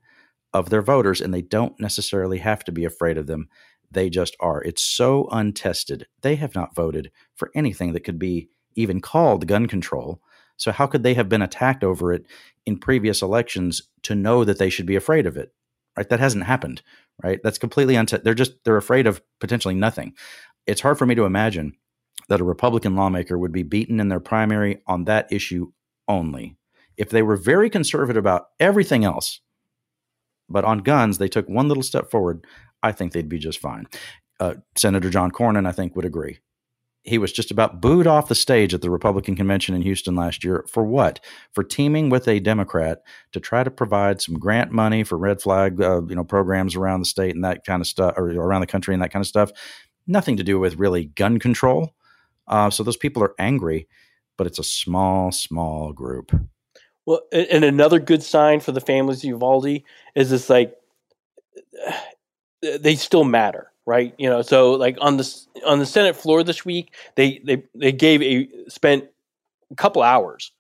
of 0.54 0.70
their 0.70 0.82
voters 0.82 1.22
and 1.22 1.34
they 1.34 1.42
don't 1.42 1.80
necessarily 1.80 2.40
have 2.40 2.64
to 2.64 2.72
be 2.72 2.86
afraid 2.86 3.18
of 3.18 3.28
them. 3.28 3.48
They 3.92 4.10
just 4.10 4.36
are. 4.40 4.62
It's 4.64 4.84
so 4.84 5.28
untested. 5.32 6.08
They 6.22 6.36
have 6.36 6.56
not 6.56 6.76
voted 6.76 7.12
for 7.36 7.52
anything 7.56 7.94
that 7.94 8.04
could 8.04 8.20
be 8.20 8.50
even 8.76 9.02
called 9.02 9.48
gun 9.48 9.68
control. 9.68 10.22
So 10.58 10.72
how 10.72 10.88
could 10.88 11.04
they 11.04 11.14
have 11.14 11.30
been 11.30 11.42
attacked 11.42 11.84
over 11.84 12.14
it 12.14 12.26
in 12.66 12.78
previous 12.78 13.22
elections 13.22 13.82
to 14.04 14.16
know 14.16 14.44
that 14.44 14.60
they 14.60 14.70
should 14.70 14.86
be 14.86 14.96
afraid 14.96 15.26
of 15.26 15.38
it? 15.38 15.54
Right? 15.98 16.10
That 16.10 16.20
hasn't 16.20 16.46
happened. 16.46 16.82
Right? 17.24 17.40
That's 17.44 17.58
completely 17.60 17.96
untested. 17.96 18.24
They're 18.24 18.34
just 18.34 18.64
they're 18.64 18.78
afraid 18.78 19.06
of 19.06 19.22
potentially 19.40 19.76
nothing. 19.76 20.14
It's 20.66 20.82
hard 20.82 20.98
for 20.98 21.06
me 21.06 21.16
to 21.16 21.26
imagine 21.26 21.74
that 22.30 22.42
a 22.42 22.46
Republican 22.46 22.96
lawmaker 22.96 23.38
would 23.38 23.52
be 23.52 23.64
beaten 23.64 24.00
in 24.00 24.10
their 24.10 24.20
primary 24.20 24.82
on 24.88 25.06
that 25.06 25.32
issue 25.32 25.72
only. 26.08 26.56
If 26.98 27.10
they 27.10 27.22
were 27.22 27.36
very 27.36 27.70
conservative 27.70 28.20
about 28.20 28.50
everything 28.60 29.04
else, 29.04 29.42
but 30.50 30.66
on 30.66 30.80
guns 30.80 31.18
they 31.18 31.28
took 31.28 31.48
one 31.50 31.68
little 31.68 31.84
step 31.84 32.12
forward, 32.12 32.46
I 32.82 32.92
think 32.92 33.12
they'd 33.12 33.30
be 33.30 33.40
just 33.40 33.60
fine. 33.60 33.88
Uh, 34.40 34.56
Senator 34.76 35.10
John 35.10 35.32
Cornyn, 35.32 35.68
I 35.68 35.72
think, 35.72 35.96
would 35.96 36.06
agree 36.06 36.40
he 37.04 37.18
was 37.18 37.34
just 37.34 37.52
about 37.52 37.82
booed 37.82 38.08
off 38.08 38.30
the 38.30 38.36
stage 38.36 38.74
at 38.74 38.82
the 38.82 38.90
Republican 38.90 39.36
convention 39.36 39.76
in 39.76 39.82
Houston 39.82 40.16
last 40.16 40.44
year. 40.44 40.66
For 40.70 40.84
what? 40.84 41.20
For 41.52 41.64
teaming 41.64 42.10
with 42.10 42.28
a 42.28 42.40
Democrat 42.40 43.04
to 43.34 43.42
try 43.42 43.64
to 43.64 43.72
provide 43.72 44.22
some 44.22 44.40
grant 44.40 44.72
money 44.72 45.04
for 45.04 45.18
red 45.18 45.42
flag, 45.42 45.82
uh, 45.82 46.02
you 46.08 46.16
know, 46.16 46.24
programs 46.24 46.76
around 46.76 47.02
the 47.02 47.06
state 47.06 47.36
and 47.36 47.44
that 47.44 47.66
kind 47.66 47.82
of 47.82 47.88
stuff, 47.88 48.14
or 48.16 48.32
around 48.32 48.62
the 48.62 48.68
country 48.68 48.94
and 48.94 49.04
that 49.04 49.12
kind 49.12 49.22
of 49.22 49.28
stuff. 49.28 49.52
Nothing 50.08 50.38
to 50.38 50.44
do 50.44 50.60
with 50.60 50.78
really 50.78 51.06
gun 51.06 51.40
control. 51.40 51.94
Uh, 52.48 52.70
so 52.70 52.84
those 52.84 52.98
people 52.98 53.24
are 53.24 53.36
angry, 53.40 53.88
but 54.38 54.48
it's 54.48 54.60
a 54.60 54.64
small, 54.64 55.32
small 55.32 55.94
group. 55.94 56.32
Well, 57.06 57.22
and 57.32 57.64
another 57.64 58.00
good 58.00 58.24
sign 58.24 58.60
for 58.60 58.72
the 58.72 58.82
families 58.82 59.20
of 59.20 59.26
Uvalde 59.26 59.82
is 60.16 60.30
this 60.30 60.50
like 60.50 60.76
they 62.62 62.96
still 62.96 63.24
matter 63.26 63.74
right? 63.86 64.14
You 64.18 64.30
know, 64.30 64.42
so 64.42 64.72
like 64.74 64.98
on 65.02 65.18
the 65.18 65.42
on 65.66 65.80
the 65.80 65.86
Senate 65.86 66.16
floor 66.16 66.44
this 66.44 66.66
week, 66.66 66.94
they 67.16 67.42
they 67.46 67.64
they 67.76 67.92
gave 67.92 68.22
a 68.22 68.48
spent 68.70 69.06
a 69.72 69.76
couple 69.76 70.02
hours 70.02 70.52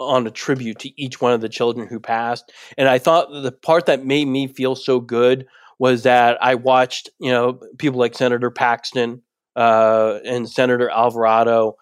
on 0.00 0.26
a 0.26 0.30
tribute 0.30 0.80
to 0.80 1.00
each 1.00 1.20
one 1.20 1.32
of 1.32 1.40
the 1.40 1.48
children 1.48 1.86
who 1.86 2.00
passed, 2.00 2.52
and 2.76 2.88
I 2.88 2.98
thought 2.98 3.30
the 3.30 3.52
part 3.52 3.86
that 3.86 4.04
made 4.04 4.26
me 4.26 4.46
feel 4.46 4.74
so 4.74 5.00
good 5.00 5.46
was 5.78 6.02
that 6.02 6.42
I 6.42 6.54
watched 6.54 7.10
you 7.18 7.30
know 7.30 7.60
people 7.78 8.00
like 8.00 8.14
Senator 8.14 8.50
Paxton 8.50 9.22
uh, 9.56 10.20
and 10.24 10.48
Senator 10.48 10.90
Alvarado. 10.90 11.76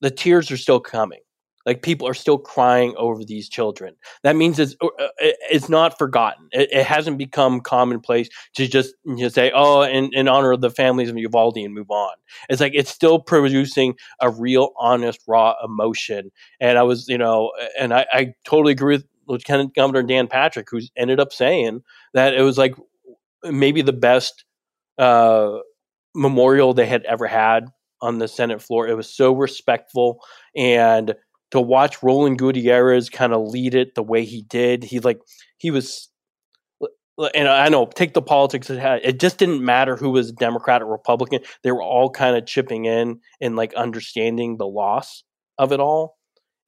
The 0.00 0.10
tears 0.10 0.50
are 0.50 0.56
still 0.56 0.80
coming 0.80 1.20
like 1.66 1.82
people 1.82 2.06
are 2.06 2.14
still 2.14 2.38
crying 2.38 2.94
over 2.96 3.24
these 3.24 3.48
children. 3.48 3.94
That 4.22 4.36
means 4.36 4.58
it's 4.58 4.76
uh, 4.80 4.88
it's 5.18 5.68
not 5.68 5.98
forgotten. 5.98 6.48
It, 6.52 6.68
it 6.72 6.86
hasn't 6.86 7.18
become 7.18 7.60
commonplace 7.60 8.28
to 8.54 8.66
just 8.68 8.94
just 9.18 9.34
say, 9.34 9.50
"Oh, 9.54 9.82
in, 9.82 10.10
in 10.12 10.28
honor 10.28 10.52
of 10.52 10.60
the 10.60 10.70
families 10.70 11.10
of 11.10 11.18
Uvalde," 11.18 11.58
and 11.58 11.74
move 11.74 11.90
on. 11.90 12.14
It's 12.48 12.60
like 12.60 12.72
it's 12.74 12.90
still 12.90 13.18
producing 13.18 13.96
a 14.20 14.30
real, 14.30 14.70
honest, 14.78 15.20
raw 15.26 15.54
emotion. 15.62 16.30
And 16.60 16.78
I 16.78 16.84
was, 16.84 17.08
you 17.08 17.18
know, 17.18 17.52
and 17.78 17.92
I, 17.92 18.06
I 18.12 18.34
totally 18.44 18.72
agree 18.72 18.96
with 18.96 19.04
Lieutenant 19.26 19.74
Governor 19.74 20.04
Dan 20.04 20.28
Patrick, 20.28 20.68
who's 20.70 20.90
ended 20.96 21.18
up 21.18 21.32
saying 21.32 21.82
that 22.14 22.32
it 22.32 22.42
was 22.42 22.56
like 22.56 22.76
maybe 23.42 23.82
the 23.82 23.92
best 23.92 24.44
uh, 24.98 25.58
memorial 26.16 26.74
they 26.74 26.86
had 26.86 27.04
ever 27.04 27.26
had 27.26 27.66
on 28.00 28.18
the 28.18 28.28
Senate 28.28 28.62
floor. 28.62 28.88
It 28.88 28.96
was 28.96 29.14
so 29.14 29.32
respectful 29.32 30.20
and 30.56 31.14
to 31.52 31.60
watch 31.60 32.02
Roland 32.02 32.38
Gutierrez 32.38 33.08
kind 33.08 33.32
of 33.32 33.48
lead 33.48 33.74
it 33.74 33.94
the 33.94 34.02
way 34.02 34.24
he 34.24 34.42
did. 34.42 34.82
He 34.82 34.98
like 35.00 35.20
he 35.58 35.70
was 35.70 36.08
and 37.34 37.48
I 37.48 37.68
know 37.68 37.86
take 37.86 38.14
the 38.14 38.22
politics 38.22 38.68
it 38.68 38.78
had. 38.78 39.00
It 39.02 39.20
just 39.20 39.38
didn't 39.38 39.64
matter 39.64 39.96
who 39.96 40.10
was 40.10 40.32
Democrat 40.32 40.82
or 40.82 40.86
Republican. 40.86 41.40
They 41.62 41.72
were 41.72 41.82
all 41.82 42.10
kind 42.10 42.36
of 42.36 42.46
chipping 42.46 42.84
in 42.84 43.20
and 43.40 43.56
like 43.56 43.72
understanding 43.74 44.56
the 44.56 44.66
loss 44.66 45.22
of 45.58 45.72
it 45.72 45.80
all 45.80 46.16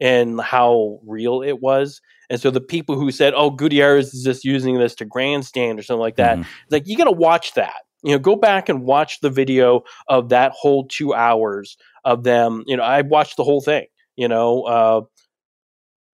and 0.01 0.41
how 0.41 1.01
real 1.07 1.43
it 1.43 1.61
was. 1.61 2.01
And 2.31 2.41
so 2.41 2.51
the 2.51 2.61
people 2.61 2.99
who 2.99 3.11
said, 3.11 3.35
"Oh, 3.37 3.51
Gutierrez 3.51 4.15
is 4.15 4.25
just 4.25 4.45
using 4.45 4.79
this 4.79 4.95
to 4.97 5.05
grandstand 5.05 5.79
or 5.79 5.83
something 5.83 6.01
like 6.01 6.17
that," 6.17 6.39
mm-hmm. 6.39 6.51
like 6.71 6.87
you 6.87 6.97
got 6.97 7.05
to 7.05 7.13
watch 7.13 7.55
that. 7.55 7.83
You 8.03 8.13
know, 8.13 8.19
go 8.19 8.37
back 8.37 8.69
and 8.69 8.83
watch 8.83 9.21
the 9.21 9.31
video 9.31 9.83
of 10.09 10.29
that 10.29 10.53
whole 10.53 10.87
two 10.87 11.15
hours 11.15 11.77
of 12.05 12.23
them. 12.23 12.65
You 12.67 12.77
know, 12.77 12.83
I 12.85 13.03
watched 13.03 13.37
the 13.37 13.45
whole 13.45 13.61
thing 13.61 13.87
you 14.19 14.27
know, 14.27 14.63
uh, 14.65 15.01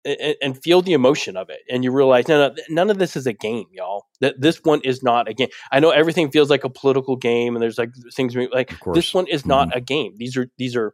and, 0.04 0.34
and, 0.42 0.62
feel 0.62 0.82
the 0.82 0.92
emotion 0.92 1.36
of 1.36 1.48
it. 1.48 1.60
And 1.70 1.84
you 1.84 1.92
realize, 1.92 2.26
no, 2.26 2.48
no, 2.48 2.54
none 2.68 2.90
of 2.90 2.98
this 2.98 3.16
is 3.16 3.28
a 3.28 3.32
game, 3.32 3.66
y'all. 3.70 4.06
That 4.20 4.40
this 4.40 4.58
one 4.64 4.80
is 4.82 5.04
not 5.04 5.28
a 5.28 5.32
game. 5.32 5.50
I 5.70 5.78
know 5.78 5.90
everything 5.90 6.28
feels 6.32 6.50
like 6.50 6.64
a 6.64 6.68
political 6.68 7.14
game, 7.14 7.54
and 7.54 7.62
there's 7.62 7.78
like 7.78 7.90
things 8.12 8.34
like 8.52 8.74
this 8.92 9.14
one 9.14 9.28
is 9.28 9.46
not 9.46 9.68
mm-hmm. 9.68 9.78
a 9.78 9.80
game. 9.80 10.14
These 10.16 10.36
are 10.36 10.50
these 10.58 10.74
are 10.74 10.92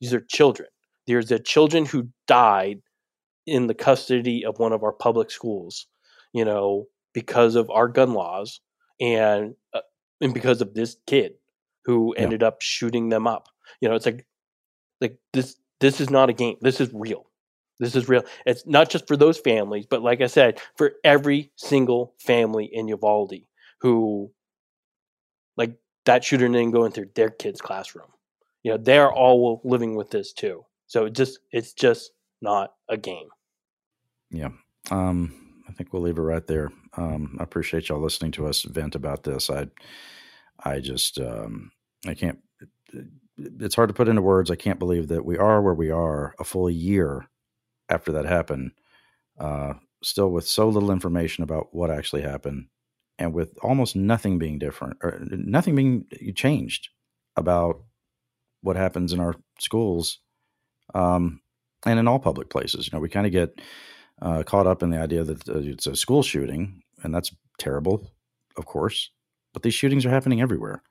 these 0.00 0.12
are 0.12 0.20
children. 0.20 0.68
There's 1.06 1.28
the 1.28 1.38
children 1.38 1.86
who 1.86 2.08
died 2.26 2.80
in 3.46 3.68
the 3.68 3.74
custody 3.74 4.44
of 4.44 4.58
one 4.58 4.72
of 4.72 4.82
our 4.82 4.92
public 4.92 5.30
schools, 5.30 5.86
you 6.32 6.44
know, 6.44 6.86
because 7.14 7.54
of 7.54 7.70
our 7.70 7.86
gun 7.86 8.14
laws 8.14 8.60
and 9.00 9.54
uh, 9.72 9.80
and 10.20 10.34
because 10.34 10.60
of 10.60 10.74
this 10.74 10.96
kid 11.06 11.34
who 11.84 12.12
ended 12.14 12.42
yeah. 12.42 12.48
up 12.48 12.60
shooting 12.60 13.08
them 13.08 13.26
up. 13.26 13.48
You 13.80 13.88
know, 13.88 13.94
it's 13.94 14.06
like 14.06 14.26
like 15.00 15.18
this 15.32 15.56
this 15.80 16.00
is 16.00 16.10
not 16.10 16.28
a 16.28 16.32
game. 16.32 16.56
This 16.60 16.80
is 16.80 16.90
real. 16.92 17.24
This 17.80 17.94
is 17.94 18.08
real. 18.08 18.24
It's 18.44 18.66
not 18.66 18.90
just 18.90 19.06
for 19.06 19.16
those 19.16 19.38
families, 19.38 19.86
but 19.86 20.02
like 20.02 20.20
I 20.20 20.26
said, 20.26 20.60
for 20.76 20.92
every 21.04 21.52
single 21.56 22.14
family 22.18 22.64
in 22.64 22.88
Uvalde 22.88 23.40
who, 23.80 24.32
like 25.56 25.76
that 26.04 26.24
shooter 26.24 26.48
didn't 26.48 26.72
go 26.72 26.84
into 26.84 27.08
their 27.14 27.30
kid's 27.30 27.60
classroom. 27.60 28.08
You 28.64 28.72
know, 28.72 28.78
they 28.78 28.98
are 28.98 29.12
all 29.12 29.60
living 29.64 29.94
with 29.94 30.10
this 30.10 30.32
too. 30.32 30.64
So 30.88 31.04
it 31.04 31.12
just 31.12 31.38
it's 31.52 31.72
just 31.72 32.10
not 32.42 32.72
a 32.88 32.96
game. 32.96 33.28
Yeah. 34.30 34.50
Um, 34.90 35.47
I 35.68 35.72
think 35.72 35.92
we'll 35.92 36.02
leave 36.02 36.18
it 36.18 36.22
right 36.22 36.46
there. 36.46 36.70
Um, 36.96 37.36
I 37.38 37.42
appreciate 37.42 37.88
y'all 37.88 38.00
listening 38.00 38.32
to 38.32 38.46
us 38.46 38.62
vent 38.62 38.94
about 38.94 39.24
this. 39.24 39.50
I, 39.50 39.68
I 40.64 40.80
just, 40.80 41.18
um, 41.20 41.70
I 42.06 42.14
can't 42.14 42.38
it's 43.38 43.74
hard 43.74 43.88
to 43.88 43.94
put 43.94 44.08
into 44.08 44.22
words. 44.22 44.50
I 44.50 44.56
can't 44.56 44.78
believe 44.78 45.08
that 45.08 45.24
we 45.24 45.36
are 45.38 45.62
where 45.62 45.74
we 45.74 45.90
are 45.90 46.34
a 46.38 46.44
full 46.44 46.68
year 46.68 47.26
after 47.88 48.12
that 48.12 48.24
happened, 48.24 48.72
uh, 49.38 49.74
still 50.02 50.30
with 50.30 50.46
so 50.46 50.68
little 50.68 50.90
information 50.90 51.44
about 51.44 51.68
what 51.72 51.90
actually 51.90 52.22
happened 52.22 52.66
and 53.18 53.32
with 53.32 53.56
almost 53.62 53.96
nothing 53.96 54.38
being 54.38 54.58
different 54.58 54.96
or 55.02 55.20
nothing 55.30 55.74
being 55.74 56.06
changed 56.34 56.88
about 57.36 57.82
what 58.62 58.76
happens 58.76 59.12
in 59.12 59.20
our 59.20 59.34
schools 59.58 60.18
um, 60.94 61.40
and 61.86 61.98
in 61.98 62.08
all 62.08 62.18
public 62.18 62.50
places. 62.50 62.86
You 62.86 62.96
know, 62.96 63.00
we 63.00 63.08
kind 63.08 63.26
of 63.26 63.32
get 63.32 63.60
uh, 64.20 64.42
caught 64.42 64.66
up 64.66 64.82
in 64.82 64.90
the 64.90 64.98
idea 64.98 65.24
that 65.24 65.48
uh, 65.48 65.58
it's 65.58 65.86
a 65.86 65.96
school 65.96 66.22
shooting, 66.22 66.82
and 67.02 67.14
that's 67.14 67.34
terrible, 67.58 68.10
of 68.56 68.66
course. 68.66 69.10
But 69.52 69.62
these 69.62 69.74
shootings 69.74 70.04
are 70.06 70.10
happening 70.10 70.40
everywhere 70.40 70.82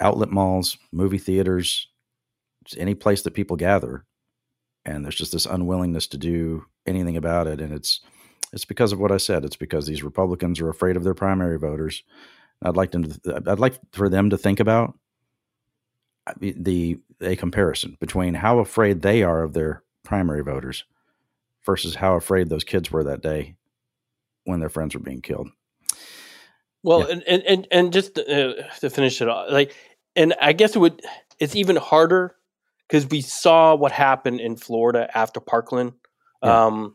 outlet 0.00 0.30
malls, 0.30 0.76
movie 0.92 1.18
theaters, 1.18 1.88
any 2.76 2.94
place 2.94 3.22
that 3.22 3.34
people 3.34 3.56
gather. 3.56 4.04
And 4.84 5.04
there's 5.04 5.16
just 5.16 5.32
this 5.32 5.46
unwillingness 5.46 6.06
to 6.08 6.18
do 6.18 6.66
anything 6.86 7.16
about 7.16 7.46
it. 7.46 7.60
And 7.60 7.72
it's 7.72 8.00
it's 8.52 8.64
because 8.64 8.92
of 8.92 9.00
what 9.00 9.10
I 9.10 9.16
said. 9.16 9.44
It's 9.44 9.56
because 9.56 9.86
these 9.86 10.04
Republicans 10.04 10.60
are 10.60 10.68
afraid 10.68 10.96
of 10.96 11.04
their 11.04 11.14
primary 11.14 11.58
voters. 11.58 12.04
I'd 12.62 12.76
like 12.76 12.92
them 12.92 13.04
to, 13.04 13.42
I'd 13.46 13.58
like 13.58 13.74
for 13.92 14.08
them 14.08 14.30
to 14.30 14.38
think 14.38 14.60
about 14.60 14.98
the 16.38 16.98
a 17.20 17.36
comparison 17.36 17.96
between 18.00 18.34
how 18.34 18.58
afraid 18.58 19.02
they 19.02 19.22
are 19.22 19.42
of 19.42 19.52
their 19.52 19.82
primary 20.04 20.42
voters 20.42 20.84
versus 21.66 21.96
how 21.96 22.14
afraid 22.14 22.48
those 22.48 22.64
kids 22.64 22.90
were 22.90 23.04
that 23.04 23.20
day 23.20 23.56
when 24.44 24.60
their 24.60 24.70
friends 24.70 24.94
were 24.94 25.00
being 25.00 25.20
killed. 25.20 25.48
Well, 26.82 27.00
yeah. 27.00 27.14
and, 27.14 27.22
and, 27.26 27.42
and 27.42 27.68
and 27.72 27.92
just 27.92 28.14
to, 28.14 28.22
uh, 28.60 28.70
to 28.78 28.88
finish 28.88 29.20
it 29.20 29.28
off, 29.28 29.50
like, 29.50 29.74
and 30.14 30.34
I 30.40 30.52
guess 30.52 30.76
it 30.76 30.78
would. 30.78 31.02
It's 31.38 31.56
even 31.56 31.76
harder 31.76 32.34
because 32.88 33.06
we 33.10 33.20
saw 33.20 33.74
what 33.74 33.92
happened 33.92 34.40
in 34.40 34.56
Florida 34.56 35.10
after 35.12 35.40
Parkland. 35.40 35.92
Yeah. 36.42 36.66
Um, 36.66 36.94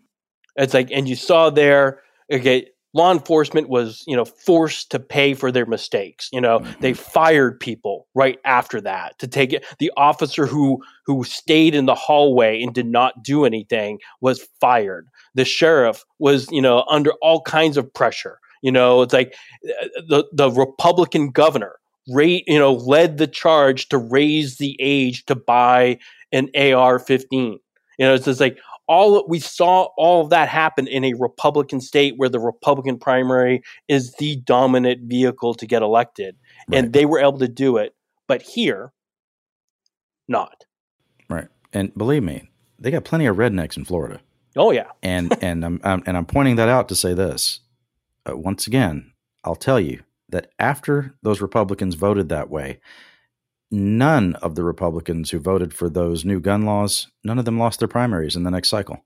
it's 0.55 0.73
like, 0.73 0.89
and 0.91 1.07
you 1.07 1.15
saw 1.15 1.49
there, 1.49 2.01
okay, 2.31 2.69
law 2.93 3.11
enforcement 3.11 3.69
was, 3.69 4.03
you 4.07 4.15
know, 4.15 4.25
forced 4.25 4.91
to 4.91 4.99
pay 4.99 5.33
for 5.33 5.51
their 5.51 5.65
mistakes. 5.65 6.29
You 6.31 6.41
know, 6.41 6.59
mm-hmm. 6.59 6.81
they 6.81 6.93
fired 6.93 7.59
people 7.59 8.07
right 8.13 8.39
after 8.45 8.81
that 8.81 9.17
to 9.19 9.27
take 9.27 9.53
it. 9.53 9.65
The 9.79 9.91
officer 9.97 10.45
who 10.45 10.83
who 11.05 11.23
stayed 11.23 11.75
in 11.75 11.85
the 11.85 11.95
hallway 11.95 12.61
and 12.61 12.73
did 12.73 12.87
not 12.87 13.23
do 13.23 13.45
anything 13.45 13.99
was 14.19 14.47
fired. 14.59 15.07
The 15.35 15.45
sheriff 15.45 16.03
was, 16.19 16.49
you 16.51 16.61
know, 16.61 16.83
under 16.89 17.11
all 17.21 17.41
kinds 17.41 17.77
of 17.77 17.93
pressure. 17.93 18.39
You 18.61 18.71
know, 18.71 19.01
it's 19.01 19.13
like 19.13 19.35
uh, 19.65 19.87
the 20.07 20.25
the 20.31 20.51
Republican 20.51 21.31
governor 21.31 21.75
rate, 22.09 22.43
you 22.47 22.59
know, 22.59 22.73
led 22.73 23.17
the 23.17 23.27
charge 23.27 23.89
to 23.89 23.97
raise 23.97 24.57
the 24.57 24.75
age 24.79 25.25
to 25.25 25.35
buy 25.35 25.99
an 26.31 26.49
AR-15. 26.55 27.57
You 27.99 28.07
know, 28.07 28.13
it's 28.15 28.25
just 28.25 28.39
like 28.39 28.57
all 28.91 29.25
we 29.25 29.39
saw 29.39 29.87
all 29.95 30.21
of 30.21 30.29
that 30.31 30.49
happen 30.49 30.85
in 30.85 31.05
a 31.05 31.13
Republican 31.13 31.79
state 31.79 32.15
where 32.17 32.27
the 32.27 32.41
Republican 32.41 32.99
primary 32.99 33.63
is 33.87 34.13
the 34.15 34.35
dominant 34.35 35.03
vehicle 35.03 35.53
to 35.53 35.65
get 35.65 35.81
elected, 35.81 36.35
right. 36.67 36.77
and 36.77 36.91
they 36.91 37.05
were 37.05 37.19
able 37.19 37.39
to 37.39 37.47
do 37.47 37.77
it. 37.77 37.95
But 38.27 38.41
here, 38.41 38.91
not 40.27 40.65
right. 41.29 41.47
And 41.71 41.95
believe 41.95 42.21
me, 42.21 42.51
they 42.77 42.91
got 42.91 43.05
plenty 43.05 43.25
of 43.27 43.37
rednecks 43.37 43.77
in 43.77 43.85
Florida. 43.85 44.19
Oh 44.57 44.71
yeah, 44.71 44.89
and 45.01 45.37
and 45.41 45.63
I'm, 45.63 45.79
I'm, 45.85 46.03
and 46.05 46.17
I'm 46.17 46.25
pointing 46.25 46.57
that 46.57 46.67
out 46.67 46.89
to 46.89 46.95
say 46.95 47.13
this 47.13 47.61
uh, 48.29 48.35
once 48.35 48.67
again. 48.67 49.13
I'll 49.45 49.55
tell 49.55 49.79
you 49.79 50.01
that 50.27 50.51
after 50.59 51.15
those 51.23 51.39
Republicans 51.39 51.95
voted 51.95 52.27
that 52.27 52.49
way, 52.49 52.81
none 53.71 54.35
of 54.35 54.55
the 54.55 54.63
Republicans 54.63 55.31
who 55.31 55.39
voted 55.39 55.73
for 55.73 55.89
those 55.89 56.25
new 56.25 56.39
gun 56.39 56.65
laws, 56.65 57.07
none 57.23 57.39
of 57.39 57.45
them 57.45 57.57
lost 57.57 57.79
their 57.79 57.87
primaries 57.87 58.35
in 58.35 58.43
the 58.43 58.51
next 58.51 58.69
cycle. 58.69 59.03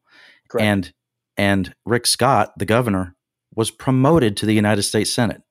Correct. 0.50 0.64
And 0.64 0.94
and 1.38 1.76
Rick 1.86 2.08
Scott, 2.08 2.58
the 2.58 2.66
governor, 2.66 3.16
was 3.54 3.70
promoted 3.70 4.38
to 4.38 4.46
the 4.46 4.54
United 4.54 4.84
States 4.84 5.12
Senate 5.12 5.42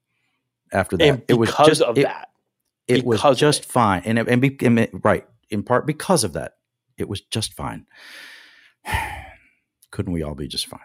after 0.72 0.96
that. 0.96 1.08
And 1.08 1.22
it 1.28 1.34
was 1.34 1.52
just 1.64 1.82
of 1.82 1.98
it, 1.98 2.04
that. 2.04 2.30
It 2.88 3.04
was 3.04 3.22
just 3.38 3.64
fine, 3.64 4.02
and 4.04 4.18
it, 4.18 4.28
and, 4.28 4.42
be, 4.42 4.56
and 4.60 4.78
it, 4.78 4.90
right 5.02 5.26
in 5.50 5.62
part 5.62 5.86
because 5.86 6.24
of 6.24 6.34
that, 6.34 6.54
it 6.98 7.08
was 7.08 7.20
just 7.22 7.54
fine. 7.54 7.86
Couldn't 9.90 10.12
we 10.12 10.22
all 10.22 10.34
be 10.34 10.48
just 10.48 10.66
fine? 10.66 10.80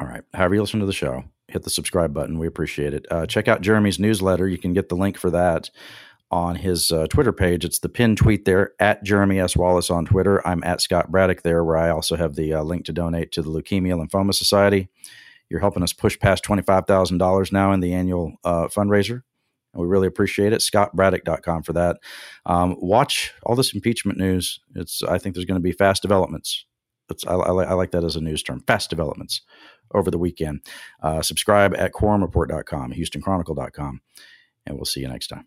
All 0.00 0.06
right. 0.06 0.22
However, 0.32 0.54
you 0.54 0.60
listen 0.60 0.80
to 0.80 0.86
the 0.86 0.92
show, 0.92 1.24
hit 1.48 1.64
the 1.64 1.70
subscribe 1.70 2.14
button. 2.14 2.38
We 2.38 2.46
appreciate 2.46 2.94
it. 2.94 3.06
Uh, 3.10 3.26
check 3.26 3.48
out 3.48 3.60
Jeremy's 3.60 3.98
newsletter. 3.98 4.48
You 4.48 4.58
can 4.58 4.72
get 4.72 4.88
the 4.88 4.94
link 4.94 5.18
for 5.18 5.30
that 5.30 5.70
on 6.32 6.56
his 6.56 6.90
uh, 6.90 7.06
Twitter 7.08 7.32
page. 7.32 7.64
It's 7.64 7.78
the 7.78 7.90
pinned 7.90 8.16
tweet 8.16 8.46
there 8.46 8.72
at 8.80 9.04
Jeremy 9.04 9.38
S. 9.38 9.54
Wallace 9.54 9.90
on 9.90 10.06
Twitter. 10.06 10.44
I'm 10.46 10.64
at 10.64 10.80
Scott 10.80 11.12
Braddock 11.12 11.42
there, 11.42 11.62
where 11.62 11.76
I 11.76 11.90
also 11.90 12.16
have 12.16 12.34
the 12.34 12.54
uh, 12.54 12.62
link 12.62 12.86
to 12.86 12.92
donate 12.92 13.30
to 13.32 13.42
the 13.42 13.50
Leukemia 13.50 14.02
Lymphoma 14.02 14.34
Society. 14.34 14.88
You're 15.50 15.60
helping 15.60 15.82
us 15.82 15.92
push 15.92 16.18
past 16.18 16.42
$25,000 16.44 17.52
now 17.52 17.72
in 17.72 17.80
the 17.80 17.92
annual 17.92 18.32
uh, 18.42 18.68
fundraiser. 18.68 19.22
And 19.74 19.82
we 19.82 19.86
really 19.86 20.06
appreciate 20.06 20.54
it. 20.54 20.62
ScottBraddock.com 20.62 21.62
for 21.64 21.74
that. 21.74 21.98
Um, 22.46 22.76
watch 22.78 23.34
all 23.42 23.54
this 23.54 23.74
impeachment 23.74 24.18
news. 24.18 24.58
It's 24.74 25.02
I 25.02 25.18
think 25.18 25.34
there's 25.34 25.44
going 25.44 25.60
to 25.60 25.62
be 25.62 25.72
fast 25.72 26.00
developments. 26.00 26.64
I, 27.26 27.34
I, 27.34 27.64
I, 27.64 27.74
like 27.74 27.90
that 27.90 28.04
as 28.04 28.16
a 28.16 28.22
news 28.22 28.42
term. 28.42 28.64
Fast 28.66 28.88
developments 28.88 29.42
over 29.92 30.10
the 30.10 30.18
weekend. 30.18 30.62
Uh, 31.02 31.20
subscribe 31.20 31.74
at 31.76 31.92
quorumreport.com, 31.92 32.92
HoustonChronicle.com, 32.92 34.00
and 34.64 34.76
we'll 34.76 34.86
see 34.86 35.00
you 35.00 35.08
next 35.08 35.26
time. 35.26 35.46